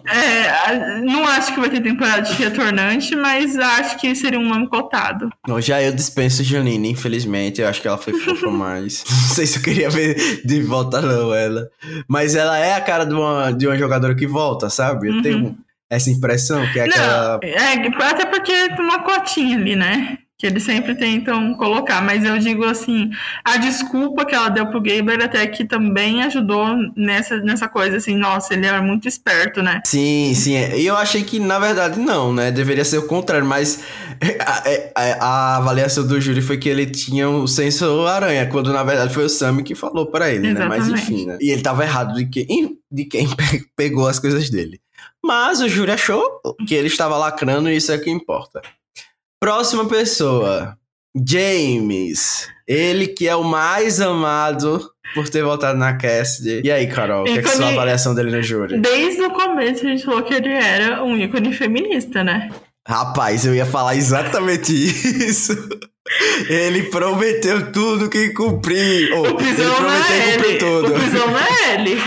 É, 0.07 1.01
não 1.01 1.25
acho 1.25 1.53
que 1.53 1.59
vai 1.59 1.69
ter 1.69 1.81
temporada 1.81 2.21
de 2.21 2.33
retornante, 2.33 3.15
mas 3.15 3.57
acho 3.57 3.97
que 3.99 4.13
seria 4.15 4.39
um 4.39 4.47
nome 4.47 4.67
cotado. 4.67 5.29
Não, 5.47 5.61
já 5.61 5.81
eu 5.81 5.93
dispenso 5.93 6.43
Janine, 6.43 6.89
infelizmente. 6.89 7.61
Eu 7.61 7.67
acho 7.67 7.81
que 7.81 7.87
ela 7.87 7.97
foi 7.97 8.13
fofa, 8.19 8.47
mas. 8.51 9.03
Não 9.09 9.35
sei 9.35 9.45
se 9.45 9.57
eu 9.59 9.63
queria 9.63 9.89
ver 9.89 10.41
de 10.45 10.61
volta, 10.61 11.01
não, 11.01 11.33
ela. 11.33 11.67
Mas 12.07 12.35
ela 12.35 12.57
é 12.57 12.73
a 12.75 12.81
cara 12.81 13.05
de 13.05 13.13
uma, 13.13 13.51
de 13.51 13.67
uma 13.67 13.77
jogadora 13.77 14.15
que 14.15 14.27
volta, 14.27 14.69
sabe? 14.69 15.07
Eu 15.07 15.13
Uhum. 15.15 15.21
tenho 15.21 15.57
essa 15.89 16.09
impressão 16.09 16.65
que 16.71 16.79
é 16.79 16.83
aquela. 16.85 17.39
Não, 17.43 17.49
é, 17.49 18.07
até 18.09 18.25
porque 18.25 18.51
tem 18.69 18.79
uma 18.85 18.99
cotinha 19.03 19.57
ali, 19.57 19.75
né? 19.75 20.17
Que 20.41 20.47
eles 20.47 20.63
sempre 20.63 20.95
tentam 20.95 21.53
colocar. 21.53 22.01
Mas 22.01 22.23
eu 22.25 22.35
digo 22.39 22.65
assim, 22.65 23.11
a 23.45 23.57
desculpa 23.57 24.25
que 24.25 24.33
ela 24.33 24.49
deu 24.49 24.65
pro 24.71 24.81
Gaber 24.81 25.23
até 25.23 25.45
que 25.45 25.63
também 25.63 26.23
ajudou 26.23 26.65
nessa, 26.95 27.37
nessa 27.37 27.69
coisa, 27.69 27.97
assim, 27.97 28.15
nossa, 28.15 28.55
ele 28.55 28.65
era 28.65 28.81
muito 28.81 29.07
esperto, 29.07 29.61
né? 29.61 29.81
Sim, 29.85 30.33
sim. 30.33 30.55
é. 30.55 30.79
E 30.79 30.87
eu 30.87 30.97
achei 30.97 31.21
que, 31.23 31.37
na 31.39 31.59
verdade, 31.59 31.99
não, 31.99 32.33
né? 32.33 32.49
Deveria 32.51 32.83
ser 32.83 32.97
o 32.97 33.05
contrário, 33.05 33.45
mas 33.45 33.83
a, 34.43 34.63
a- 34.99 35.25
a 35.25 35.57
avaliação 35.57 36.07
do 36.07 36.19
júri 36.19 36.41
foi 36.41 36.57
que 36.57 36.67
ele 36.69 36.87
tinha 36.87 37.29
o 37.29 37.47
senso 37.47 38.07
aranha, 38.07 38.47
quando 38.47 38.73
na 38.73 38.81
verdade 38.83 39.13
foi 39.13 39.25
o 39.25 39.29
Sammy 39.29 39.61
que 39.61 39.75
falou 39.75 40.07
pra 40.07 40.31
ele, 40.31 40.51
né? 40.53 40.65
Mas 40.67 40.87
Exatamente. 40.87 41.13
enfim, 41.13 41.25
né? 41.27 41.37
E 41.39 41.51
ele 41.51 41.61
tava 41.61 41.83
errado 41.83 42.15
de 42.15 42.25
quem, 42.25 42.77
de 42.91 43.05
quem 43.05 43.27
pe- 43.37 43.63
pegou 43.77 44.07
as 44.07 44.17
coisas 44.17 44.49
dele. 44.49 44.79
Mas 45.23 45.61
o 45.61 45.69
júri 45.69 45.91
achou 45.91 46.23
que 46.67 46.73
ele 46.73 46.87
estava 46.87 47.15
lacrando 47.15 47.69
e 47.69 47.75
isso 47.77 47.91
é 47.91 47.95
o 47.97 48.01
que 48.01 48.09
importa. 48.09 48.59
Próxima 49.41 49.87
pessoa. 49.87 50.77
James. 51.27 52.47
Ele 52.67 53.07
que 53.07 53.27
é 53.27 53.35
o 53.35 53.43
mais 53.43 53.99
amado 53.99 54.87
por 55.15 55.27
ter 55.27 55.43
voltado 55.43 55.77
na 55.79 55.97
cast. 55.97 56.43
E 56.63 56.71
aí, 56.71 56.85
Carol, 56.87 57.23
o 57.23 57.25
que 57.25 57.31
é 57.39 57.41
que 57.41 57.47
é 57.47 57.51
a 57.51 57.55
sua 57.55 57.69
avaliação 57.69 58.13
dele 58.13 58.29
no 58.31 58.41
júri? 58.43 58.79
Desde 58.79 59.23
o 59.23 59.31
começo 59.31 59.85
a 59.85 59.89
gente 59.89 60.05
falou 60.05 60.21
que 60.23 60.33
ele 60.35 60.49
era 60.53 61.03
um 61.03 61.17
ícone 61.17 61.51
feminista, 61.53 62.23
né? 62.23 62.49
Rapaz, 62.87 63.43
eu 63.45 63.55
ia 63.55 63.65
falar 63.65 63.95
exatamente 63.95 64.71
isso. 65.27 65.53
Ele 66.47 66.83
prometeu 66.83 67.71
tudo 67.71 68.09
que 68.09 68.29
cumpriu. 68.29 69.17
Oh, 69.17 69.21
O 69.21 69.25
ele 69.27 69.37
pisão 69.37 69.67
não 69.67 69.75
prometeu 69.75 70.15
é 70.15 70.33
ele. 70.33 70.57
tudo. 70.57 70.87
O 70.95 70.99
pisão 70.99 71.27
não 71.27 71.39
é 71.39 71.73
ele. 71.73 72.01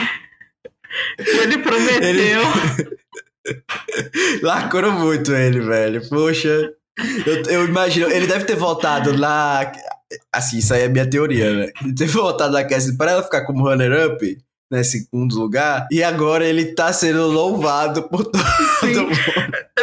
Ele 1.19 1.59
prometeu. 1.59 2.43
Lacrou 4.43 4.93
muito 4.93 5.35
ele, 5.35 5.61
velho. 5.61 6.09
Poxa. 6.09 6.73
Eu, 7.27 7.43
eu, 7.47 7.65
imagino, 7.65 8.11
ele 8.11 8.27
deve 8.27 8.45
ter 8.45 8.57
votado 8.57 9.17
na. 9.17 9.73
Assim, 10.33 10.59
isso 10.59 10.73
aí 10.73 10.83
é 10.83 10.89
minha 10.89 11.09
teoria, 11.09 11.53
né? 11.53 11.73
Ele 11.83 11.95
teve 11.95 12.13
votado 12.13 12.53
na 12.53 12.65
Cassie 12.65 12.97
para 12.97 13.13
ela 13.13 13.23
ficar 13.23 13.45
como 13.45 13.65
runner-up 13.65 14.39
né, 14.75 14.83
segundo 14.83 15.39
lugar, 15.39 15.87
e 15.91 16.03
agora 16.03 16.45
ele 16.45 16.67
tá 16.75 16.93
sendo 16.93 17.27
louvado 17.27 18.09
por 18.09 18.25
todo 18.25 18.43
mundo. 18.83 19.11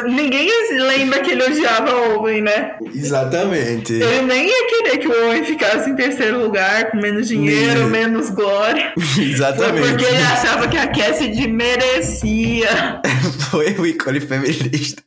Ninguém 0.10 0.50
lembra 0.72 1.22
que 1.22 1.32
ele 1.32 1.44
odiava 1.44 1.96
o 1.96 2.20
Owen, 2.20 2.42
né? 2.42 2.76
Exatamente. 2.94 3.94
Ele 3.94 4.22
nem 4.24 4.48
ia 4.48 4.68
querer 4.68 4.98
que 4.98 5.08
o 5.08 5.28
Owen 5.28 5.46
ficasse 5.46 5.90
em 5.90 5.96
terceiro 5.96 6.42
lugar, 6.42 6.92
com 6.92 6.98
menos 6.98 7.28
dinheiro, 7.28 7.88
menos 7.88 8.30
glória. 8.30 8.94
Exatamente. 9.18 9.80
Foi 9.80 9.90
porque 9.90 10.06
ele 10.06 10.24
achava 10.24 10.68
que 10.68 10.78
a 10.78 10.88
Cassidy 10.88 11.48
merecia. 11.48 13.02
Foi 13.52 13.74
o 13.78 13.86
ícone 13.86 14.20
feminista. 14.20 15.04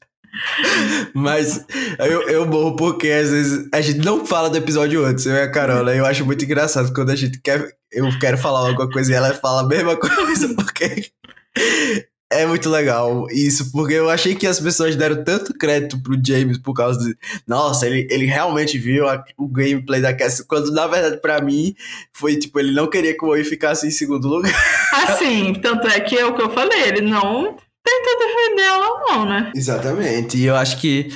Mas 1.15 1.65
eu, 1.99 2.29
eu 2.29 2.47
morro 2.47 2.77
porque 2.77 3.09
às 3.09 3.31
vezes 3.31 3.69
a 3.73 3.81
gente 3.81 4.05
não 4.05 4.27
fala 4.27 4.51
do 4.51 4.57
episódio 4.57 5.05
antes, 5.05 5.27
eu 5.27 5.35
e 5.35 5.41
a 5.41 5.51
Carola. 5.51 5.95
Eu 5.95 6.05
acho 6.05 6.25
muito 6.25 6.45
engraçado 6.45 6.93
quando 6.93 7.11
a 7.11 7.17
gente 7.17 7.41
quer. 7.41 7.73
Eu 7.93 8.07
quero 8.19 8.37
falar 8.37 8.69
alguma 8.69 8.91
coisa 8.91 9.13
e 9.13 9.15
ela 9.15 9.33
fala 9.35 9.63
a 9.63 9.67
mesma 9.67 9.97
coisa, 9.97 10.55
porque 10.55 11.13
é 12.33 12.47
muito 12.47 12.69
legal 12.69 13.27
isso, 13.31 13.71
porque 13.71 13.95
eu 13.95 14.11
achei 14.11 14.35
que 14.35 14.47
as 14.47 14.59
pessoas 14.59 14.97
deram 14.97 15.23
tanto 15.23 15.55
crédito 15.55 16.03
pro 16.03 16.21
James 16.25 16.59
por 16.59 16.75
causa 16.75 16.99
de. 16.99 17.17
Nossa, 17.47 17.87
ele, 17.87 18.09
ele 18.11 18.27
realmente 18.27 18.77
viu 18.77 19.09
a, 19.09 19.23
o 19.39 19.47
gameplay 19.47 20.01
da 20.01 20.13
Cassie, 20.13 20.47
quando 20.47 20.73
na 20.73 20.87
verdade 20.87 21.21
para 21.21 21.41
mim 21.41 21.75
foi 22.13 22.37
tipo, 22.37 22.59
ele 22.59 22.73
não 22.73 22.89
queria 22.89 23.17
que 23.17 23.25
o 23.25 23.29
Oi 23.29 23.45
ficasse 23.45 23.87
em 23.87 23.91
segundo 23.91 24.27
lugar. 24.27 24.53
Assim, 24.93 25.55
tanto 25.55 25.87
é 25.87 26.01
que 26.01 26.17
é 26.17 26.25
o 26.27 26.35
que 26.35 26.43
eu 26.43 26.51
falei, 26.51 26.83
ele 26.83 27.03
não 27.03 27.57
tenta 27.85 28.19
defender 28.19 28.63
ela, 28.63 29.01
não, 29.09 29.25
né? 29.27 29.53
Exatamente. 29.55 30.39
E 30.39 30.47
eu 30.47 30.57
acho 30.57 30.81
que 30.81 31.13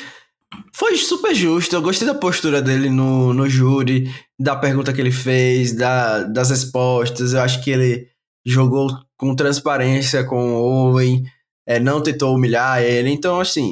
foi 0.72 0.96
super 0.96 1.34
justo. 1.34 1.74
Eu 1.74 1.82
gostei 1.82 2.06
da 2.06 2.14
postura 2.14 2.60
dele 2.60 2.90
no, 2.90 3.32
no 3.32 3.48
júri, 3.48 4.12
da 4.38 4.54
pergunta 4.54 4.92
que 4.92 5.00
ele 5.00 5.10
fez, 5.10 5.72
da, 5.72 6.24
das 6.24 6.50
respostas. 6.50 7.32
Eu 7.32 7.40
acho 7.40 7.62
que 7.64 7.70
ele 7.70 8.08
jogou 8.46 8.88
com 9.16 9.34
transparência 9.34 10.22
com 10.24 10.54
o 10.54 10.92
Owen, 10.92 11.24
é, 11.66 11.80
não 11.80 12.02
tentou 12.02 12.34
humilhar 12.34 12.82
ele. 12.82 13.10
Então, 13.10 13.40
assim, 13.40 13.70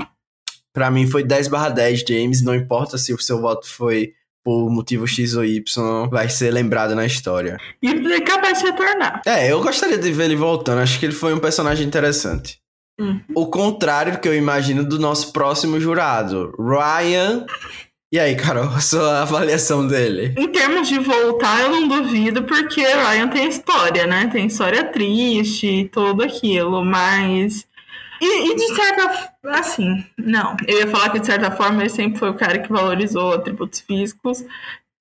para 0.73 0.91
mim 0.91 1.07
foi 1.07 1.23
10 1.23 1.49
barra 1.49 1.69
10, 1.69 2.05
James. 2.09 2.43
Não 2.43 2.55
importa 2.55 2.99
se 2.99 3.13
o 3.13 3.19
seu 3.21 3.41
voto 3.41 3.67
foi 3.67 4.13
por 4.45 4.71
motivo 4.71 5.09
X 5.09 5.35
ou 5.35 5.45
Y, 5.45 6.09
vai 6.09 6.29
ser 6.29 6.53
lembrado 6.53 6.95
na 6.95 7.05
história. 7.05 7.57
E 7.83 7.89
é 7.89 8.21
capaz 8.21 8.61
de 8.61 8.67
retornar. 8.67 9.21
É, 9.27 9.51
eu 9.51 9.61
gostaria 9.61 9.99
de 9.99 10.13
ver 10.13 10.27
ele 10.27 10.37
voltando. 10.37 10.79
Acho 10.79 11.01
que 11.01 11.07
ele 11.07 11.15
foi 11.15 11.35
um 11.35 11.41
personagem 11.41 11.85
interessante. 11.85 12.61
Uhum. 12.99 13.21
O 13.35 13.47
contrário 13.47 14.19
que 14.21 14.29
eu 14.29 14.35
imagino 14.35 14.85
do 14.85 14.99
nosso 14.99 15.33
próximo 15.33 15.79
jurado, 15.79 16.55
Ryan. 16.59 17.45
E 18.13 18.19
aí, 18.19 18.37
Carol, 18.37 18.65
a 18.65 18.81
sua 18.81 19.23
avaliação 19.23 19.87
dele? 19.87 20.35
Em 20.39 20.49
termos 20.49 20.89
de 20.89 20.99
voltar, 20.99 21.61
eu 21.61 21.71
não 21.71 21.89
duvido, 21.89 22.45
porque 22.45 22.81
Ryan 22.81 23.29
tem 23.29 23.49
história, 23.49 24.07
né? 24.07 24.29
Tem 24.33 24.47
história 24.47 24.85
triste 24.85 25.67
e 25.67 25.89
tudo 25.89 26.23
aquilo, 26.23 26.85
mas. 26.85 27.67
E, 28.21 28.51
e, 28.51 28.57
de 28.57 28.75
certa. 28.75 29.33
Assim, 29.45 30.05
não. 30.17 30.57
Eu 30.67 30.79
ia 30.79 30.87
falar 30.87 31.11
que 31.11 31.21
de 31.21 31.27
certa 31.27 31.51
forma 31.51 31.83
ele 31.83 31.91
sempre 31.91 32.19
foi 32.19 32.31
o 32.31 32.35
cara 32.35 32.59
que 32.59 32.73
valorizou 32.73 33.35
atributos 33.35 33.81
físicos. 33.81 34.45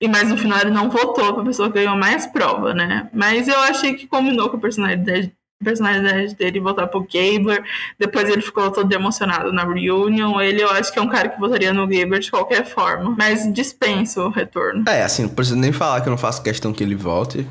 E 0.01 0.09
mas 0.09 0.29
no 0.29 0.37
final 0.37 0.59
ele 0.59 0.71
não 0.71 0.89
votou 0.89 1.33
pra 1.33 1.43
pessoa 1.43 1.69
que 1.69 1.75
ganhou 1.75 1.95
mais 1.95 2.27
prova, 2.27 2.73
né? 2.73 3.09
Mas 3.13 3.47
eu 3.47 3.57
achei 3.59 3.93
que 3.93 4.07
combinou 4.07 4.49
com 4.49 4.57
a 4.57 4.59
personalidade 4.59 5.31
personalidade 5.65 6.35
dele 6.35 6.61
voltar 6.61 6.87
pro 6.87 7.01
Gabler. 7.01 7.63
Depois 7.99 8.29
ele 8.29 8.41
ficou 8.41 8.71
todo 8.71 8.91
emocionado 8.93 9.51
na 9.51 9.65
reunion. 9.65 10.39
Ele, 10.39 10.63
eu 10.63 10.69
acho 10.69 10.93
que 10.93 10.99
é 10.99 11.01
um 11.01 11.09
cara 11.09 11.27
que 11.27 11.39
votaria 11.39 11.73
no 11.73 11.87
Gabler 11.87 12.19
de 12.19 12.31
qualquer 12.31 12.65
forma. 12.65 13.13
Mas 13.17 13.51
dispenso 13.51 14.21
o 14.21 14.29
retorno. 14.29 14.85
É, 14.87 15.03
assim, 15.03 15.23
não 15.23 15.29
preciso 15.29 15.57
nem 15.57 15.73
falar 15.73 15.99
que 15.99 16.07
eu 16.07 16.11
não 16.11 16.17
faço 16.17 16.41
questão 16.41 16.71
que 16.71 16.83
ele 16.83 16.95
volte. 16.95 17.45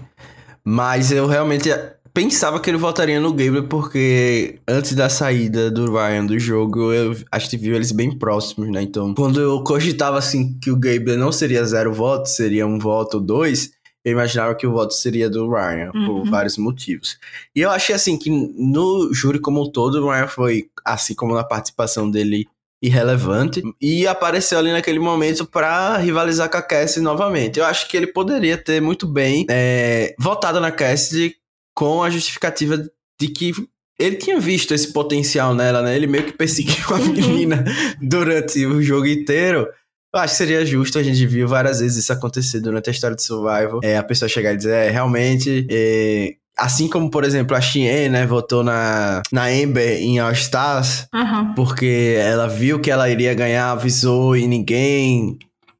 Mas 0.64 1.12
eu 1.12 1.26
realmente 1.26 1.68
pensava 2.14 2.60
que 2.60 2.70
ele 2.70 2.78
votaria 2.78 3.18
no 3.18 3.32
Gabler 3.32 3.64
porque 3.64 4.60
antes 4.68 4.94
da 4.94 5.08
saída 5.08 5.68
do 5.68 5.92
Ryan 5.92 6.24
do 6.24 6.38
jogo, 6.38 6.92
eu 6.92 7.16
acho 7.30 7.50
que 7.50 7.56
viu 7.56 7.74
eles 7.74 7.90
bem 7.90 8.16
próximos, 8.16 8.70
né? 8.70 8.80
Então, 8.82 9.12
quando 9.12 9.40
eu 9.40 9.62
cogitava 9.64 10.16
assim 10.16 10.56
que 10.60 10.70
o 10.70 10.76
Gabler 10.76 11.18
não 11.18 11.32
seria 11.32 11.64
zero 11.64 11.92
votos, 11.92 12.36
seria 12.36 12.66
um 12.66 12.78
voto 12.78 13.14
ou 13.16 13.20
dois, 13.20 13.72
eu 14.04 14.12
imaginava 14.12 14.54
que 14.54 14.66
o 14.66 14.72
voto 14.72 14.92
seria 14.92 15.30
do 15.30 15.48
Ryan, 15.48 15.90
uhum. 15.94 16.06
por 16.06 16.30
vários 16.30 16.58
motivos. 16.58 17.18
E 17.56 17.60
eu 17.60 17.70
achei 17.70 17.94
assim 17.94 18.18
que 18.18 18.28
no 18.28 19.12
júri 19.14 19.38
como 19.38 19.62
um 19.62 19.70
todo, 19.70 20.04
o 20.04 20.10
Ryan 20.10 20.28
foi, 20.28 20.68
assim 20.84 21.14
como 21.14 21.34
na 21.34 21.42
participação 21.42 22.10
dele, 22.10 22.46
irrelevante. 22.82 23.62
E 23.80 24.06
apareceu 24.06 24.58
ali 24.58 24.70
naquele 24.70 24.98
momento 24.98 25.46
para 25.46 25.96
rivalizar 25.96 26.50
com 26.50 26.58
a 26.58 26.62
Cassie 26.62 27.00
novamente. 27.00 27.58
Eu 27.58 27.64
acho 27.64 27.88
que 27.88 27.96
ele 27.96 28.06
poderia 28.06 28.58
ter 28.58 28.80
muito 28.82 29.06
bem 29.06 29.46
é, 29.48 30.14
votado 30.18 30.60
na 30.60 30.70
Cassie 30.70 31.36
com 31.74 32.02
a 32.02 32.10
justificativa 32.10 32.76
de 33.18 33.28
que 33.28 33.52
ele 33.98 34.16
tinha 34.16 34.38
visto 34.38 34.74
esse 34.74 34.92
potencial 34.92 35.54
nela, 35.54 35.80
né? 35.80 35.96
Ele 35.96 36.06
meio 36.06 36.24
que 36.24 36.32
perseguiu 36.32 36.74
a 36.90 36.94
uhum. 36.94 37.12
menina 37.12 37.64
durante 38.02 38.66
o 38.66 38.82
jogo 38.82 39.06
inteiro. 39.06 39.66
Eu 40.14 40.20
acho 40.20 40.34
que 40.34 40.38
seria 40.38 40.64
justo, 40.64 40.98
a 40.98 41.02
gente 41.02 41.26
viu 41.26 41.48
várias 41.48 41.80
vezes 41.80 42.04
isso 42.04 42.12
acontecer 42.12 42.60
durante 42.60 42.88
a 42.88 42.92
história 42.92 43.16
de 43.16 43.22
Survival. 43.22 43.80
É, 43.82 43.98
a 43.98 44.02
pessoa 44.02 44.28
chegar 44.28 44.52
e 44.52 44.56
dizer, 44.56 44.72
é, 44.72 44.90
realmente, 44.90 45.66
é, 45.68 46.34
Assim 46.56 46.88
como, 46.88 47.10
por 47.10 47.24
exemplo, 47.24 47.56
a 47.56 47.60
Xien, 47.60 48.08
né, 48.08 48.24
votou 48.24 48.62
na, 48.62 49.22
na 49.32 49.52
Ember 49.52 50.00
em 50.00 50.20
All 50.20 50.30
Stars, 50.30 51.04
uhum. 51.12 51.52
porque 51.54 52.16
ela 52.16 52.46
viu 52.46 52.78
que 52.78 52.92
ela 52.92 53.10
iria 53.10 53.34
ganhar, 53.34 53.72
avisou 53.72 54.36
e 54.36 54.46
ninguém 54.46 55.36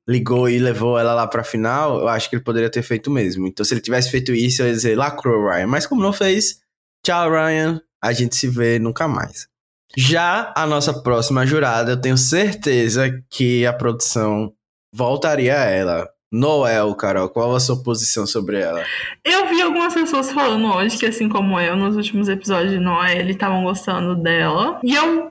ligou 0.09 0.48
e 0.48 0.59
levou 0.59 0.98
ela 0.98 1.15
lá 1.15 1.28
pra 1.28 1.44
final, 1.44 2.01
eu 2.01 2.09
acho 2.09 2.28
que 2.28 2.35
ele 2.35 2.43
poderia 2.43 2.69
ter 2.69 2.82
feito 2.82 3.09
mesmo. 3.09 3.47
Então, 3.47 3.65
se 3.65 3.73
ele 3.73 3.81
tivesse 3.81 4.11
feito 4.11 4.32
isso, 4.32 4.62
eu 4.62 4.66
ia 4.66 4.73
dizer, 4.73 4.98
lacrou, 4.98 5.48
Ryan. 5.48 5.69
Mas 5.69 5.86
como 5.86 6.02
não 6.02 6.12
fez, 6.12 6.59
tchau, 7.05 7.31
Ryan, 7.31 7.81
a 8.02 8.12
gente 8.12 8.35
se 8.35 8.48
vê 8.48 8.81
nunca 8.81 9.06
mais. 9.06 9.47
Já 9.97 10.53
a 10.57 10.66
nossa 10.66 11.03
próxima 11.03 11.47
jurada, 11.47 11.93
eu 11.93 12.01
tenho 12.01 12.16
certeza 12.16 13.11
que 13.31 13.66
a 13.66 13.73
produção 13.73 14.53
voltaria 14.93 15.59
a 15.59 15.65
ela. 15.65 16.09
Noel, 16.35 16.93
Carol, 16.97 17.29
qual 17.29 17.55
a 17.55 17.61
sua 17.61 17.81
posição 17.81 18.27
sobre 18.27 18.61
ela? 18.61 18.83
Eu 19.25 19.47
vi 19.47 19.62
algumas 19.62 19.95
pessoas 19.95 20.33
falando 20.33 20.66
hoje 20.66 20.99
que, 20.99 21.07
assim 21.07 21.29
como 21.29 21.61
eu, 21.61 21.77
nos 21.77 21.95
últimos 21.95 22.29
episódios 22.29 22.73
de 22.73 22.81
Noel, 22.81 23.31
estavam 23.31 23.62
gostando 23.62 24.16
dela. 24.16 24.81
E 24.83 24.95
eu. 24.95 25.31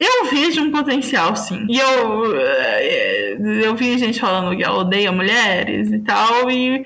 Eu 0.00 0.24
vejo 0.30 0.62
um 0.62 0.72
potencial, 0.72 1.36
sim. 1.36 1.66
E 1.68 1.78
eu. 1.78 2.34
Eh, 2.34 3.36
eu 3.62 3.76
vi 3.76 3.98
gente 3.98 4.18
falando 4.18 4.56
que 4.56 4.64
ela 4.64 4.78
odeia 4.78 5.12
mulheres 5.12 5.92
e 5.92 5.98
tal. 5.98 6.50
E, 6.50 6.82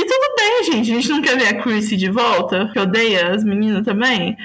e 0.00 0.06
tudo 0.06 0.34
bem, 0.36 0.64
gente. 0.64 0.90
A 0.90 0.94
gente 0.94 1.08
não 1.10 1.20
quer 1.20 1.36
ver 1.36 1.48
a 1.48 1.62
Chrissy 1.62 1.96
de 1.96 2.10
volta, 2.10 2.70
que 2.72 2.78
odeia 2.78 3.34
as 3.34 3.44
meninas 3.44 3.84
também. 3.84 4.36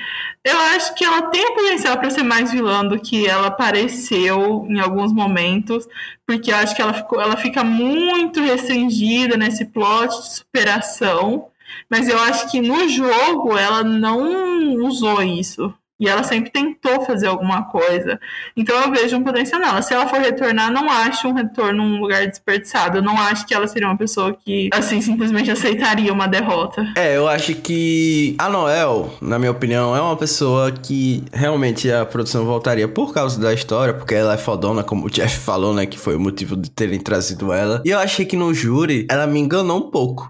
Eu 0.43 0.57
acho 0.75 0.93
que 0.95 1.05
ela 1.05 1.23
tem 1.23 1.55
potencial 1.55 1.97
para 1.97 2.09
ser 2.09 2.23
mais 2.23 2.51
vilã 2.51 2.85
do 2.85 2.99
que 2.99 3.25
ela 3.25 3.49
pareceu 3.49 4.65
em 4.69 4.79
alguns 4.79 5.13
momentos, 5.13 5.87
porque 6.25 6.51
eu 6.51 6.57
acho 6.57 6.75
que 6.75 6.81
ela, 6.81 6.93
ficou, 6.93 7.21
ela 7.21 7.37
fica 7.37 7.63
muito 7.63 8.41
restringida 8.41 9.37
nesse 9.37 9.65
plot 9.65 10.09
de 10.09 10.35
superação, 10.35 11.47
mas 11.89 12.09
eu 12.09 12.19
acho 12.19 12.51
que 12.51 12.61
no 12.61 12.87
jogo 12.89 13.57
ela 13.57 13.83
não 13.83 14.75
usou 14.85 15.23
isso. 15.23 15.73
E 15.99 16.09
ela 16.09 16.23
sempre 16.23 16.51
tentou 16.51 17.05
fazer 17.05 17.27
alguma 17.27 17.63
coisa. 17.63 18.19
Então 18.55 18.75
eu 18.81 18.91
vejo 18.91 19.15
um 19.15 19.23
potencial 19.23 19.61
nela. 19.61 19.81
Se 19.81 19.93
ela 19.93 20.07
for 20.07 20.19
retornar, 20.19 20.69
não 20.69 20.89
acho 20.89 21.27
um 21.27 21.33
retorno 21.33 21.85
num 21.85 22.01
lugar 22.01 22.27
desperdiçado. 22.27 22.97
Eu 22.97 23.01
não 23.01 23.17
acho 23.17 23.45
que 23.45 23.53
ela 23.53 23.65
seria 23.67 23.87
uma 23.87 23.97
pessoa 23.97 24.33
que, 24.33 24.69
assim, 24.73 24.99
simplesmente 24.99 25.49
aceitaria 25.49 26.11
uma 26.11 26.27
derrota. 26.27 26.85
É, 26.97 27.15
eu 27.15 27.27
acho 27.29 27.55
que 27.55 28.35
a 28.37 28.49
Noel, 28.49 29.13
na 29.21 29.39
minha 29.39 29.51
opinião, 29.51 29.95
é 29.95 30.01
uma 30.01 30.17
pessoa 30.17 30.69
que 30.71 31.23
realmente 31.31 31.89
a 31.89 32.05
produção 32.05 32.45
voltaria 32.45 32.87
por 32.89 33.13
causa 33.13 33.39
da 33.39 33.53
história, 33.53 33.93
porque 33.93 34.15
ela 34.15 34.33
é 34.33 34.37
fodona, 34.37 34.83
como 34.83 35.05
o 35.05 35.09
Jeff 35.09 35.39
falou, 35.39 35.73
né? 35.73 35.85
Que 35.85 35.97
foi 35.97 36.15
o 36.17 36.19
motivo 36.19 36.57
de 36.57 36.69
terem 36.69 36.99
trazido 36.99 37.53
ela. 37.53 37.81
E 37.85 37.89
eu 37.89 37.99
achei 37.99 38.25
que 38.25 38.35
no 38.35 38.53
júri 38.53 39.07
ela 39.09 39.25
me 39.25 39.39
enganou 39.39 39.77
um 39.77 39.89
pouco. 39.89 40.29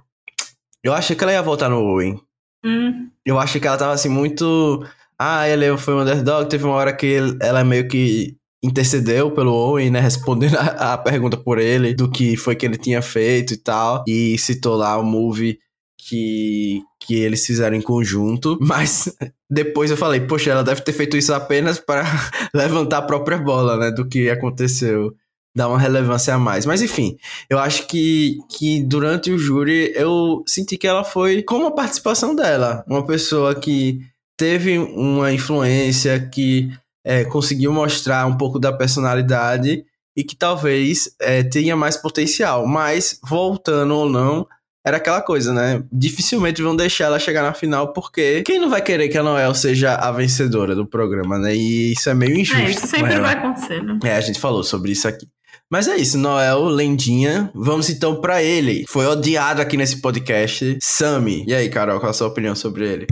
Eu 0.84 0.94
achei 0.94 1.16
que 1.16 1.24
ela 1.24 1.34
ia 1.34 1.42
voltar 1.42 1.70
no 1.70 1.82
Owen. 1.82 2.20
Hum. 2.64 3.10
Eu 3.26 3.40
achei 3.40 3.60
que 3.60 3.68
ela 3.68 3.78
tava 3.78 3.94
assim 3.94 4.10
muito 4.10 4.86
ah, 5.18 5.48
ele 5.48 5.78
foi 5.78 5.94
um 5.94 6.02
underdog. 6.02 6.50
Teve 6.50 6.66
uma 6.66 6.76
hora 6.76 6.94
que 6.94 7.18
ela 7.42 7.64
meio 7.64 7.88
que 7.88 8.36
intercedeu 8.64 9.32
pelo 9.32 9.54
Owen, 9.54 9.92
né? 9.92 10.00
Respondendo 10.02 10.56
a, 10.58 10.94
a, 10.94 10.98
pergunta 10.98 11.38
por 11.38 11.60
ele 11.60 11.94
do 11.94 12.10
que 12.10 12.36
foi 12.36 12.56
que 12.56 12.66
ele 12.66 12.78
tinha 12.78 13.02
feito 13.02 13.54
e 13.54 13.58
tal. 13.58 14.04
E 14.08 14.38
citou 14.38 14.76
lá 14.76 14.98
o 14.98 15.04
movie 15.04 15.60
que, 15.98 16.82
que 17.00 17.16
eles 17.16 17.46
fizeram 17.46 17.76
em 17.76 17.82
conjunto. 17.82 18.58
Mas 18.62 19.16
depois 19.50 19.92
eu 19.92 19.98
falei, 19.98 20.22
poxa, 20.22 20.52
ela 20.52 20.64
deve 20.64 20.82
ter 20.82 20.94
feito 20.94 21.16
isso 21.16 21.34
apenas 21.34 21.80
para 21.80 22.04
levantar 22.54 23.00
a 23.00 23.04
própria 23.04 23.38
bola, 23.38 23.78
né? 23.78 23.92
Do 23.92 24.08
que 24.08 24.30
aconteceu. 24.30 25.14
Dar 25.56 25.70
uma 25.70 25.80
relevância 25.80 26.34
a 26.34 26.38
mais. 26.38 26.66
Mas 26.66 26.82
enfim, 26.82 27.16
eu 27.50 27.58
acho 27.58 27.88
que, 27.88 28.40
que 28.50 28.84
durante 28.84 29.32
o 29.32 29.38
júri 29.38 29.94
eu 29.96 30.44
senti 30.46 30.78
que 30.78 30.86
ela 30.86 31.06
foi 31.06 31.44
com 31.44 31.66
a 31.66 31.72
participação 31.72 32.36
dela. 32.36 32.84
Uma 32.86 33.06
pessoa 33.06 33.56
que 33.56 34.02
teve 34.38 34.78
uma 34.78 35.32
influência 35.32 36.20
que 36.20 36.72
é, 37.06 37.24
conseguiu 37.24 37.72
mostrar 37.72 38.26
um 38.26 38.38
pouco 38.38 38.60
da 38.60 38.74
personalidade 38.74 39.86
e 40.18 40.24
que 40.24 40.36
talvez 40.36 41.10
é, 41.20 41.44
tenha 41.44 41.76
mais 41.76 41.98
potencial. 41.98 42.66
Mas, 42.66 43.20
voltando 43.24 43.96
ou 43.96 44.10
não, 44.10 44.48
era 44.86 44.98
aquela 44.98 45.22
coisa, 45.22 45.52
né? 45.52 45.84
Dificilmente 45.92 46.62
vão 46.62 46.76
deixar 46.76 47.06
ela 47.06 47.20
chegar 47.20 47.42
na 47.42 47.54
final, 47.54 47.92
porque 47.92 48.44
quem 48.44 48.60
não 48.60 48.70
vai 48.70 48.82
querer 48.82 49.10
que 49.10 49.18
a 49.18 49.24
Noel 49.24 49.54
seja 49.54 49.96
a 49.96 50.12
vencedora 50.12 50.76
do 50.76 50.86
programa, 50.86 51.40
né? 51.40 51.56
E 51.56 51.94
isso 51.94 52.10
é 52.10 52.14
meio 52.14 52.38
injusto. 52.38 52.62
É, 52.62 52.70
isso 52.70 52.88
sempre 52.88 53.20
vai 53.20 53.34
acontecer, 53.34 53.84
né? 53.84 54.00
É, 54.04 54.16
a 54.16 54.22
gente 54.22 54.40
falou 54.40 54.64
sobre 54.64 54.92
isso 54.92 55.08
aqui. 55.08 55.28
Mas 55.76 55.90
é 55.90 55.98
isso, 55.98 56.18
Noel, 56.18 56.64
lendinha. 56.70 57.52
Vamos 57.54 57.90
então 57.90 58.22
para 58.22 58.42
ele. 58.42 58.86
Foi 58.88 59.06
odiado 59.08 59.62
aqui 59.62 59.76
nesse 59.76 60.02
podcast, 60.02 60.78
Sammy. 60.82 61.44
E 61.46 61.54
aí, 61.54 61.68
Carol, 61.68 62.00
qual 62.00 62.12
a 62.12 62.14
sua 62.14 62.30
opinião 62.30 62.56
sobre 62.56 62.88
ele? 62.88 63.08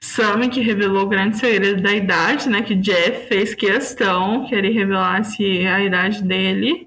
Sammy, 0.00 0.48
que 0.48 0.62
revelou 0.62 1.02
o 1.02 1.08
grande 1.10 1.36
segredo 1.36 1.82
da 1.82 1.92
idade, 1.92 2.48
né? 2.48 2.62
Que 2.62 2.74
Jeff 2.74 3.28
fez 3.28 3.54
questão 3.54 4.46
que 4.46 4.54
ele 4.54 4.70
revelasse 4.70 5.44
a 5.66 5.84
idade 5.84 6.22
dele. 6.22 6.86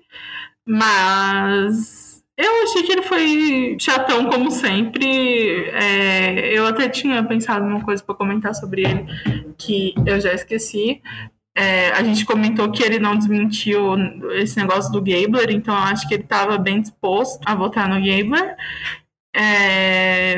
Mas 0.65 2.23
eu 2.35 2.63
achei 2.63 2.81
que 2.81 2.91
ele 2.93 3.03
foi 3.03 3.77
chatão, 3.79 4.25
como 4.31 4.49
sempre. 4.49 5.69
É, 5.73 6.57
eu 6.57 6.65
até 6.65 6.89
tinha 6.89 7.23
pensado 7.23 7.63
numa 7.63 7.85
coisa 7.85 8.03
para 8.03 8.15
comentar 8.15 8.55
sobre 8.55 8.81
ele 8.81 9.05
que 9.59 9.93
eu 10.07 10.19
já 10.19 10.33
esqueci. 10.33 10.99
É, 11.55 11.91
a 11.91 12.03
gente 12.03 12.25
comentou 12.25 12.71
que 12.71 12.81
ele 12.81 12.97
não 12.99 13.15
desmentiu 13.15 13.95
esse 14.31 14.57
negócio 14.57 14.91
do 14.91 15.01
Gabler, 15.01 15.51
então 15.51 15.75
eu 15.75 15.81
acho 15.83 16.07
que 16.07 16.15
ele 16.15 16.23
estava 16.23 16.57
bem 16.57 16.81
disposto 16.81 17.39
a 17.45 17.53
votar 17.53 17.87
no 17.87 17.95
Gabler. 17.95 18.55
É, 19.35 20.37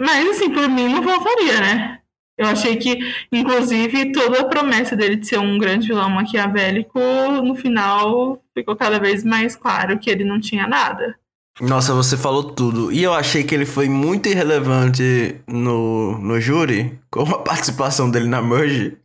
mas, 0.00 0.28
assim, 0.28 0.50
por 0.50 0.68
mim 0.68 0.88
não 0.88 1.02
votaria, 1.02 1.60
né? 1.60 2.00
Eu 2.38 2.46
achei 2.46 2.76
que, 2.76 2.98
inclusive, 3.32 4.12
toda 4.12 4.40
a 4.40 4.44
promessa 4.44 4.94
dele 4.94 5.16
de 5.16 5.26
ser 5.26 5.38
um 5.38 5.58
grande 5.58 5.88
vilão 5.88 6.10
maquiavélico, 6.10 7.00
no 7.42 7.54
final 7.54 8.42
ficou 8.54 8.76
cada 8.76 8.98
vez 8.98 9.24
mais 9.24 9.56
claro 9.56 9.98
que 9.98 10.10
ele 10.10 10.22
não 10.22 10.38
tinha 10.38 10.66
nada. 10.66 11.16
Nossa, 11.58 11.94
você 11.94 12.16
falou 12.16 12.44
tudo. 12.44 12.92
E 12.92 13.02
eu 13.02 13.14
achei 13.14 13.42
que 13.42 13.54
ele 13.54 13.64
foi 13.64 13.88
muito 13.88 14.28
irrelevante 14.28 15.36
no, 15.46 16.18
no 16.18 16.38
júri, 16.38 16.98
com 17.10 17.22
a 17.22 17.38
participação 17.40 18.10
dele 18.10 18.28
na 18.28 18.42
Merge. 18.42 18.98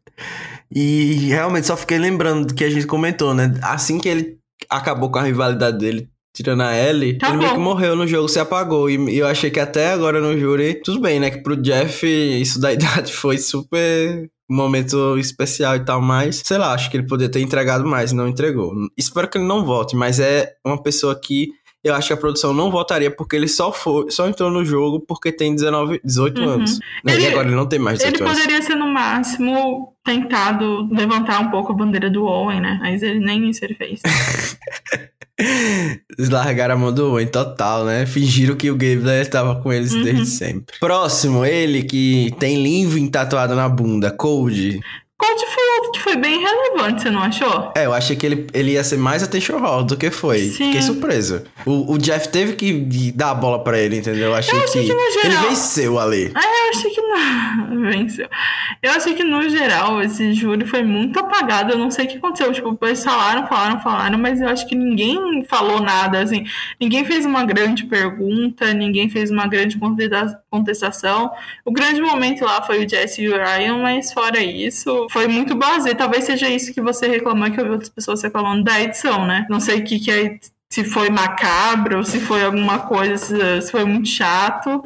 E 0.73 1.27
realmente 1.27 1.67
só 1.67 1.75
fiquei 1.75 1.97
lembrando 1.97 2.47
do 2.47 2.53
que 2.53 2.63
a 2.63 2.69
gente 2.69 2.87
comentou, 2.87 3.33
né? 3.33 3.53
Assim 3.61 3.99
que 3.99 4.07
ele 4.07 4.37
acabou 4.69 5.11
com 5.11 5.19
a 5.19 5.23
rivalidade 5.23 5.77
dele, 5.77 6.09
tirando 6.33 6.61
a 6.61 6.75
Ellie, 6.75 7.17
tá 7.17 7.29
ele 7.29 7.37
meio 7.37 7.51
que 7.51 7.59
morreu 7.59 7.95
no 7.95 8.07
jogo, 8.07 8.29
se 8.29 8.39
apagou. 8.39 8.89
E, 8.89 8.95
e, 9.09 9.17
eu 9.17 9.27
achei 9.27 9.49
que 9.51 9.59
até 9.59 9.91
agora 9.91 10.21
no 10.21 10.37
júri, 10.39 10.81
tudo 10.81 11.01
bem, 11.01 11.19
né? 11.19 11.29
Que 11.29 11.43
pro 11.43 11.61
Jeff 11.61 12.07
isso 12.07 12.59
da 12.59 12.71
idade 12.73 13.11
foi 13.11 13.37
super 13.37 14.29
um 14.49 14.55
momento 14.55 15.17
especial 15.17 15.77
e 15.77 15.85
tal, 15.85 16.01
mas 16.01 16.41
sei 16.43 16.57
lá, 16.57 16.73
acho 16.73 16.91
que 16.91 16.97
ele 16.97 17.07
poderia 17.07 17.31
ter 17.31 17.39
entregado 17.39 17.85
mais, 17.85 18.11
não 18.11 18.27
entregou. 18.27 18.73
Espero 18.97 19.29
que 19.29 19.37
ele 19.37 19.47
não 19.47 19.65
volte, 19.65 19.95
mas 19.95 20.19
é 20.19 20.53
uma 20.65 20.81
pessoa 20.81 21.17
que 21.17 21.47
eu 21.83 21.95
acho 21.95 22.07
que 22.07 22.13
a 22.13 22.17
produção 22.17 22.53
não 22.53 22.69
votaria 22.69 23.09
porque 23.09 23.35
ele 23.35 23.47
só 23.47 23.73
foi, 23.73 24.11
só 24.11 24.27
entrou 24.27 24.51
no 24.51 24.63
jogo 24.63 24.99
porque 24.99 25.31
tem 25.31 25.55
19, 25.55 25.99
18 26.03 26.41
uhum. 26.41 26.49
anos. 26.49 26.79
Né? 27.03 27.13
Ele, 27.13 27.23
e 27.23 27.27
agora 27.27 27.47
ele 27.47 27.55
não 27.55 27.65
tem 27.65 27.79
mais 27.79 27.97
18 27.97 28.15
ele 28.15 28.23
anos. 28.23 28.37
Ele 28.37 28.45
poderia 28.45 28.65
ser 28.65 28.75
no 28.75 28.87
máximo 28.87 29.95
tentado 30.05 30.87
levantar 30.91 31.39
um 31.39 31.49
pouco 31.49 31.71
a 31.71 31.75
bandeira 31.75 32.09
do 32.09 32.23
Owen, 32.23 32.61
né? 32.61 32.77
Mas 32.81 33.01
ele 33.01 33.19
nem 33.19 33.49
isso 33.49 33.65
ele 33.65 33.73
fez. 33.73 33.99
Eles 36.17 36.29
largaram 36.29 36.75
a 36.75 36.77
mão 36.77 36.93
do 36.93 37.13
Owen 37.13 37.27
total, 37.27 37.83
né? 37.83 38.05
Fingiram 38.05 38.55
que 38.55 38.69
o 38.69 38.75
Gabler 38.75 39.21
estava 39.21 39.59
com 39.59 39.73
eles 39.73 39.91
uhum. 39.91 40.03
desde 40.03 40.27
sempre. 40.27 40.77
Próximo, 40.79 41.43
ele 41.43 41.81
que 41.81 42.31
tem 42.39 42.61
Linvin 42.61 43.07
tatuado 43.07 43.55
na 43.55 43.67
bunda, 43.67 44.11
Cold. 44.11 44.79
Cold 45.21 45.45
foi 45.53 45.63
outro 45.75 45.91
que 45.91 45.99
foi 45.99 46.15
bem 46.15 46.39
relevante, 46.39 47.03
você 47.03 47.11
não 47.11 47.21
achou? 47.21 47.71
É, 47.75 47.85
eu 47.85 47.93
achei 47.93 48.15
que 48.15 48.25
ele, 48.25 48.47
ele 48.55 48.71
ia 48.71 48.83
ser 48.83 48.97
mais 48.97 49.21
attention 49.21 49.59
hall 49.59 49.83
do 49.83 49.95
que 49.95 50.09
foi. 50.09 50.39
Sim. 50.39 50.65
Fiquei 50.65 50.81
surpreso. 50.81 51.43
O, 51.63 51.93
o 51.93 51.97
Jeff 51.99 52.29
teve 52.29 52.53
que 52.53 53.11
dar 53.11 53.29
a 53.29 53.35
bola 53.35 53.63
pra 53.63 53.77
ele, 53.77 53.97
entendeu? 53.97 54.29
Eu 54.29 54.35
achei, 54.35 54.57
eu 54.57 54.63
achei 54.63 54.83
que, 54.83 54.91
que 54.91 55.11
geral... 55.21 55.43
ele 55.43 55.49
venceu 55.49 55.99
ali. 55.99 56.31
Ah, 56.33 56.41
eu 56.41 56.69
achei 56.75 56.89
que 56.89 57.01
não. 57.01 57.81
venceu. 57.91 58.27
Eu 58.81 58.91
achei 58.93 59.13
que 59.13 59.23
no 59.23 59.47
geral 59.47 60.01
esse 60.01 60.33
júri 60.33 60.65
foi 60.65 60.81
muito 60.81 61.19
apagado. 61.19 61.71
Eu 61.71 61.77
não 61.77 61.91
sei 61.91 62.05
o 62.05 62.07
que 62.07 62.17
aconteceu. 62.17 62.51
Tipo, 62.51 62.75
eles 62.81 63.03
falaram, 63.03 63.45
falaram, 63.45 63.79
falaram, 63.79 64.17
mas 64.17 64.41
eu 64.41 64.47
acho 64.47 64.67
que 64.67 64.73
ninguém 64.73 65.45
falou 65.47 65.79
nada, 65.79 66.19
assim. 66.19 66.45
Ninguém 66.79 67.05
fez 67.05 67.27
uma 67.27 67.43
grande 67.43 67.85
pergunta, 67.85 68.73
ninguém 68.73 69.07
fez 69.07 69.29
uma 69.29 69.45
grande 69.45 69.77
contestação. 70.49 71.31
O 71.63 71.71
grande 71.71 72.01
momento 72.01 72.43
lá 72.43 72.63
foi 72.63 72.83
o 72.83 72.89
Jesse 72.89 73.21
e 73.21 73.29
o 73.29 73.37
Ryan, 73.37 73.77
mas 73.77 74.11
fora 74.11 74.39
isso, 74.39 75.07
foi 75.11 75.27
muito 75.27 75.55
base. 75.55 75.93
Talvez 75.93 76.23
seja 76.23 76.49
isso 76.49 76.73
que 76.73 76.81
você 76.81 77.07
reclamou, 77.07 77.51
que 77.51 77.59
eu 77.59 77.65
vi 77.65 77.71
outras 77.71 77.89
pessoas 77.89 78.21
reclamando 78.21 78.63
da 78.63 78.81
edição, 78.81 79.25
né? 79.25 79.45
Não 79.49 79.59
sei 79.59 79.79
o 79.79 79.83
que, 79.83 79.99
que 79.99 80.09
é, 80.09 80.39
se 80.69 80.85
foi 80.85 81.09
macabro, 81.09 82.03
se 82.03 82.19
foi 82.19 82.43
alguma 82.43 82.79
coisa, 82.79 83.61
se, 83.61 83.71
foi 83.71 83.83
muito 83.83 84.07
chato, 84.07 84.81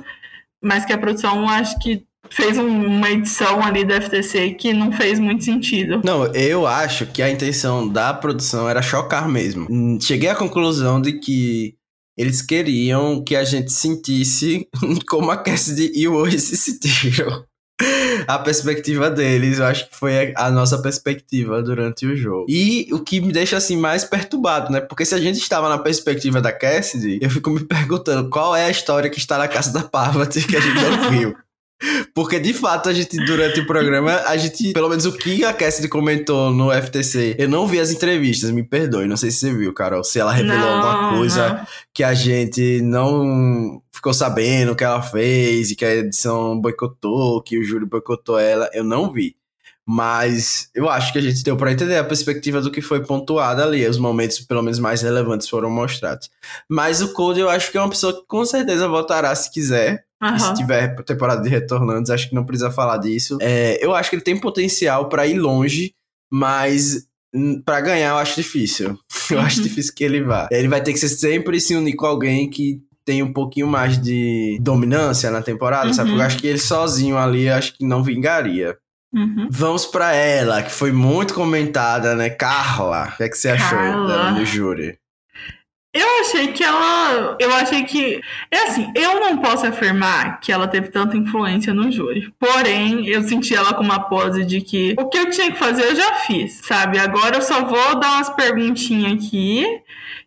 mas 0.61 0.83
que 0.83 0.91
a 0.91 0.97
produção 0.97 1.47
acho 1.47 1.77
que 1.79 2.03
fez 2.27 2.57
uma 2.57 3.11
edição 3.11 3.63
ali 3.63 3.85
da 3.85 4.01
FTC 4.01 4.55
que 4.55 4.73
não 4.73 4.91
fez 4.91 5.19
muito 5.19 5.43
sentido. 5.43 6.01
Não, 6.03 6.25
eu 6.33 6.65
acho 6.65 7.05
que 7.05 7.21
a 7.21 7.29
intenção 7.29 7.87
da 7.87 8.11
produção 8.11 8.67
era 8.67 8.81
chocar 8.81 9.29
mesmo. 9.29 9.67
Cheguei 10.01 10.29
à 10.29 10.35
conclusão 10.35 10.99
de 10.99 11.19
que 11.19 11.75
eles 12.17 12.41
queriam 12.41 13.23
que 13.23 13.35
a 13.35 13.43
gente 13.43 13.71
sentisse 13.71 14.67
como 15.07 15.29
a 15.29 15.37
Cassidy 15.37 15.91
e 15.93 16.07
o 16.07 16.15
Oi 16.15 16.31
se 16.31 16.57
sentiram. 16.57 17.45
a 18.27 18.39
perspectiva 18.39 19.09
deles, 19.09 19.59
eu 19.59 19.65
acho 19.65 19.89
que 19.89 19.95
foi 19.95 20.33
a 20.35 20.49
nossa 20.49 20.77
perspectiva 20.81 21.61
durante 21.61 22.05
o 22.05 22.15
jogo. 22.15 22.45
E 22.47 22.87
o 22.91 22.99
que 22.99 23.19
me 23.19 23.31
deixa 23.31 23.57
assim 23.57 23.77
mais 23.77 24.03
perturbado, 24.03 24.71
né? 24.71 24.79
Porque 24.79 25.05
se 25.05 25.13
a 25.13 25.19
gente 25.19 25.39
estava 25.39 25.67
na 25.69 25.77
perspectiva 25.77 26.41
da 26.41 26.51
Cassidy, 26.51 27.19
eu 27.21 27.29
fico 27.29 27.49
me 27.49 27.63
perguntando 27.63 28.29
qual 28.29 28.55
é 28.55 28.65
a 28.65 28.69
história 28.69 29.09
que 29.09 29.19
está 29.19 29.37
na 29.37 29.47
casa 29.47 29.73
da 29.73 29.83
Parvati 29.83 30.45
que 30.47 30.55
a 30.55 30.59
gente 30.59 30.81
não 30.81 31.09
viu. 31.09 31.35
Porque 32.13 32.39
de 32.39 32.53
fato 32.53 32.87
a 32.87 32.93
gente, 32.93 33.17
durante 33.25 33.59
o 33.59 33.67
programa, 33.67 34.21
a 34.25 34.37
gente, 34.37 34.71
pelo 34.71 34.87
menos 34.87 35.05
o 35.05 35.11
que 35.11 35.43
a 35.43 35.53
Cassidy 35.53 35.89
comentou 35.89 36.51
no 36.51 36.71
FTC, 36.71 37.35
eu 37.37 37.49
não 37.49 37.67
vi 37.67 37.79
as 37.79 37.91
entrevistas, 37.91 38.51
me 38.51 38.63
perdoe, 38.63 39.07
não 39.07 39.17
sei 39.17 39.29
se 39.29 39.39
você 39.39 39.53
viu, 39.53 39.73
Carol, 39.73 40.03
se 40.03 40.19
ela 40.19 40.31
revelou 40.31 40.57
não, 40.57 40.81
alguma 40.81 41.17
coisa 41.17 41.49
não. 41.49 41.67
que 41.93 42.03
a 42.03 42.13
gente 42.13 42.81
não 42.81 43.81
ficou 43.91 44.13
sabendo 44.13 44.75
que 44.75 44.83
ela 44.83 45.01
fez 45.01 45.71
e 45.71 45.75
que 45.75 45.83
a 45.83 45.95
edição 45.95 46.59
boicotou, 46.59 47.41
que 47.41 47.59
o 47.59 47.63
júri 47.63 47.85
boicotou 47.85 48.39
ela, 48.39 48.69
eu 48.73 48.83
não 48.83 49.11
vi. 49.11 49.35
Mas 49.87 50.69
eu 50.73 50.89
acho 50.89 51.13
que 51.13 51.19
a 51.19 51.21
gente 51.21 51.43
deu 51.43 51.55
para 51.55 51.71
entender 51.71 51.95
a 51.97 52.03
perspectiva 52.03 52.59
do 52.59 52.71
que 52.71 52.81
foi 52.81 53.05
pontuado 53.05 53.61
ali. 53.61 53.87
Os 53.87 53.99
momentos, 53.99 54.39
pelo 54.39 54.63
menos, 54.63 54.79
mais 54.79 55.03
relevantes 55.03 55.47
foram 55.47 55.69
mostrados. 55.69 56.31
Mas 56.67 57.01
o 57.01 57.13
Code, 57.13 57.39
eu 57.39 57.47
acho 57.47 57.71
que 57.71 57.77
é 57.77 57.81
uma 57.81 57.89
pessoa 57.89 58.11
que 58.11 58.25
com 58.25 58.43
certeza 58.43 58.87
votará 58.87 59.35
se 59.35 59.51
quiser. 59.51 60.05
Uhum. 60.31 60.39
Se 60.39 60.53
tiver 60.55 60.95
temporada 61.03 61.41
de 61.41 61.49
retornantes, 61.49 62.09
acho 62.09 62.29
que 62.29 62.35
não 62.35 62.45
precisa 62.45 62.71
falar 62.71 62.97
disso. 62.97 63.37
É, 63.41 63.83
eu 63.83 63.93
acho 63.93 64.09
que 64.09 64.15
ele 64.15 64.23
tem 64.23 64.39
potencial 64.39 65.07
para 65.09 65.27
ir 65.27 65.37
longe, 65.37 65.93
mas 66.31 67.07
para 67.65 67.81
ganhar 67.81 68.09
eu 68.09 68.17
acho 68.17 68.35
difícil. 68.35 68.97
Eu 69.29 69.39
acho 69.39 69.57
uhum. 69.57 69.63
difícil 69.63 69.91
que 69.95 70.03
ele 70.03 70.21
vá. 70.21 70.47
Ele 70.51 70.67
vai 70.67 70.83
ter 70.83 70.93
que 70.93 70.99
ser 70.99 71.09
sempre 71.09 71.59
se 71.59 71.75
unir 71.75 71.95
com 71.95 72.05
alguém 72.05 72.47
que 72.47 72.79
tem 73.03 73.23
um 73.23 73.33
pouquinho 73.33 73.67
mais 73.67 73.99
de 73.99 74.59
dominância 74.61 75.31
na 75.31 75.41
temporada, 75.41 75.87
uhum. 75.87 75.93
sabe? 75.93 76.09
Porque 76.09 76.21
eu 76.21 76.25
acho 76.25 76.37
que 76.37 76.45
ele 76.45 76.59
sozinho 76.59 77.17
ali, 77.17 77.49
acho 77.49 77.75
que 77.75 77.83
não 77.83 78.03
vingaria. 78.03 78.77
Uhum. 79.11 79.47
Vamos 79.49 79.85
para 79.85 80.13
ela, 80.13 80.61
que 80.61 80.71
foi 80.71 80.91
muito 80.91 81.33
comentada, 81.33 82.15
né? 82.15 82.29
Carla. 82.29 83.09
O 83.13 83.17
que, 83.17 83.23
é 83.23 83.29
que 83.29 83.37
você 83.37 83.49
achou 83.49 83.79
dela 83.79 84.31
no 84.31 84.45
júri? 84.45 84.99
Eu 85.95 86.19
achei 86.19 86.49
que 86.49 86.61
ela. 86.61 87.37
Eu 87.39 87.53
achei 87.55 87.83
que. 87.83 88.21
É 88.51 88.63
assim, 88.63 88.91
eu 88.93 89.17
não 89.21 89.37
posso 89.37 89.65
afirmar 89.65 90.41
que 90.41 90.51
ela 90.51 90.67
teve 90.67 90.89
tanta 90.89 91.15
influência 91.15 91.73
no 91.73 91.89
júri. 91.89 92.33
Porém, 92.37 93.07
eu 93.07 93.23
senti 93.23 93.55
ela 93.55 93.73
com 93.73 93.81
uma 93.81 94.01
pose 94.09 94.43
de 94.43 94.59
que 94.59 94.93
o 94.99 95.07
que 95.07 95.17
eu 95.17 95.29
tinha 95.29 95.49
que 95.53 95.57
fazer 95.57 95.85
eu 95.85 95.95
já 95.95 96.15
fiz, 96.15 96.59
sabe? 96.65 96.99
Agora 96.99 97.37
eu 97.37 97.41
só 97.41 97.63
vou 97.63 97.97
dar 97.97 98.17
umas 98.17 98.29
perguntinhas 98.29 99.13
aqui 99.13 99.65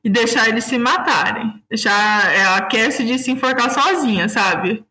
e 0.02 0.08
deixar 0.08 0.48
eles 0.48 0.64
se 0.64 0.78
matarem. 0.78 1.62
Deixar 1.68 2.32
é, 2.34 2.46
a 2.46 2.62
Cassie 2.62 3.04
de 3.04 3.18
se 3.18 3.30
enforcar 3.30 3.70
sozinha, 3.70 4.26
sabe? 4.26 4.82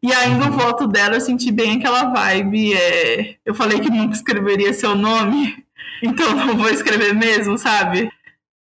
E 0.00 0.12
ainda 0.12 0.46
o 0.46 0.52
voto 0.52 0.86
dela, 0.86 1.16
eu 1.16 1.20
senti 1.20 1.50
bem 1.50 1.78
aquela 1.78 2.04
vibe. 2.04 2.74
É... 2.74 3.34
Eu 3.44 3.56
falei 3.56 3.80
que 3.80 3.90
nunca 3.90 4.14
escreveria 4.14 4.72
seu 4.72 4.94
nome, 4.94 5.64
então 6.00 6.32
não 6.32 6.56
vou 6.56 6.68
escrever 6.68 7.12
mesmo, 7.12 7.58
sabe? 7.58 8.08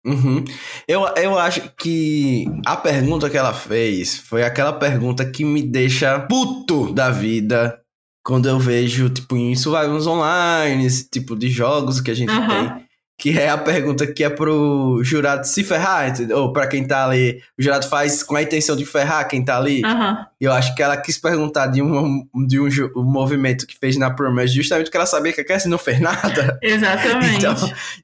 Uhum. 0.06 0.44
Eu, 0.86 1.04
eu 1.16 1.36
acho 1.36 1.62
que 1.76 2.46
a 2.64 2.76
pergunta 2.76 3.28
que 3.28 3.36
ela 3.36 3.52
fez 3.52 4.16
foi 4.16 4.44
aquela 4.44 4.72
pergunta 4.72 5.24
que 5.24 5.44
me 5.44 5.60
deixa 5.60 6.20
puto 6.20 6.92
da 6.92 7.10
vida 7.10 7.80
quando 8.24 8.48
eu 8.48 8.58
vejo, 8.58 9.08
tipo, 9.08 9.36
em 9.36 9.54
survivals 9.54 10.06
online, 10.06 10.86
esse 10.86 11.08
tipo 11.08 11.36
de 11.36 11.48
jogos 11.48 12.00
que 12.00 12.10
a 12.10 12.14
gente 12.14 12.32
uhum. 12.32 12.48
tem. 12.48 12.86
Que 13.18 13.38
é 13.38 13.48
a 13.48 13.56
pergunta 13.56 14.06
que 14.06 14.22
é 14.22 14.28
pro 14.28 15.00
jurado 15.02 15.46
se 15.46 15.64
ferrar, 15.64 16.10
entendeu? 16.10 16.38
ou 16.38 16.52
pra 16.52 16.66
quem 16.66 16.86
tá 16.86 17.06
ali. 17.06 17.40
O 17.58 17.62
jurado 17.62 17.88
faz 17.88 18.22
com 18.22 18.36
a 18.36 18.42
intenção 18.42 18.76
de 18.76 18.84
ferrar 18.84 19.26
quem 19.26 19.42
tá 19.42 19.56
ali. 19.56 19.80
Uhum. 19.82 20.16
Eu 20.40 20.52
acho 20.52 20.74
que 20.74 20.82
ela 20.82 20.98
quis 20.98 21.16
perguntar 21.16 21.68
de 21.68 21.80
um, 21.80 22.26
de 22.46 22.60
um, 22.60 22.68
um 22.96 23.04
movimento 23.04 23.66
que 23.66 23.78
fez 23.78 23.96
na 23.96 24.10
Promise, 24.10 24.54
justamente 24.54 24.86
porque 24.86 24.98
ela 24.98 25.06
sabia 25.06 25.32
que 25.32 25.40
a 25.40 25.46
Cassie 25.46 25.70
não 25.70 25.78
fez 25.78 25.98
nada. 25.98 26.58
Exatamente. 26.60 27.38
então, 27.38 27.54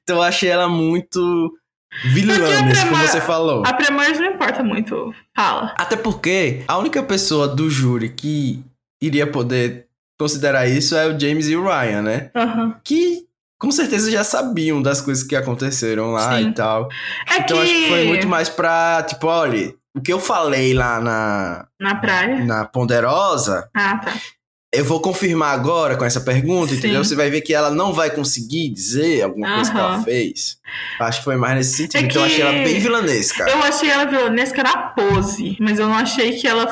então 0.01 0.15
eu 0.15 0.23
achei 0.23 0.49
ela 0.49 0.67
muito 0.67 1.53
vilãs, 2.05 2.83
como 2.83 2.97
você 2.97 3.21
falou. 3.21 3.63
A 3.65 3.73
Premage 3.73 4.19
não 4.19 4.31
importa 4.31 4.63
muito. 4.63 5.13
Fala. 5.35 5.73
Até 5.77 5.95
porque 5.95 6.63
a 6.67 6.77
única 6.77 7.01
pessoa 7.03 7.47
do 7.47 7.69
júri 7.69 8.09
que 8.09 8.63
iria 9.01 9.27
poder 9.27 9.87
considerar 10.19 10.67
isso 10.67 10.95
é 10.95 11.07
o 11.07 11.19
James 11.19 11.47
e 11.47 11.55
o 11.55 11.63
Ryan, 11.63 12.01
né? 12.01 12.31
Aham. 12.35 12.75
Que 12.83 13.25
com 13.59 13.71
certeza 13.71 14.11
já 14.11 14.23
sabiam 14.23 14.81
das 14.81 14.99
coisas 15.01 15.23
que 15.23 15.35
aconteceram 15.35 16.11
lá 16.11 16.37
Sim. 16.37 16.49
e 16.49 16.53
tal. 16.53 16.89
É 17.29 17.37
Então 17.39 17.57
que 17.57 17.63
acho 17.63 17.73
que 17.73 17.87
foi 17.89 18.05
muito 18.07 18.27
mais 18.27 18.49
pra, 18.49 19.03
tipo, 19.03 19.27
olha, 19.27 19.73
o 19.95 20.01
que 20.01 20.11
eu 20.11 20.19
falei 20.19 20.73
lá 20.73 20.99
na, 20.99 21.65
na 21.79 21.95
praia. 21.95 22.43
na 22.43 22.65
Ponderosa, 22.65 23.69
Ah, 23.73 23.97
tá. 23.97 24.13
Eu 24.73 24.83
vou 24.83 24.99
confirmar 24.99 25.53
agora 25.53 25.95
com 25.95 26.03
essa 26.03 26.19
pergunta, 26.21 26.71
Sim. 26.73 26.79
entendeu? 26.79 27.03
Você 27.03 27.15
vai 27.15 27.29
ver 27.29 27.41
que 27.41 27.53
ela 27.53 27.69
não 27.69 27.93
vai 27.93 28.09
conseguir 28.09 28.69
dizer 28.69 29.21
alguma 29.23 29.55
coisa 29.55 29.71
que 29.71 29.77
ela 29.77 30.03
fez. 30.03 30.57
Acho 30.99 31.19
que 31.19 31.23
foi 31.25 31.35
mais 31.37 31.55
nesse 31.55 31.77
sentido. 31.77 32.01
É 32.01 32.05
Então 32.05 32.21
eu 32.23 32.27
que- 32.27 32.33
achei 32.33 32.41
ela 32.43 32.63
bem 32.63 32.79
vilanesca. 32.79 33.45
Eu 33.49 33.63
achei 33.63 33.89
ela 33.89 34.05
vilanesca 34.05 34.63
na 34.63 34.77
pose, 34.77 35.55
mas 35.59 35.79
eu 35.79 35.87
não 35.87 35.95
achei 35.95 36.33
que 36.33 36.47
ela. 36.47 36.67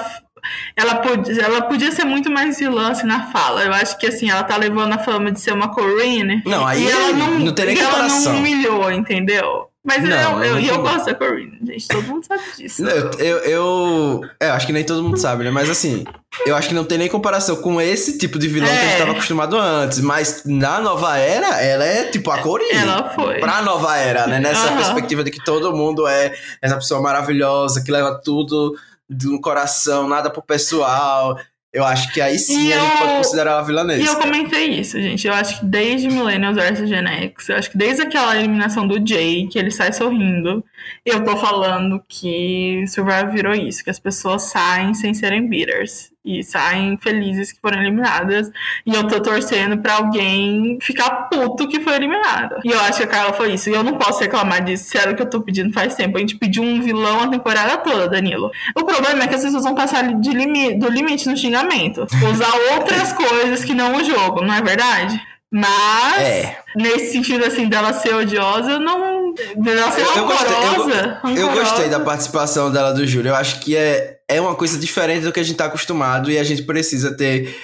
Ela 0.76 0.96
podia, 0.96 1.40
ela 1.44 1.62
podia 1.62 1.92
ser 1.92 2.04
muito 2.04 2.32
mais 2.32 2.58
vilã 2.58 2.90
assim, 2.92 3.06
na 3.06 3.28
fala. 3.32 3.64
Eu 3.64 3.74
acho 3.74 3.96
que 4.00 4.08
assim, 4.08 4.30
ela 4.30 4.44
tá 4.44 4.58
levando 4.58 4.94
a 4.94 4.98
fama 4.98 5.32
de 5.32 5.40
ser 5.40 5.54
uma 5.54 5.70
Corinne. 5.72 6.42
Não, 6.46 6.66
aí 6.66 6.84
e 6.84 6.90
ela 6.90 7.14
não, 7.14 7.28
não 7.40 7.54
nem 7.54 7.76
e 7.76 7.80
ela 7.80 8.08
não 8.08 8.38
humilhou, 8.38 8.92
entendeu? 8.92 9.68
Mas 9.84 10.04
Não, 10.04 10.44
eu, 10.44 10.54
eu, 10.56 10.60
eu 10.60 10.76
eu 10.76 10.82
gosto 10.84 11.06
da 11.06 11.16
Corinne, 11.16 11.58
gente. 11.64 11.88
Todo 11.88 12.04
mundo 12.04 12.24
sabe 12.24 12.44
disso. 12.56 12.84
Não, 12.84 12.92
Eu, 12.92 13.38
eu, 13.40 14.22
é, 14.40 14.50
acho 14.52 14.68
que 14.68 14.74
nem 14.74 14.84
todo 14.84 15.02
mundo 15.02 15.18
sabe, 15.18 15.44
né? 15.44 15.50
Mas 15.50 15.72
assim, 15.72 16.06
eu 16.46 16.56
acho 16.56 16.68
que 16.70 16.76
não 16.76 16.84
tem 16.84 17.00
nem 17.00 17.10
comparação 17.10 17.56
com 17.56 17.82
esse 17.82 18.18
tipo 18.20 18.38
de 18.38 18.48
vilão 18.48 18.70
que 18.70 18.76
a 18.76 18.82
gente 18.84 18.94
É. 18.94 18.98
tava 19.00 19.12
acostumado 19.14 19.58
antes. 19.58 20.00
Mas 20.00 20.44
na 20.46 20.80
nova 20.80 21.18
era, 21.18 21.60
ela 21.62 21.84
é 21.84 22.04
tipo 22.06 22.30
a 22.30 22.38
Corinne. 22.38 22.76
Ela 22.78 23.10
foi. 23.10 23.40
Pra 23.40 23.64
nova 23.64 23.98
era, 23.98 24.28
né? 24.28 24.40
Nessa 24.40 24.68
Aham. 24.68 24.76
perspectiva 24.78 25.24
de 25.24 25.32
que 25.32 25.44
todo 25.44 25.76
mundo 25.76 26.08
é 26.08 26.32
essa 26.62 26.76
pessoa 26.76 27.02
maravilhosa, 27.02 27.84
que 27.84 27.92
leva 27.92 28.22
tudo 28.24 28.76
do 29.10 29.42
coração, 29.42 30.08
nada 30.08 30.30
pro 30.30 30.44
pessoal. 30.44 31.38
Eu 31.74 31.86
acho 31.86 32.12
que 32.14 32.20
aí 32.20 32.38
sim 32.38 32.68
E 32.68 32.74
a 32.74 32.80
gente 32.80 32.92
eu- 32.92 32.98
pode 32.98 33.18
considerar 33.18 33.52
ela 33.70 33.96
E 33.98 34.06
eu 34.06 34.16
comentei 34.18 34.66
isso, 34.72 35.02
gente. 35.02 35.26
Eu 35.26 35.34
acho 35.34 35.60
que 35.60 35.66
desde 35.66 36.10
Millennials 36.10 36.58
vs 36.58 36.90
Gen 36.90 37.08
X, 37.08 37.48
eu 37.50 37.56
acho 37.56 37.72
que 37.72 37.78
desde 37.78 38.02
aquela 38.02 38.36
eliminação 38.38 38.86
do 38.86 39.06
Jay, 39.08 39.48
que 39.48 39.58
ele 39.58 39.72
sai 39.72 39.94
sorrindo, 39.94 40.64
eu 41.06 41.24
tô 41.24 41.38
falando 41.38 42.04
que 42.10 42.84
Survivor 42.88 43.32
virou 43.32 43.54
isso, 43.54 43.84
que 43.86 43.90
as 43.90 44.00
pessoas 44.00 44.44
saem 44.44 44.94
sem 44.94 45.14
serem 45.14 45.48
bitters. 45.48 46.11
E 46.24 46.44
saem 46.44 46.98
felizes 46.98 47.52
que 47.52 47.60
foram 47.60 47.80
eliminadas. 47.82 48.52
E 48.86 48.94
eu 48.94 49.08
tô 49.08 49.20
torcendo 49.20 49.78
pra 49.80 49.96
alguém 49.96 50.78
ficar 50.80 51.10
puto 51.30 51.68
que 51.68 51.80
foi 51.82 51.96
eliminada. 51.96 52.60
E 52.64 52.70
eu 52.70 52.80
acho 52.82 52.98
que 52.98 53.04
a 53.04 53.08
Carla 53.08 53.34
foi 53.34 53.54
isso. 53.54 53.70
E 53.70 53.74
eu 53.74 53.84
não 53.84 53.98
posso 53.98 54.20
reclamar 54.22 54.64
disso, 54.64 54.84
se 54.90 54.98
era 55.00 55.12
o 55.12 55.16
que 55.16 55.22
eu 55.24 55.30
tô 55.30 55.42
pedindo 55.42 55.74
faz 55.74 55.96
tempo. 55.96 56.18
A 56.18 56.20
gente 56.20 56.38
pediu 56.38 56.62
um 56.62 56.80
vilão 56.80 57.22
a 57.22 57.28
temporada 57.28 57.76
toda, 57.78 58.08
Danilo. 58.08 58.52
O 58.76 58.84
problema 58.84 59.24
é 59.24 59.28
que 59.28 59.34
as 59.34 59.44
pessoas 59.44 59.64
vão 59.64 59.74
passar 59.74 60.04
limi 60.04 60.76
do 60.78 60.88
limite 60.90 61.28
no 61.28 61.36
xingamento. 61.36 62.02
Usar 62.32 62.54
outras 62.78 63.12
coisas 63.14 63.64
que 63.66 63.74
não 63.74 63.96
o 63.96 64.04
jogo, 64.04 64.44
não 64.44 64.54
é 64.54 64.62
verdade? 64.62 65.20
Mas, 65.54 66.22
É. 66.22 66.58
nesse 66.78 67.12
sentido 67.12 67.44
assim, 67.46 67.68
dela 67.68 67.92
ser 67.94 68.16
odiosa, 68.16 68.72
eu 68.72 68.80
não. 68.80 69.34
Dela 69.58 69.92
ser 69.92 70.02
Eu- 70.02 70.16
eu 70.18 70.26
gostei, 70.26 70.48
eu 70.56 70.62
rancorosa. 70.62 71.20
Eu 71.26 71.30
rancorosa. 71.30 71.60
gostei 71.60 71.90
da 71.90 72.00
participação 72.00 72.72
dela 72.72 72.94
do 72.94 73.06
júri. 73.06 73.28
Eu 73.28 73.36
acho 73.36 73.60
que 73.60 73.76
é, 73.76 74.18
é 74.34 74.42
uma 74.42 74.56
coisa 74.56 74.78
diferente 74.78 75.24
do 75.24 75.32
que 75.32 75.40
a 75.40 75.44
gente 75.44 75.58
tá 75.58 75.66
acostumado 75.66 76.32
e 76.32 76.38
a 76.38 76.44
gente 76.44 76.64
precisa 76.64 77.16
ter 77.16 77.56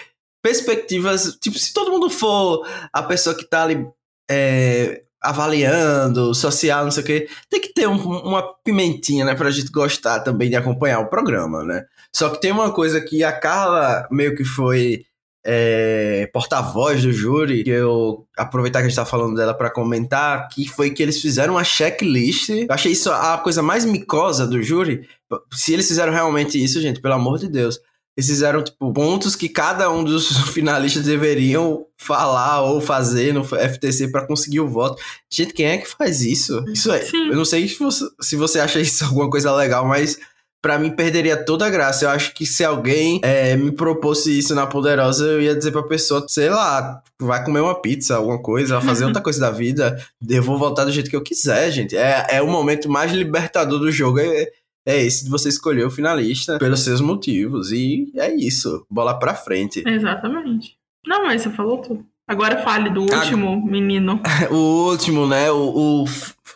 perspectivas. 0.43 1.37
Tipo, 1.41 1.57
se 1.57 1.73
todo 1.73 1.91
mundo 1.91 2.09
for 2.09 2.65
a 2.93 3.03
pessoa 3.03 3.35
que 3.35 3.45
tá 3.45 3.63
ali 3.63 3.85
é, 4.29 5.03
avaliando, 5.21 6.33
social, 6.33 6.83
não 6.83 6.91
sei 6.91 7.03
o 7.03 7.05
quê, 7.05 7.29
tem 7.49 7.61
que 7.61 7.73
ter 7.73 7.87
um- 7.87 7.95
uma 7.95 8.43
pimentinha, 8.63 9.23
né, 9.25 9.35
pra 9.35 9.49
gente 9.51 9.71
gostar 9.71 10.19
também 10.19 10.49
de 10.49 10.55
acompanhar 10.55 10.99
o 10.99 11.09
programa, 11.09 11.63
né? 11.63 11.85
Só 12.15 12.29
que 12.29 12.41
tem 12.41 12.51
uma 12.51 12.71
coisa 12.71 12.99
que 13.01 13.23
a 13.23 13.31
Carla 13.31 14.07
meio 14.11 14.35
que 14.35 14.43
foi. 14.43 15.05
É, 15.49 16.29
porta-voz 16.33 17.01
do 17.03 17.13
júri, 17.13 17.63
que 17.63 17.69
eu 17.69 18.27
aproveitar 18.35 18.79
que 18.79 18.85
a 18.85 18.89
gente 18.89 18.97
tá 18.97 19.05
falando 19.05 19.33
dela 19.33 19.53
pra 19.53 19.69
comentar, 19.69 20.49
que 20.49 20.67
foi 20.67 20.89
que 20.89 21.01
eles 21.01 21.21
fizeram 21.21 21.53
uma 21.53 21.63
checklist. 21.63 22.49
Eu 22.49 22.67
achei 22.69 22.91
isso 22.91 23.09
a 23.09 23.37
coisa 23.37 23.63
mais 23.63 23.85
micosa 23.85 24.45
do 24.45 24.61
júri. 24.61 25.07
Se 25.53 25.73
eles 25.73 25.87
fizeram 25.87 26.11
realmente 26.11 26.61
isso, 26.61 26.81
gente, 26.81 26.99
pelo 26.99 27.13
amor 27.13 27.39
de 27.39 27.47
Deus. 27.47 27.79
Eles 28.17 28.29
fizeram, 28.29 28.61
tipo, 28.61 28.91
pontos 28.91 29.37
que 29.37 29.47
cada 29.47 29.89
um 29.89 30.03
dos 30.03 30.35
finalistas 30.51 31.05
deveriam 31.05 31.85
falar 31.95 32.63
ou 32.63 32.81
fazer 32.81 33.33
no 33.33 33.45
FTC 33.45 34.09
pra 34.11 34.27
conseguir 34.27 34.59
o 34.59 34.67
voto. 34.67 35.01
Gente, 35.31 35.53
quem 35.53 35.67
é 35.67 35.77
que 35.77 35.87
faz 35.87 36.21
isso? 36.21 36.61
Isso 36.67 36.91
é. 36.91 36.99
Sim. 37.03 37.29
Eu 37.29 37.37
não 37.37 37.45
sei 37.45 37.69
se 37.69 37.79
você, 37.79 38.05
se 38.19 38.35
você 38.35 38.59
acha 38.59 38.81
isso 38.81 39.05
alguma 39.05 39.29
coisa 39.29 39.55
legal, 39.55 39.87
mas 39.87 40.19
pra 40.61 40.77
mim 40.77 40.91
perderia 40.91 41.37
toda 41.37 41.65
a 41.65 41.69
graça. 41.69 42.05
Eu 42.05 42.09
acho 42.09 42.33
que 42.33 42.45
se 42.45 42.63
alguém 42.63 43.19
é, 43.23 43.55
me 43.55 43.71
propôsse 43.71 44.37
isso 44.37 44.53
na 44.55 44.67
Poderosa, 44.67 45.25
eu 45.25 45.41
ia 45.41 45.55
dizer 45.55 45.71
pra 45.71 45.83
pessoa, 45.83 46.25
sei 46.27 46.49
lá, 46.49 47.01
vai 47.19 47.43
comer 47.43 47.61
uma 47.61 47.81
pizza, 47.81 48.15
alguma 48.15 48.41
coisa, 48.41 48.77
vai 48.77 48.85
fazer 48.85 49.05
outra 49.05 49.21
coisa 49.23 49.39
da 49.39 49.51
vida, 49.51 49.97
eu 50.27 50.43
vou 50.43 50.57
voltar 50.57 50.85
do 50.85 50.91
jeito 50.91 51.09
que 51.09 51.15
eu 51.15 51.23
quiser, 51.23 51.71
gente. 51.71 51.95
É, 51.95 52.27
é 52.29 52.41
o 52.41 52.47
momento 52.47 52.89
mais 52.89 53.11
libertador 53.11 53.79
do 53.79 53.91
jogo, 53.91 54.19
é, 54.19 54.47
é 54.85 55.03
esse 55.03 55.25
de 55.25 55.29
você 55.29 55.49
escolher 55.49 55.85
o 55.85 55.91
finalista 55.91 56.57
pelos 56.57 56.79
seus 56.79 57.01
motivos. 57.01 57.71
E 57.71 58.11
é 58.15 58.33
isso, 58.33 58.85
bola 58.89 59.17
pra 59.17 59.35
frente. 59.35 59.83
Exatamente. 59.85 60.77
Não, 61.05 61.25
mas 61.25 61.41
você 61.41 61.49
falou 61.49 61.77
tudo. 61.79 62.05
Agora 62.27 62.61
fale 62.61 62.89
do 62.89 63.01
último 63.01 63.65
menino. 63.65 64.21
O 64.51 64.89
último, 64.89 65.25
né, 65.25 65.49
o, 65.49 66.03
o 66.03 66.05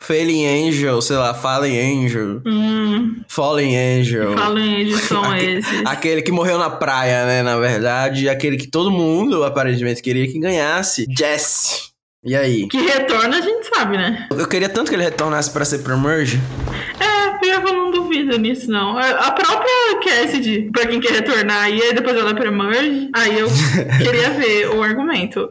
Fallen 0.02 0.68
Angel, 0.68 1.00
sei 1.02 1.16
lá, 1.16 1.34
Fallen 1.34 2.06
Angel, 2.06 2.42
Hum, 2.46 3.22
Fallen 3.28 3.78
Angel. 4.00 4.34
falem 4.36 4.86
de 4.86 4.98
são 4.98 5.24
Aque- 5.24 5.46
esses. 5.46 5.86
Aquele 5.86 6.22
que 6.24 6.32
morreu 6.32 6.58
na 6.58 6.70
praia, 6.72 7.26
né? 7.26 7.44
Na 7.44 7.58
verdade, 7.58 8.28
aquele 8.28 8.58
que 8.58 8.68
todo 8.68 8.90
mundo 8.92 9.44
aparentemente 9.44 10.02
queria 10.02 10.28
que 10.28 10.40
ganhasse. 10.40 11.06
Jesse. 11.16 11.92
E 12.26 12.36
aí? 12.36 12.68
Que 12.68 12.78
retorno 12.82 13.36
a 13.36 13.42
gente 13.42 13.68
sabe, 13.74 13.98
né? 13.98 14.28
Eu 14.32 14.48
queria 14.48 14.70
tanto 14.70 14.90
que 14.90 14.96
ele 14.96 15.04
retornasse 15.04 15.50
pra 15.52 15.64
ser 15.66 15.80
pro 15.80 15.98
Merge. 16.00 16.40
É, 17.00 17.48
eu 17.48 17.62
não 17.62 17.90
duvido 17.92 18.38
nisso, 18.38 18.70
não. 18.72 18.98
A 18.98 19.32
própria 19.32 20.00
Cassidy, 20.04 20.70
pra 20.72 20.86
quem 20.88 21.00
quer 21.00 21.12
retornar, 21.14 21.70
e 21.72 21.82
aí 21.82 21.94
depois 21.94 22.16
ela 22.18 22.34
pre-merge, 22.36 23.10
aí 23.16 23.40
eu 23.40 23.48
queria 24.04 24.30
ver 24.32 24.68
o 24.70 24.84
argumento. 24.84 25.48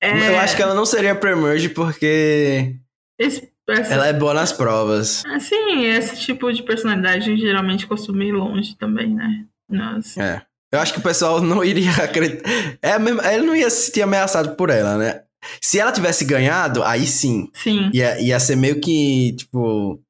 É, 0.00 0.28
Eu 0.34 0.38
acho 0.38 0.54
que 0.56 0.62
ela 0.62 0.74
não 0.74 0.86
seria 0.86 1.14
pro 1.14 1.36
Merge 1.36 1.68
porque 1.68 2.74
esse, 3.18 3.48
essa- 3.72 3.94
ela 3.94 4.06
é 4.06 4.12
boa 4.12 4.34
nas 4.34 4.52
provas. 4.52 5.24
Assim, 5.26 5.84
esse 5.84 6.16
tipo 6.20 6.52
de 6.52 6.62
personalidade 6.62 7.36
geralmente 7.36 7.86
costuma 7.86 8.24
ir 8.24 8.32
longe 8.32 8.76
também, 8.76 9.14
né? 9.14 9.44
Nossa. 9.68 10.22
É. 10.22 10.42
Eu 10.72 10.80
acho 10.80 10.92
que 10.92 10.98
o 10.98 11.02
pessoal 11.02 11.40
não 11.40 11.64
iria 11.64 11.90
acreditar. 12.04 12.48
É 12.82 12.92
a 12.92 12.98
mesma- 12.98 13.32
ele 13.32 13.46
não 13.46 13.56
ia 13.56 13.70
se 13.70 13.86
sentir 13.86 14.02
ameaçado 14.02 14.54
por 14.54 14.70
ela, 14.70 14.96
né? 14.98 15.20
Se 15.60 15.78
ela 15.78 15.92
tivesse 15.92 16.24
ganhado, 16.24 16.82
aí 16.82 17.06
sim. 17.06 17.48
Sim. 17.54 17.90
Ia, 17.94 18.20
ia 18.20 18.38
ser 18.40 18.56
meio 18.56 18.80
que, 18.80 19.34
tipo. 19.38 20.00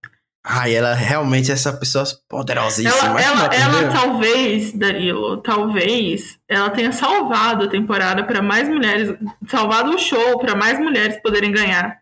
Ai, 0.50 0.74
ela 0.74 0.94
realmente 0.94 1.50
é 1.50 1.54
essa 1.54 1.70
pessoa 1.74 2.04
poderosíssima. 2.26 3.20
Ela, 3.20 3.20
ela, 3.20 3.54
ela 3.54 3.88
talvez, 3.92 4.72
Danilo, 4.72 5.36
talvez 5.42 6.38
ela 6.48 6.70
tenha 6.70 6.90
salvado 6.90 7.64
a 7.64 7.68
temporada 7.68 8.24
para 8.24 8.40
mais 8.40 8.66
mulheres, 8.66 9.14
salvado 9.46 9.90
o 9.90 9.98
show 9.98 10.38
para 10.38 10.54
mais 10.56 10.78
mulheres 10.80 11.20
poderem 11.22 11.52
ganhar. 11.52 11.98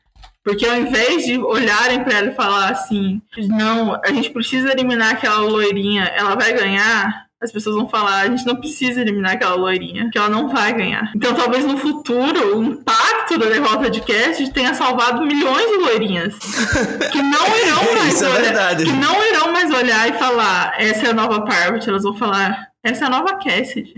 Porque 0.47 0.65
ao 0.65 0.77
invés 0.77 1.27
de 1.27 1.37
olharem 1.39 2.05
para 2.05 2.19
ela 2.19 2.29
e 2.29 2.35
falar 2.37 2.71
assim, 2.71 3.21
não, 3.49 4.01
a 4.01 4.13
gente 4.13 4.31
precisa 4.31 4.71
eliminar 4.71 5.15
aquela 5.15 5.39
loirinha, 5.39 6.05
ela 6.05 6.37
vai 6.37 6.53
ganhar, 6.53 7.27
as 7.43 7.51
pessoas 7.51 7.75
vão 7.75 7.89
falar, 7.89 8.21
a 8.21 8.29
gente 8.29 8.47
não 8.47 8.55
precisa 8.55 9.01
eliminar 9.01 9.33
aquela 9.33 9.57
loirinha, 9.57 10.09
que 10.09 10.17
ela 10.17 10.29
não 10.29 10.49
vai 10.49 10.73
ganhar. 10.73 11.11
Então 11.17 11.35
talvez 11.35 11.65
no 11.65 11.77
futuro 11.77 12.59
o 12.59 12.63
impacto 12.63 13.37
da 13.37 13.47
derrota 13.47 13.91
de 13.91 14.01
Cast 14.03 14.53
tenha 14.53 14.73
salvado 14.73 15.27
milhões 15.27 15.67
de 15.67 15.79
loirinhas 15.79 16.39
que 17.11 17.21
não 17.21 17.59
irão 17.59 17.95
mais 17.97 18.15
Isso 18.15 18.25
é 18.25 18.29
olhar, 18.29 18.77
que 18.77 18.93
não 18.93 19.27
irão 19.27 19.51
mais 19.51 19.69
olhar 19.73 20.09
e 20.09 20.13
falar, 20.13 20.81
essa 20.81 21.09
é 21.09 21.11
a 21.11 21.15
nova 21.15 21.45
Parvati, 21.45 21.89
elas 21.89 22.05
vão 22.05 22.15
falar, 22.15 22.69
essa 22.85 23.07
é 23.07 23.09
a 23.09 23.11
nova 23.11 23.35
Cassidy. 23.35 23.95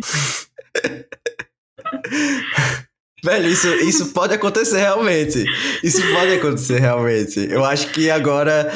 Velho, 3.24 3.49
isso, 3.49 3.69
isso 3.77 4.12
pode 4.12 4.35
acontecer 4.35 4.78
realmente. 4.78 5.45
Isso 5.82 6.01
pode 6.12 6.35
acontecer 6.35 6.81
realmente. 6.81 7.40
Eu 7.51 7.65
acho 7.65 7.90
que 7.90 8.11
agora 8.11 8.70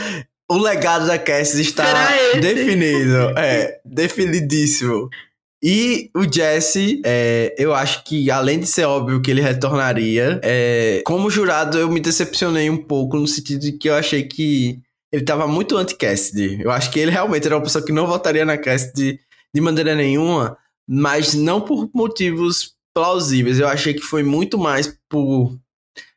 o 0.50 0.58
legado 0.58 1.06
da 1.06 1.18
Cassidy 1.18 1.62
está 1.62 1.84
definido. 2.40 3.38
É, 3.38 3.80
definidíssimo. 3.84 5.08
E 5.64 6.10
o 6.16 6.24
Jesse, 6.24 7.00
é, 7.04 7.54
eu 7.56 7.72
acho 7.72 8.02
que 8.02 8.28
além 8.32 8.58
de 8.58 8.66
ser 8.66 8.84
óbvio 8.84 9.22
que 9.22 9.30
ele 9.30 9.40
retornaria, 9.40 10.40
é, 10.42 11.02
como 11.06 11.30
jurado 11.30 11.78
eu 11.78 11.88
me 11.88 12.00
decepcionei 12.00 12.68
um 12.68 12.76
pouco 12.76 13.16
no 13.16 13.28
sentido 13.28 13.60
de 13.60 13.72
que 13.72 13.88
eu 13.88 13.94
achei 13.94 14.24
que 14.24 14.80
ele 15.12 15.22
tava 15.22 15.46
muito 15.46 15.76
anti-Cassidy. 15.76 16.62
Eu 16.62 16.70
acho 16.72 16.90
que 16.90 16.98
ele 16.98 17.12
realmente 17.12 17.46
era 17.46 17.56
uma 17.56 17.62
pessoa 17.62 17.84
que 17.84 17.92
não 17.92 18.08
votaria 18.08 18.44
na 18.44 18.58
Cassidy 18.58 19.20
de 19.54 19.60
maneira 19.60 19.94
nenhuma, 19.94 20.56
mas 20.88 21.32
não 21.34 21.60
por 21.60 21.88
motivos 21.94 22.71
plausíveis. 22.94 23.58
Eu 23.58 23.68
achei 23.68 23.94
que 23.94 24.02
foi 24.02 24.22
muito 24.22 24.58
mais 24.58 24.96
por 25.08 25.56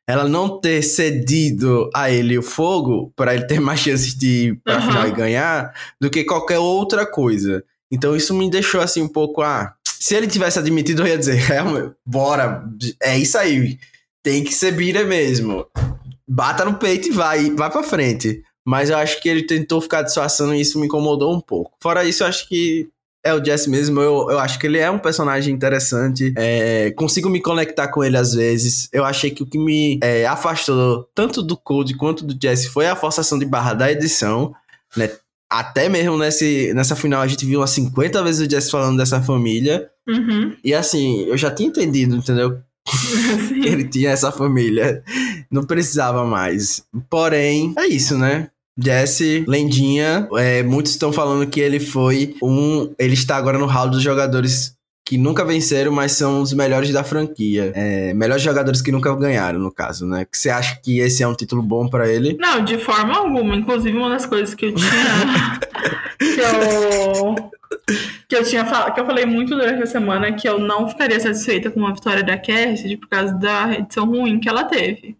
ela 0.07 0.27
não 0.27 0.59
ter 0.59 0.83
cedido 0.83 1.89
a 1.93 2.11
ele 2.11 2.37
o 2.37 2.43
fogo 2.43 3.11
para 3.15 3.33
ele 3.33 3.45
ter 3.45 3.59
mais 3.61 3.79
chances 3.79 4.13
de 4.15 4.27
ir 4.27 4.61
pra 4.63 4.75
Aham. 4.75 4.87
final 4.87 5.07
e 5.07 5.11
ganhar 5.11 5.73
do 5.99 6.09
que 6.09 6.23
qualquer 6.23 6.59
outra 6.59 7.05
coisa. 7.05 7.63
Então 7.91 8.15
isso 8.15 8.33
me 8.33 8.49
deixou 8.49 8.81
assim 8.81 9.01
um 9.01 9.07
pouco, 9.07 9.41
ah, 9.41 9.73
se 9.85 10.15
ele 10.15 10.27
tivesse 10.27 10.59
admitido, 10.59 11.03
eu 11.03 11.07
ia 11.07 11.17
dizer, 11.17 11.39
é, 11.51 11.63
bora, 12.05 12.63
é 13.01 13.17
isso 13.17 13.37
aí, 13.37 13.79
tem 14.23 14.43
que 14.43 14.53
ser 14.53 14.71
bira 14.71 15.03
mesmo. 15.03 15.65
Bata 16.27 16.65
no 16.65 16.75
peito 16.75 17.07
e 17.07 17.11
vai, 17.11 17.51
vai 17.51 17.69
pra 17.69 17.83
frente. 17.83 18.43
Mas 18.67 18.89
eu 18.89 18.97
acho 18.97 19.21
que 19.21 19.29
ele 19.29 19.43
tentou 19.43 19.79
ficar 19.79 20.01
disfarçando 20.01 20.55
e 20.55 20.61
isso 20.61 20.79
me 20.79 20.87
incomodou 20.87 21.31
um 21.35 21.39
pouco. 21.39 21.77
Fora 21.79 22.03
isso, 22.03 22.23
eu 22.23 22.27
acho 22.27 22.49
que 22.49 22.89
é 23.25 23.33
o 23.33 23.43
Jesse 23.43 23.67
mesmo. 23.69 23.99
Eu, 23.99 24.27
eu 24.29 24.39
acho 24.39 24.59
que 24.59 24.67
ele 24.67 24.77
é 24.77 24.89
um 24.89 24.99
personagem 24.99 25.53
interessante. 25.53 26.31
É, 26.37 26.91
consigo 26.91 27.27
me 27.27 27.41
conectar 27.41 27.87
com 27.87 28.03
ele 28.03 28.15
às 28.15 28.35
vezes. 28.35 28.87
Eu 28.93 29.03
achei 29.03 29.31
que 29.31 29.41
o 29.41 29.47
que 29.47 29.57
me 29.57 29.99
é, 30.01 30.27
afastou 30.27 31.09
tanto 31.15 31.41
do 31.41 31.57
Code 31.57 31.95
quanto 31.95 32.23
do 32.23 32.37
Jesse 32.39 32.69
foi 32.69 32.87
a 32.87 32.95
forçação 32.95 33.39
de 33.39 33.45
barra 33.45 33.73
da 33.73 33.91
edição. 33.91 34.53
Né? 34.95 35.09
Até 35.49 35.89
mesmo 35.89 36.17
nesse, 36.17 36.71
nessa 36.75 36.95
final 36.95 37.21
a 37.21 37.27
gente 37.27 37.45
viu 37.45 37.61
umas 37.61 37.71
50 37.71 38.23
vezes 38.23 38.45
o 38.45 38.49
Jesse 38.49 38.69
falando 38.69 38.97
dessa 38.97 39.19
família. 39.19 39.89
Uhum. 40.07 40.55
E 40.63 40.71
assim, 40.71 41.25
eu 41.25 41.35
já 41.35 41.49
tinha 41.49 41.67
entendido, 41.67 42.15
entendeu? 42.15 42.59
Ele 43.65 43.87
tinha 43.87 44.11
essa 44.11 44.31
família. 44.31 45.03
Não 45.49 45.63
precisava 45.63 46.23
mais. 46.25 46.83
Porém, 47.09 47.73
é 47.75 47.87
isso, 47.87 48.15
né? 48.15 48.49
Jesse, 48.77 49.45
Lendinha, 49.47 50.27
é, 50.33 50.61
muitos 50.61 50.91
estão 50.91 51.13
falando 51.13 51.49
que 51.49 51.59
ele 51.59 51.79
foi 51.79 52.35
um. 52.43 52.93
Ele 52.99 53.13
está 53.13 53.37
agora 53.37 53.57
no 53.57 53.65
hall 53.65 53.89
dos 53.89 54.01
jogadores 54.01 54.75
que 55.05 55.17
nunca 55.17 55.45
venceram, 55.45 55.91
mas 55.91 56.13
são 56.13 56.41
os 56.41 56.51
melhores 56.51 56.91
da 56.91 57.03
franquia. 57.03 57.71
É, 57.75 58.13
melhores 58.13 58.43
jogadores 58.43 58.81
que 58.81 58.91
nunca 58.91 59.15
ganharam, 59.15 59.59
no 59.59 59.71
caso, 59.71 60.05
né? 60.07 60.25
Você 60.29 60.49
acha 60.49 60.79
que 60.83 60.99
esse 60.99 61.21
é 61.21 61.27
um 61.27 61.35
título 61.35 61.61
bom 61.61 61.87
pra 61.87 62.09
ele? 62.09 62.35
Não, 62.39 62.65
de 62.65 62.77
forma 62.79 63.15
alguma. 63.15 63.55
Inclusive, 63.55 63.95
uma 63.95 64.09
das 64.09 64.25
coisas 64.25 64.55
que 64.55 64.65
eu 64.65 64.75
tinha. 64.75 64.89
que 66.17 66.41
eu. 66.41 67.51
Que 68.27 68.35
eu 68.35 68.43
tinha 68.43 68.65
falado, 68.65 68.93
que 68.93 68.99
eu 68.99 69.05
falei 69.05 69.25
muito 69.25 69.55
durante 69.55 69.83
a 69.83 69.85
semana 69.85 70.33
que 70.33 70.49
eu 70.49 70.57
não 70.57 70.89
ficaria 70.89 71.19
satisfeita 71.19 71.69
com 71.69 71.85
a 71.85 71.93
vitória 71.93 72.23
da 72.23 72.35
Cassidy 72.35 72.97
por 72.97 73.07
causa 73.07 73.33
da 73.33 73.73
edição 73.73 74.05
ruim 74.05 74.39
que 74.39 74.49
ela 74.49 74.63
teve. 74.63 75.15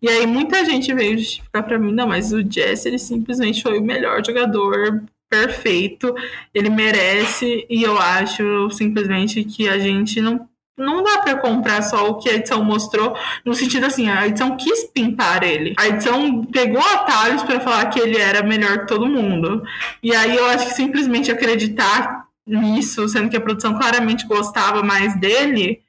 E 0.00 0.08
aí 0.08 0.26
muita 0.26 0.64
gente 0.64 0.92
veio 0.94 1.18
justificar 1.18 1.62
pra 1.62 1.78
mim, 1.78 1.92
não, 1.92 2.06
mas 2.06 2.32
o 2.32 2.42
Jesse 2.42 2.88
ele 2.88 2.98
simplesmente 2.98 3.62
foi 3.62 3.78
o 3.78 3.82
melhor 3.82 4.24
jogador 4.24 5.02
perfeito, 5.28 6.14
ele 6.54 6.70
merece, 6.70 7.66
e 7.68 7.82
eu 7.82 7.98
acho 7.98 8.70
simplesmente 8.70 9.42
que 9.44 9.68
a 9.68 9.78
gente 9.78 10.20
não 10.20 10.48
não 10.76 11.04
dá 11.04 11.18
pra 11.18 11.36
comprar 11.36 11.82
só 11.82 12.08
o 12.08 12.18
que 12.18 12.28
a 12.28 12.34
edição 12.34 12.64
mostrou, 12.64 13.16
no 13.44 13.54
sentido 13.54 13.86
assim, 13.86 14.10
a 14.10 14.26
edição 14.26 14.56
quis 14.56 14.84
pintar 14.84 15.44
ele. 15.44 15.72
A 15.78 15.86
edição 15.86 16.44
pegou 16.46 16.80
atalhos 16.80 17.44
pra 17.44 17.60
falar 17.60 17.86
que 17.86 18.00
ele 18.00 18.18
era 18.18 18.42
melhor 18.42 18.80
que 18.80 18.88
todo 18.88 19.06
mundo. 19.06 19.62
E 20.02 20.14
aí 20.14 20.36
eu 20.36 20.44
acho 20.46 20.66
que 20.66 20.74
simplesmente 20.74 21.30
acreditar 21.30 22.24
nisso, 22.46 23.08
sendo 23.08 23.30
que 23.30 23.36
a 23.36 23.40
produção 23.40 23.78
claramente 23.78 24.26
gostava 24.26 24.82
mais 24.82 25.18
dele, 25.18 25.80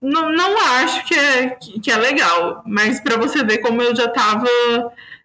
não, 0.00 0.30
não 0.30 0.58
acho 0.76 1.04
que 1.06 1.14
é, 1.14 1.50
que 1.50 1.90
é 1.90 1.96
legal. 1.96 2.62
Mas 2.66 3.00
pra 3.00 3.16
você 3.16 3.44
ver 3.44 3.58
como 3.58 3.82
eu 3.82 3.94
já 3.94 4.08
tava 4.08 4.46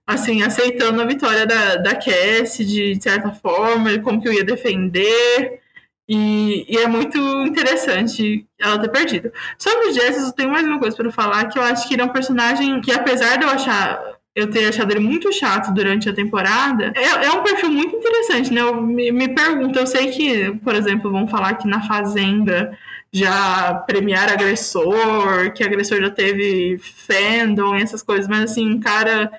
assim, 0.10 0.42
aceitando 0.42 1.02
a 1.02 1.06
vitória 1.06 1.46
da, 1.46 1.76
da 1.76 1.94
Cassidy, 1.96 2.96
de 2.96 3.04
certa 3.04 3.32
forma, 3.32 4.00
como 4.00 4.20
que 4.20 4.28
eu 4.28 4.34
ia 4.34 4.44
defender. 4.44 5.62
E, 6.08 6.66
e 6.68 6.78
é 6.78 6.88
muito 6.88 7.20
interessante 7.46 8.48
ela 8.60 8.80
ter 8.80 8.90
perdido. 8.90 9.32
Sobre 9.60 9.90
o 9.90 9.94
Jesse, 9.94 10.20
eu 10.20 10.32
tenho 10.32 10.50
mais 10.50 10.66
uma 10.66 10.80
coisa 10.80 10.98
para 10.98 11.12
falar, 11.12 11.46
que 11.46 11.60
eu 11.60 11.64
acho 11.64 11.88
que 11.88 11.94
ele 11.94 12.02
é 12.02 12.06
um 12.06 12.10
personagem 12.10 12.82
que, 12.82 12.92
apesar 12.92 13.38
de 13.38 13.46
eu 13.46 13.50
achar 13.50 14.02
eu 14.36 14.50
ter 14.50 14.68
achado 14.68 14.92
ele 14.92 15.00
muito 15.02 15.32
chato 15.34 15.74
durante 15.74 16.08
a 16.10 16.14
temporada, 16.14 16.94
é, 16.96 17.26
é 17.26 17.32
um 17.32 17.44
perfil 17.44 17.70
muito 17.70 17.96
interessante, 17.96 18.54
né? 18.54 18.62
Eu 18.62 18.82
me, 18.82 19.12
me 19.12 19.28
pergunto, 19.36 19.78
eu 19.78 19.86
sei 19.86 20.12
que, 20.12 20.52
por 20.64 20.76
exemplo, 20.76 21.12
vão 21.12 21.28
falar 21.28 21.56
que 21.56 21.68
na 21.68 21.82
Fazenda 21.82 22.78
já 23.12 23.74
premiar 23.88 24.32
agressor, 24.32 25.52
que 25.54 25.64
agressor 25.64 26.00
já 26.00 26.10
teve 26.10 26.78
fandom 26.80 27.76
e 27.76 27.82
essas 27.82 28.04
coisas, 28.04 28.28
mas 28.28 28.52
assim, 28.52 28.70
um 28.70 28.80
cara 28.80 29.32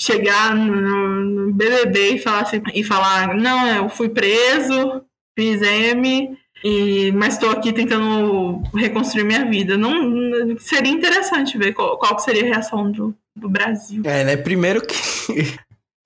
chegar 0.00 0.54
no, 0.54 1.52
BBB 1.52 2.14
e 2.14 2.18
falar 2.18 2.42
assim, 2.42 2.62
e 2.74 2.84
falar, 2.84 3.34
não, 3.34 3.66
eu 3.66 3.88
fui 3.88 4.08
preso, 4.08 5.02
fiz 5.36 5.60
M, 5.60 6.38
e, 6.64 7.12
mas 7.12 7.34
estou 7.34 7.50
aqui 7.50 7.72
tentando 7.72 8.62
reconstruir 8.74 9.24
minha 9.24 9.44
vida. 9.44 9.76
Não, 9.76 10.56
seria 10.58 10.92
interessante 10.92 11.56
ver 11.58 11.72
qual, 11.72 11.98
qual 11.98 12.18
seria 12.18 12.42
a 12.42 12.46
reação 12.46 12.90
do, 12.90 13.14
do 13.34 13.48
Brasil. 13.48 14.02
É, 14.04 14.24
né? 14.24 14.36
Primeiro 14.36 14.80
que. 14.80 14.94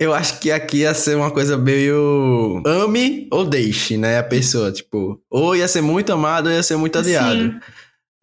Eu 0.02 0.12
acho 0.12 0.40
que 0.40 0.50
aqui 0.50 0.78
ia 0.78 0.92
ser 0.94 1.16
uma 1.16 1.30
coisa 1.30 1.56
meio. 1.56 2.60
Ame 2.66 3.28
ou 3.30 3.44
deixe, 3.44 3.96
né? 3.96 4.18
A 4.18 4.22
pessoa, 4.24 4.72
tipo. 4.72 5.22
Ou 5.30 5.54
ia 5.54 5.68
ser 5.68 5.80
muito 5.80 6.12
amado 6.12 6.46
ou 6.48 6.52
ia 6.52 6.62
ser 6.62 6.76
muito 6.76 6.98
odiado. 6.98 7.40
Sim. 7.40 7.60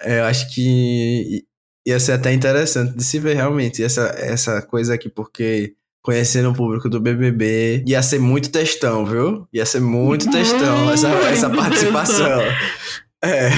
É, 0.01 0.19
eu 0.19 0.25
acho 0.25 0.53
que 0.53 1.45
ia 1.87 1.97
ser 1.97 2.13
até 2.13 2.33
interessante 2.33 2.97
de 2.97 3.03
se 3.03 3.17
ver 3.17 3.35
realmente 3.35 3.81
essa, 3.81 4.13
essa 4.17 4.61
coisa 4.61 4.93
aqui, 4.93 5.07
porque 5.07 5.73
conhecendo 6.01 6.49
o 6.49 6.53
público 6.53 6.89
do 6.89 6.99
BBB, 6.99 7.85
ia 7.87 8.01
ser 8.01 8.19
muito 8.19 8.51
textão, 8.51 9.05
viu? 9.05 9.47
Ia 9.53 9.65
ser 9.65 9.79
muito 9.79 10.29
textão 10.29 10.91
essa, 10.91 11.07
essa 11.07 11.49
participação. 11.49 12.41
É. 13.23 13.49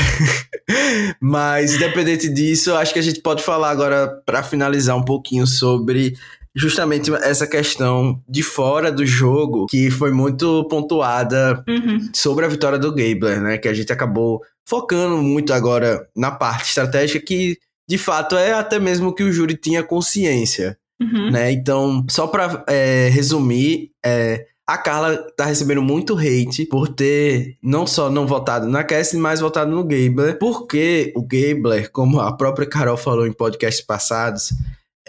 Mas, 1.19 1.73
independente 1.73 2.29
disso, 2.29 2.69
eu 2.69 2.77
acho 2.77 2.93
que 2.93 2.99
a 2.99 3.03
gente 3.03 3.19
pode 3.21 3.41
falar 3.41 3.71
agora, 3.71 4.07
para 4.25 4.43
finalizar 4.43 4.95
um 4.95 5.05
pouquinho, 5.05 5.47
sobre 5.47 6.13
justamente 6.55 7.13
essa 7.13 7.47
questão 7.47 8.21
de 8.27 8.43
fora 8.43 8.91
do 8.91 9.05
jogo, 9.05 9.65
que 9.67 9.89
foi 9.89 10.11
muito 10.11 10.65
pontuada 10.67 11.63
Uhum. 11.67 12.09
sobre 12.13 12.45
a 12.45 12.49
vitória 12.49 12.77
do 12.77 12.91
Gabler, 12.93 13.41
né? 13.41 13.57
Que 13.57 13.67
a 13.67 13.73
gente 13.73 13.91
acabou 13.91 14.41
focando 14.67 15.17
muito 15.17 15.53
agora 15.53 16.07
na 16.15 16.31
parte 16.31 16.67
estratégica, 16.69 17.25
que 17.25 17.57
de 17.87 17.97
fato 17.97 18.35
é 18.37 18.53
até 18.53 18.79
mesmo 18.79 19.13
que 19.13 19.23
o 19.23 19.31
júri 19.31 19.55
tinha 19.55 19.83
consciência, 19.83 20.77
Uhum. 21.01 21.31
né? 21.31 21.51
Então, 21.51 22.05
só 22.09 22.27
pra 22.27 22.63
é, 22.67 23.09
resumir, 23.11 23.89
é, 24.05 24.45
a 24.67 24.77
Carla 24.77 25.17
tá 25.35 25.45
recebendo 25.45 25.81
muito 25.81 26.15
hate 26.17 26.65
por 26.65 26.87
ter 26.87 27.57
não 27.61 27.85
só 27.87 28.09
não 28.09 28.25
votado 28.27 28.67
na 28.67 28.83
Cassie, 28.83 29.17
mas 29.19 29.39
votado 29.41 29.71
no 29.71 29.83
Gabler, 29.83 30.37
porque 30.39 31.11
o 31.15 31.21
Gabler, 31.21 31.91
como 31.91 32.19
a 32.21 32.31
própria 32.37 32.67
Carol 32.67 32.95
falou 32.95 33.25
em 33.27 33.33
podcasts 33.33 33.83
passados, 33.85 34.53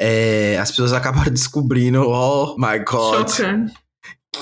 é, 0.02 0.58
as 0.58 0.70
pessoas 0.70 0.92
acabaram 0.92 1.30
descobrindo, 1.32 2.02
oh 2.02 2.56
my 2.58 2.80
god, 2.80 3.28
Chocante. 3.28 3.72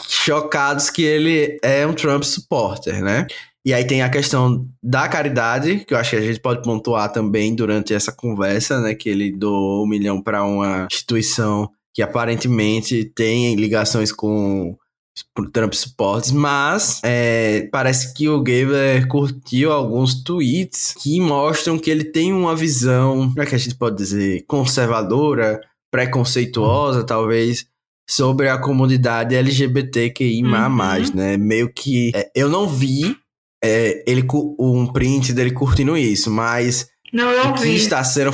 chocados 0.09 0.89
que 0.89 1.03
ele 1.03 1.59
é 1.62 1.87
um 1.87 1.93
Trump 1.93 2.23
supporter, 2.23 3.03
né? 3.03 3.27
E 3.62 3.74
aí 3.74 3.85
tem 3.85 4.01
a 4.01 4.09
questão 4.09 4.66
da 4.82 5.07
caridade, 5.07 5.85
que 5.85 5.93
eu 5.93 5.99
acho 5.99 6.11
que 6.11 6.16
a 6.16 6.23
gente 6.23 6.41
pode 6.41 6.62
pontuar 6.62 7.12
também 7.12 7.55
durante 7.55 7.93
essa 7.93 8.11
conversa, 8.11 8.81
né? 8.81 8.95
Que 8.95 9.11
ele 9.11 9.31
doou 9.31 9.85
um 9.85 9.87
milhão 9.87 10.23
para 10.23 10.43
uma 10.43 10.89
instituição 10.91 11.70
que 11.93 12.01
aparentemente 12.01 13.05
tem 13.05 13.55
ligações 13.57 14.11
com 14.11 14.78
Trump 15.53 15.73
supporters, 15.74 16.31
mas 16.32 17.01
é, 17.05 17.69
parece 17.73 18.15
que 18.15 18.28
o 18.28 18.39
Gabler 18.43 19.07
curtiu 19.09 19.73
alguns 19.73 20.23
tweets 20.23 20.95
que 20.99 21.20
mostram 21.20 21.78
que 21.78 21.91
ele 21.91 22.05
tem 22.05 22.32
uma 22.32 22.55
visão, 22.57 23.28
como 23.28 23.43
é 23.43 23.47
que 23.47 23.55
a 23.55 23.59
gente 23.59 23.74
pode 23.74 23.97
dizer, 23.97 24.45
conservadora, 24.47 25.61
preconceituosa, 25.91 27.05
talvez, 27.05 27.66
sobre 28.09 28.49
a 28.49 28.59
comunidade 28.59 29.35
LGBTQI+, 29.35 30.43
Uhum. 30.43 30.51
né? 31.15 31.37
Meio 31.37 31.73
que... 31.73 32.12
é, 32.15 32.31
eu 32.35 32.49
não 32.49 32.69
vi 32.69 33.16
é, 33.62 34.03
ele 34.11 34.27
um 34.59 34.87
print 34.93 35.32
dele 35.32 35.51
curtindo 35.53 35.97
isso, 35.97 36.31
mas 36.31 36.89
Não, 37.12 37.31
eu 37.31 37.51
o 37.51 37.55
que 37.55 37.62
vi. 37.62 37.77
está 37.77 38.03
sendo, 38.05 38.32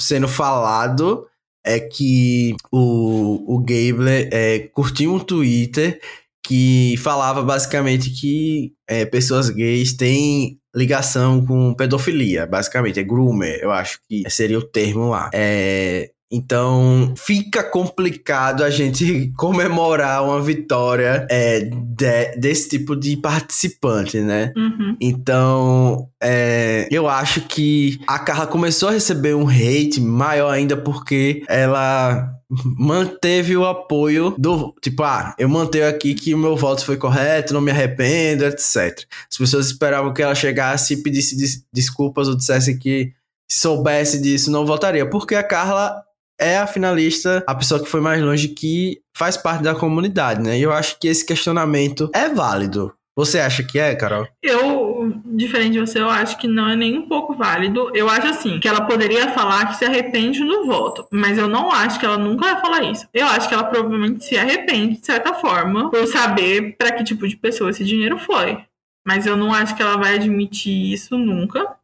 sendo 0.00 0.28
falado 0.28 1.26
é 1.64 1.80
que 1.80 2.54
o, 2.72 3.56
o 3.56 3.58
Gabler 3.58 4.28
é, 4.32 4.58
curtiu 4.72 5.14
um 5.14 5.18
Twitter 5.18 6.00
que 6.44 6.96
falava 6.98 7.42
basicamente 7.42 8.10
que 8.10 8.72
é, 8.88 9.04
pessoas 9.04 9.50
gays 9.50 9.94
têm 9.94 10.58
ligação 10.74 11.44
com 11.44 11.74
pedofilia, 11.74 12.46
basicamente, 12.46 13.00
é 13.00 13.02
groomer, 13.02 13.58
eu 13.60 13.70
acho 13.70 14.00
que 14.08 14.28
seria 14.30 14.58
o 14.58 14.62
termo 14.62 15.10
lá. 15.10 15.28
É, 15.34 16.10
então 16.30 17.14
fica 17.16 17.62
complicado 17.62 18.62
a 18.62 18.70
gente 18.70 19.32
comemorar 19.38 20.22
uma 20.24 20.40
vitória 20.42 21.26
é, 21.30 21.60
de- 21.60 22.36
desse 22.38 22.68
tipo 22.68 22.94
de 22.94 23.16
participante, 23.16 24.20
né? 24.20 24.52
Uhum. 24.56 24.96
Então, 25.00 26.08
é, 26.22 26.86
eu 26.90 27.08
acho 27.08 27.40
que 27.42 27.98
a 28.06 28.18
Carla 28.18 28.46
começou 28.46 28.88
a 28.88 28.92
receber 28.92 29.34
um 29.34 29.48
hate 29.48 30.00
maior 30.00 30.50
ainda 30.50 30.76
porque 30.76 31.42
ela 31.48 32.34
manteve 32.78 33.56
o 33.56 33.66
apoio 33.66 34.34
do 34.38 34.74
tipo, 34.82 35.02
ah, 35.02 35.34
eu 35.38 35.48
mantenho 35.48 35.86
aqui 35.88 36.14
que 36.14 36.32
o 36.34 36.38
meu 36.38 36.56
voto 36.56 36.84
foi 36.84 36.96
correto, 36.96 37.52
não 37.52 37.60
me 37.60 37.70
arrependo, 37.70 38.44
etc. 38.44 39.04
As 39.30 39.36
pessoas 39.36 39.66
esperavam 39.66 40.12
que 40.14 40.22
ela 40.22 40.34
chegasse 40.34 40.94
e 40.94 41.02
pedisse 41.02 41.36
des- 41.36 41.62
desculpas 41.72 42.26
ou 42.28 42.34
dissesse 42.36 42.78
que 42.78 43.12
se 43.50 43.60
soubesse 43.60 44.20
disso 44.20 44.50
não 44.50 44.64
votaria, 44.66 45.08
porque 45.08 45.34
a 45.34 45.42
Carla 45.42 46.02
é 46.40 46.58
a 46.58 46.66
finalista, 46.66 47.42
a 47.46 47.54
pessoa 47.54 47.82
que 47.82 47.88
foi 47.88 48.00
mais 48.00 48.22
longe 48.22 48.48
que 48.48 49.00
faz 49.16 49.36
parte 49.36 49.62
da 49.62 49.74
comunidade, 49.74 50.40
né? 50.40 50.58
E 50.58 50.62
eu 50.62 50.72
acho 50.72 50.98
que 50.98 51.08
esse 51.08 51.26
questionamento 51.26 52.10
é 52.14 52.28
válido. 52.28 52.94
Você 53.18 53.40
acha 53.40 53.64
que 53.64 53.80
é, 53.80 53.96
Carol? 53.96 54.28
Eu, 54.40 55.12
diferente 55.26 55.72
de 55.72 55.80
você, 55.80 56.00
eu 56.00 56.08
acho 56.08 56.38
que 56.38 56.46
não 56.46 56.68
é 56.68 56.76
nem 56.76 56.96
um 56.96 57.08
pouco 57.08 57.34
válido. 57.34 57.90
Eu 57.92 58.08
acho 58.08 58.28
assim, 58.28 58.60
que 58.60 58.68
ela 58.68 58.82
poderia 58.82 59.32
falar 59.32 59.66
que 59.66 59.76
se 59.76 59.84
arrepende 59.84 60.38
do 60.44 60.66
voto, 60.66 61.04
mas 61.10 61.36
eu 61.36 61.48
não 61.48 61.72
acho 61.72 61.98
que 61.98 62.06
ela 62.06 62.16
nunca 62.16 62.44
vai 62.44 62.60
falar 62.60 62.82
isso. 62.84 63.08
Eu 63.12 63.26
acho 63.26 63.48
que 63.48 63.54
ela 63.54 63.64
provavelmente 63.64 64.24
se 64.24 64.38
arrepende, 64.38 65.00
de 65.00 65.04
certa 65.04 65.34
forma, 65.34 65.90
por 65.90 66.06
saber 66.06 66.76
para 66.76 66.92
que 66.92 67.02
tipo 67.02 67.26
de 67.26 67.36
pessoa 67.36 67.70
esse 67.70 67.84
dinheiro 67.84 68.18
foi. 68.20 68.56
Mas 69.04 69.26
eu 69.26 69.36
não 69.36 69.52
acho 69.52 69.74
que 69.74 69.82
ela 69.82 69.96
vai 69.96 70.14
admitir 70.14 70.92
isso 70.92 71.18
nunca. 71.18 71.76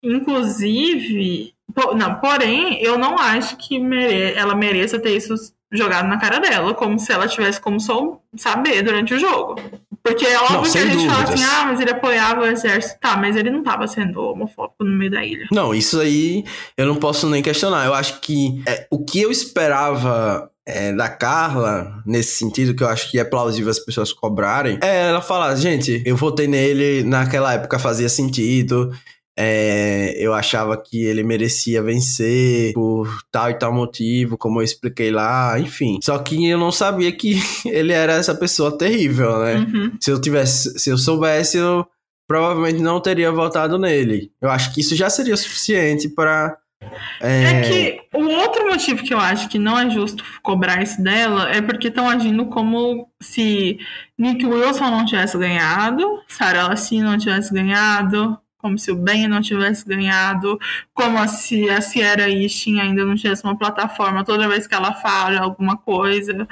Inclusive, 0.00 1.54
não, 1.94 2.14
porém, 2.16 2.82
eu 2.82 2.98
não 2.98 3.18
acho 3.18 3.56
que 3.56 3.78
mere 3.78 4.32
ela 4.34 4.54
mereça 4.54 4.98
ter 4.98 5.16
isso 5.16 5.34
jogado 5.72 6.06
na 6.06 6.18
cara 6.18 6.38
dela, 6.38 6.74
como 6.74 6.98
se 6.98 7.10
ela 7.12 7.26
tivesse 7.26 7.60
como 7.60 7.80
só 7.80 8.18
saber 8.36 8.82
durante 8.82 9.14
o 9.14 9.18
jogo. 9.18 9.56
Porque 10.02 10.26
é 10.26 10.38
óbvio 10.38 10.56
Não, 10.56 10.70
que 10.70 10.78
a 10.78 10.84
gente 10.84 11.06
fala 11.06 11.22
dúvidas. 11.22 11.40
assim, 11.40 11.44
ah, 11.44 11.64
mas 11.64 11.80
ele 11.80 11.90
apoiava 11.90 12.40
o 12.40 12.46
exército. 12.46 12.98
Tá, 13.00 13.16
mas 13.16 13.36
ele 13.36 13.50
não 13.50 13.62
tava 13.62 13.86
sendo 13.86 14.20
homofóbico 14.20 14.82
no 14.84 14.98
meio 14.98 15.10
da 15.10 15.24
ilha. 15.24 15.46
Não, 15.52 15.72
isso 15.72 16.00
aí 16.00 16.44
eu 16.76 16.86
não 16.86 16.96
posso 16.96 17.28
nem 17.28 17.40
questionar. 17.40 17.86
Eu 17.86 17.94
acho 17.94 18.20
que 18.20 18.60
é, 18.66 18.86
o 18.90 19.04
que 19.04 19.22
eu 19.22 19.30
esperava 19.30 20.50
é, 20.66 20.92
da 20.92 21.08
Carla, 21.08 22.02
nesse 22.04 22.36
sentido, 22.36 22.74
que 22.74 22.82
eu 22.82 22.88
acho 22.88 23.10
que 23.10 23.18
é 23.18 23.24
plausível 23.24 23.70
as 23.70 23.78
pessoas 23.78 24.12
cobrarem, 24.12 24.78
é 24.82 25.08
ela 25.08 25.20
falar, 25.20 25.54
gente, 25.54 26.02
eu 26.04 26.16
votei 26.16 26.48
nele, 26.48 27.04
naquela 27.04 27.54
época 27.54 27.78
fazia 27.78 28.08
sentido. 28.08 28.92
É, 29.38 30.14
eu 30.18 30.34
achava 30.34 30.76
que 30.76 31.04
ele 31.04 31.22
merecia 31.22 31.82
vencer 31.82 32.72
por 32.74 33.08
tal 33.30 33.50
e 33.50 33.54
tal 33.54 33.72
motivo, 33.72 34.36
como 34.36 34.60
eu 34.60 34.64
expliquei 34.64 35.10
lá, 35.10 35.58
enfim. 35.58 35.98
Só 36.02 36.18
que 36.18 36.48
eu 36.48 36.58
não 36.58 36.70
sabia 36.70 37.10
que 37.12 37.40
ele 37.66 37.92
era 37.92 38.12
essa 38.12 38.34
pessoa 38.34 38.76
terrível, 38.76 39.38
né? 39.38 39.54
Uhum. 39.56 39.92
Se 40.00 40.10
eu 40.10 40.20
tivesse, 40.20 40.78
se 40.78 40.90
eu 40.90 40.98
soubesse, 40.98 41.56
eu 41.56 41.86
provavelmente 42.28 42.80
não 42.80 43.00
teria 43.00 43.32
votado 43.32 43.78
nele. 43.78 44.30
Eu 44.40 44.50
acho 44.50 44.72
que 44.74 44.80
isso 44.80 44.94
já 44.94 45.08
seria 45.08 45.36
suficiente 45.36 46.08
para 46.08 46.56
É 47.20 47.62
que 47.62 48.00
o 48.14 48.24
outro 48.24 48.66
motivo 48.66 49.02
que 49.02 49.14
eu 49.14 49.18
acho 49.18 49.48
que 49.48 49.58
não 49.58 49.78
é 49.78 49.88
justo 49.88 50.24
cobrar 50.42 50.82
isso 50.82 51.02
dela 51.02 51.50
é 51.50 51.62
porque 51.62 51.88
estão 51.88 52.08
agindo 52.08 52.46
como 52.46 53.08
se 53.22 53.78
Nick 54.18 54.44
Wilson 54.44 54.90
não 54.90 55.06
tivesse 55.06 55.38
ganhado, 55.38 56.22
Sarah 56.28 56.68
Lassin 56.68 57.02
não 57.02 57.16
tivesse 57.16 57.52
ganhado, 57.52 58.38
como 58.62 58.78
se 58.78 58.92
o 58.92 58.96
Ben 58.96 59.26
não 59.26 59.42
tivesse 59.42 59.84
ganhado, 59.84 60.58
como 60.94 61.26
se 61.28 61.68
a 61.68 61.80
Sierra 61.80 62.30
Easton 62.30 62.80
ainda 62.80 63.04
não 63.04 63.16
tivesse 63.16 63.42
uma 63.42 63.58
plataforma 63.58 64.24
toda 64.24 64.48
vez 64.48 64.66
que 64.66 64.74
ela 64.74 64.94
fala 64.94 65.40
alguma 65.40 65.76
coisa. 65.76 66.46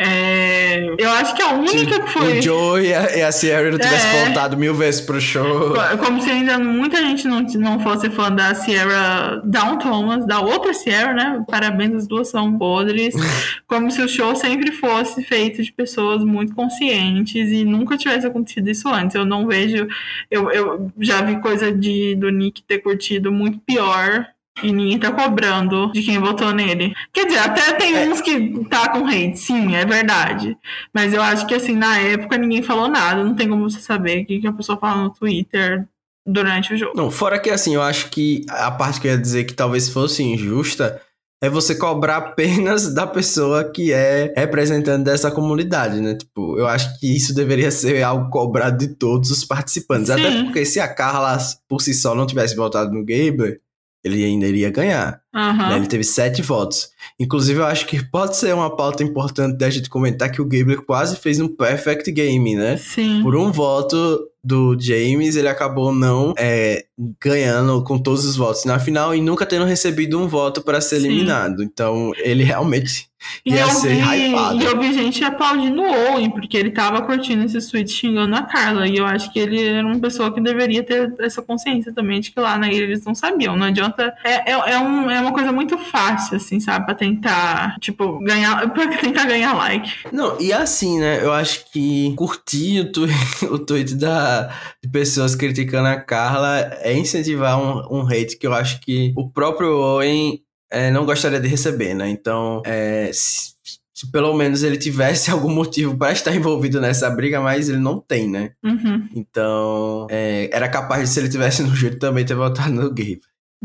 É, 0.00 0.94
eu 0.96 1.10
acho 1.10 1.34
que 1.34 1.42
a 1.42 1.54
única 1.54 2.00
que 2.00 2.10
foi. 2.10 2.38
o 2.38 2.42
Joe 2.42 2.86
e 2.86 2.94
a, 2.94 3.16
e 3.16 3.22
a 3.22 3.32
Sierra 3.32 3.70
não 3.70 3.78
tivessem 3.78 4.10
É. 4.20 4.24
voltado 4.26 4.56
mil 4.56 4.72
vezes 4.72 5.00
pro 5.00 5.20
show. 5.20 5.74
Como 6.04 6.22
se 6.22 6.30
ainda 6.30 6.56
muita 6.58 6.98
gente 6.98 7.26
não, 7.26 7.40
não 7.40 7.80
fosse 7.80 8.08
fã 8.08 8.30
da 8.30 8.54
Sierra 8.54 9.42
Down 9.44 9.78
Thomas, 9.78 10.24
da 10.24 10.40
outra 10.40 10.72
Sierra, 10.72 11.12
né? 11.14 11.44
Parabéns, 11.50 11.94
as 11.94 12.06
duas 12.06 12.28
são 12.28 12.56
podres. 12.56 13.14
Como 13.66 13.90
se 13.90 14.00
o 14.00 14.08
show 14.08 14.36
sempre 14.36 14.70
fosse 14.70 15.22
feito 15.24 15.62
de 15.64 15.72
pessoas 15.72 16.22
muito 16.22 16.54
conscientes 16.54 17.50
e 17.50 17.64
nunca 17.64 17.96
tivesse 17.96 18.26
acontecido 18.26 18.70
isso 18.70 18.88
antes. 18.88 19.16
Eu 19.16 19.24
não 19.24 19.48
vejo. 19.48 19.88
Eu, 20.30 20.50
eu 20.52 20.92
já 21.00 21.22
vi 21.22 21.40
coisa 21.40 21.72
de, 21.72 22.14
do 22.14 22.30
Nick 22.30 22.62
ter 22.62 22.78
curtido 22.78 23.32
muito 23.32 23.58
pior. 23.66 24.26
E 24.62 24.72
ninguém 24.72 24.98
tá 24.98 25.10
cobrando 25.12 25.90
de 25.92 26.02
quem 26.02 26.18
votou 26.18 26.52
nele. 26.52 26.92
Quer 27.12 27.26
dizer, 27.26 27.38
até 27.38 27.72
tem 27.74 27.94
É. 27.94 28.08
uns 28.08 28.20
que 28.20 28.64
tá 28.68 28.88
com 28.90 29.06
hate, 29.06 29.36
sim, 29.38 29.74
é 29.74 29.84
verdade. 29.84 30.56
Mas 30.92 31.12
eu 31.12 31.22
acho 31.22 31.46
que 31.46 31.54
assim, 31.54 31.74
na 31.76 31.98
época 31.98 32.36
ninguém 32.36 32.62
falou 32.62 32.88
nada, 32.88 33.22
não 33.22 33.34
tem 33.34 33.48
como 33.48 33.68
você 33.70 33.80
saber 33.80 34.22
o 34.22 34.26
que, 34.26 34.46
a 34.46 34.52
pessoa 34.52 34.78
fala 34.78 35.02
no 35.04 35.10
Twitter 35.10 35.86
durante 36.26 36.74
o 36.74 36.76
jogo. 36.76 36.92
Não, 36.96 37.10
fora 37.10 37.38
que 37.38 37.50
assim, 37.50 37.74
eu 37.74 37.82
acho 37.82 38.10
que 38.10 38.44
a 38.48 38.70
parte 38.70 39.00
que 39.00 39.06
eu 39.06 39.12
ia 39.12 39.18
dizer 39.18 39.44
que 39.44 39.54
talvez 39.54 39.88
fosse 39.88 40.22
injusta 40.22 41.00
é 41.40 41.48
você 41.48 41.72
cobrar 41.74 42.16
apenas 42.16 42.92
da 42.92 43.06
pessoa 43.06 43.62
que 43.64 43.92
é 43.92 44.34
representante 44.36 45.04
dessa 45.04 45.30
comunidade, 45.30 46.00
né? 46.00 46.14
Tipo, 46.16 46.58
eu 46.58 46.66
acho 46.66 46.98
que 46.98 47.16
isso 47.16 47.32
deveria 47.32 47.70
ser 47.70 48.02
algo 48.02 48.28
cobrado 48.28 48.76
de 48.76 48.88
todos 48.88 49.30
os 49.30 49.44
participantes. 49.44 50.10
Até 50.10 50.32
Sim. 50.32 50.44
porque 50.46 50.64
se 50.64 50.80
a 50.80 50.88
Carla 50.92 51.38
por 51.68 51.80
si 51.80 51.94
só 51.94 52.12
não 52.12 52.26
tivesse 52.26 52.56
votado 52.56 52.90
no 52.92 53.04
Gabler, 53.04 53.60
ele 54.02 54.24
ainda 54.24 54.46
iria 54.46 54.70
ganhar. 54.70 55.20
Aham. 55.34 55.68
né? 55.70 55.76
Ele 55.76 55.86
teve 55.86 56.04
sete 56.04 56.42
votos. 56.42 56.90
Inclusive, 57.18 57.60
eu 57.60 57.66
acho 57.66 57.86
que 57.86 58.04
pode 58.04 58.36
ser 58.36 58.54
uma 58.54 58.74
pauta 58.74 59.02
importante 59.02 59.56
da 59.56 59.68
gente 59.68 59.90
comentar 59.90 60.30
que 60.30 60.40
o 60.40 60.44
Gabler 60.44 60.82
quase 60.82 61.16
fez 61.16 61.40
um 61.40 61.48
perfect 61.48 62.10
game, 62.12 62.54
né? 62.54 62.76
Sim. 62.76 63.22
Por 63.22 63.36
um 63.36 63.50
voto 63.50 64.20
do 64.42 64.76
James, 64.78 65.36
ele 65.36 65.48
acabou 65.48 65.92
não 65.92 66.32
é, 66.38 66.84
ganhando 67.20 67.82
com 67.82 67.98
todos 67.98 68.24
os 68.24 68.36
votos 68.36 68.64
na 68.64 68.78
final 68.78 69.14
e 69.14 69.20
nunca 69.20 69.44
tendo 69.44 69.64
recebido 69.64 70.18
um 70.18 70.28
voto 70.28 70.62
para 70.62 70.80
ser 70.80 71.00
Sim. 71.00 71.06
eliminado. 71.06 71.62
Então, 71.62 72.12
ele 72.16 72.44
realmente 72.44 73.07
E 73.44 73.52
ia 73.52 73.62
eu, 73.62 73.68
ser 73.68 73.96
vi, 73.96 74.00
hypado. 74.00 74.56
e 74.56 74.64
eu 74.64 74.78
vi 74.78 74.92
gente 74.92 75.24
aplaudindo 75.24 75.82
o 75.82 76.12
Owen, 76.12 76.30
porque 76.30 76.56
ele 76.56 76.70
tava 76.70 77.02
curtindo 77.02 77.44
esse 77.44 77.70
tweet 77.70 77.90
xingando 77.90 78.34
a 78.36 78.42
Carla. 78.42 78.86
E 78.86 78.96
eu 78.96 79.06
acho 79.06 79.32
que 79.32 79.38
ele 79.38 79.62
era 79.62 79.86
uma 79.86 79.98
pessoa 79.98 80.32
que 80.32 80.40
deveria 80.40 80.82
ter 80.82 81.12
essa 81.20 81.42
consciência 81.42 81.92
também 81.92 82.20
de 82.20 82.30
que 82.30 82.40
lá 82.40 82.58
na 82.58 82.70
ilha 82.70 82.84
eles 82.84 83.04
não 83.04 83.14
sabiam. 83.14 83.56
Não 83.56 83.66
adianta. 83.66 84.14
É, 84.24 84.52
é, 84.52 84.72
é, 84.72 84.78
um, 84.78 85.10
é 85.10 85.20
uma 85.20 85.32
coisa 85.32 85.52
muito 85.52 85.76
fácil, 85.78 86.36
assim, 86.36 86.60
sabe? 86.60 86.86
Pra 86.86 86.94
tentar, 86.94 87.76
tipo, 87.80 88.18
ganhar. 88.20 88.68
Pra 88.78 88.86
tentar 88.96 89.24
ganhar 89.24 89.54
like. 89.54 89.90
Não, 90.12 90.40
e 90.40 90.52
assim, 90.52 91.00
né? 91.00 91.22
Eu 91.22 91.32
acho 91.32 91.70
que 91.72 92.14
curtir 92.16 92.80
o, 92.80 92.92
tu 92.92 93.06
o 93.50 93.58
tweet 93.58 93.94
da, 93.94 94.52
de 94.82 94.88
pessoas 94.90 95.34
criticando 95.34 95.88
a 95.88 95.96
Carla 95.96 96.70
é 96.80 96.96
incentivar 96.96 97.58
um, 97.58 97.98
um 97.98 98.06
hate 98.06 98.38
que 98.38 98.46
eu 98.46 98.52
acho 98.52 98.80
que 98.80 99.12
o 99.16 99.28
próprio 99.28 99.76
Owen 99.76 100.40
é, 100.70 100.90
não 100.90 101.06
gostaria 101.06 101.40
de 101.40 101.48
receber, 101.48 101.94
né? 101.94 102.08
Então, 102.08 102.62
é, 102.64 103.10
se, 103.12 103.54
se 103.94 104.10
pelo 104.10 104.34
menos 104.34 104.62
ele 104.62 104.76
tivesse 104.76 105.30
algum 105.32 105.50
motivo 105.50 105.96
para 105.96 106.12
estar 106.12 106.34
envolvido 106.34 106.80
nessa 106.80 107.08
briga, 107.10 107.40
mas 107.40 107.68
ele 107.68 107.78
não 107.78 108.00
tem, 108.00 108.28
né? 108.28 108.52
Uhum. 108.62 109.08
Então, 109.14 110.06
é, 110.10 110.48
era 110.52 110.68
capaz 110.68 111.02
de, 111.02 111.14
se 111.14 111.20
ele 111.20 111.28
tivesse 111.28 111.62
no 111.62 111.74
júri, 111.74 111.98
também 111.98 112.24
ter 112.24 112.34
votado 112.34 112.72
no 112.72 112.88
Gabe. 112.88 113.20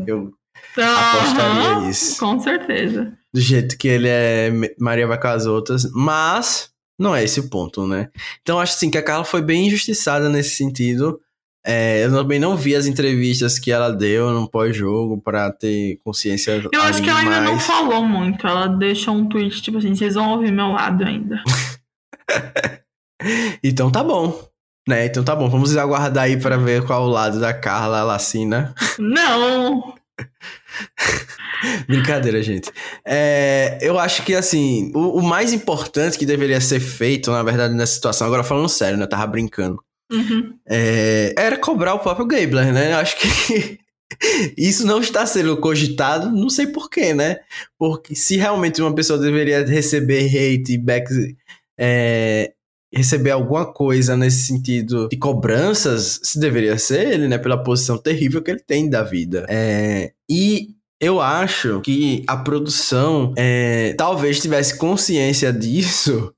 Eu, 0.08 0.34
Apostaria 0.76 1.90
isso. 1.90 2.20
Com 2.20 2.40
certeza. 2.40 3.14
do 3.34 3.40
jeito 3.40 3.78
que 3.78 3.88
ele 3.88 4.08
é 4.08 4.52
Maria 4.80 5.08
vai 5.08 5.20
com 5.20 5.28
as 5.28 5.46
outras, 5.46 5.90
mas 5.92 6.72
não 7.00 7.16
é 7.16 7.24
esse 7.24 7.40
o 7.40 7.50
ponto, 7.50 7.86
né? 7.88 8.10
Então 8.42 8.60
acho 8.60 8.76
assim 8.76 8.90
que 8.90 8.98
a 8.98 9.04
Carla 9.04 9.24
foi 9.24 9.42
bem 9.42 9.68
injustiçada 9.68 10.30
nesse 10.30 10.56
sentido. 10.56 11.20
É, 11.66 12.06
eu 12.06 12.12
também 12.12 12.40
não 12.40 12.58
vi 12.58 12.76
as 12.76 12.86
entrevistas 12.86 13.58
que 13.58 13.72
ela 13.72 13.90
deu 13.90 14.32
no 14.32 14.50
pós-jogo 14.50 15.22
pra 15.22 15.52
ter 15.52 16.00
consciência. 16.04 16.62
Eu 16.72 16.82
acho 16.82 17.02
que 17.02 17.10
ela 17.10 17.20
ainda 17.20 17.42
não 17.42 17.58
falou 17.58 18.06
muito. 18.06 18.46
Ela 18.46 18.68
deixou 18.68 19.16
um 19.16 19.30
tweet, 19.30 19.62
tipo 19.62 19.78
assim, 19.78 19.96
vocês 19.96 20.16
vão 20.16 20.32
ouvir 20.32 20.52
meu 20.52 20.68
lado 20.72 21.04
ainda. 21.04 21.42
Então 23.64 23.90
tá 23.90 24.04
bom. 24.04 24.48
Né? 24.88 25.06
Então 25.06 25.24
tá 25.24 25.34
bom. 25.34 25.50
Vamos 25.50 25.78
aguardar 25.78 26.26
aí 26.26 26.38
pra 26.38 26.58
ver 26.58 26.86
qual 26.86 27.04
o 27.04 27.10
lado 27.10 27.40
da 27.40 27.54
Carla 27.54 28.04
Lacina. 28.04 28.76
não! 29.00 29.96
Brincadeira, 31.88 32.44
gente. 32.44 32.70
É, 33.06 33.78
eu 33.82 33.98
acho 33.98 34.24
que, 34.24 34.36
assim, 34.36 34.92
o, 34.94 35.20
o 35.20 35.24
mais 35.24 35.54
importante 35.54 36.18
que 36.20 36.26
deveria 36.26 36.60
ser 36.60 36.82
feito, 36.82 37.32
na 37.32 37.42
verdade, 37.42 37.74
nessa 37.74 37.94
situação, 37.94 38.28
agora 38.28 38.44
falando 38.44 38.68
sério, 38.68 38.98
né? 38.98 39.06
Eu 39.06 39.10
tava 39.10 39.26
brincando. 39.28 39.82
Uhum. 40.14 40.54
é, 40.70 41.34
era 41.38 41.58
cobrar 41.58 41.96
o 41.96 42.00
próprio 42.00 42.28
Gabler, 42.28 42.72
né? 42.72 42.94
Acho 42.94 43.18
que 43.18 43.80
isso 44.58 44.86
não 44.86 45.00
está 45.00 45.26
sendo 45.26 45.58
cogitado, 45.58 46.32
não 46.32 46.50
sei 46.50 46.68
porquê, 46.68 47.14
né? 47.14 47.38
Porque 47.78 48.16
se 48.16 48.38
realmente 48.38 48.82
uma 48.82 48.94
pessoa 48.94 49.18
deveria 49.18 49.66
receber 49.66 50.28
hate, 50.28 50.78
back, 50.78 51.12
é, 51.80 52.54
receber 52.94 53.32
alguma 53.32 53.66
coisa 53.66 54.16
nesse 54.16 54.46
sentido 54.46 55.10
de 55.10 55.18
cobranças, 55.18 56.20
se 56.24 56.40
deveria 56.40 56.78
ser 56.78 57.14
ele, 57.14 57.28
né? 57.28 57.38
Pela 57.38 57.62
posição 57.62 57.98
terrível 57.98 58.42
que 58.42 58.52
ele 58.52 58.60
tem 58.60 58.90
da 58.90 59.04
vida. 59.04 59.46
É, 59.50 60.12
e 60.30 60.70
eu 61.00 61.20
acho 61.20 61.82
que 61.82 62.24
a 62.28 62.38
produção 62.38 63.34
é, 63.38 63.94
talvez 63.98 64.40
tivesse 64.40 64.78
consciência 64.78 65.52
disso 65.54 66.34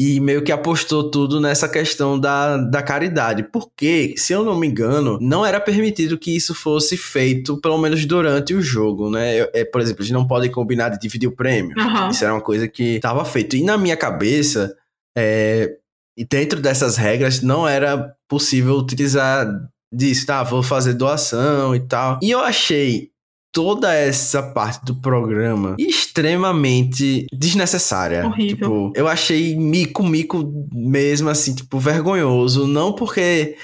e 0.00 0.20
meio 0.20 0.42
que 0.44 0.52
apostou 0.52 1.10
tudo 1.10 1.40
nessa 1.40 1.68
questão 1.68 2.16
da, 2.20 2.56
da 2.56 2.80
caridade. 2.80 3.42
Porque, 3.42 4.14
se 4.16 4.32
eu 4.32 4.44
não 4.44 4.56
me 4.56 4.68
engano, 4.68 5.18
não 5.20 5.44
era 5.44 5.58
permitido 5.60 6.16
que 6.16 6.36
isso 6.36 6.54
fosse 6.54 6.96
feito, 6.96 7.60
pelo 7.60 7.76
menos 7.78 8.06
durante 8.06 8.54
o 8.54 8.62
jogo, 8.62 9.10
né? 9.10 9.40
Eu- 9.40 9.50
é, 9.52 9.64
por 9.64 9.80
exemplo, 9.80 10.02
eles 10.02 10.12
não 10.12 10.24
podem 10.24 10.52
combinar 10.52 10.90
de 10.90 11.00
dividir 11.00 11.26
o 11.26 11.34
prêmio. 11.34 11.74
Aham. 11.76 12.10
Isso 12.10 12.22
era 12.22 12.32
uma 12.32 12.40
coisa 12.40 12.68
que 12.68 12.94
estava 12.94 13.24
feito. 13.24 13.56
E 13.56 13.64
na 13.64 13.76
minha 13.76 13.96
cabeça, 13.96 14.72
é, 15.16 15.74
e 16.16 16.24
dentro 16.24 16.60
dessas 16.60 16.96
regras, 16.96 17.42
não 17.42 17.66
era 17.66 18.14
possível 18.28 18.76
utilizar 18.76 19.48
disso, 19.92 20.26
tá? 20.26 20.44
Vou 20.44 20.62
fazer 20.62 20.92
doação 20.94 21.74
e 21.74 21.80
tal. 21.80 22.20
E 22.22 22.30
eu 22.30 22.38
achei 22.38 23.10
toda 23.58 23.92
essa 23.92 24.40
parte 24.40 24.84
do 24.84 24.94
programa 24.94 25.74
extremamente 25.80 27.26
desnecessária. 27.32 28.24
Horrível. 28.24 28.54
Tipo, 28.54 28.92
eu 28.94 29.08
achei 29.08 29.56
mico, 29.56 30.04
mico 30.04 30.48
mesmo, 30.72 31.28
assim, 31.28 31.56
tipo, 31.56 31.76
vergonhoso. 31.80 32.68
Não 32.68 32.92
porque 32.92 33.56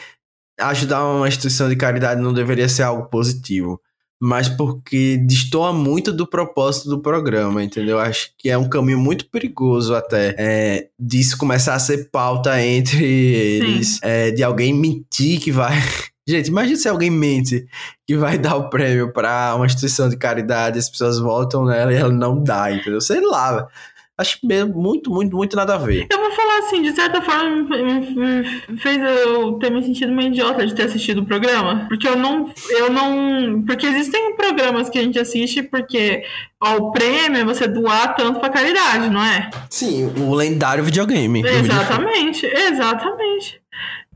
ajudar 0.60 1.06
uma 1.06 1.28
instituição 1.28 1.68
de 1.68 1.76
caridade 1.76 2.20
não 2.20 2.32
deveria 2.32 2.68
ser 2.68 2.82
algo 2.82 3.08
positivo, 3.08 3.80
mas 4.20 4.48
porque 4.48 5.16
destoa 5.16 5.72
muito 5.72 6.12
do 6.12 6.26
propósito 6.26 6.88
do 6.88 7.00
programa, 7.00 7.62
entendeu? 7.62 8.00
Acho 8.00 8.30
que 8.36 8.50
é 8.50 8.58
um 8.58 8.68
caminho 8.68 8.98
muito 8.98 9.30
perigoso 9.30 9.94
até 9.94 10.34
é, 10.36 10.88
disso 10.98 11.38
começar 11.38 11.76
a 11.76 11.78
ser 11.78 12.10
pauta 12.10 12.60
entre 12.60 13.04
eles, 13.04 14.00
é, 14.02 14.32
de 14.32 14.42
alguém 14.42 14.74
mentir 14.74 15.40
que 15.40 15.52
vai. 15.52 15.80
Gente, 16.26 16.48
imagina 16.48 16.76
se 16.76 16.88
alguém 16.88 17.10
mente 17.10 17.66
que 18.06 18.16
vai 18.16 18.36
dar 18.38 18.56
o 18.56 18.70
prêmio 18.70 19.12
para 19.12 19.54
uma 19.54 19.66
instituição 19.66 20.08
de 20.08 20.16
caridade, 20.16 20.78
as 20.78 20.88
pessoas 20.88 21.18
votam 21.18 21.64
nela 21.66 21.92
e 21.92 21.96
ela 21.96 22.12
não 22.12 22.42
dá, 22.42 22.72
entendeu? 22.72 23.00
Sei 23.00 23.20
lá. 23.20 23.68
Acho 24.16 24.38
mesmo 24.44 24.80
muito, 24.80 25.10
muito, 25.10 25.36
muito 25.36 25.56
nada 25.56 25.74
a 25.74 25.78
ver. 25.78 26.06
Eu 26.08 26.18
vou 26.18 26.30
falar 26.30 26.58
assim, 26.60 26.82
de 26.82 26.92
certa 26.92 27.20
forma 27.20 27.66
me, 27.66 28.78
fez 28.78 29.02
eu 29.02 29.54
ter 29.54 29.72
me 29.72 29.82
sentido 29.82 30.12
uma 30.12 30.22
idiota 30.22 30.64
de 30.64 30.72
ter 30.72 30.84
assistido 30.84 31.22
o 31.22 31.26
programa. 31.26 31.86
Porque 31.88 32.06
eu 32.06 32.16
não. 32.16 32.48
Eu 32.70 32.90
não. 32.90 33.64
Porque 33.66 33.84
existem 33.84 34.36
programas 34.36 34.88
que 34.88 35.00
a 35.00 35.02
gente 35.02 35.18
assiste 35.18 35.64
porque 35.64 36.22
ó, 36.62 36.76
o 36.76 36.92
prêmio 36.92 37.40
é 37.40 37.44
você 37.44 37.66
doar 37.66 38.14
tanto 38.14 38.38
pra 38.38 38.50
caridade, 38.50 39.10
não 39.10 39.20
é? 39.20 39.50
Sim, 39.68 40.06
o 40.16 40.32
lendário 40.32 40.84
videogame. 40.84 41.42
Exatamente, 41.44 42.46
exatamente. 42.46 43.60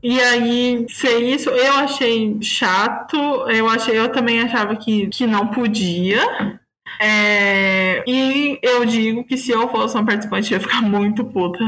E 0.01 0.19
aí, 0.21 0.85
ser 0.89 1.19
isso, 1.19 1.49
eu 1.49 1.73
achei 1.73 2.37
chato. 2.41 3.17
Eu 3.49 3.67
achei, 3.67 3.97
eu 3.97 4.09
também 4.09 4.41
achava 4.41 4.75
que, 4.75 5.07
que 5.07 5.27
não 5.27 5.47
podia. 5.47 6.59
É, 7.01 8.03
e 8.07 8.59
eu 8.61 8.85
digo 8.85 9.23
que 9.23 9.37
se 9.37 9.51
eu 9.51 9.69
fosse 9.69 9.95
uma 9.95 10.05
participante, 10.05 10.51
eu 10.51 10.57
ia 10.57 10.61
ficar 10.61 10.81
muito 10.81 11.23
puta. 11.25 11.59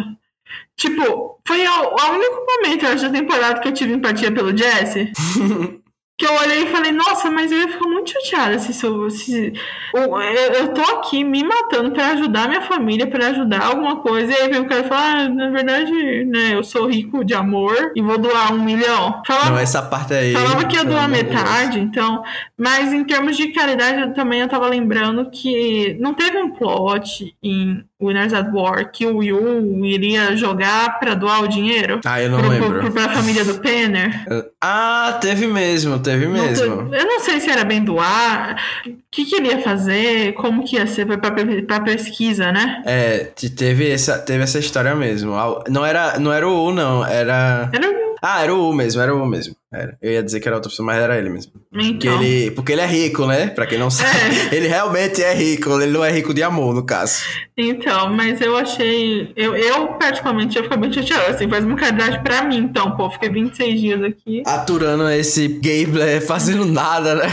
Tipo, 0.76 1.40
foi 1.46 1.66
o, 1.68 1.96
o 1.96 2.12
único 2.14 2.46
momento, 2.46 2.86
eu 2.86 2.92
acho, 2.94 3.04
da 3.04 3.20
temporada 3.20 3.60
que 3.60 3.68
eu 3.68 3.74
tive 3.74 3.94
empatia 3.94 4.32
pelo 4.32 4.56
Jesse. 4.56 5.12
que 6.22 6.28
eu 6.28 6.36
olhei 6.36 6.66
e 6.66 6.68
falei, 6.68 6.92
nossa, 6.92 7.32
mas 7.32 7.52
eu 7.52 7.58
ia 7.58 7.68
ficar 7.68 7.88
muito 7.88 8.12
chateada 8.12 8.60
se, 8.60 8.72
se 8.74 9.54
eu, 9.92 10.22
eu 10.22 10.68
tô 10.68 10.82
aqui 10.82 11.24
me 11.24 11.44
matando 11.44 11.90
para 11.90 12.10
ajudar 12.10 12.48
minha 12.48 12.62
família, 12.62 13.08
para 13.08 13.30
ajudar 13.30 13.64
alguma 13.64 13.96
coisa, 13.96 14.32
e 14.32 14.36
aí 14.36 14.48
vem 14.48 14.62
o 14.62 14.68
cara 14.68 14.86
e 14.86 14.88
fala, 14.88 15.02
ah, 15.02 15.30
na 15.30 15.50
verdade, 15.50 15.92
né, 16.26 16.54
eu 16.54 16.64
sou 16.64 16.86
rico 16.86 17.26
de 17.26 17.34
amor 17.34 17.92
e 17.96 18.04
vou 18.04 18.20
doar 18.20 18.54
um 18.54 18.64
milhão. 18.64 19.20
Falava, 19.26 19.50
Não, 19.50 19.58
essa 19.58 19.82
parte 19.82 20.14
aí. 20.14 20.32
Falava 20.32 20.64
que 20.66 20.76
ia 20.76 20.86
doar 20.86 21.10
metade, 21.10 21.80
então. 21.80 22.24
Mas 22.56 22.94
em 22.94 23.04
termos 23.04 23.36
de 23.36 23.48
caridade, 23.48 24.02
eu 24.02 24.14
também 24.14 24.42
eu 24.42 24.48
tava 24.48 24.68
lembrando 24.68 25.28
que 25.32 25.98
não 26.00 26.14
teve 26.14 26.38
um 26.38 26.52
plot 26.52 27.36
em 27.42 27.84
Winners 28.02 28.34
at 28.34 28.52
War 28.52 28.92
que 28.92 29.06
o 29.06 29.22
Yu 29.22 29.86
iria 29.86 30.36
jogar 30.36 31.00
pra 31.00 31.14
doar 31.14 31.44
o 31.44 31.48
dinheiro. 31.48 32.02
Ah, 32.06 32.22
eu 32.22 32.30
não 32.30 32.40
pro, 32.40 32.50
lembro. 32.50 32.80
Pro, 32.80 32.92
pra 32.92 33.10
família 33.10 33.46
do 33.46 33.56
Penner. 33.56 34.26
Ah, 34.60 35.18
teve 35.22 35.48
mesmo, 35.48 36.00
teve 36.00 36.28
mesmo. 36.28 36.84
Não, 36.84 36.94
eu 36.96 37.06
não 37.06 37.20
sei 37.20 37.40
se 37.40 37.50
era 37.50 37.64
bem 37.64 37.84
doar, 37.84 38.62
o 38.86 38.94
que, 39.12 39.26
que 39.26 39.36
ele 39.36 39.50
ia 39.50 39.60
fazer, 39.60 40.34
como 40.34 40.64
que 40.64 40.76
ia 40.76 40.88
ser 40.88 41.06
pra, 41.06 41.18
pra 41.18 41.80
pesquisa, 41.82 42.52
né? 42.52 42.82
É, 42.86 43.32
teve 43.56 43.92
essa, 43.92 44.18
teve 44.18 44.44
essa 44.44 44.60
história 44.60 44.96
mesmo. 44.96 45.34
Não 45.70 45.86
era, 45.86 46.20
não 46.20 46.32
era 46.32 46.48
o 46.48 46.68
U, 46.68 46.74
não, 46.74 47.06
era... 47.06 47.70
Era 47.74 47.88
o 47.90 48.11
ah, 48.22 48.44
era 48.44 48.54
o 48.54 48.70
U 48.70 48.74
mesmo, 48.74 49.02
era 49.02 49.16
o 49.16 49.22
U 49.22 49.26
mesmo. 49.26 49.56
Era. 49.74 49.98
Eu 50.02 50.12
ia 50.12 50.22
dizer 50.22 50.42
que 50.42 50.48
era 50.50 50.58
outra 50.58 50.70
pessoa, 50.70 50.86
mas 50.86 51.02
era 51.02 51.18
ele 51.18 51.30
mesmo. 51.30 51.54
Então. 51.72 51.94
Porque, 51.94 52.08
ele, 52.08 52.52
porque 52.52 52.72
ele 52.74 52.82
é 52.82 52.86
rico, 52.86 53.26
né? 53.26 53.48
Pra 53.48 53.66
quem 53.66 53.80
não 53.80 53.90
sabe. 53.90 54.12
É. 54.52 54.52
Ele 54.56 54.68
realmente 54.68 55.24
é 55.24 55.34
rico, 55.34 55.70
ele 55.82 55.92
não 55.92 56.04
é 56.04 56.12
rico 56.12 56.34
de 56.34 56.44
amor, 56.44 56.76
no 56.76 56.84
caso. 56.86 57.24
Então, 57.58 58.14
mas 58.14 58.42
eu 58.42 58.58
achei. 58.58 59.32
Eu, 59.34 59.56
eu 59.56 59.88
particularmente, 59.94 60.58
eu 60.58 60.64
fiquei 60.64 60.78
bem 60.78 60.92
chateada. 60.92 61.32
Assim, 61.32 61.48
faz 61.48 61.64
uma 61.64 61.78
caridade 61.78 62.22
pra 62.22 62.44
mim, 62.44 62.58
então, 62.58 62.92
pô. 62.98 63.10
Fiquei 63.12 63.30
26 63.30 63.80
dias 63.80 64.04
aqui. 64.04 64.44
Aturando 64.46 65.10
esse 65.10 65.48
gameplay, 65.48 66.20
fazendo 66.22 66.66
nada, 66.66 67.16
né? 67.16 67.28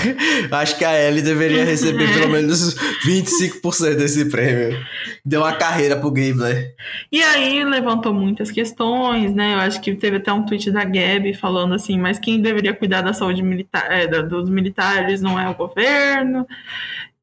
Acho 0.52 0.78
que 0.78 0.85
a 0.85 0.97
Ellie 0.97 1.23
deveria 1.23 1.65
receber 1.65 2.05
é. 2.09 2.12
pelo 2.12 2.31
menos 2.31 2.77
25% 3.05 3.97
desse 3.97 4.27
prêmio. 4.27 4.78
Deu 5.24 5.40
uma 5.40 5.52
carreira 5.52 5.97
pro 5.97 6.12
gameplay. 6.12 6.69
E 7.10 7.20
aí 7.20 7.65
levantou 7.65 8.15
muitas 8.15 8.51
questões, 8.52 9.35
né? 9.35 9.55
Eu 9.55 9.59
acho 9.59 9.81
que 9.81 9.94
teve 9.94 10.19
até 10.19 10.32
um 10.32 10.47
tweet 10.47 10.70
da 10.70 10.77
Gabi 10.84 11.34
falando 11.34 11.74
assim, 11.74 11.98
mas 11.98 12.18
quem 12.18 12.40
deveria 12.40 12.74
cuidar 12.74 13.02
da 13.02 13.12
saúde 13.12 13.42
militar, 13.42 13.86
é, 13.90 14.06
dos 14.06 14.48
militares 14.48 15.20
não 15.20 15.38
é 15.38 15.48
o 15.48 15.55
governo. 15.55 16.46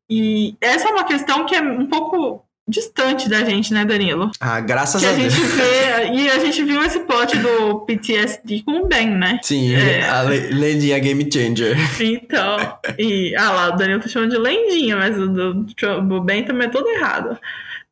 E 0.09 0.55
essa 0.61 0.89
é 0.89 0.91
uma 0.91 1.03
questão 1.03 1.45
que 1.45 1.55
é 1.55 1.61
um 1.61 1.87
pouco 1.87 2.45
distante 2.67 3.29
da 3.29 3.45
gente, 3.45 3.73
né, 3.73 3.85
Danilo? 3.85 4.31
Ah, 4.39 4.59
graças 4.59 5.01
que 5.01 5.07
a, 5.07 5.11
a 5.11 5.13
Deus. 5.13 5.33
Gente 5.33 5.47
vê, 5.47 6.13
e 6.13 6.29
a 6.29 6.39
gente 6.39 6.63
viu 6.63 6.83
esse 6.83 6.99
plot 7.01 7.37
do 7.37 7.81
PTSD 7.81 8.63
com 8.63 8.81
o 8.81 8.87
Ben, 8.87 9.07
né? 9.07 9.39
Sim, 9.43 9.75
é. 9.75 10.07
a 10.09 10.21
Lendinha 10.21 10.97
Game 10.99 11.29
Changer. 11.31 11.77
Então, 12.01 12.57
e 12.97 13.35
ah 13.35 13.51
lá, 13.51 13.69
o 13.69 13.77
Danilo 13.77 14.01
tá 14.01 14.07
chamando 14.07 14.31
de 14.31 14.37
Lendinha, 14.37 14.97
mas 14.97 15.17
o 15.17 15.27
do, 15.27 15.53
do 16.01 16.21
Ben 16.21 16.43
também 16.43 16.67
é 16.67 16.71
todo 16.71 16.87
errado. 16.89 17.37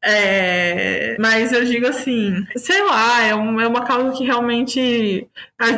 É, 0.06 1.16
mas 1.18 1.54
eu 1.54 1.64
digo 1.64 1.88
assim, 1.88 2.46
sei 2.58 2.84
lá, 2.84 3.22
é, 3.22 3.34
um, 3.34 3.62
é 3.62 3.66
uma 3.66 3.86
causa 3.86 4.18
que 4.18 4.26
realmente 4.26 5.26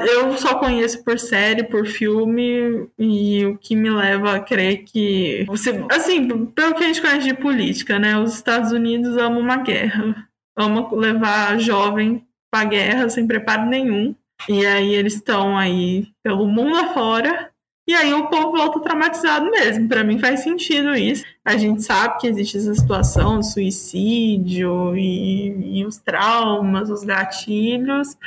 eu 0.09 0.35
só 0.35 0.55
conheço 0.55 1.03
por 1.03 1.19
série, 1.19 1.63
por 1.63 1.85
filme, 1.85 2.89
e 2.97 3.45
o 3.45 3.55
que 3.55 3.75
me 3.75 3.89
leva 3.89 4.35
a 4.35 4.39
crer 4.39 4.83
que 4.83 5.45
você, 5.47 5.85
assim, 5.91 6.47
pelo 6.47 6.73
que 6.73 6.83
a 6.83 6.87
gente 6.87 7.01
conhece 7.01 7.27
de 7.27 7.35
política, 7.35 7.99
né? 7.99 8.17
Os 8.17 8.33
Estados 8.33 8.71
Unidos 8.71 9.15
amam 9.15 9.39
uma 9.39 9.57
guerra, 9.57 10.27
amam 10.57 10.95
levar 10.95 11.59
jovem 11.59 12.25
pra 12.51 12.65
guerra 12.65 13.09
sem 13.09 13.27
preparo 13.27 13.67
nenhum. 13.67 14.15
E 14.49 14.65
aí 14.65 14.93
eles 14.93 15.15
estão 15.15 15.57
aí 15.57 16.07
pelo 16.23 16.47
mundo 16.47 16.75
afora 16.77 17.51
e 17.87 17.93
aí 17.93 18.13
o 18.13 18.27
povo 18.27 18.51
volta 18.57 18.79
traumatizado 18.79 19.49
mesmo. 19.51 19.87
Para 19.87 20.03
mim 20.03 20.17
faz 20.17 20.41
sentido 20.41 20.95
isso. 20.95 21.23
A 21.43 21.55
gente 21.55 21.83
sabe 21.83 22.19
que 22.19 22.27
existe 22.27 22.57
essa 22.57 22.73
situação, 22.73 23.43
suicídio 23.43 24.95
e, 24.97 25.79
e 25.79 25.85
os 25.85 25.97
traumas, 25.97 26.89
os 26.89 27.03
gatilhos, 27.03 28.17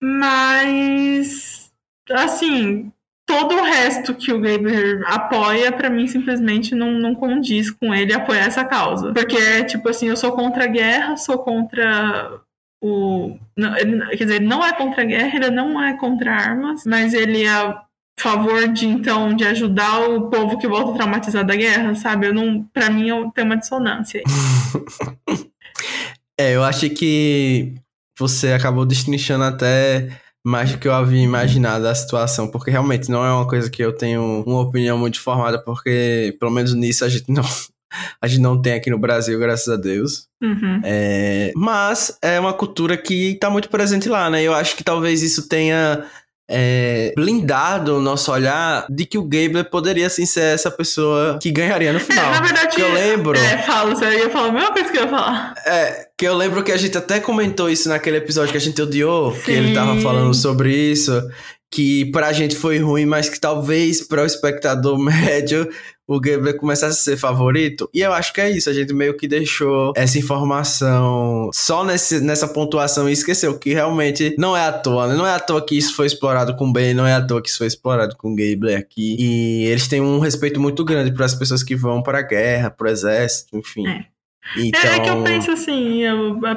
mas 0.00 1.72
assim, 2.10 2.92
todo 3.26 3.54
o 3.54 3.62
resto 3.62 4.14
que 4.14 4.32
o 4.32 4.40
Gaber 4.40 5.02
apoia, 5.06 5.70
para 5.70 5.90
mim, 5.90 6.06
simplesmente 6.06 6.74
não, 6.74 6.92
não 6.92 7.14
condiz 7.14 7.70
com 7.70 7.94
ele 7.94 8.14
apoiar 8.14 8.46
essa 8.46 8.64
causa. 8.64 9.12
Porque 9.12 9.36
é 9.36 9.64
tipo 9.64 9.88
assim, 9.88 10.08
eu 10.08 10.16
sou 10.16 10.32
contra 10.32 10.64
a 10.64 10.68
guerra, 10.68 11.16
sou 11.16 11.38
contra 11.38 12.40
o. 12.80 13.36
Não, 13.56 13.76
ele, 13.76 14.06
quer 14.16 14.24
dizer, 14.24 14.36
ele 14.36 14.46
não 14.46 14.64
é 14.64 14.72
contra 14.72 15.02
a 15.02 15.06
guerra, 15.06 15.36
ele 15.36 15.50
não 15.50 15.82
é 15.82 15.96
contra 15.98 16.32
armas, 16.32 16.84
mas 16.86 17.12
ele 17.12 17.44
é 17.44 17.87
favor 18.20 18.68
de 18.68 18.86
então 18.86 19.34
de 19.34 19.44
ajudar 19.44 20.08
o 20.08 20.28
povo 20.28 20.58
que 20.58 20.68
volta 20.68 20.94
traumatizado 20.94 21.46
da 21.46 21.56
guerra, 21.56 21.94
sabe? 21.94 22.26
Eu 22.26 22.34
não, 22.34 22.64
para 22.72 22.90
mim 22.90 23.08
eu 23.08 23.30
tenho 23.34 23.46
uma 23.46 23.56
dissonância. 23.56 24.22
é, 26.38 26.54
eu 26.54 26.64
acho 26.64 26.90
que 26.90 27.74
você 28.18 28.52
acabou 28.52 28.84
destrinchando 28.84 29.44
até 29.44 30.08
mais 30.44 30.72
do 30.72 30.78
que 30.78 30.88
eu 30.88 30.94
havia 30.94 31.22
imaginado 31.22 31.86
a 31.86 31.94
situação, 31.94 32.48
porque 32.48 32.70
realmente 32.70 33.10
não 33.10 33.24
é 33.24 33.32
uma 33.32 33.46
coisa 33.46 33.70
que 33.70 33.82
eu 33.82 33.92
tenho 33.92 34.42
uma 34.46 34.60
opinião 34.60 34.96
muito 34.96 35.20
formada, 35.20 35.62
porque 35.62 36.36
pelo 36.40 36.50
menos 36.50 36.74
nisso 36.74 37.04
a 37.04 37.08
gente 37.08 37.30
não 37.30 37.42
a 38.20 38.26
gente 38.26 38.40
não 38.40 38.60
tem 38.60 38.74
aqui 38.74 38.90
no 38.90 38.98
Brasil, 38.98 39.38
graças 39.38 39.68
a 39.68 39.76
Deus. 39.76 40.26
Uhum. 40.42 40.80
É, 40.84 41.52
mas 41.54 42.16
é 42.22 42.38
uma 42.38 42.52
cultura 42.52 42.96
que 42.96 43.32
está 43.32 43.50
muito 43.50 43.68
presente 43.68 44.08
lá, 44.08 44.30
né? 44.30 44.42
Eu 44.42 44.54
acho 44.54 44.76
que 44.76 44.84
talvez 44.84 45.22
isso 45.22 45.48
tenha 45.48 46.04
é, 46.50 47.12
blindado 47.14 47.96
o 47.96 48.00
nosso 48.00 48.32
olhar 48.32 48.86
de 48.88 49.04
que 49.04 49.18
o 49.18 49.22
Gabler 49.22 49.68
poderia 49.68 50.08
sim 50.08 50.24
ser 50.24 50.54
essa 50.54 50.70
pessoa 50.70 51.38
que 51.40 51.50
ganharia 51.50 51.92
no 51.92 52.00
final. 52.00 52.26
É, 52.26 52.30
na 52.30 52.40
verdade, 52.40 52.74
que 52.74 52.80
eu 52.80 52.92
lembro. 52.92 53.38
É, 53.38 53.58
falo, 53.58 53.94
você 53.94 54.06
ia 54.18 54.30
falar 54.30 54.48
a 54.48 54.52
mesma 54.52 54.72
coisa 54.72 54.90
que 54.90 54.96
eu 54.96 55.02
ia 55.02 55.08
falar. 55.08 55.54
É, 55.66 56.08
que 56.16 56.26
eu 56.26 56.34
lembro 56.34 56.64
que 56.64 56.72
a 56.72 56.76
gente 56.76 56.96
até 56.96 57.20
comentou 57.20 57.68
isso 57.68 57.88
naquele 57.88 58.16
episódio 58.16 58.52
que 58.52 58.56
a 58.56 58.60
gente 58.60 58.80
odiou, 58.80 59.32
sim. 59.32 59.42
que 59.42 59.50
ele 59.50 59.74
tava 59.74 60.00
falando 60.00 60.32
sobre 60.32 60.74
isso 60.74 61.22
que 61.70 62.06
pra 62.06 62.32
gente 62.32 62.56
foi 62.56 62.78
ruim, 62.78 63.04
mas 63.04 63.28
que 63.28 63.38
talvez 63.38 64.00
para 64.00 64.22
o 64.22 64.26
espectador 64.26 64.96
médio 64.98 65.68
o 66.08 66.18
Gabriel 66.18 66.56
começasse 66.56 66.98
a 66.98 67.02
ser 67.02 67.16
favorito. 67.18 67.88
E 67.92 68.00
eu 68.00 68.14
acho 68.14 68.32
que 68.32 68.40
é 68.40 68.50
isso, 68.50 68.70
a 68.70 68.72
gente 68.72 68.94
meio 68.94 69.14
que 69.14 69.28
deixou 69.28 69.92
essa 69.94 70.18
informação 70.18 71.50
só 71.52 71.84
nesse, 71.84 72.18
nessa 72.20 72.48
pontuação 72.48 73.08
e 73.08 73.12
esqueceu 73.12 73.58
que 73.58 73.74
realmente 73.74 74.34
não 74.38 74.56
é 74.56 74.66
à 74.66 74.72
toa, 74.72 75.06
né? 75.06 75.14
Não 75.14 75.26
é 75.26 75.34
à 75.34 75.38
toa 75.38 75.64
que 75.64 75.76
isso 75.76 75.94
foi 75.94 76.06
explorado 76.06 76.56
com 76.56 76.70
o 76.70 76.72
Ben, 76.72 76.94
não 76.94 77.06
é 77.06 77.12
à 77.12 77.20
toa 77.20 77.42
que 77.42 77.50
isso 77.50 77.58
foi 77.58 77.66
explorado 77.66 78.16
com 78.16 78.32
o 78.32 78.34
Gabriel 78.34 78.78
aqui. 78.78 79.16
E 79.18 79.66
eles 79.66 79.86
têm 79.86 80.00
um 80.00 80.18
respeito 80.18 80.58
muito 80.58 80.82
grande 80.82 81.12
para 81.12 81.26
as 81.26 81.34
pessoas 81.34 81.62
que 81.62 81.76
vão 81.76 82.02
para 82.02 82.20
a 82.20 82.22
guerra, 82.22 82.70
para 82.70 82.88
o 82.88 82.90
exército, 82.90 83.54
enfim. 83.58 83.86
É. 83.86 84.17
Então... 84.56 84.80
É, 84.80 85.00
que 85.00 85.08
eu 85.08 85.14
então 85.14 85.24
penso 85.24 85.50
assim, 85.50 86.02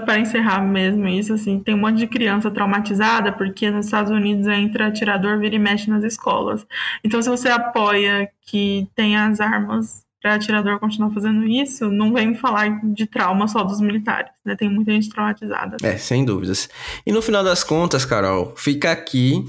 para 0.05 0.19
encerrar 0.19 0.61
mesmo 0.61 1.07
isso, 1.07 1.33
assim, 1.33 1.59
tem 1.59 1.75
um 1.75 1.79
monte 1.79 1.97
de 1.97 2.07
criança 2.07 2.49
traumatizada 2.49 3.31
porque 3.31 3.69
nos 3.69 3.85
Estados 3.85 4.11
Unidos 4.11 4.47
entra 4.47 4.87
atirador, 4.87 5.39
vira 5.39 5.55
e 5.55 5.59
mexe 5.59 5.89
nas 5.89 6.03
escolas. 6.03 6.65
Então, 7.03 7.21
se 7.21 7.29
você 7.29 7.49
apoia 7.49 8.29
que 8.41 8.87
tem 8.95 9.17
as 9.17 9.39
armas 9.39 10.03
para 10.21 10.35
atirador 10.35 10.79
continuar 10.79 11.11
fazendo 11.11 11.45
isso, 11.47 11.89
não 11.89 12.13
vem 12.13 12.35
falar 12.35 12.79
de 12.83 13.07
trauma 13.07 13.47
só 13.47 13.63
dos 13.63 13.81
militares, 13.81 14.31
né? 14.45 14.55
Tem 14.55 14.69
muita 14.69 14.91
gente 14.91 15.09
traumatizada. 15.09 15.77
É, 15.81 15.97
sem 15.97 16.23
dúvidas. 16.23 16.69
E 17.05 17.11
no 17.11 17.23
final 17.23 17.43
das 17.43 17.63
contas, 17.63 18.05
Carol, 18.05 18.53
fica 18.55 18.91
aqui 18.91 19.43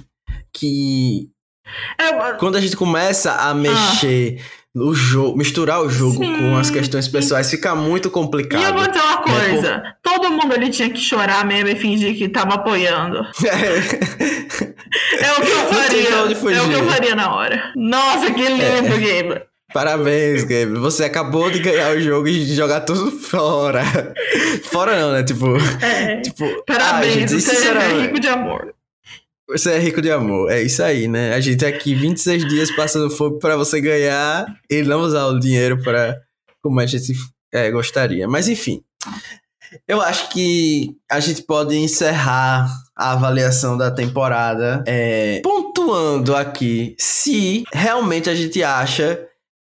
que 0.52 1.30
é, 1.98 2.32
quando 2.34 2.56
a 2.56 2.60
gente 2.60 2.76
começa 2.76 3.32
a 3.32 3.54
mexer 3.54 4.40
ah 4.40 4.61
o 4.74 4.94
jogo, 4.94 5.36
misturar 5.36 5.82
o 5.82 5.90
jogo 5.90 6.24
sim, 6.24 6.38
com 6.38 6.56
as 6.56 6.70
questões 6.70 7.06
pessoais 7.06 7.46
sim. 7.46 7.56
fica 7.56 7.74
muito 7.74 8.10
complicado. 8.10 8.62
E 8.62 8.64
eu 8.64 8.72
vou 8.72 8.86
dizer 8.86 9.00
uma 9.00 9.16
né, 9.16 9.22
coisa: 9.22 9.82
todo 10.02 10.30
mundo 10.30 10.54
ali 10.54 10.70
tinha 10.70 10.88
que 10.88 11.00
chorar 11.00 11.44
mesmo 11.44 11.68
e 11.68 11.76
fingir 11.76 12.16
que 12.16 12.28
tava 12.28 12.54
apoiando. 12.54 13.18
É, 15.14 15.24
é 15.24 15.32
o 15.32 15.42
que 15.42 15.50
eu 15.50 15.66
faria. 15.66 16.08
É 16.08 16.62
o 16.62 16.68
que 16.68 16.74
eu 16.74 16.86
faria 16.86 17.14
na 17.14 17.34
hora. 17.34 17.72
Nossa, 17.74 18.30
que 18.30 18.42
lindo, 18.42 18.62
é. 18.62 19.46
Parabéns, 19.72 20.44
Gabe. 20.44 20.78
Você 20.78 21.04
acabou 21.04 21.50
de 21.50 21.58
ganhar 21.60 21.96
o 21.96 22.00
jogo 22.00 22.28
e 22.28 22.44
jogar 22.54 22.82
tudo 22.82 23.10
fora. 23.10 23.82
fora 24.64 25.00
não, 25.00 25.12
né? 25.12 25.22
Tipo. 25.22 25.56
É. 25.82 26.20
tipo 26.20 26.62
Parabéns, 26.66 27.16
ah, 27.16 27.18
gente, 27.20 27.40
você 27.40 27.68
é 27.68 28.02
rico 28.02 28.20
de 28.20 28.28
amor. 28.28 28.74
Você 29.52 29.72
é 29.72 29.78
rico 29.78 30.00
de 30.00 30.10
amor. 30.10 30.50
É 30.50 30.62
isso 30.62 30.82
aí, 30.82 31.06
né? 31.06 31.34
A 31.34 31.40
gente 31.40 31.58
tá 31.58 31.68
aqui 31.68 31.94
26 31.94 32.48
dias 32.48 32.74
passando 32.74 33.10
fogo 33.10 33.38
para 33.38 33.56
você 33.56 33.80
ganhar 33.80 34.46
e 34.70 34.82
não 34.82 35.02
usar 35.02 35.26
o 35.26 35.38
dinheiro 35.38 35.82
para 35.82 36.18
como 36.62 36.80
a 36.80 36.86
gente 36.86 37.12
é, 37.52 37.70
gostaria. 37.70 38.26
Mas 38.26 38.48
enfim. 38.48 38.82
Eu 39.86 40.00
acho 40.00 40.28
que 40.30 40.96
a 41.10 41.18
gente 41.18 41.42
pode 41.42 41.76
encerrar 41.76 42.68
a 42.94 43.12
avaliação 43.12 43.76
da 43.76 43.90
temporada 43.90 44.84
é, 44.86 45.40
pontuando 45.42 46.36
aqui 46.36 46.94
se 46.98 47.64
realmente 47.72 48.28
a 48.28 48.34
gente 48.34 48.62
acha 48.62 49.18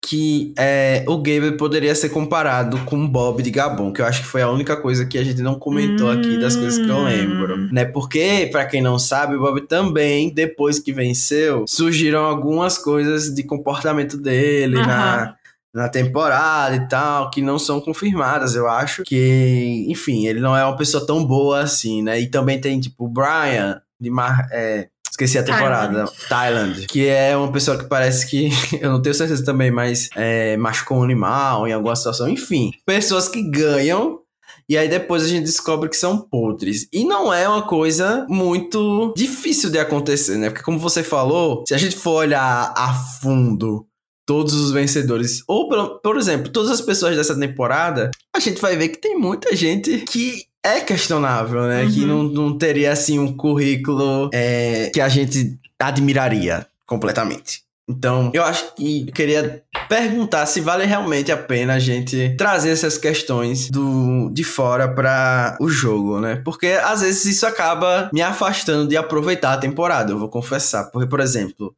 que 0.05 0.53
é, 0.59 1.05
o 1.07 1.17
Gabriel 1.19 1.57
poderia 1.57 1.95
ser 1.95 2.09
comparado 2.09 2.77
com 2.85 2.97
o 2.97 3.09
Bob 3.09 3.41
de 3.41 3.51
Gabon, 3.51 3.93
que 3.93 4.03
eu 4.03 4.07
acho 4.07 4.23
que 4.23 4.27
foi 4.27 4.43
a 4.43 4.51
única 4.51 4.77
coisa 4.77 5.07
que 5.07 5.17
a 5.17 5.23
gente 5.23 5.41
não 5.41 5.55
comentou 5.55 6.09
hum. 6.09 6.13
aqui 6.13 6.39
das 6.39 6.57
coisas 6.57 6.85
que 6.85 6.91
eu 6.91 7.05
lembro, 7.05 7.57
hum. 7.57 7.69
né? 7.71 7.85
Porque, 7.85 8.49
para 8.51 8.67
quem 8.67 8.83
não 8.83 8.99
sabe, 8.99 9.37
o 9.37 9.41
Bob 9.41 9.61
também, 9.63 10.35
depois 10.35 10.81
que 10.81 10.93
venceu, 10.93 11.65
surgiram 11.69 12.25
algumas 12.25 12.77
coisas 12.77 13.33
de 13.33 13.45
comportamento 13.45 14.17
dele 14.17 14.77
uhum. 14.77 14.87
na 14.87 15.37
na 15.75 15.89
temporada 15.89 16.77
e 16.77 16.87
tal, 16.87 17.31
que 17.31 17.41
não 17.41 17.59
são 17.59 17.81
confirmadas. 17.81 18.55
Eu 18.55 18.69
acho 18.69 19.05
que, 19.05 19.87
enfim, 19.89 20.27
ele 20.27 20.39
não 20.39 20.55
é 20.55 20.63
uma 20.65 20.77
pessoa 20.77 21.07
tão 21.07 21.25
boa 21.25 21.61
assim, 21.61 22.03
né? 22.03 22.21
E 22.21 22.29
também 22.29 22.61
tem, 22.61 22.79
tipo, 22.79 23.07
o 23.07 23.09
Brian, 23.09 23.81
de 23.99 24.11
Mar, 24.11 24.49
é, 24.53 24.89
Esqueci 25.13 25.37
a 25.37 25.43
temporada. 25.43 26.07
Thailand. 26.27 26.87
Que 26.87 27.07
é 27.07 27.37
uma 27.37 27.53
pessoa 27.53 27.77
que 27.77 27.85
parece 27.85 28.27
que. 28.27 28.49
Eu 28.81 28.91
não 28.91 29.03
tenho 29.03 29.15
certeza 29.15 29.45
também, 29.45 29.71
mas 29.71 30.09
é, 30.17 30.57
machucou 30.57 30.99
um 30.99 31.03
animal 31.03 31.69
em 31.69 31.73
alguma 31.73 31.95
situação. 31.95 32.31
Enfim. 32.31 32.73
Pessoas 32.87 33.29
que 33.29 33.43
ganham. 33.43 34.21
E 34.67 34.79
aí 34.79 34.89
depois 34.89 35.23
a 35.23 35.29
gente 35.29 35.45
descobre 35.45 35.91
que 35.91 35.97
são 35.97 36.17
podres. 36.17 36.89
E 36.91 37.05
não 37.05 37.33
é 37.33 37.47
uma 37.47 37.61
coisa 37.61 38.25
muito 38.27 39.13
difícil 39.15 39.69
de 39.69 39.79
acontecer, 39.79 40.39
né? 40.39 40.49
Porque 40.49 40.65
como 40.65 40.79
você 40.79 41.03
falou, 41.03 41.63
se 41.69 41.75
a 41.75 41.79
gente 41.79 41.97
for 41.97 42.13
olhar 42.13 42.73
a 42.75 42.95
fundo 42.95 43.87
todos 44.25 44.55
os 44.55 44.71
vencedores, 44.73 45.43
ou 45.47 45.69
por 46.01 46.17
exemplo, 46.17 46.51
todas 46.51 46.71
as 46.71 46.81
pessoas 46.81 47.17
dessa 47.17 47.39
temporada, 47.39 48.11
a 48.35 48.41
gente 48.41 48.63
vai 48.63 48.77
ver 48.77 48.89
que 48.89 49.01
tem 49.01 49.19
muita 49.19 49.55
gente 49.55 49.99
que 49.99 50.45
é 50.65 50.81
questionável, 50.81 51.63
né? 51.63 51.83
Uhum. 51.83 51.91
Que 51.91 52.07
não, 52.07 52.23
não 52.23 52.59
teria, 52.59 52.93
assim, 52.93 53.19
um 53.19 53.37
currículo 53.37 54.31
é, 54.33 54.91
que 54.91 55.01
a 55.01 55.09
gente 55.09 55.59
admiraria 55.79 56.67
completamente. 56.87 57.63
Então, 57.89 58.31
eu 58.33 58.45
acho 58.45 58.75
que 58.77 59.07
eu 59.09 59.13
queria 59.13 59.63
perguntar 59.89 60.47
se 60.47 60.61
vale 60.61 60.85
realmente 60.85 61.33
a 61.33 61.37
pena 61.37 61.75
a 61.75 61.79
gente 61.81 62.35
trazer 62.39 62.71
essas 62.71 62.97
questões 62.97 63.69
do 63.71 64.31
de 64.33 64.45
fora 64.45 64.89
para 64.89 65.57
o 65.61 65.69
jogo, 65.69 66.21
né? 66.21 66.41
Porque 66.45 66.69
às 66.69 67.01
vezes 67.01 67.25
isso 67.25 67.45
acaba 67.45 68.09
me 68.13 68.23
afastando 68.23 68.89
de 68.89 68.97
aproveitar 68.97 69.53
a 69.53 69.59
temporada, 69.59 70.13
eu 70.13 70.19
vou 70.19 70.29
confessar. 70.29 70.85
Porque, 70.93 71.09
por 71.09 71.19
exemplo, 71.19 71.75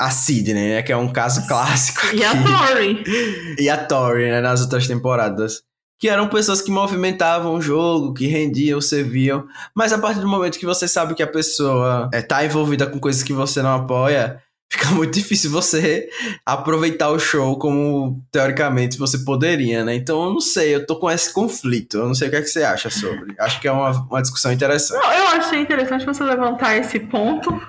a 0.00 0.10
Sidney, 0.10 0.70
né? 0.70 0.82
Que 0.82 0.92
é 0.92 0.96
um 0.96 1.12
caso 1.12 1.46
clássico. 1.48 2.14
E 2.14 2.24
a 2.24 2.30
Tori. 2.40 3.04
e 3.58 3.68
a 3.68 3.76
Tori, 3.76 4.30
né? 4.30 4.40
Nas 4.40 4.60
outras 4.60 4.86
temporadas 4.86 5.62
que 6.02 6.08
eram 6.08 6.26
pessoas 6.26 6.60
que 6.60 6.68
movimentavam 6.68 7.54
o 7.54 7.62
jogo, 7.62 8.12
que 8.12 8.26
rendiam, 8.26 8.80
serviam. 8.80 9.46
Mas 9.72 9.92
a 9.92 9.98
partir 9.98 10.18
do 10.18 10.26
momento 10.26 10.58
que 10.58 10.66
você 10.66 10.88
sabe 10.88 11.14
que 11.14 11.22
a 11.22 11.28
pessoa 11.28 12.10
está 12.12 12.42
é, 12.42 12.46
envolvida 12.46 12.88
com 12.88 12.98
coisas 12.98 13.22
que 13.22 13.32
você 13.32 13.62
não 13.62 13.72
apoia, 13.72 14.42
fica 14.68 14.88
muito 14.88 15.14
difícil 15.14 15.48
você 15.48 16.08
aproveitar 16.44 17.10
o 17.10 17.20
show 17.20 17.56
como 17.56 18.20
teoricamente 18.32 18.98
você 18.98 19.16
poderia, 19.18 19.84
né? 19.84 19.94
Então 19.94 20.24
eu 20.24 20.30
não 20.30 20.40
sei, 20.40 20.74
eu 20.74 20.84
tô 20.84 20.96
com 20.96 21.08
esse 21.08 21.32
conflito. 21.32 21.98
Eu 21.98 22.08
não 22.08 22.16
sei 22.16 22.26
o 22.26 22.30
que, 22.32 22.36
é 22.36 22.42
que 22.42 22.48
você 22.48 22.64
acha 22.64 22.90
sobre. 22.90 23.36
Acho 23.38 23.60
que 23.60 23.68
é 23.68 23.72
uma, 23.72 23.90
uma 23.90 24.20
discussão 24.20 24.50
interessante. 24.50 25.00
Não, 25.00 25.12
eu 25.12 25.26
achei 25.28 25.60
interessante 25.60 26.04
você 26.04 26.24
levantar 26.24 26.78
esse 26.78 26.98
ponto, 26.98 27.62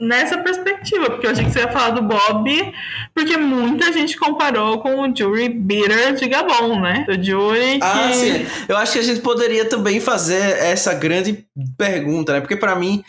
nessa 0.00 0.38
perspectiva, 0.38 1.10
porque 1.10 1.26
eu 1.26 1.30
achei 1.30 1.44
que 1.44 1.50
você 1.50 1.60
ia 1.60 1.72
falar 1.72 1.90
do 1.90 2.02
Bob, 2.02 2.72
porque 3.18 3.36
muita 3.36 3.92
gente 3.92 4.16
comparou 4.16 4.78
com 4.78 5.00
o 5.00 5.16
Jury 5.16 5.48
Bitter 5.48 6.14
de 6.14 6.28
Gabon, 6.28 6.78
né? 6.80 7.04
O 7.08 7.20
Jury 7.20 7.80
que... 7.80 7.82
Ah, 7.82 8.12
sim. 8.12 8.46
Eu 8.68 8.76
acho 8.76 8.92
que 8.92 9.00
a 9.00 9.02
gente 9.02 9.20
poderia 9.20 9.64
também 9.64 9.98
fazer 9.98 10.40
essa 10.58 10.94
grande 10.94 11.44
pergunta, 11.76 12.32
né? 12.32 12.40
Porque 12.40 12.54
para 12.54 12.76
mim, 12.76 13.02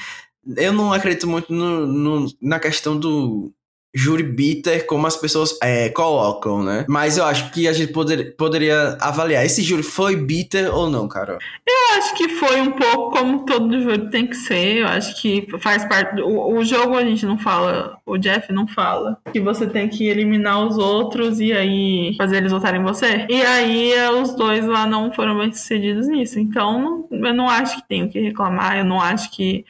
eu 0.57 0.73
não 0.73 0.91
acredito 0.91 1.27
muito 1.27 1.53
no, 1.53 1.85
no, 1.85 2.27
na 2.41 2.59
questão 2.59 2.97
do 2.97 3.53
júri 3.93 4.23
bitter 4.23 4.85
como 4.85 5.07
as 5.07 5.15
pessoas 5.15 5.57
é, 5.63 5.89
colocam, 5.89 6.63
né? 6.63 6.85
Mas 6.87 7.17
eu 7.17 7.25
acho 7.25 7.51
que 7.51 7.67
a 7.67 7.73
gente 7.73 7.91
poder, 7.91 8.35
poderia 8.35 8.97
avaliar. 9.01 9.43
Esse 9.43 9.61
júri 9.61 9.83
foi 9.83 10.15
bitter 10.15 10.73
ou 10.73 10.89
não, 10.89 11.07
Carol? 11.07 11.39
Eu 11.67 11.97
acho 11.97 12.13
que 12.13 12.29
foi 12.29 12.61
um 12.61 12.71
pouco 12.71 13.17
como 13.17 13.45
todo 13.45 13.81
júri 13.81 14.09
tem 14.09 14.27
que 14.27 14.35
ser. 14.35 14.77
Eu 14.77 14.87
acho 14.87 15.19
que 15.19 15.47
faz 15.59 15.85
parte. 15.85 16.15
Do, 16.15 16.27
o, 16.27 16.63
jogo 16.63 16.95
a 16.95 17.03
gente 17.03 17.25
não 17.25 17.37
fala, 17.37 17.97
o 18.05 18.17
Jeff 18.17 18.51
não 18.53 18.67
fala, 18.67 19.17
que 19.31 19.39
você 19.39 19.65
tem 19.65 19.89
que 19.89 20.07
eliminar 20.07 20.65
os 20.65 20.77
outros 20.77 21.39
e 21.39 21.51
aí 21.51 22.15
fazer 22.17 22.37
eles 22.37 22.51
votarem 22.51 22.81
em 22.81 22.83
você. 22.83 23.25
E 23.27 23.41
aí 23.41 23.93
os 24.21 24.35
dois 24.35 24.65
lá 24.65 24.85
não 24.85 25.11
foram 25.11 25.37
bem 25.37 25.51
sucedidos 25.51 26.07
nisso. 26.07 26.39
Então 26.39 27.07
eu 27.11 27.33
não 27.33 27.49
acho 27.49 27.77
que 27.77 27.87
tenho 27.87 28.09
que 28.09 28.19
reclamar. 28.19 28.77
Eu 28.77 28.85
não 28.85 29.01
acho 29.01 29.31
que 29.31 29.65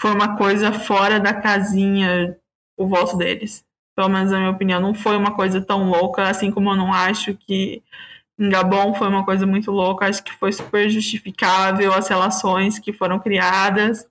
foi 0.00 0.12
uma 0.12 0.36
coisa 0.36 0.72
fora 0.72 1.20
da 1.20 1.34
casinha 1.34 2.36
o 2.78 2.86
voto 2.86 3.16
deles. 3.16 3.64
Pelo 3.94 4.08
menos 4.08 4.30
na 4.30 4.38
minha 4.38 4.50
opinião, 4.50 4.80
não 4.80 4.94
foi 4.94 5.16
uma 5.16 5.34
coisa 5.34 5.60
tão 5.60 5.90
louca, 5.90 6.22
assim 6.28 6.50
como 6.50 6.70
eu 6.70 6.76
não 6.76 6.92
acho 6.92 7.34
que 7.34 7.82
em 8.38 8.48
Gabon 8.48 8.94
foi 8.94 9.08
uma 9.08 9.24
coisa 9.24 9.46
muito 9.46 9.70
louca. 9.70 10.06
Acho 10.06 10.22
que 10.22 10.32
foi 10.34 10.52
super 10.52 10.88
justificável 10.88 11.92
as 11.92 12.08
relações 12.08 12.78
que 12.78 12.92
foram 12.92 13.18
criadas. 13.18 14.06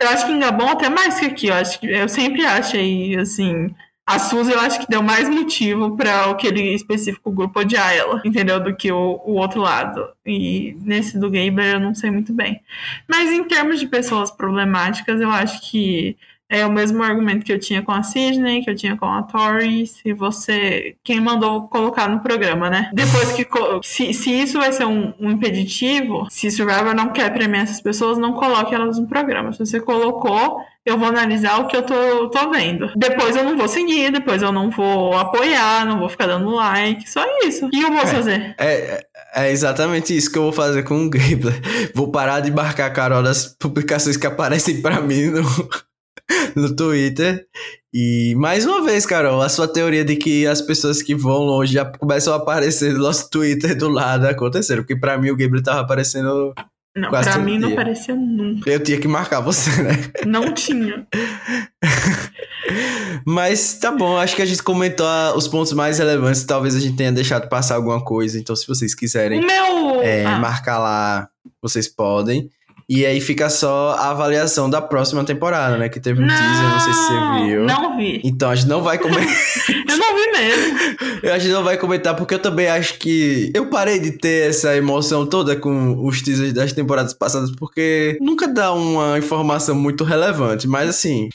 Eu 0.00 0.08
acho 0.08 0.26
que 0.26 0.32
em 0.32 0.40
Gabon 0.40 0.68
até 0.68 0.88
mais 0.88 1.18
que 1.20 1.26
aqui. 1.26 1.46
Eu, 1.48 1.54
acho 1.54 1.80
que, 1.80 1.86
eu 1.86 2.08
sempre 2.08 2.44
achei, 2.44 3.16
assim, 3.16 3.72
a 4.08 4.18
Suzy 4.18 4.52
eu 4.52 4.60
acho 4.60 4.80
que 4.80 4.88
deu 4.88 5.02
mais 5.02 5.28
motivo 5.28 5.94
para 5.94 6.30
aquele 6.30 6.74
específico 6.74 7.30
grupo 7.30 7.60
odiar 7.60 7.94
ela, 7.94 8.22
entendeu? 8.24 8.58
Do 8.58 8.74
que 8.74 8.90
o, 8.90 9.20
o 9.24 9.34
outro 9.34 9.60
lado. 9.60 10.08
E 10.24 10.76
nesse 10.80 11.18
do 11.18 11.30
Gaber 11.30 11.74
eu 11.74 11.80
não 11.80 11.94
sei 11.94 12.10
muito 12.10 12.32
bem. 12.32 12.60
Mas 13.06 13.30
em 13.30 13.44
termos 13.44 13.78
de 13.78 13.86
pessoas 13.86 14.30
problemáticas, 14.30 15.20
eu 15.20 15.30
acho 15.30 15.70
que 15.70 16.16
é 16.50 16.64
o 16.64 16.72
mesmo 16.72 17.02
argumento 17.02 17.44
que 17.44 17.52
eu 17.52 17.58
tinha 17.58 17.82
com 17.82 17.92
a 17.92 18.02
Sidney, 18.02 18.64
que 18.64 18.70
eu 18.70 18.74
tinha 18.74 18.96
com 18.96 19.06
a 19.06 19.22
Tori, 19.22 19.86
se 19.86 20.12
você. 20.14 20.96
Quem 21.04 21.20
mandou 21.20 21.68
colocar 21.68 22.08
no 22.08 22.20
programa, 22.20 22.70
né? 22.70 22.90
Depois 22.94 23.32
que. 23.32 23.46
Se, 23.82 24.14
se 24.14 24.30
isso 24.30 24.58
vai 24.58 24.72
ser 24.72 24.86
um, 24.86 25.12
um 25.20 25.30
impeditivo, 25.30 26.26
se 26.30 26.50
Survivor 26.50 26.94
não 26.94 27.12
quer 27.12 27.32
premiar 27.32 27.64
essas 27.64 27.80
pessoas, 27.80 28.16
não 28.16 28.32
coloque 28.32 28.74
elas 28.74 28.98
no 28.98 29.06
programa. 29.06 29.52
Se 29.52 29.58
você 29.58 29.78
colocou, 29.78 30.60
eu 30.86 30.96
vou 30.96 31.08
analisar 31.08 31.60
o 31.60 31.66
que 31.66 31.76
eu 31.76 31.82
tô, 31.82 32.28
tô 32.30 32.50
vendo. 32.50 32.90
Depois 32.96 33.36
eu 33.36 33.44
não 33.44 33.56
vou 33.56 33.68
seguir, 33.68 34.10
depois 34.10 34.40
eu 34.40 34.50
não 34.50 34.70
vou 34.70 35.14
apoiar, 35.18 35.84
não 35.84 35.98
vou 35.98 36.08
ficar 36.08 36.26
dando 36.26 36.50
like, 36.50 37.08
só 37.10 37.22
isso. 37.44 37.68
E 37.70 37.82
eu 37.82 37.92
vou 37.92 38.00
é, 38.00 38.06
fazer? 38.06 38.54
É, 38.58 39.04
é 39.34 39.50
exatamente 39.50 40.16
isso 40.16 40.32
que 40.32 40.38
eu 40.38 40.44
vou 40.44 40.52
fazer 40.52 40.82
com 40.84 41.04
o 41.04 41.10
Gabler. 41.10 41.60
Vou 41.94 42.10
parar 42.10 42.40
de 42.40 42.50
marcar 42.50 42.86
a 42.86 42.90
Carol 42.90 43.22
das 43.22 43.54
publicações 43.58 44.16
que 44.16 44.26
aparecem 44.26 44.80
para 44.80 44.98
mim 45.02 45.26
no, 45.26 45.42
no 46.54 46.74
Twitter. 46.74 47.46
E 47.92 48.34
mais 48.36 48.66
uma 48.66 48.84
vez, 48.84 49.06
Carol, 49.06 49.40
a 49.40 49.48
sua 49.48 49.66
teoria 49.66 50.04
de 50.04 50.16
que 50.16 50.46
as 50.46 50.60
pessoas 50.60 51.02
que 51.02 51.14
vão 51.14 51.38
longe 51.38 51.72
já 51.72 51.84
começam 51.84 52.34
a 52.34 52.36
aparecer 52.36 52.92
no 52.92 53.00
nosso 53.00 53.30
Twitter 53.30 53.76
do 53.76 53.88
lado 53.88 54.26
aconteceram. 54.26 54.82
Porque 54.82 54.96
pra 54.96 55.16
mim 55.16 55.30
o 55.30 55.36
Gabriel 55.36 55.62
tava 55.62 55.80
aparecendo. 55.80 56.52
Não, 56.96 57.10
quase 57.10 57.30
pra 57.30 57.38
mim 57.38 57.58
dia. 57.58 57.60
não 57.60 57.72
aparecia 57.72 58.14
nunca. 58.14 58.70
Eu 58.70 58.80
tinha 58.80 59.00
que 59.00 59.08
marcar 59.08 59.40
você, 59.40 59.82
né? 59.82 59.92
Não 60.26 60.52
tinha. 60.52 61.06
Mas 63.24 63.78
tá 63.78 63.90
bom, 63.90 64.16
acho 64.16 64.36
que 64.36 64.42
a 64.42 64.46
gente 64.46 64.62
comentou 64.62 65.06
os 65.36 65.48
pontos 65.48 65.72
mais 65.72 65.98
relevantes. 65.98 66.44
Talvez 66.44 66.74
a 66.74 66.80
gente 66.80 66.96
tenha 66.96 67.12
deixado 67.12 67.48
passar 67.48 67.76
alguma 67.76 68.04
coisa. 68.04 68.38
Então, 68.38 68.54
se 68.54 68.66
vocês 68.66 68.94
quiserem 68.94 69.40
meu... 69.40 70.02
é, 70.02 70.24
ah. 70.24 70.38
marcar 70.38 70.78
lá, 70.78 71.28
vocês 71.62 71.88
podem. 71.88 72.50
E 72.90 73.04
aí 73.04 73.20
fica 73.20 73.50
só 73.50 73.90
a 73.90 74.10
avaliação 74.10 74.70
da 74.70 74.80
próxima 74.80 75.22
temporada, 75.22 75.76
né? 75.76 75.90
Que 75.90 76.00
teve 76.00 76.22
um 76.22 76.26
não, 76.26 76.34
teaser, 76.34 76.68
não 76.70 76.80
sei 76.80 76.92
se 76.94 77.00
você 77.00 77.44
viu. 77.44 77.64
Não 77.64 77.96
vi. 77.98 78.20
Então 78.24 78.48
a 78.48 78.54
gente 78.54 78.66
não 78.66 78.82
vai 78.82 78.96
comentar. 78.98 79.36
eu 79.88 79.96
não 79.98 80.16
vi 80.16 80.32
mesmo. 80.32 80.78
a 81.30 81.38
gente 81.38 81.52
não 81.52 81.62
vai 81.62 81.76
comentar 81.76 82.16
porque 82.16 82.34
eu 82.34 82.38
também 82.38 82.66
acho 82.66 82.94
que 82.98 83.52
eu 83.54 83.66
parei 83.66 83.98
de 84.00 84.12
ter 84.12 84.48
essa 84.48 84.74
emoção 84.74 85.26
toda 85.26 85.54
com 85.54 86.02
os 86.02 86.22
teasers 86.22 86.54
das 86.54 86.72
temporadas 86.72 87.12
passadas 87.12 87.50
porque 87.50 88.16
nunca 88.22 88.48
dá 88.48 88.72
uma 88.72 89.18
informação 89.18 89.74
muito 89.74 90.02
relevante. 90.02 90.66
Mas 90.66 90.88
assim, 90.88 91.28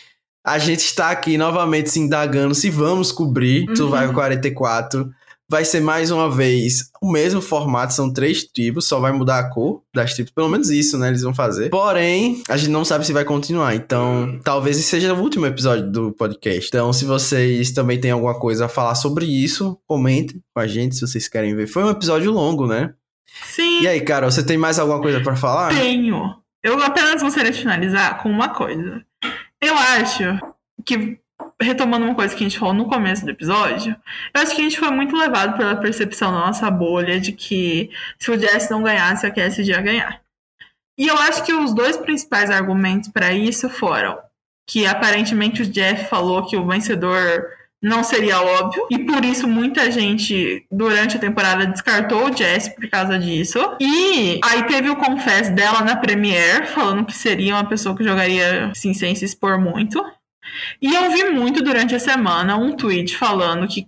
a 0.43 0.57
gente 0.57 0.80
está 0.80 1.11
aqui 1.11 1.38
novamente 1.38 1.91
se 1.91 1.99
indagando 1.99 2.55
se 2.55 2.71
vamos 2.71 3.11
cobrir 3.11 3.69
uhum. 3.69 3.75
Survival 3.75 4.13
44 4.13 5.13
vai 5.49 5.65
ser 5.65 5.82
mais 5.82 6.10
uma 6.10 6.30
vez 6.30 6.90
o 7.02 7.11
mesmo 7.11 7.41
formato, 7.41 7.94
são 7.94 8.11
três 8.11 8.44
tribos, 8.44 8.88
só 8.88 8.99
vai 8.99 9.11
mudar 9.11 9.40
a 9.40 9.49
cor 9.49 9.82
das 9.94 10.14
tribos, 10.14 10.32
pelo 10.32 10.49
menos 10.49 10.70
isso, 10.70 10.98
né? 10.98 11.10
Eles 11.10 11.22
vão 11.22 11.34
fazer. 11.34 11.70
Porém, 11.70 12.41
a 12.48 12.57
gente 12.57 12.70
não 12.70 12.86
sabe 12.86 13.06
se 13.06 13.14
vai 13.14 13.26
continuar, 13.26 13.76
então 13.76 14.40
talvez 14.44 14.78
esse 14.78 14.88
seja 14.88 15.14
o 15.14 15.20
último 15.20 15.45
episódio 15.45 15.90
do 15.91 16.11
podcast. 16.14 16.68
Então, 16.68 16.94
se 16.94 17.06
vocês 17.06 17.72
também 17.72 17.99
têm 17.99 18.11
alguma 18.11 18.40
coisa 18.40 18.65
a 18.65 18.70
falar 18.70 18.95
sobre 18.95 19.26
isso, 19.26 19.78
comentem 19.88 20.41
com 20.53 20.61
a 20.61 20.68
gente 20.68 20.95
se 20.95 21.02
vocês 21.02 21.28
querem 21.28 21.56
ver. 21.56 21.68
Foi 21.68 21.84
um 21.84 21.90
episódio 21.90 22.32
longo, 22.32 22.65
né? 22.65 22.94
Sim. 23.45 23.82
E 23.82 23.88
aí, 23.88 24.02
Carol, 24.02 24.32
você 24.32 24.44
tem 24.44 24.57
mais 24.57 24.80
alguma 24.80 25.02
coisa 25.02 25.22
para 25.22 25.36
falar? 25.36 25.74
Tenho. 25.74 26.36
Eu 26.64 26.82
apenas 26.82 27.22
gostaria 27.22 27.52
de 27.52 27.60
finalizar 27.60 28.22
com 28.22 28.30
uma 28.30 28.49
coisa. 28.49 29.03
Eu 29.61 29.76
acho 29.76 30.40
que 30.86 31.20
retomando 31.61 32.06
uma 32.06 32.15
coisa 32.15 32.36
que 32.36 32.44
a 32.44 32.48
gente 32.48 32.60
falou 32.60 32.74
no 32.74 32.86
começo 32.86 33.26
do 33.26 33.32
episódio, 33.32 33.95
eu 34.34 34.41
acho 34.41 34.56
que 34.56 34.61
a 34.61 34.64
gente 34.64 34.80
foi 34.80 34.90
muito 34.90 35.15
levado 35.15 35.57
pela 35.57 35.76
percepção 35.76 36.32
da 36.32 36.40
nossa 36.40 36.70
bolha 36.70 37.20
de 37.20 37.32
que 37.32 37.90
se 38.20 38.32
o 38.32 38.40
Jess 38.40 38.70
não 38.70 38.84
ganhasse, 38.84 39.26
a 39.26 39.32
Cassidy 39.32 39.72
ia 39.72 39.82
ganhar. 39.82 40.22
E 40.98 41.07
eu 41.07 41.18
acho 41.18 41.44
que 41.44 41.53
os 41.53 41.74
dois 41.74 41.98
principais 41.98 42.49
argumentos 42.49 43.10
para 43.10 43.34
isso 43.34 43.70
foram 43.70 44.18
que 44.68 44.86
aparentemente 44.86 45.61
o 45.61 45.65
Jeff 45.65 46.10
falou 46.10 46.45
que 46.45 46.56
o 46.56 46.65
vencedor 46.65 47.45
não 47.84 48.02
seria 48.02 48.41
óbvio, 48.41 48.88
e 48.90 48.98
por 48.98 49.26
isso 49.26 49.45
muita 49.45 49.91
gente 49.91 50.65
durante 50.72 51.18
a 51.18 51.20
temporada 51.20 51.65
descartou 51.65 52.30
o 52.30 52.34
Jess 52.36 52.70
por 52.70 52.90
causa 52.90 53.20
disso. 53.20 53.60
E 53.78 54.40
aí 54.41 54.64
teve 54.68 54.90
o 54.90 54.95
confess 54.95 55.49
dela 55.49 55.82
na 55.82 55.98
Premiere, 55.98 56.68
falando 56.68 57.06
que 57.06 57.14
seria 57.14 57.56
uma 57.56 57.68
pessoa 57.68 57.95
que 57.95 58.03
jogaria 58.03 58.68
assim, 58.68 58.94
sem 58.94 59.14
se 59.15 59.26
expor 59.26 59.60
muito. 59.60 60.02
E 60.82 60.94
eu 60.94 61.11
vi 61.11 61.26
muito 61.30 61.64
durante 61.64 61.95
a 61.95 61.99
semana 61.99 62.57
um 62.57 62.76
tweet 62.76 63.15
falando 63.18 63.68
que, 63.68 63.88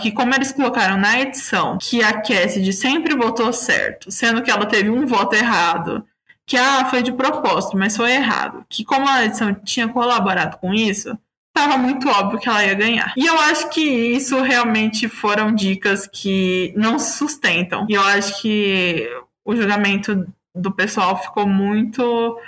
que 0.00 0.12
como 0.12 0.34
eles 0.34 0.52
colocaram 0.52 0.96
na 0.96 1.20
edição 1.20 1.78
que 1.78 2.02
a 2.02 2.20
Cassidy 2.20 2.72
sempre 2.72 3.16
votou 3.16 3.52
certo, 3.52 4.10
sendo 4.10 4.42
que 4.42 4.50
ela 4.50 4.66
teve 4.66 4.90
um 4.90 5.06
voto 5.06 5.34
errado, 5.34 6.04
que 6.46 6.56
ah, 6.56 6.86
foi 6.86 7.02
de 7.02 7.12
propósito, 7.12 7.76
mas 7.76 7.96
foi 7.96 8.12
errado, 8.12 8.64
que 8.68 8.84
como 8.84 9.08
a 9.08 9.24
edição 9.24 9.54
tinha 9.54 9.88
colaborado 9.88 10.58
com 10.58 10.74
isso, 10.74 11.16
estava 11.54 11.76
muito 11.76 12.08
óbvio 12.08 12.40
que 12.40 12.48
ela 12.48 12.64
ia 12.64 12.74
ganhar. 12.74 13.12
E 13.16 13.26
eu 13.26 13.38
acho 13.38 13.68
que 13.70 13.80
isso 13.80 14.40
realmente 14.40 15.08
foram 15.08 15.54
dicas 15.54 16.08
que 16.10 16.72
não 16.76 16.98
se 16.98 17.18
sustentam. 17.18 17.86
E 17.88 17.94
eu 17.94 18.02
acho 18.02 18.40
que 18.40 19.08
o 19.44 19.54
julgamento 19.54 20.26
do 20.54 20.72
pessoal 20.72 21.22
ficou 21.22 21.46
muito 21.46 22.38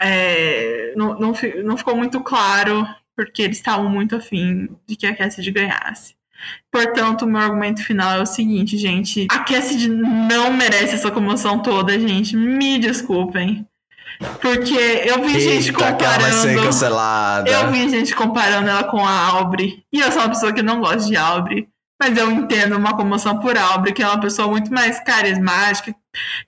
é, 0.00 0.92
não, 0.96 1.18
não, 1.18 1.32
não, 1.64 1.76
ficou 1.76 1.96
muito 1.96 2.20
claro 2.20 2.86
porque 3.14 3.42
eles 3.42 3.56
estavam 3.56 3.88
muito 3.88 4.14
afim 4.14 4.68
de 4.86 4.96
que 4.96 5.06
a 5.06 5.16
Cassidy 5.16 5.50
ganhasse. 5.50 6.14
Portanto, 6.70 7.22
o 7.22 7.26
meu 7.26 7.40
argumento 7.40 7.82
final 7.82 8.18
é 8.18 8.22
o 8.22 8.26
seguinte, 8.26 8.76
gente. 8.76 9.26
A 9.30 9.38
Cassidy 9.38 9.88
não 9.88 10.52
merece 10.52 10.94
essa 10.94 11.10
comoção 11.10 11.60
toda, 11.62 11.98
gente. 11.98 12.36
Me 12.36 12.78
desculpem. 12.78 13.66
Porque 14.40 14.74
eu 14.74 15.22
vi 15.24 15.36
Eita, 15.36 15.40
gente 15.40 15.72
comparando. 15.72 16.48
Eu 17.48 17.70
vi 17.70 17.88
gente 17.88 18.14
comparando 18.14 18.68
ela 18.68 18.84
com 18.84 19.04
a 19.04 19.26
Aubrey. 19.28 19.82
E 19.92 20.00
eu 20.00 20.10
sou 20.12 20.22
uma 20.22 20.28
pessoa 20.28 20.52
que 20.52 20.62
não 20.62 20.80
gosta 20.80 21.08
de 21.08 21.16
Aubrey. 21.16 21.68
Mas 22.00 22.16
eu 22.18 22.30
entendo 22.30 22.76
uma 22.76 22.94
comoção 22.94 23.38
por 23.38 23.56
Aubrey, 23.56 23.94
que 23.94 24.02
é 24.02 24.06
uma 24.06 24.20
pessoa 24.20 24.48
muito 24.48 24.72
mais 24.72 25.00
carismática, 25.00 25.94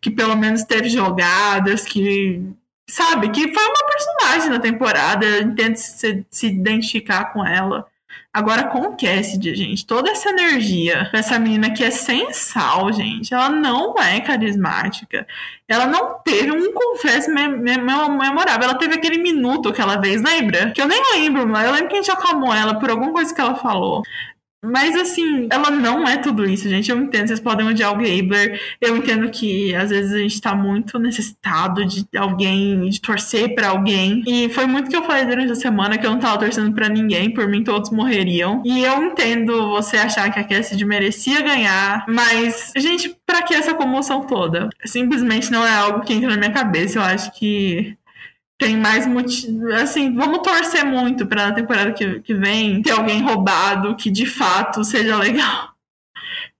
que 0.00 0.10
pelo 0.10 0.36
menos 0.36 0.62
teve 0.64 0.90
jogadas, 0.90 1.84
que 1.84 2.42
sabe, 2.88 3.30
que 3.30 3.52
foi 3.52 3.64
uma 3.64 3.86
personagem 3.86 4.50
na 4.50 4.58
temporada, 4.58 5.40
entendo 5.40 5.76
se, 5.76 6.26
se 6.30 6.46
identificar 6.46 7.32
com 7.32 7.46
ela. 7.46 7.86
Agora 8.32 8.64
com 8.64 8.80
o 8.80 8.96
Cassidy, 8.96 9.54
gente, 9.54 9.86
toda 9.86 10.10
essa 10.10 10.28
energia 10.28 11.08
dessa 11.12 11.38
menina 11.38 11.72
que 11.72 11.82
é 11.82 11.90
sem 11.90 12.32
sal, 12.32 12.92
gente, 12.92 13.32
ela 13.32 13.48
não 13.48 13.94
é 13.98 14.20
carismática. 14.20 15.26
Ela 15.66 15.86
não 15.86 16.20
teve 16.22 16.52
um 16.52 16.72
confesso 16.72 17.30
me 17.30 17.48
me 17.48 17.76
memorável. 17.78 18.68
Ela 18.68 18.78
teve 18.78 18.94
aquele 18.94 19.18
minuto 19.18 19.72
que 19.72 19.80
ela 19.80 20.00
fez, 20.00 20.22
lembra? 20.22 20.70
Que 20.70 20.80
eu 20.80 20.86
nem 20.86 21.02
lembro, 21.14 21.48
mas 21.48 21.66
eu 21.66 21.72
lembro 21.72 21.88
que 21.88 21.94
a 21.94 22.02
gente 22.02 22.10
acalmou 22.10 22.54
ela 22.54 22.78
por 22.78 22.90
alguma 22.90 23.12
coisa 23.12 23.34
que 23.34 23.40
ela 23.40 23.56
falou. 23.56 24.02
Mas 24.64 24.96
assim, 24.96 25.46
ela 25.50 25.70
não 25.70 26.06
é 26.06 26.16
tudo 26.16 26.44
isso, 26.44 26.68
gente. 26.68 26.90
Eu 26.90 26.98
entendo, 26.98 27.28
vocês 27.28 27.40
podem 27.40 27.66
odiar 27.66 27.92
o 27.92 27.96
Gabler. 27.96 28.60
Eu 28.80 28.96
entendo 28.96 29.30
que 29.30 29.74
às 29.74 29.90
vezes 29.90 30.12
a 30.12 30.18
gente 30.18 30.40
tá 30.40 30.54
muito 30.54 30.98
necessitado 30.98 31.84
de 31.84 32.04
alguém, 32.16 32.88
de 32.88 33.00
torcer 33.00 33.54
para 33.54 33.68
alguém. 33.68 34.22
E 34.26 34.48
foi 34.48 34.66
muito 34.66 34.90
que 34.90 34.96
eu 34.96 35.04
falei 35.04 35.24
durante 35.24 35.52
a 35.52 35.56
semana 35.56 35.96
que 35.96 36.06
eu 36.06 36.10
não 36.10 36.18
tava 36.18 36.38
torcendo 36.38 36.72
para 36.72 36.88
ninguém, 36.88 37.32
por 37.32 37.46
mim 37.46 37.62
todos 37.62 37.90
morreriam. 37.90 38.62
E 38.64 38.82
eu 38.82 39.02
entendo 39.04 39.68
você 39.70 39.96
achar 39.96 40.30
que 40.32 40.40
a 40.40 40.44
Cassidy 40.44 40.84
merecia 40.84 41.40
ganhar, 41.40 42.04
mas, 42.08 42.72
gente, 42.76 43.16
para 43.24 43.42
que 43.42 43.54
essa 43.54 43.74
comoção 43.74 44.26
toda? 44.26 44.68
Simplesmente 44.84 45.50
não 45.52 45.64
é 45.64 45.74
algo 45.74 46.00
que 46.00 46.14
entra 46.14 46.30
na 46.30 46.36
minha 46.36 46.52
cabeça. 46.52 46.98
Eu 46.98 47.02
acho 47.02 47.32
que 47.32 47.96
tem 48.58 48.76
mais 48.76 49.06
motivo. 49.06 49.72
Assim, 49.74 50.12
vamos 50.12 50.40
torcer 50.40 50.84
muito 50.84 51.26
para 51.26 51.48
a 51.48 51.52
temporada 51.52 51.92
que, 51.92 52.20
que 52.20 52.34
vem 52.34 52.82
ter 52.82 52.90
alguém 52.90 53.22
roubado 53.22 53.94
que 53.94 54.10
de 54.10 54.26
fato 54.26 54.82
seja 54.82 55.16
legal. 55.16 55.70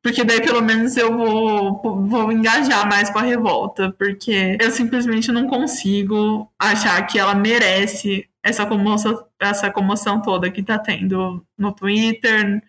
Porque 0.01 0.23
daí 0.23 0.41
pelo 0.41 0.63
menos 0.63 0.97
eu 0.97 1.15
vou, 1.15 1.83
vou 2.07 2.31
engajar 2.31 2.89
mais 2.89 3.11
com 3.11 3.19
a 3.19 3.23
revolta. 3.23 3.93
Porque 3.99 4.57
eu 4.61 4.71
simplesmente 4.71 5.33
não 5.33 5.49
consigo 5.49 6.49
achar 6.59 7.05
que 7.07 7.19
ela 7.19 7.35
merece 7.35 8.27
essa 8.43 8.65
comoção, 8.65 9.25
essa 9.41 9.71
comoção 9.71 10.23
toda 10.23 10.51
que 10.51 10.63
tá 10.63 10.79
tendo 10.79 11.45
no 11.59 11.73
Twitter, 11.73 12.63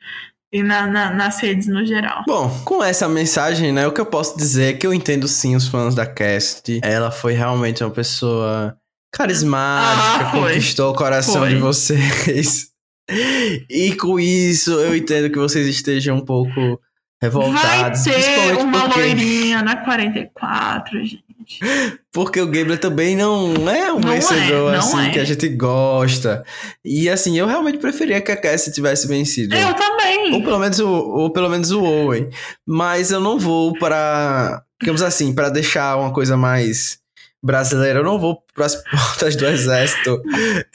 e 0.51 0.63
na, 0.63 0.87
na, 0.87 1.11
nas 1.11 1.39
redes 1.39 1.67
no 1.67 1.85
geral. 1.85 2.23
Bom, 2.27 2.49
com 2.65 2.83
essa 2.83 3.07
mensagem, 3.07 3.71
né, 3.71 3.85
o 3.85 3.91
que 3.91 4.01
eu 4.01 4.05
posso 4.05 4.35
dizer 4.35 4.73
é 4.73 4.73
que 4.73 4.85
eu 4.85 4.93
entendo 4.93 5.27
sim 5.27 5.55
os 5.55 5.67
fãs 5.67 5.93
da 5.93 6.05
cast. 6.05 6.79
Ela 6.83 7.11
foi 7.11 7.33
realmente 7.33 7.83
uma 7.83 7.91
pessoa 7.91 8.75
carismática, 9.11 10.27
ah, 10.27 10.31
conquistou 10.31 10.91
o 10.91 10.95
coração 10.95 11.41
foi. 11.41 11.49
de 11.49 11.55
vocês. 11.55 12.69
E 13.67 13.95
com 13.95 14.19
isso, 14.19 14.69
eu 14.69 14.95
entendo 14.95 15.31
que 15.31 15.39
vocês 15.39 15.65
estejam 15.65 16.17
um 16.17 16.23
pouco 16.23 16.79
revoltados. 17.19 18.05
Vai 18.05 18.13
ter 18.13 18.57
uma 18.57 18.81
porque... 18.83 18.99
loirinha 18.99 19.63
na 19.63 19.77
44, 19.77 21.03
gente. 21.03 21.29
Porque 22.13 22.39
o 22.39 22.45
Gabler 22.45 22.79
também 22.79 23.15
não 23.15 23.69
é 23.69 23.91
um 23.91 23.99
não 23.99 24.09
vencedor 24.09 24.73
é, 24.73 24.77
assim 24.77 25.07
é. 25.07 25.09
que 25.09 25.19
a 25.19 25.23
gente 25.23 25.47
gosta. 25.49 26.43
E 26.83 27.09
assim, 27.09 27.37
eu 27.37 27.47
realmente 27.47 27.77
preferia 27.77 28.21
que 28.21 28.31
a 28.31 28.37
Cassie 28.37 28.73
tivesse 28.73 29.07
vencido. 29.07 29.55
Eu 29.55 29.73
também. 29.73 30.33
Ou 30.33 30.43
pelo 30.43 30.59
menos 30.59 30.79
o, 30.79 30.87
ou 30.87 31.31
pelo 31.31 31.49
menos 31.49 31.71
o 31.71 31.83
Owen. 31.83 32.29
Mas 32.67 33.11
eu 33.11 33.19
não 33.19 33.39
vou 33.39 33.73
para, 33.73 34.63
digamos 34.79 35.01
assim, 35.01 35.33
para 35.33 35.49
deixar 35.49 35.97
uma 35.97 36.13
coisa 36.13 36.37
mais 36.37 36.99
brasileiro, 37.43 37.99
eu 37.99 38.03
não 38.03 38.19
vou 38.19 38.43
para 38.53 38.65
as 38.65 38.75
portas 38.89 39.35
do 39.35 39.45
exército 39.45 40.21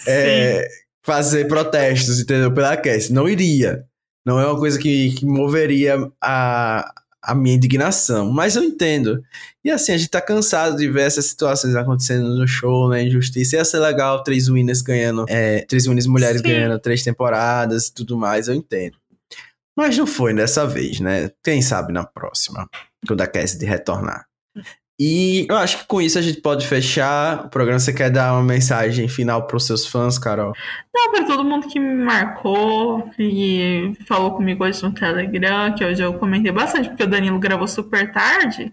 é, 0.06 0.68
fazer 1.02 1.46
protestos, 1.46 2.20
entendeu? 2.20 2.52
Pela 2.52 2.76
Cass. 2.76 3.10
Não 3.10 3.28
iria. 3.28 3.84
Não 4.26 4.40
é 4.40 4.46
uma 4.46 4.58
coisa 4.58 4.78
que, 4.78 5.10
que 5.12 5.26
moveria 5.26 6.10
a, 6.20 6.92
a 7.22 7.34
minha 7.34 7.54
indignação. 7.54 8.30
Mas 8.30 8.56
eu 8.56 8.62
entendo. 8.62 9.22
E 9.62 9.70
assim, 9.70 9.92
a 9.92 9.98
gente 9.98 10.10
tá 10.10 10.20
cansado 10.20 10.76
de 10.76 10.90
ver 10.90 11.02
essas 11.02 11.26
situações 11.26 11.76
acontecendo 11.76 12.36
no 12.36 12.46
show, 12.48 12.88
né? 12.88 13.02
Injustiça. 13.02 13.56
Ia 13.56 13.64
ser 13.64 13.80
legal 13.80 14.22
três 14.22 14.48
winners 14.48 14.80
ganhando, 14.80 15.26
é, 15.28 15.60
três 15.66 15.86
winners 15.86 16.06
mulheres 16.06 16.40
Sim. 16.40 16.48
ganhando 16.48 16.78
três 16.78 17.02
temporadas 17.02 17.88
e 17.88 17.94
tudo 17.94 18.16
mais, 18.16 18.48
eu 18.48 18.54
entendo. 18.54 18.96
Mas 19.76 19.98
não 19.98 20.06
foi 20.06 20.32
dessa 20.32 20.66
vez, 20.66 21.00
né? 21.00 21.30
Quem 21.42 21.60
sabe 21.60 21.92
na 21.92 22.04
próxima, 22.04 22.68
quando 23.06 23.20
a 23.22 23.26
Cassidy 23.26 23.64
retornar. 23.64 24.26
E 24.98 25.44
eu 25.50 25.56
acho 25.56 25.78
que 25.78 25.86
com 25.86 26.00
isso 26.00 26.18
a 26.18 26.22
gente 26.22 26.40
pode 26.40 26.66
fechar 26.68 27.46
o 27.46 27.48
programa. 27.48 27.80
Você 27.80 27.92
quer 27.92 28.10
dar 28.10 28.32
uma 28.32 28.44
mensagem 28.44 29.08
final 29.08 29.44
para 29.46 29.56
os 29.56 29.66
seus 29.66 29.84
fãs, 29.86 30.18
Carol? 30.18 30.52
Não, 30.94 31.10
para 31.10 31.24
todo 31.24 31.44
mundo 31.44 31.66
que 31.66 31.80
me 31.80 31.94
marcou, 32.04 33.02
que 33.16 33.92
falou 34.06 34.32
comigo 34.32 34.64
hoje 34.64 34.82
no 34.84 34.92
Telegram, 34.92 35.74
que 35.74 35.84
hoje 35.84 36.00
eu 36.00 36.14
comentei 36.14 36.52
bastante, 36.52 36.88
porque 36.88 37.02
o 37.02 37.08
Danilo 37.08 37.40
gravou 37.40 37.66
super 37.66 38.12
tarde. 38.12 38.72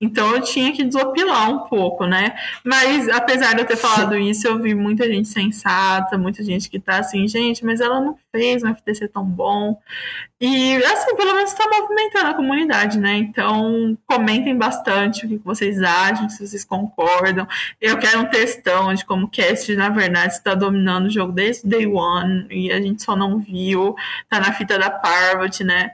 Então 0.00 0.34
eu 0.34 0.42
tinha 0.42 0.72
que 0.72 0.84
desopilar 0.84 1.50
um 1.50 1.60
pouco, 1.60 2.04
né? 2.04 2.36
Mas 2.64 3.08
apesar 3.08 3.54
de 3.54 3.62
eu 3.62 3.66
ter 3.66 3.76
falado 3.76 4.16
isso, 4.16 4.46
eu 4.46 4.60
vi 4.60 4.74
muita 4.74 5.06
gente 5.06 5.28
sensata, 5.28 6.18
muita 6.18 6.42
gente 6.42 6.68
que 6.68 6.78
tá 6.78 6.98
assim, 6.98 7.26
gente, 7.28 7.64
mas 7.64 7.80
ela 7.80 8.00
não 8.00 8.18
fez 8.32 8.62
um 8.62 8.74
FTC 8.74 9.08
tão 9.08 9.24
bom. 9.24 9.80
E 10.40 10.76
assim, 10.84 11.16
pelo 11.16 11.34
menos 11.34 11.52
está 11.52 11.64
movimentando 11.66 12.26
a 12.26 12.34
comunidade, 12.34 12.98
né? 12.98 13.16
Então 13.16 13.96
comentem 14.06 14.56
bastante 14.56 15.24
o 15.24 15.28
que 15.28 15.38
vocês 15.38 15.80
acham, 15.80 16.28
se 16.28 16.46
vocês 16.46 16.64
concordam. 16.64 17.46
Eu 17.80 17.96
quero 17.96 18.20
um 18.20 18.26
textão 18.26 18.92
de 18.92 19.04
como 19.04 19.26
o 19.26 19.30
cast, 19.30 19.74
na 19.74 19.88
verdade, 19.88 20.34
está 20.34 20.54
dominando 20.54 21.06
o 21.06 21.10
jogo 21.10 21.32
desde 21.32 21.66
day 21.66 21.86
one 21.86 22.46
e 22.50 22.70
a 22.72 22.80
gente 22.80 23.02
só 23.02 23.16
não 23.16 23.38
viu. 23.38 23.94
Tá 24.28 24.40
na 24.40 24.52
fita 24.52 24.78
da 24.78 24.90
Parvati, 24.90 25.64
né? 25.64 25.92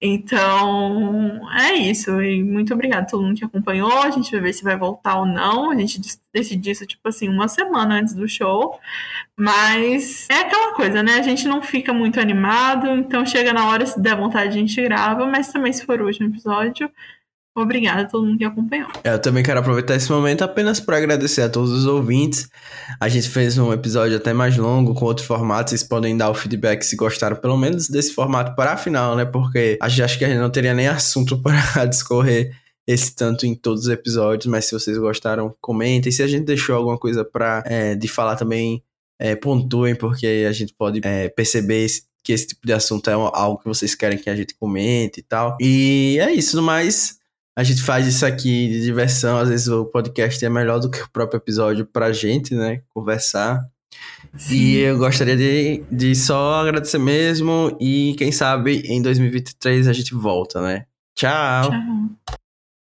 Então, 0.00 1.40
é 1.58 1.74
isso. 1.74 2.22
E 2.22 2.42
muito 2.44 2.72
obrigada 2.72 3.02
a 3.02 3.06
todo 3.06 3.22
mundo 3.22 3.36
que 3.36 3.44
acompanhou. 3.44 3.92
A 4.00 4.10
gente 4.10 4.30
vai 4.30 4.40
ver 4.40 4.52
se 4.52 4.62
vai 4.62 4.76
voltar 4.76 5.18
ou 5.18 5.26
não. 5.26 5.70
A 5.72 5.76
gente 5.76 6.00
decidiu 6.32 6.72
isso, 6.72 6.86
tipo 6.86 7.08
assim, 7.08 7.28
uma 7.28 7.48
semana 7.48 7.96
antes 7.96 8.14
do 8.14 8.28
show. 8.28 8.78
Mas 9.36 10.28
é 10.30 10.40
aquela 10.40 10.74
coisa, 10.74 11.02
né? 11.02 11.14
A 11.14 11.22
gente 11.22 11.48
não 11.48 11.60
fica 11.60 11.92
muito 11.92 12.20
animado. 12.20 12.88
Então, 12.90 13.26
chega 13.26 13.52
na 13.52 13.66
hora, 13.68 13.86
se 13.86 14.00
der 14.00 14.16
vontade, 14.16 14.48
a 14.48 14.52
gente 14.52 14.80
grava. 14.82 15.26
Mas 15.26 15.52
também, 15.52 15.72
se 15.72 15.84
for 15.84 16.00
o 16.00 16.06
último 16.06 16.28
episódio, 16.28 16.90
Obrigada 17.60 18.02
a 18.02 18.04
todo 18.04 18.24
mundo 18.24 18.38
que 18.38 18.44
acompanhou. 18.44 18.88
É, 19.02 19.12
eu 19.12 19.18
também 19.18 19.42
quero 19.42 19.58
aproveitar 19.58 19.96
esse 19.96 20.10
momento 20.12 20.42
apenas 20.42 20.78
para 20.78 20.96
agradecer 20.96 21.42
a 21.42 21.48
todos 21.48 21.72
os 21.72 21.86
ouvintes. 21.86 22.48
A 23.00 23.08
gente 23.08 23.28
fez 23.28 23.58
um 23.58 23.72
episódio 23.72 24.16
até 24.16 24.32
mais 24.32 24.56
longo, 24.56 24.94
com 24.94 25.04
outro 25.04 25.24
formato. 25.24 25.70
Vocês 25.70 25.82
podem 25.82 26.16
dar 26.16 26.30
o 26.30 26.34
feedback 26.34 26.82
se 26.84 26.94
gostaram, 26.94 27.36
pelo 27.36 27.56
menos 27.56 27.88
desse 27.88 28.14
formato 28.14 28.54
para 28.54 28.74
a 28.74 28.76
final, 28.76 29.16
né? 29.16 29.24
Porque 29.24 29.76
acho 29.82 30.18
que 30.18 30.24
a 30.24 30.28
gente 30.28 30.38
não 30.38 30.50
teria 30.50 30.72
nem 30.72 30.86
assunto 30.86 31.36
para 31.42 31.84
discorrer 31.84 32.54
esse 32.86 33.14
tanto 33.14 33.44
em 33.44 33.54
todos 33.54 33.82
os 33.82 33.88
episódios. 33.88 34.46
Mas 34.46 34.66
se 34.66 34.72
vocês 34.72 34.96
gostaram, 34.96 35.52
comentem. 35.60 36.12
Se 36.12 36.22
a 36.22 36.28
gente 36.28 36.44
deixou 36.44 36.76
alguma 36.76 36.96
coisa 36.96 37.24
para 37.24 37.64
é, 37.66 37.96
de 37.96 38.06
falar 38.06 38.36
também, 38.36 38.82
é, 39.18 39.34
pontuem, 39.34 39.96
porque 39.96 40.46
a 40.48 40.52
gente 40.52 40.72
pode 40.72 41.00
é, 41.02 41.28
perceber 41.28 41.84
esse, 41.84 42.04
que 42.22 42.32
esse 42.32 42.46
tipo 42.46 42.66
de 42.66 42.72
assunto 42.72 43.10
é 43.10 43.14
algo 43.14 43.58
que 43.58 43.66
vocês 43.66 43.94
querem 43.94 44.16
que 44.16 44.30
a 44.30 44.36
gente 44.36 44.54
comente 44.54 45.18
e 45.18 45.22
tal. 45.22 45.56
E 45.60 46.18
é 46.20 46.32
isso, 46.32 46.62
mas 46.62 47.18
a 47.58 47.64
gente 47.64 47.82
faz 47.82 48.06
isso 48.06 48.24
aqui 48.24 48.68
de 48.68 48.84
diversão. 48.84 49.36
Às 49.36 49.48
vezes 49.48 49.66
o 49.66 49.84
podcast 49.84 50.44
é 50.44 50.48
melhor 50.48 50.78
do 50.78 50.88
que 50.88 51.02
o 51.02 51.10
próprio 51.10 51.38
episódio 51.38 51.84
pra 51.84 52.12
gente, 52.12 52.54
né? 52.54 52.82
Conversar. 52.94 53.66
Sim. 54.36 54.54
E 54.54 54.78
eu 54.78 54.96
gostaria 54.96 55.36
de, 55.36 55.82
de 55.90 56.14
só 56.14 56.60
agradecer 56.60 56.98
mesmo. 56.98 57.76
E 57.80 58.14
quem 58.16 58.30
sabe 58.30 58.82
em 58.86 59.02
2023 59.02 59.88
a 59.88 59.92
gente 59.92 60.14
volta, 60.14 60.62
né? 60.62 60.84
Tchau. 61.16 61.72
Tchau. 61.72 62.38